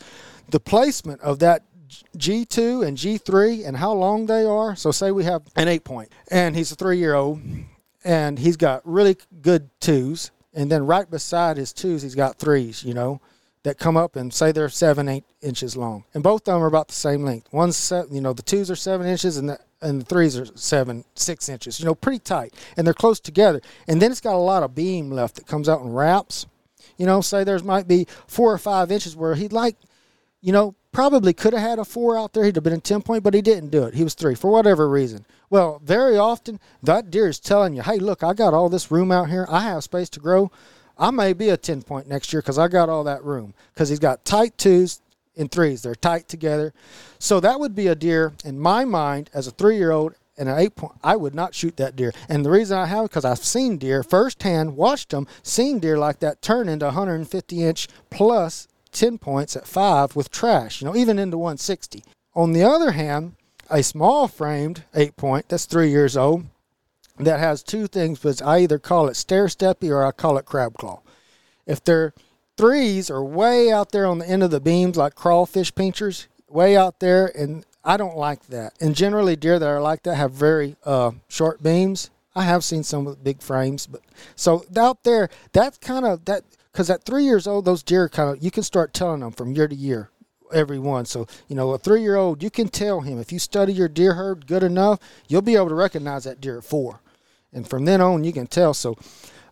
the 0.49 0.59
placement 0.59 1.21
of 1.21 1.39
that 1.39 1.63
G2 2.17 2.85
and 2.85 2.97
G3 2.97 3.67
and 3.67 3.77
how 3.77 3.93
long 3.93 4.27
they 4.27 4.45
are. 4.45 4.75
So, 4.75 4.91
say 4.91 5.13
we 5.13 5.25
have 5.25 5.43
an 5.55 5.69
eight 5.69 5.85
point, 5.85 6.11
and 6.31 6.57
he's 6.57 6.73
a 6.73 6.75
three 6.75 6.99
year 6.99 7.15
old, 7.15 7.41
and 8.05 8.39
he's 8.39 8.57
got 8.57 8.83
really 8.85 9.17
good 9.43 9.71
twos, 9.81 10.31
and 10.55 10.71
then 10.71 10.87
right 10.87 11.11
beside 11.11 11.57
his 11.57 11.73
twos, 11.73 12.03
he's 12.03 12.15
got 12.15 12.39
threes, 12.39 12.83
you 12.85 12.95
know, 12.95 13.21
that 13.63 13.79
come 13.79 13.97
up 13.97 14.17
and 14.17 14.33
say 14.33 14.53
they're 14.53 14.69
seven, 14.69 15.09
eight 15.09 15.25
inches 15.43 15.77
long, 15.77 16.05
and 16.15 16.23
both 16.23 16.43
of 16.43 16.55
them 16.55 16.63
are 16.63 16.67
about 16.67 16.89
the 16.89 16.95
same 16.95 17.25
length. 17.25 17.53
One's 17.53 17.77
seven, 17.77 18.15
you 18.15 18.21
know, 18.21 18.33
the 18.33 18.43
twos 18.43 18.71
are 18.71 18.77
seven 18.77 19.07
inches, 19.07 19.37
and 19.37 19.49
the 19.49 19.59
and 19.83 20.01
the 20.01 20.05
threes 20.05 20.39
are 20.39 20.47
seven, 20.57 21.05
six 21.15 21.49
inches, 21.49 21.81
you 21.81 21.87
know, 21.87 21.95
pretty 21.95 22.19
tight, 22.19 22.55
and 22.77 22.87
they're 22.87 22.95
close 22.95 23.19
together. 23.19 23.61
And 23.89 24.01
then 24.01 24.11
it's 24.11 24.21
got 24.21 24.35
a 24.35 24.39
lot 24.39 24.63
of 24.63 24.75
beam 24.75 25.11
left 25.11 25.37
that 25.37 25.47
comes 25.47 25.69
out 25.69 25.81
and 25.81 25.97
wraps. 25.97 26.47
You 26.99 27.07
know, 27.07 27.23
say 27.23 27.45
there's 27.45 27.65
might 27.65 27.89
be 27.89 28.07
four 28.27 28.53
or 28.53 28.59
five 28.59 28.93
inches 28.93 29.17
where 29.17 29.35
he'd 29.35 29.55
like, 29.55 29.77
you 30.43 30.53
know, 30.53 30.75
probably 30.93 31.33
could 31.33 31.53
have 31.53 31.63
had 31.63 31.79
a 31.79 31.85
four 31.85 32.19
out 32.19 32.33
there. 32.33 32.45
He'd 32.45 32.57
have 32.57 32.65
been 32.65 32.73
a 32.73 32.81
10 32.81 33.03
point, 33.03 33.23
but 33.23 33.35
he 33.35 33.43
didn't 33.43 33.71
do 33.71 33.85
it. 33.85 33.95
He 33.95 34.05
was 34.05 34.15
three 34.15 34.35
for 34.35 34.51
whatever 34.51 34.89
reason. 34.89 35.25
Well, 35.49 35.81
very 35.85 36.17
often 36.17 36.61
that 36.83 37.11
deer 37.11 37.29
is 37.29 37.39
telling 37.39 37.75
you, 37.75 37.83
hey, 37.83 37.99
look, 37.99 38.23
I 38.23 38.35
got 38.35 38.55
all 38.55 38.69
this 38.69 38.91
room 38.91 39.11
out 39.11 39.31
here. 39.31 39.47
I 39.49 39.61
have 39.61 39.85
space 39.85 40.09
to 40.11 40.21
grow. 40.21 40.51
I 40.99 41.11
may 41.11 41.33
be 41.33 41.49
a 41.49 41.57
10 41.57 41.83
point 41.83 42.09
next 42.09 42.33
year 42.33 42.43
because 42.43 42.59
I 42.59 42.69
got 42.69 42.89
all 42.89 43.05
that 43.05 43.25
room 43.25 43.55
because 43.73 43.89
he's 43.89 43.99
got 43.99 44.25
tight 44.25 44.59
twos 44.59 45.01
and 45.37 45.51
threes. 45.51 45.83
They're 45.83 45.95
tight 45.95 46.29
together. 46.29 46.75
So 47.19 47.41
that 47.41 47.59
would 47.59 47.75
be 47.75 47.87
a 47.87 47.95
deer 47.95 48.35
in 48.45 48.59
my 48.59 48.85
mind 48.85 49.31
as 49.33 49.47
a 49.47 49.51
three 49.51 49.77
year 49.77 49.91
old 49.91 50.15
and 50.41 50.49
an 50.49 50.59
eight 50.59 50.75
point, 50.75 50.95
I 51.05 51.17
would 51.17 51.35
not 51.35 51.55
shoot 51.55 51.77
that 51.77 51.97
deer. 51.97 52.13
And 52.29 52.45
the 52.45 52.51
reason 52.51 52.79
I 52.79 52.87
have 52.87 53.05
because 53.05 53.27
I've 53.27 53.45
seen 53.45 53.77
deer 53.77 54.03
firsthand, 54.03 54.77
watched 54.77 55.11
them, 55.11 55.27
seen 55.43 55.81
deer 55.81 55.99
like 55.99 56.21
that 56.21 56.41
turn 56.41 56.69
into 56.69 56.87
150 56.87 57.63
inch 57.63 57.89
plus 58.09 58.67
10 58.93 59.19
points 59.19 59.57
at 59.57 59.67
five 59.67 60.17
with 60.17 60.31
trash, 60.31 60.81
you 60.81 60.87
know, 60.87 60.97
even 60.97 61.19
into 61.19 61.39
160. 61.39 62.05
On 62.35 62.53
the 62.53 62.63
other 62.63 62.93
hand, 62.93 63.35
a 63.71 63.83
small 63.83 64.29
framed 64.29 64.85
eight 64.95 65.17
point 65.17 65.49
that's 65.49 65.65
three 65.65 65.91
years 65.91 66.17
old 66.17 66.47
that 67.19 67.39
has 67.39 67.63
two 67.63 67.87
things, 67.87 68.19
but 68.19 68.43
I 68.43 68.61
either 68.61 68.79
call 68.79 69.09
it 69.09 69.17
stair 69.17 69.47
steppy 69.47 69.91
or 69.91 70.05
I 70.05 70.13
call 70.13 70.39
it 70.39 70.47
crab 70.47 70.75
claw. 70.75 71.01
If 71.67 71.85
they're 71.85 72.15
threes 72.57 73.11
are 73.11 73.25
way 73.25 73.73
out 73.73 73.91
there 73.91 74.07
on 74.07 74.19
the 74.19 74.29
end 74.29 74.43
of 74.43 74.51
the 74.51 74.61
beams 74.61 74.97
like 74.97 75.15
crawfish 75.15 75.75
pinchers, 75.75 76.29
way 76.47 76.77
out 76.77 77.01
there, 77.01 77.27
and 77.27 77.65
I 77.83 77.97
don't 77.97 78.17
like 78.17 78.47
that. 78.49 78.75
And 78.81 78.95
generally, 78.95 79.35
deer 79.37 79.59
that 79.59 79.67
are 79.67 79.81
like 79.81 80.03
that 80.03 80.17
have 80.17 80.33
very 80.33 80.77
uh, 80.85 81.13
short 81.29 81.63
beams. 81.63 82.11
I 82.35 82.43
have 82.43 82.63
seen 82.63 82.83
some 82.83 83.05
with 83.05 83.25
big 83.25 83.43
frames, 83.43 83.87
but 83.87 84.03
so 84.37 84.65
out 84.77 85.03
there, 85.05 85.31
that's 85.53 85.79
kind 85.79 86.05
of 86.05 86.27
that 86.27 86.45
because 86.73 86.91
at 86.91 87.05
three 87.05 87.25
years 87.25 87.47
old, 87.47 87.65
those 87.65 87.83
deer 87.83 88.09
kind 88.09 88.31
of 88.31 88.43
you 88.43 88.51
can 88.51 88.63
start 88.63 88.95
telling 88.95 89.21
them 89.21 89.33
from 89.33 89.53
year 89.53 89.69
to 89.69 89.75
year, 89.75 90.11
every 90.53 90.79
one. 90.79 91.05
So 91.05 91.27
you 91.49 91.57
know, 91.57 91.71
a 91.73 91.79
three 91.79 92.03
year 92.03 92.17
old, 92.17 92.43
you 92.43 92.51
can 92.51 92.69
tell 92.69 93.01
him 93.01 93.19
if 93.19 93.33
you 93.33 93.39
study 93.39 93.73
your 93.73 93.89
deer 93.89 94.15
herd 94.15 94.47
good 94.47 94.63
enough, 94.63 95.01
you'll 95.29 95.43
be 95.43 95.57
able 95.57 95.69
to 95.69 95.75
recognize 95.75 96.25
that 96.25 96.41
deer 96.41 96.59
at 96.59 96.65
four, 96.65 97.01
and 97.53 97.69
from 97.69 97.85
then 97.85 98.01
on, 98.01 98.25
you 98.25 98.33
can 98.33 98.47
tell. 98.47 98.75
So 98.75 98.97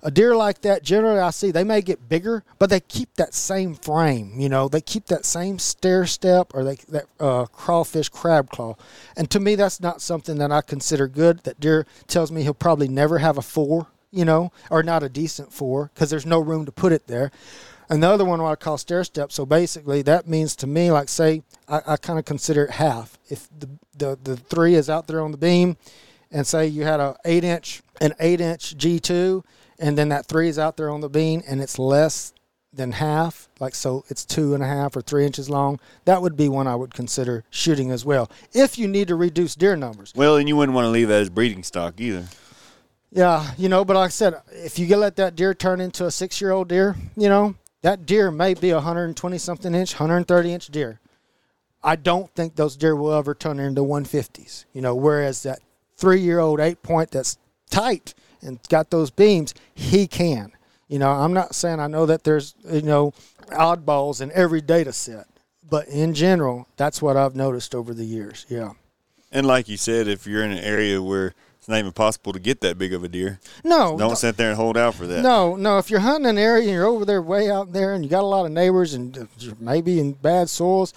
a 0.02 0.10
deer 0.10 0.36
like 0.36 0.60
that, 0.60 0.82
generally 0.82 1.18
I 1.18 1.30
see 1.30 1.50
they 1.50 1.64
may 1.64 1.82
get 1.82 2.08
bigger, 2.08 2.44
but 2.58 2.70
they 2.70 2.80
keep 2.80 3.14
that 3.16 3.34
same 3.34 3.74
frame. 3.74 4.38
You 4.38 4.48
know, 4.48 4.68
they 4.68 4.80
keep 4.80 5.06
that 5.06 5.24
same 5.24 5.58
stair 5.58 6.06
step 6.06 6.52
or 6.54 6.64
they 6.64 6.76
that 6.88 7.06
uh, 7.18 7.46
crawfish 7.46 8.08
crab 8.08 8.50
claw. 8.50 8.76
And 9.16 9.28
to 9.30 9.40
me, 9.40 9.56
that's 9.56 9.80
not 9.80 10.00
something 10.00 10.38
that 10.38 10.52
I 10.52 10.60
consider 10.60 11.08
good. 11.08 11.40
That 11.40 11.60
deer 11.60 11.86
tells 12.06 12.30
me 12.30 12.42
he'll 12.42 12.54
probably 12.54 12.88
never 12.88 13.18
have 13.18 13.38
a 13.38 13.42
four. 13.42 13.88
You 14.10 14.24
know, 14.24 14.52
or 14.70 14.82
not 14.82 15.02
a 15.02 15.08
decent 15.08 15.52
four 15.52 15.90
because 15.92 16.10
there's 16.10 16.26
no 16.26 16.40
room 16.40 16.64
to 16.66 16.72
put 16.72 16.92
it 16.92 17.06
there. 17.06 17.30
And 17.90 18.02
the 18.02 18.08
other 18.08 18.24
one, 18.24 18.40
I 18.40 18.54
call 18.54 18.78
stair 18.78 19.04
step. 19.04 19.32
So 19.32 19.46
basically, 19.46 20.02
that 20.02 20.28
means 20.28 20.56
to 20.56 20.66
me, 20.66 20.90
like 20.90 21.08
say, 21.08 21.42
I, 21.68 21.80
I 21.86 21.96
kind 21.96 22.18
of 22.18 22.24
consider 22.24 22.64
it 22.64 22.72
half. 22.72 23.18
If 23.28 23.48
the, 23.58 23.68
the 23.96 24.18
the 24.22 24.36
three 24.36 24.74
is 24.74 24.88
out 24.88 25.06
there 25.06 25.20
on 25.20 25.32
the 25.32 25.38
beam, 25.38 25.76
and 26.30 26.46
say 26.46 26.66
you 26.66 26.84
had 26.84 27.00
a 27.00 27.16
eight 27.24 27.44
inch 27.44 27.82
an 28.00 28.14
eight 28.20 28.40
inch 28.40 28.76
G 28.76 28.98
two 28.98 29.44
and 29.78 29.96
then 29.96 30.08
that 30.08 30.26
three 30.26 30.48
is 30.48 30.58
out 30.58 30.76
there 30.76 30.90
on 30.90 31.00
the 31.00 31.08
beam, 31.08 31.42
and 31.46 31.60
it's 31.60 31.78
less 31.78 32.32
than 32.72 32.92
half, 32.92 33.48
like 33.60 33.74
so 33.74 34.04
it's 34.08 34.24
two 34.24 34.54
and 34.54 34.62
a 34.62 34.66
half 34.66 34.94
or 34.94 35.00
three 35.00 35.24
inches 35.24 35.48
long, 35.48 35.80
that 36.04 36.20
would 36.20 36.36
be 36.36 36.48
one 36.48 36.66
I 36.66 36.74
would 36.74 36.94
consider 36.94 37.44
shooting 37.50 37.90
as 37.90 38.04
well. 38.04 38.30
If 38.52 38.78
you 38.78 38.86
need 38.86 39.08
to 39.08 39.14
reduce 39.14 39.54
deer 39.54 39.76
numbers. 39.76 40.12
Well, 40.14 40.36
and 40.36 40.48
you 40.48 40.56
wouldn't 40.56 40.74
want 40.74 40.84
to 40.84 40.90
leave 40.90 41.08
that 41.08 41.22
as 41.22 41.30
breeding 41.30 41.62
stock 41.62 42.00
either. 42.00 42.26
Yeah, 43.10 43.52
you 43.56 43.68
know, 43.68 43.84
but 43.84 43.96
like 43.96 44.06
I 44.06 44.10
said, 44.10 44.34
if 44.52 44.78
you 44.78 44.86
get 44.86 44.98
let 44.98 45.16
that 45.16 45.34
deer 45.34 45.54
turn 45.54 45.80
into 45.80 46.06
a 46.06 46.10
six 46.10 46.40
year 46.40 46.50
old 46.50 46.68
deer, 46.68 46.96
you 47.16 47.28
know, 47.28 47.54
that 47.82 48.06
deer 48.06 48.30
may 48.30 48.54
be 48.54 48.70
a 48.70 48.76
120 48.76 49.38
something 49.38 49.74
inch, 49.74 49.94
130 49.94 50.52
inch 50.52 50.66
deer. 50.66 51.00
I 51.82 51.96
don't 51.96 52.32
think 52.34 52.56
those 52.56 52.76
deer 52.76 52.96
will 52.96 53.12
ever 53.12 53.34
turn 53.34 53.60
into 53.60 53.82
150s, 53.82 54.64
you 54.72 54.82
know, 54.82 54.94
whereas 54.94 55.42
that 55.44 55.60
three 55.96 56.20
year 56.20 56.38
old 56.38 56.60
eight 56.60 56.82
point 56.82 57.10
that's 57.10 57.38
tight 57.70 58.14
and 58.42 58.60
got 58.68 58.90
those 58.90 59.10
beams, 59.10 59.54
he 59.74 60.06
can. 60.06 60.52
You 60.88 60.98
know, 60.98 61.10
I'm 61.10 61.32
not 61.32 61.54
saying 61.54 61.80
I 61.80 61.86
know 61.86 62.06
that 62.06 62.24
there's, 62.24 62.54
you 62.70 62.82
know, 62.82 63.12
oddballs 63.48 64.20
in 64.20 64.32
every 64.32 64.60
data 64.60 64.92
set, 64.92 65.26
but 65.68 65.86
in 65.88 66.14
general, 66.14 66.66
that's 66.76 67.02
what 67.02 67.16
I've 67.16 67.36
noticed 67.36 67.74
over 67.74 67.92
the 67.92 68.04
years. 68.04 68.46
Yeah. 68.48 68.72
And 69.30 69.46
like 69.46 69.68
you 69.68 69.76
said, 69.76 70.08
if 70.08 70.26
you're 70.26 70.42
in 70.42 70.52
an 70.52 70.58
area 70.58 71.02
where 71.02 71.34
it's 71.68 71.72
not 71.72 71.80
even 71.80 71.92
possible 71.92 72.32
to 72.32 72.38
get 72.38 72.62
that 72.62 72.78
big 72.78 72.94
of 72.94 73.04
a 73.04 73.08
deer, 73.10 73.40
no, 73.62 73.90
don't 73.98 74.08
no, 74.08 74.14
sit 74.14 74.38
there 74.38 74.48
and 74.48 74.56
hold 74.56 74.78
out 74.78 74.94
for 74.94 75.06
that. 75.06 75.22
No, 75.22 75.54
no. 75.54 75.76
If 75.76 75.90
you're 75.90 76.00
hunting 76.00 76.30
an 76.30 76.38
area 76.38 76.62
and 76.62 76.72
you're 76.72 76.86
over 76.86 77.04
there, 77.04 77.20
way 77.20 77.50
out 77.50 77.74
there, 77.74 77.92
and 77.92 78.02
you 78.02 78.08
got 78.08 78.22
a 78.22 78.26
lot 78.26 78.46
of 78.46 78.52
neighbors 78.52 78.94
and 78.94 79.28
maybe 79.60 80.00
in 80.00 80.14
bad 80.14 80.48
soils, 80.48 80.94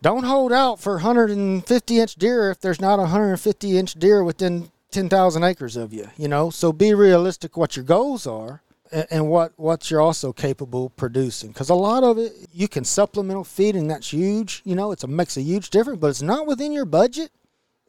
don't 0.00 0.22
hold 0.22 0.52
out 0.52 0.78
for 0.78 0.92
150 0.92 1.98
inch 1.98 2.14
deer 2.14 2.48
if 2.48 2.60
there's 2.60 2.80
not 2.80 3.00
a 3.00 3.10
150 3.10 3.76
inch 3.76 3.94
deer 3.94 4.22
within 4.22 4.70
10,000 4.92 5.42
acres 5.42 5.76
of 5.76 5.92
you, 5.92 6.08
you 6.16 6.28
know? 6.28 6.48
So 6.50 6.72
be 6.72 6.94
realistic 6.94 7.56
what 7.56 7.74
your 7.74 7.84
goals 7.84 8.24
are 8.24 8.62
and 9.10 9.28
what, 9.28 9.52
what 9.56 9.90
you're 9.90 10.00
also 10.00 10.32
capable 10.32 10.86
of 10.86 10.96
producing. 10.96 11.50
Because 11.50 11.70
a 11.70 11.74
lot 11.74 12.04
of 12.04 12.18
it, 12.18 12.34
you 12.52 12.68
can 12.68 12.84
supplemental 12.84 13.42
feed, 13.42 13.74
and 13.74 13.90
that's 13.90 14.12
huge. 14.12 14.62
You 14.64 14.76
know, 14.76 14.92
it's 14.92 15.02
a 15.02 15.08
makes 15.08 15.36
a 15.36 15.42
huge 15.42 15.70
difference, 15.70 15.98
but 15.98 16.10
it's 16.10 16.22
not 16.22 16.46
within 16.46 16.70
your 16.70 16.84
budget 16.84 17.32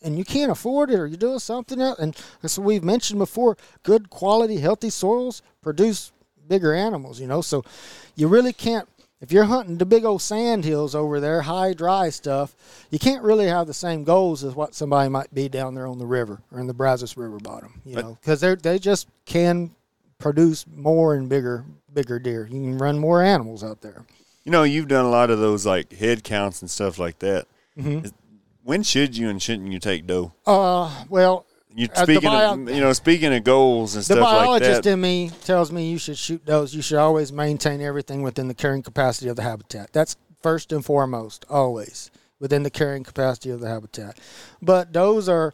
and 0.04 0.18
you 0.18 0.26
can't 0.26 0.52
afford 0.52 0.90
it 0.92 1.00
or 1.00 1.08
you're 1.08 1.18
doing 1.18 1.40
something 1.40 1.80
else. 1.80 2.00
And 2.00 2.16
as 2.44 2.58
we've 2.58 2.84
mentioned 2.84 3.20
before, 3.20 3.58
good 3.84 4.10
quality, 4.10 4.58
healthy 4.58 4.90
soils 4.90 5.42
produce 5.62 6.12
bigger 6.48 6.74
animals, 6.74 7.20
you 7.20 7.28
know? 7.28 7.42
So 7.42 7.64
you 8.16 8.28
really 8.28 8.54
can't 8.54 8.88
if 9.22 9.34
you're 9.34 9.46
hunting 9.46 9.78
the 9.78 9.86
big 9.86 10.06
old 10.06 10.22
sand 10.22 10.64
hills 10.64 10.96
over 10.96 11.20
there, 11.20 11.42
high 11.42 11.74
dry 11.74 12.10
stuff, 12.10 12.56
you 12.90 13.00
can't 13.00 13.22
really 13.22 13.48
have 13.48 13.68
the 13.68 13.74
same 13.74 14.04
goals 14.06 14.44
as 14.44 14.56
what 14.56 14.74
somebody 14.74 15.10
might 15.10 15.34
be 15.34 15.50
down 15.50 15.76
there 15.76 15.88
on 15.88 15.98
the 15.98 16.06
river 16.06 16.42
or 16.52 16.60
in 16.60 16.68
the 16.68 16.74
Brazos 16.74 17.18
River 17.18 17.38
bottom, 17.38 17.82
you 17.84 17.96
but, 17.96 18.06
know, 18.06 18.18
because 18.22 18.40
they 18.40 18.56
they 18.56 18.80
just 18.80 19.08
can 19.26 19.72
produce 20.20 20.66
more 20.74 21.16
and 21.16 21.28
bigger 21.28 21.66
bigger 21.94 22.20
deer. 22.20 22.46
You 22.46 22.62
can 22.62 22.78
run 22.78 22.98
more 22.98 23.22
animals 23.22 23.64
out 23.64 23.82
there. 23.82 24.06
You 24.46 24.52
know, 24.52 24.64
you've 24.64 24.88
done 24.88 25.06
a 25.06 25.10
lot 25.10 25.30
of 25.30 25.40
those 25.40 25.66
like 25.66 25.92
head 25.94 26.24
counts 26.24 26.62
and 26.62 26.72
stuff 26.72 26.98
like 26.98 27.20
that. 27.20 27.46
Mm-hmm. 27.78 28.08
When 28.64 28.84
should 28.84 29.18
you 29.18 29.30
and 29.30 29.42
shouldn't 29.42 29.72
you 29.72 29.80
take 29.80 30.06
doe? 30.06 30.34
Uh, 30.46 31.06
well, 31.10 31.46
you 31.74 31.88
speaking 31.94 32.30
bio- 32.30 32.54
of 32.54 32.70
you 32.70 32.82
know 32.82 32.94
speaking 32.94 33.34
of 33.34 33.44
goals 33.44 33.96
and 33.96 34.02
the 34.02 34.06
stuff 34.06 34.20
like 34.20 34.26
that. 34.26 34.40
The 34.40 34.46
biologist 34.46 34.86
in 34.88 35.02
me 35.02 35.32
tells 35.44 35.72
me 35.72 35.90
you 35.90 35.98
should 35.98 36.18
shoot 36.18 36.46
those. 36.46 36.74
You 36.74 36.82
should 36.82 36.98
always 36.98 37.32
maintain 37.32 37.82
everything 37.82 38.22
within 38.22 38.48
the 38.48 38.54
carrying 38.54 38.84
capacity 38.84 39.30
of 39.30 39.36
the 39.36 39.44
habitat. 39.44 39.94
That's 39.94 40.16
first 40.42 40.72
and 40.72 40.84
foremost, 40.84 41.46
always 41.50 42.12
within 42.40 42.64
the 42.64 42.70
carrying 42.70 43.04
capacity 43.04 43.50
of 43.50 43.60
the 43.60 43.68
habitat. 43.68 44.18
But 44.62 44.94
those 44.94 45.30
are 45.30 45.54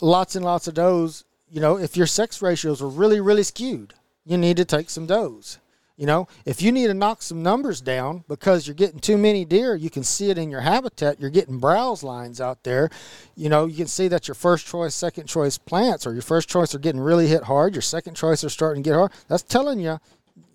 lots 0.00 0.36
and 0.36 0.44
lots 0.44 0.68
of 0.68 0.74
does. 0.74 1.24
You 1.50 1.60
know, 1.60 1.78
if 1.78 1.96
your 1.96 2.06
sex 2.06 2.40
ratios 2.40 2.80
are 2.80 2.88
really 2.88 3.20
really 3.20 3.42
skewed, 3.42 3.94
you 4.24 4.38
need 4.38 4.56
to 4.56 4.64
take 4.64 4.90
some 4.90 5.06
does. 5.06 5.58
You 5.96 6.04
know, 6.04 6.28
if 6.44 6.60
you 6.60 6.72
need 6.72 6.88
to 6.88 6.94
knock 6.94 7.22
some 7.22 7.42
numbers 7.42 7.80
down 7.80 8.24
because 8.28 8.66
you're 8.66 8.74
getting 8.74 9.00
too 9.00 9.16
many 9.16 9.46
deer, 9.46 9.74
you 9.74 9.88
can 9.88 10.04
see 10.04 10.28
it 10.28 10.36
in 10.36 10.50
your 10.50 10.60
habitat. 10.60 11.18
You're 11.18 11.30
getting 11.30 11.58
browse 11.58 12.02
lines 12.02 12.38
out 12.38 12.64
there. 12.64 12.90
You 13.34 13.48
know, 13.48 13.64
you 13.64 13.76
can 13.76 13.86
see 13.86 14.06
that 14.08 14.28
your 14.28 14.34
first 14.34 14.66
choice, 14.66 14.94
second 14.94 15.26
choice 15.26 15.56
plants 15.56 16.06
or 16.06 16.12
your 16.12 16.22
first 16.22 16.50
choice 16.50 16.74
are 16.74 16.78
getting 16.78 17.00
really 17.00 17.28
hit 17.28 17.44
hard. 17.44 17.74
Your 17.74 17.82
second 17.82 18.14
choice 18.14 18.44
are 18.44 18.50
starting 18.50 18.82
to 18.82 18.90
get 18.90 18.94
hard. 18.94 19.10
That's 19.28 19.42
telling 19.42 19.80
you 19.80 19.98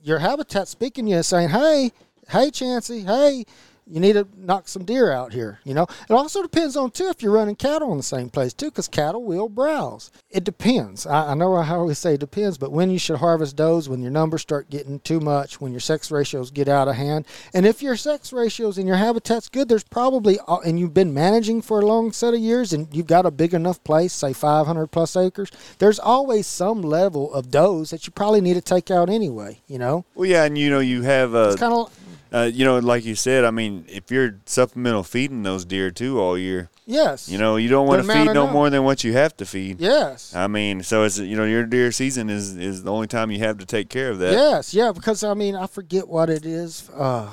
your 0.03 0.19
habitat 0.19 0.67
speaking 0.67 1.05
to 1.05 1.11
you 1.11 1.23
saying, 1.23 1.49
hey, 1.49 1.91
hey, 2.29 2.51
Chancey, 2.51 3.01
hey, 3.01 3.45
you 3.91 3.99
need 3.99 4.13
to 4.13 4.27
knock 4.37 4.67
some 4.67 4.85
deer 4.85 5.11
out 5.11 5.33
here. 5.33 5.59
You 5.65 5.73
know, 5.73 5.83
it 5.83 6.13
also 6.13 6.41
depends 6.41 6.77
on 6.77 6.91
too 6.91 7.09
if 7.09 7.21
you're 7.21 7.33
running 7.33 7.55
cattle 7.55 7.91
in 7.91 7.97
the 7.97 8.03
same 8.03 8.29
place 8.29 8.53
too, 8.53 8.67
because 8.67 8.87
cattle 8.87 9.23
will 9.23 9.49
browse. 9.49 10.11
It 10.29 10.45
depends. 10.45 11.05
I, 11.05 11.31
I 11.31 11.33
know 11.33 11.53
I 11.55 11.67
always 11.69 11.99
say 11.99 12.13
it 12.13 12.21
depends, 12.21 12.57
but 12.57 12.71
when 12.71 12.89
you 12.89 12.97
should 12.97 13.17
harvest 13.17 13.57
does 13.57 13.89
when 13.89 14.01
your 14.01 14.11
numbers 14.11 14.41
start 14.41 14.69
getting 14.69 14.99
too 14.99 15.19
much, 15.19 15.59
when 15.59 15.71
your 15.71 15.81
sex 15.81 16.09
ratios 16.09 16.51
get 16.51 16.69
out 16.69 16.87
of 16.87 16.95
hand, 16.95 17.25
and 17.53 17.65
if 17.65 17.81
your 17.81 17.97
sex 17.97 18.31
ratios 18.31 18.77
and 18.77 18.87
your 18.87 18.97
habitat's 18.97 19.49
good, 19.49 19.67
there's 19.67 19.83
probably 19.83 20.39
uh, 20.47 20.59
and 20.59 20.79
you've 20.79 20.93
been 20.93 21.13
managing 21.13 21.61
for 21.61 21.81
a 21.81 21.85
long 21.85 22.13
set 22.13 22.33
of 22.33 22.39
years, 22.39 22.71
and 22.71 22.87
you've 22.93 23.07
got 23.07 23.25
a 23.25 23.31
big 23.31 23.53
enough 23.53 23.83
place, 23.83 24.13
say 24.13 24.31
500 24.31 24.87
plus 24.87 25.15
acres. 25.17 25.51
There's 25.79 25.99
always 25.99 26.47
some 26.47 26.81
level 26.81 27.33
of 27.33 27.51
does 27.51 27.89
that 27.89 28.07
you 28.07 28.11
probably 28.11 28.41
need 28.41 28.53
to 28.53 28.61
take 28.61 28.89
out 28.89 29.09
anyway. 29.09 29.59
You 29.67 29.79
know. 29.79 30.05
Well, 30.15 30.29
yeah, 30.29 30.45
and 30.45 30.57
you 30.57 30.69
know 30.69 30.79
you 30.79 31.01
have 31.01 31.33
a. 31.33 31.49
It's 31.49 31.59
kind 31.59 31.73
of 31.73 31.91
uh, 32.33 32.49
you 32.51 32.63
know, 32.65 32.79
like 32.79 33.03
you 33.05 33.15
said, 33.15 33.43
I 33.43 33.51
mean, 33.51 33.85
if 33.87 34.09
you're 34.11 34.35
supplemental 34.45 35.03
feeding 35.03 35.43
those 35.43 35.65
deer 35.65 35.91
too 35.91 36.19
all 36.19 36.37
year, 36.37 36.69
Yes. 36.85 37.29
you 37.29 37.37
know, 37.37 37.55
you 37.57 37.69
don't 37.69 37.87
want 37.87 38.05
to 38.05 38.11
feed 38.11 38.33
no 38.33 38.47
more 38.47 38.69
than 38.69 38.83
what 38.83 39.03
you 39.03 39.13
have 39.13 39.35
to 39.37 39.45
feed. 39.45 39.79
Yes. 39.79 40.33
I 40.35 40.47
mean, 40.47 40.83
so 40.83 41.03
it's 41.03 41.17
you 41.17 41.35
know 41.37 41.45
your 41.45 41.65
deer 41.65 41.91
season 41.91 42.29
is 42.29 42.55
is 42.57 42.83
the 42.83 42.91
only 42.91 43.07
time 43.07 43.31
you 43.31 43.39
have 43.39 43.57
to 43.59 43.65
take 43.65 43.89
care 43.89 44.09
of 44.09 44.19
that. 44.19 44.33
Yes, 44.33 44.73
yeah, 44.73 44.91
because 44.91 45.23
I 45.23 45.33
mean, 45.33 45.55
I 45.55 45.67
forget 45.67 46.07
what 46.07 46.29
it 46.29 46.45
is. 46.45 46.89
Uh, 46.95 47.29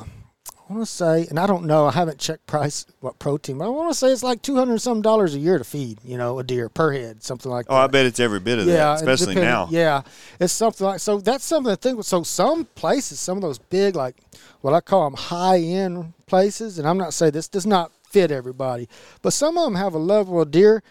I 0.69 0.73
want 0.75 0.87
to 0.87 0.93
say, 0.93 1.27
and 1.31 1.39
I 1.39 1.47
don't 1.47 1.65
know. 1.65 1.87
I 1.87 1.93
haven't 1.93 2.19
checked 2.19 2.47
price 2.47 2.85
what 3.01 3.19
protein, 3.19 3.57
but 3.57 3.65
I 3.67 3.69
want 3.69 3.91
to 3.91 3.95
say 3.95 4.09
it's 4.09 4.23
like 4.23 4.43
two 4.43 4.57
hundred 4.57 4.81
some 4.83 5.01
dollars 5.01 5.35
a 5.35 5.39
year 5.39 5.57
to 5.57 5.65
feed. 5.65 5.99
You 6.05 6.19
know, 6.19 6.39
a 6.39 6.45
deer 6.45 6.69
per 6.69 6.93
head, 6.93 7.23
something 7.23 7.51
like 7.51 7.67
Oh, 7.71 7.75
that. 7.75 7.81
I 7.85 7.87
bet 7.87 8.05
it's 8.05 8.21
every 8.21 8.41
bit 8.41 8.59
of 8.59 8.67
yeah, 8.67 8.75
that, 8.95 8.97
especially 8.97 9.37
now. 9.37 9.69
Yeah, 9.71 10.03
it's 10.39 10.53
something 10.53 10.87
like 10.87 11.01
so. 11.01 11.21
That's 11.21 11.45
something 11.45 11.73
to 11.73 11.77
think. 11.77 12.05
So 12.05 12.23
some 12.23 12.67
places, 12.67 13.19
some 13.19 13.39
of 13.39 13.43
those 13.43 13.59
big, 13.59 13.97
like 13.97 14.17
what 14.61 14.75
I 14.75 14.81
call 14.81 15.05
them 15.09 15.19
high 15.19 15.59
end 15.61 16.13
places, 16.27 16.79
and 16.79 16.87
I'm 16.87 16.99
not 16.99 17.15
saying 17.15 17.33
this 17.33 17.49
does 17.49 17.67
not 17.67 17.91
fit 18.11 18.31
everybody, 18.31 18.89
but 19.23 19.33
some 19.33 19.57
of 19.57 19.65
them 19.65 19.75
have 19.77 19.95
a 19.95 19.99
level 19.99 20.41
of 20.41 20.51
deer 20.51 20.83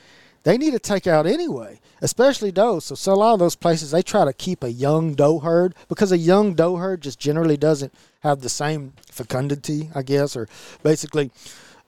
they 0.47 0.57
need 0.57 0.71
to 0.71 0.79
take 0.79 1.07
out 1.07 1.27
anyway, 1.27 1.77
especially 2.01 2.53
does. 2.53 2.85
So, 2.85 2.95
so 2.95 3.11
a 3.11 3.15
lot 3.15 3.33
of 3.33 3.39
those 3.39 3.57
places 3.57 3.91
they 3.91 4.01
try 4.01 4.23
to 4.23 4.31
keep 4.31 4.63
a 4.63 4.71
young 4.71 5.13
doe 5.13 5.39
herd 5.39 5.75
because 5.89 6.13
a 6.13 6.17
young 6.17 6.53
doe 6.53 6.77
herd 6.77 7.01
just 7.01 7.19
generally 7.19 7.57
doesn't 7.57 7.93
have 8.21 8.39
the 8.39 8.47
same 8.47 8.93
fecundity, 9.11 9.89
I 9.93 10.03
guess, 10.03 10.37
or 10.37 10.47
basically, 10.83 11.31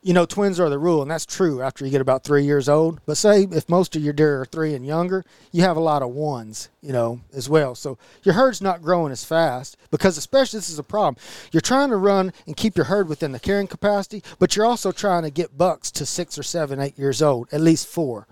you 0.04 0.14
know, 0.14 0.26
twins 0.26 0.60
are 0.60 0.70
the 0.70 0.78
rule, 0.78 1.02
and 1.02 1.10
that's 1.10 1.26
true 1.26 1.62
after 1.62 1.86
you 1.86 1.92
get 1.92 2.02
about 2.02 2.26
three 2.26 2.44
years 2.44 2.68
old. 2.68 3.00
But 3.06 3.16
say 3.16 3.44
if 3.50 3.70
most 3.70 3.96
of 3.96 4.04
your 4.04 4.12
deer 4.12 4.42
are 4.42 4.46
three 4.46 4.74
and 4.74 4.86
younger, 4.86 5.24
you 5.54 5.62
have 5.62 5.78
a 5.78 5.80
lot 5.80 6.02
of 6.02 6.10
ones, 6.10 6.68
you 6.82 6.92
know, 6.92 7.22
as 7.34 7.48
well. 7.48 7.76
So 7.76 7.98
your 8.24 8.36
herd's 8.36 8.62
not 8.62 8.82
growing 8.82 9.14
as 9.14 9.24
fast 9.24 9.78
because, 9.90 10.18
especially, 10.18 10.58
this 10.58 10.70
is 10.70 10.80
a 10.80 10.84
problem. 10.84 11.16
You're 11.54 11.62
trying 11.62 11.92
to 11.92 11.96
run 11.96 12.34
and 12.46 12.58
keep 12.58 12.76
your 12.76 12.88
herd 12.88 13.08
within 13.08 13.32
the 13.32 13.40
carrying 13.40 13.68
capacity, 13.68 14.22
but 14.38 14.58
you're 14.58 14.66
also 14.66 14.92
trying 14.92 15.24
to 15.24 15.30
get 15.30 15.58
bucks 15.58 15.92
to 15.92 16.06
six 16.06 16.38
or 16.38 16.44
seven, 16.44 16.82
eight 16.82 17.00
years 17.00 17.22
old, 17.22 17.48
at 17.54 17.62
least 17.62 17.88
four. 17.88 18.28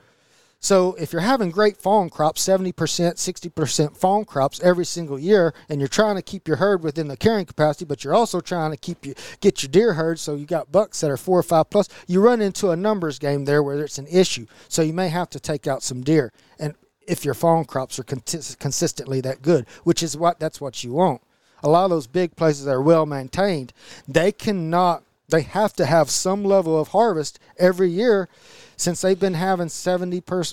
So 0.59 0.95
if 0.95 1.13
you're 1.13 1.21
having 1.21 1.51
great 1.51 1.77
fawn 1.77 2.09
crops, 2.09 2.45
70%, 2.45 2.73
60% 2.73 3.95
fawn 3.95 4.25
crops 4.25 4.59
every 4.61 4.85
single 4.85 5.19
year, 5.19 5.53
and 5.69 5.79
you're 5.79 5.87
trying 5.87 6.15
to 6.15 6.21
keep 6.21 6.47
your 6.47 6.57
herd 6.57 6.83
within 6.83 7.07
the 7.07 7.17
carrying 7.17 7.45
capacity, 7.45 7.85
but 7.85 8.03
you're 8.03 8.15
also 8.15 8.41
trying 8.41 8.71
to 8.71 8.77
keep 8.77 9.05
you 9.05 9.13
get 9.39 9.61
your 9.61 9.69
deer 9.69 9.93
herd 9.93 10.19
so 10.19 10.35
you 10.35 10.45
got 10.45 10.71
bucks 10.71 11.01
that 11.01 11.11
are 11.11 11.17
four 11.17 11.39
or 11.39 11.43
five 11.43 11.69
plus, 11.69 11.89
you 12.07 12.21
run 12.21 12.41
into 12.41 12.71
a 12.71 12.75
numbers 12.75 13.19
game 13.19 13.45
there 13.45 13.61
where 13.61 13.79
it's 13.79 13.99
an 13.99 14.07
issue. 14.07 14.47
So 14.67 14.81
you 14.81 14.93
may 14.93 15.09
have 15.09 15.29
to 15.31 15.39
take 15.39 15.67
out 15.67 15.83
some 15.83 16.01
deer. 16.01 16.33
And 16.59 16.73
if 17.07 17.23
your 17.23 17.35
fawn 17.35 17.65
crops 17.65 17.99
are 17.99 18.03
consistently 18.03 19.21
that 19.21 19.41
good, 19.41 19.65
which 19.83 20.01
is 20.01 20.17
what 20.17 20.39
that's 20.39 20.59
what 20.59 20.83
you 20.83 20.93
want. 20.93 21.21
A 21.63 21.69
lot 21.69 21.85
of 21.85 21.89
those 21.89 22.07
big 22.07 22.35
places 22.35 22.65
that 22.65 22.71
are 22.71 22.81
well 22.81 23.05
maintained, 23.05 23.73
they 24.07 24.31
cannot 24.31 25.03
they 25.29 25.41
have 25.41 25.73
to 25.73 25.85
have 25.85 26.09
some 26.09 26.43
level 26.43 26.79
of 26.79 26.89
harvest 26.89 27.37
every 27.57 27.89
year 27.89 28.29
since 28.77 29.01
they've 29.01 29.19
been 29.19 29.33
having 29.33 29.69
70 29.69 30.21
per, 30.21 30.43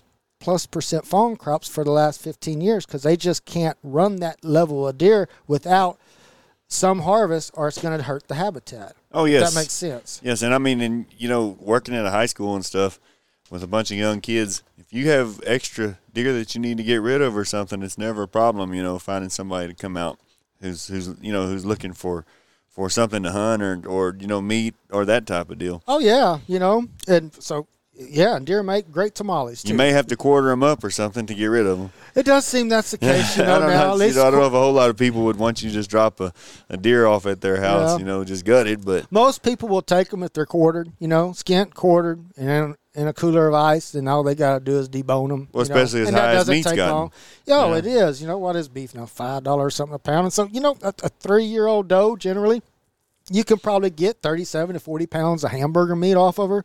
plus 0.40 0.66
percent 0.66 1.06
fawn 1.06 1.36
crops 1.36 1.68
for 1.68 1.84
the 1.84 1.90
last 1.90 2.20
15 2.20 2.60
years 2.60 2.84
because 2.84 3.02
they 3.02 3.16
just 3.16 3.44
can't 3.44 3.78
run 3.82 4.16
that 4.16 4.44
level 4.44 4.88
of 4.88 4.98
deer 4.98 5.28
without 5.46 5.98
some 6.66 7.00
harvest 7.00 7.52
or 7.54 7.68
it's 7.68 7.80
going 7.80 7.96
to 7.96 8.04
hurt 8.04 8.26
the 8.28 8.34
habitat. 8.34 8.96
Oh 9.12 9.26
If 9.26 9.32
yes, 9.32 9.54
That 9.54 9.60
makes 9.60 9.72
sense. 9.72 10.20
Yes, 10.24 10.42
and 10.42 10.52
I 10.52 10.58
mean, 10.58 10.80
and 10.80 11.06
you 11.16 11.28
know, 11.28 11.56
working 11.60 11.94
at 11.94 12.04
a 12.04 12.10
high 12.10 12.26
school 12.26 12.54
and 12.56 12.64
stuff 12.64 12.98
with 13.50 13.62
a 13.62 13.66
bunch 13.68 13.90
of 13.90 13.98
young 13.98 14.20
kids, 14.20 14.62
if 14.78 14.92
you 14.92 15.08
have 15.10 15.40
extra 15.46 15.98
deer 16.12 16.32
that 16.32 16.54
you 16.54 16.60
need 16.60 16.78
to 16.78 16.82
get 16.82 16.96
rid 16.96 17.22
of 17.22 17.36
or 17.36 17.44
something, 17.44 17.82
it's 17.82 17.98
never 17.98 18.22
a 18.22 18.28
problem. 18.28 18.74
You 18.74 18.82
know, 18.82 18.98
finding 18.98 19.30
somebody 19.30 19.68
to 19.68 19.74
come 19.74 19.96
out 19.96 20.18
who's 20.60 20.88
who's 20.88 21.14
you 21.20 21.32
know 21.32 21.46
who's 21.46 21.64
looking 21.64 21.92
for 21.92 22.24
for 22.68 22.90
something 22.90 23.22
to 23.22 23.30
hunt 23.30 23.62
or 23.62 23.80
or 23.86 24.16
you 24.18 24.26
know 24.26 24.40
meat 24.40 24.74
or 24.90 25.04
that 25.04 25.26
type 25.26 25.50
of 25.50 25.58
deal. 25.58 25.82
Oh, 25.86 26.00
yeah, 26.00 26.38
you 26.48 26.58
know, 26.58 26.88
and 27.06 27.32
so, 27.34 27.68
yeah, 27.96 28.36
and 28.36 28.46
deer 28.46 28.62
make 28.62 28.90
great 28.90 29.14
tamales 29.14 29.62
too. 29.62 29.68
You 29.68 29.74
may 29.74 29.90
have 29.90 30.06
to 30.08 30.16
quarter 30.16 30.48
them 30.48 30.62
up 30.62 30.82
or 30.82 30.90
something 30.90 31.26
to 31.26 31.34
get 31.34 31.46
rid 31.46 31.66
of 31.66 31.78
them. 31.78 31.92
it 32.14 32.24
does 32.26 32.44
seem 32.44 32.68
that's 32.68 32.90
the 32.90 32.98
case, 32.98 33.36
you 33.36 33.44
know, 33.44 33.56
I 33.56 33.58
don't 33.60 33.68
now. 33.70 33.74
know. 33.76 33.88
At 33.90 33.92
you 33.92 33.98
least 34.00 34.16
know, 34.16 34.26
I 34.26 34.30
don't 34.30 34.40
know 34.40 34.46
if 34.46 34.52
a 34.52 34.58
whole 34.58 34.72
lot 34.72 34.90
of 34.90 34.96
people 34.96 35.22
would 35.24 35.36
want 35.36 35.62
you 35.62 35.68
to 35.70 35.74
just 35.74 35.90
drop 35.90 36.20
a, 36.20 36.32
a 36.68 36.76
deer 36.76 37.06
off 37.06 37.26
at 37.26 37.40
their 37.40 37.60
house. 37.60 37.92
Yeah. 37.92 37.98
You 37.98 38.04
know, 38.04 38.24
just 38.24 38.44
gutted, 38.44 38.84
but 38.84 39.10
most 39.12 39.42
people 39.42 39.68
will 39.68 39.82
take 39.82 40.08
them 40.10 40.22
if 40.22 40.32
they're 40.32 40.46
quartered, 40.46 40.90
you 40.98 41.08
know, 41.08 41.30
skint, 41.30 41.74
quartered, 41.74 42.24
and 42.36 42.48
in, 42.50 42.76
in 43.02 43.08
a 43.08 43.12
cooler 43.12 43.48
of 43.48 43.54
ice, 43.54 43.94
and 43.94 44.08
all 44.08 44.22
they 44.22 44.34
got 44.34 44.58
to 44.58 44.64
do 44.64 44.78
is 44.78 44.88
debone 44.88 45.28
them. 45.28 45.48
Well, 45.52 45.64
you 45.64 45.68
know. 45.70 45.74
especially 45.76 46.02
as 46.02 46.08
and 46.08 46.16
high 46.16 46.34
as 46.34 46.48
meat's 46.48 46.66
gotten. 46.72 46.94
long. 46.94 47.12
Yeah, 47.46 47.66
Yeah. 47.68 47.76
it 47.76 47.86
is. 47.86 48.20
You 48.20 48.26
know 48.28 48.38
what 48.38 48.56
is 48.56 48.68
beef 48.68 48.94
now? 48.94 49.06
Five 49.06 49.42
dollars 49.44 49.74
something 49.76 49.94
a 49.94 49.98
pound, 49.98 50.24
and 50.26 50.32
so 50.32 50.48
you 50.50 50.60
know 50.60 50.76
a, 50.82 50.92
a 51.02 51.08
three-year-old 51.08 51.88
doe 51.88 52.16
generally, 52.16 52.62
you 53.30 53.44
can 53.44 53.58
probably 53.58 53.90
get 53.90 54.20
thirty-seven 54.22 54.74
to 54.74 54.80
forty 54.80 55.06
pounds 55.06 55.42
of 55.44 55.50
hamburger 55.50 55.96
meat 55.96 56.14
off 56.14 56.38
of 56.38 56.50
her, 56.50 56.64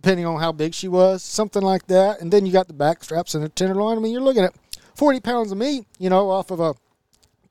depending 0.00 0.26
on 0.26 0.40
how 0.40 0.52
big 0.52 0.74
she 0.74 0.88
was, 0.88 1.22
something 1.22 1.62
like 1.62 1.86
that. 1.88 2.20
And 2.20 2.32
then 2.32 2.46
you 2.46 2.52
got 2.52 2.68
the 2.68 2.74
back 2.74 3.04
straps 3.04 3.34
and 3.34 3.44
the 3.44 3.48
tenderloin. 3.48 3.98
I 3.98 4.00
mean, 4.00 4.12
you're 4.12 4.22
looking 4.22 4.44
at 4.44 4.54
forty 4.94 5.20
pounds 5.20 5.52
of 5.52 5.58
meat, 5.58 5.86
you 5.98 6.10
know, 6.10 6.30
off 6.30 6.50
of 6.50 6.60
a 6.60 6.74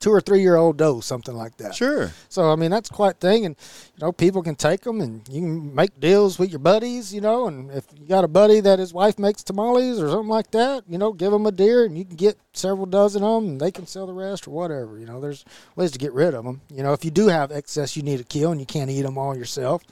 two 0.00 0.10
or 0.10 0.20
three-year-old 0.20 0.78
doe, 0.78 1.00
something 1.00 1.34
like 1.34 1.56
that. 1.58 1.74
sure. 1.74 2.10
So 2.30 2.50
I 2.50 2.56
mean 2.56 2.70
that's 2.70 2.88
quite 2.88 3.16
a 3.16 3.18
thing, 3.18 3.44
and 3.44 3.54
you 3.94 4.06
know 4.06 4.12
people 4.12 4.42
can 4.42 4.54
take 4.54 4.80
them, 4.80 5.00
and 5.00 5.28
you 5.28 5.42
can 5.42 5.74
make 5.74 6.00
deals 6.00 6.38
with 6.38 6.50
your 6.50 6.58
buddies, 6.58 7.14
you 7.14 7.20
know. 7.20 7.46
And 7.46 7.70
if 7.70 7.84
you 7.94 8.06
got 8.06 8.24
a 8.24 8.28
buddy 8.28 8.60
that 8.60 8.78
his 8.78 8.94
wife 8.94 9.18
makes 9.18 9.42
tamales 9.42 10.00
or 10.00 10.08
something 10.08 10.28
like 10.28 10.50
that, 10.52 10.84
you 10.88 10.96
know, 10.96 11.12
give 11.12 11.30
them 11.30 11.46
a 11.46 11.52
deer, 11.52 11.84
and 11.84 11.96
you 11.98 12.04
can 12.04 12.16
get 12.16 12.38
several 12.54 12.86
dozen 12.86 13.22
of 13.22 13.42
them, 13.42 13.52
and 13.52 13.60
they 13.60 13.70
can 13.70 13.86
sell 13.86 14.06
the 14.06 14.14
rest 14.14 14.48
or 14.48 14.52
whatever. 14.52 14.98
You 14.98 15.06
know, 15.06 15.20
there's 15.20 15.44
ways 15.76 15.92
to 15.92 15.98
get 15.98 16.12
rid 16.12 16.34
of 16.34 16.44
them. 16.44 16.62
You 16.70 16.82
know, 16.82 16.94
if 16.94 17.04
you 17.04 17.10
do 17.10 17.28
have 17.28 17.52
excess 17.52 17.96
you 17.96 18.02
need 18.02 18.18
to 18.18 18.24
kill, 18.24 18.50
and 18.50 18.60
you 18.60 18.66
can't 18.66 18.90
eat 18.90 19.02
them 19.02 19.18
all 19.18 19.36
yourself, 19.36 19.82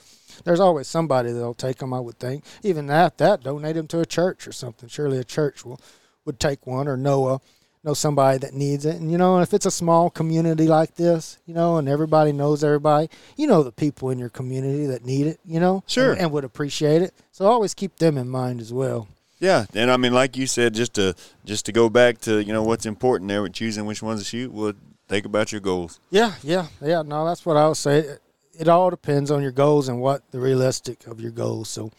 there's 0.43 0.59
always 0.59 0.87
somebody 0.87 1.31
that'll 1.31 1.53
take 1.53 1.77
them. 1.77 1.93
I 1.93 1.99
would 1.99 2.19
think. 2.19 2.43
Even 2.63 2.87
that, 2.87 3.17
that 3.17 3.43
donate 3.43 3.75
them 3.75 3.87
to 3.87 3.99
a 3.99 4.05
church 4.05 4.47
or 4.47 4.51
something. 4.51 4.89
Surely 4.89 5.17
a 5.17 5.23
church 5.23 5.65
will 5.65 5.79
would 6.25 6.39
take 6.39 6.67
one 6.67 6.87
or 6.87 6.95
know 6.97 7.27
a 7.27 7.41
know 7.83 7.93
somebody 7.93 8.37
that 8.39 8.53
needs 8.53 8.85
it. 8.85 8.97
And 8.97 9.09
you 9.11 9.17
know, 9.17 9.39
if 9.39 9.53
it's 9.53 9.65
a 9.65 9.71
small 9.71 10.09
community 10.09 10.67
like 10.67 10.95
this, 10.95 11.37
you 11.45 11.53
know, 11.53 11.77
and 11.77 11.87
everybody 11.87 12.31
knows 12.33 12.61
everybody, 12.63 13.09
you 13.37 13.47
know 13.47 13.63
the 13.63 13.71
people 13.71 14.09
in 14.09 14.19
your 14.19 14.29
community 14.29 14.85
that 14.87 15.05
need 15.05 15.27
it, 15.27 15.39
you 15.45 15.59
know, 15.61 15.83
Sure. 15.87 16.11
and, 16.11 16.21
and 16.21 16.31
would 16.33 16.43
appreciate 16.43 17.01
it. 17.01 17.13
So 17.31 17.45
always 17.45 17.73
keep 17.73 17.95
them 17.97 18.17
in 18.17 18.27
mind 18.27 18.59
as 18.59 18.73
well. 18.73 19.07
Yeah, 19.39 19.65
and 19.73 19.89
I 19.89 19.95
mean, 19.95 20.11
like 20.13 20.35
you 20.35 20.45
said, 20.45 20.73
just 20.73 20.95
to 20.95 21.15
just 21.45 21.65
to 21.67 21.71
go 21.71 21.89
back 21.89 22.17
to 22.21 22.43
you 22.43 22.51
know 22.51 22.63
what's 22.63 22.85
important 22.85 23.29
there 23.29 23.41
with 23.41 23.53
choosing 23.53 23.85
which 23.85 24.03
ones 24.03 24.19
to 24.19 24.25
shoot. 24.25 24.51
Well, 24.51 24.73
think 25.07 25.25
about 25.25 25.53
your 25.53 25.61
goals. 25.61 26.01
Yeah, 26.09 26.33
yeah, 26.43 26.67
yeah. 26.81 27.01
No, 27.03 27.25
that's 27.25 27.45
what 27.45 27.55
I 27.55 27.65
would 27.69 27.77
say. 27.77 28.17
It, 28.59 28.67
all 28.67 28.89
depends 28.89 29.31
on 29.31 29.41
your 29.41 29.51
goals 29.51 29.87
and 29.87 30.01
what 30.01 30.29
the 30.31 30.39
realistic 30.39 31.07
of 31.07 31.21
your 31.21 31.31
goals. 31.31 31.69
So, 31.69 31.91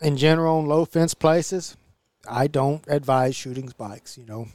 in 0.00 0.16
general, 0.16 0.58
on 0.58 0.66
low 0.66 0.84
fence 0.84 1.14
places, 1.14 1.76
I 2.28 2.48
don't 2.48 2.84
advise 2.88 3.36
shooting 3.36 3.68
spikes. 3.68 4.18
You 4.18 4.26
know, 4.26 4.48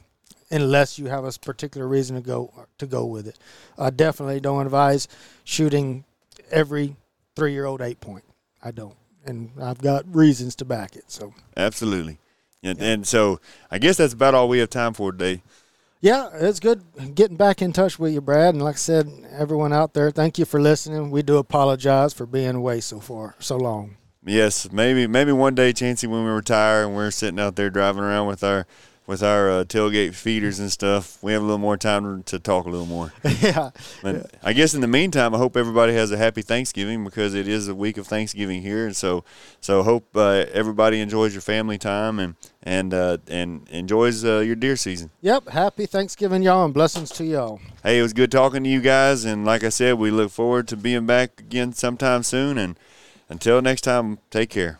unless 0.50 0.98
you 0.98 1.06
have 1.06 1.24
a 1.24 1.32
particular 1.32 1.86
reason 1.86 2.16
to 2.16 2.22
go 2.22 2.52
to 2.78 2.86
go 2.86 3.04
with 3.06 3.26
it. 3.26 3.38
I 3.78 3.90
definitely 3.90 4.40
don't 4.40 4.66
advise 4.66 5.08
shooting 5.44 6.04
every 6.50 6.96
three 7.36 7.52
year 7.52 7.66
old 7.66 7.80
eight 7.80 8.00
point. 8.00 8.24
I 8.62 8.70
don't, 8.70 8.96
and 9.24 9.50
I've 9.60 9.80
got 9.80 10.04
reasons 10.14 10.54
to 10.56 10.64
back 10.64 10.96
it. 10.96 11.10
So, 11.10 11.32
Absolutely. 11.56 12.18
And, 12.62 12.80
and 12.80 13.06
so 13.06 13.40
I 13.70 13.78
guess 13.78 13.96
that's 13.96 14.12
about 14.12 14.34
all 14.34 14.48
we 14.48 14.58
have 14.58 14.68
time 14.68 14.92
for 14.92 15.12
today. 15.12 15.42
Yeah, 16.02 16.30
it's 16.32 16.60
good 16.60 16.82
getting 17.14 17.36
back 17.36 17.60
in 17.60 17.74
touch 17.74 17.98
with 17.98 18.14
you, 18.14 18.22
Brad. 18.22 18.54
And 18.54 18.62
like 18.62 18.76
I 18.76 18.78
said, 18.78 19.10
everyone 19.30 19.72
out 19.72 19.92
there, 19.92 20.10
thank 20.10 20.38
you 20.38 20.46
for 20.46 20.60
listening. 20.60 21.10
We 21.10 21.22
do 21.22 21.36
apologize 21.36 22.14
for 22.14 22.24
being 22.24 22.54
away 22.54 22.80
so 22.80 23.00
far, 23.00 23.36
so 23.38 23.58
long. 23.58 23.96
Yes, 24.24 24.70
maybe 24.72 25.06
maybe 25.06 25.32
one 25.32 25.54
day, 25.54 25.72
Chancey, 25.72 26.06
when 26.06 26.24
we 26.24 26.30
retire 26.30 26.84
and 26.84 26.94
we're 26.94 27.10
sitting 27.10 27.38
out 27.38 27.56
there 27.56 27.70
driving 27.70 28.02
around 28.02 28.28
with 28.28 28.42
our 28.42 28.66
with 29.10 29.24
our 29.24 29.50
uh, 29.50 29.64
tailgate 29.64 30.14
feeders 30.14 30.60
and 30.60 30.70
stuff, 30.70 31.20
we 31.20 31.32
have 31.32 31.42
a 31.42 31.44
little 31.44 31.58
more 31.58 31.76
time 31.76 32.22
to 32.22 32.38
talk 32.38 32.64
a 32.64 32.70
little 32.70 32.86
more. 32.86 33.12
yeah, 33.42 33.70
But 34.04 34.32
I 34.40 34.52
guess 34.52 34.72
in 34.72 34.82
the 34.82 34.86
meantime, 34.86 35.34
I 35.34 35.38
hope 35.38 35.56
everybody 35.56 35.94
has 35.94 36.12
a 36.12 36.16
happy 36.16 36.42
Thanksgiving 36.42 37.02
because 37.02 37.34
it 37.34 37.48
is 37.48 37.66
a 37.66 37.74
week 37.74 37.98
of 37.98 38.06
Thanksgiving 38.06 38.62
here, 38.62 38.86
and 38.86 38.96
so 38.96 39.24
so 39.60 39.82
hope 39.82 40.06
uh, 40.14 40.46
everybody 40.52 41.00
enjoys 41.00 41.34
your 41.34 41.40
family 41.40 41.76
time 41.76 42.20
and 42.20 42.36
and 42.62 42.94
uh, 42.94 43.18
and 43.26 43.68
enjoys 43.70 44.24
uh, 44.24 44.38
your 44.38 44.54
deer 44.54 44.76
season. 44.76 45.10
yep. 45.20 45.48
Happy 45.48 45.86
Thanksgiving, 45.86 46.44
y'all, 46.44 46.64
and 46.64 46.72
blessings 46.72 47.10
to 47.10 47.24
y'all. 47.24 47.60
Hey, 47.82 47.98
it 47.98 48.02
was 48.02 48.12
good 48.12 48.30
talking 48.30 48.62
to 48.62 48.70
you 48.70 48.80
guys, 48.80 49.24
and 49.24 49.44
like 49.44 49.64
I 49.64 49.70
said, 49.70 49.94
we 49.94 50.12
look 50.12 50.30
forward 50.30 50.68
to 50.68 50.76
being 50.76 51.04
back 51.04 51.40
again 51.40 51.72
sometime 51.72 52.22
soon. 52.22 52.56
And 52.58 52.78
until 53.28 53.60
next 53.60 53.80
time, 53.80 54.18
take 54.30 54.50
care. 54.50 54.78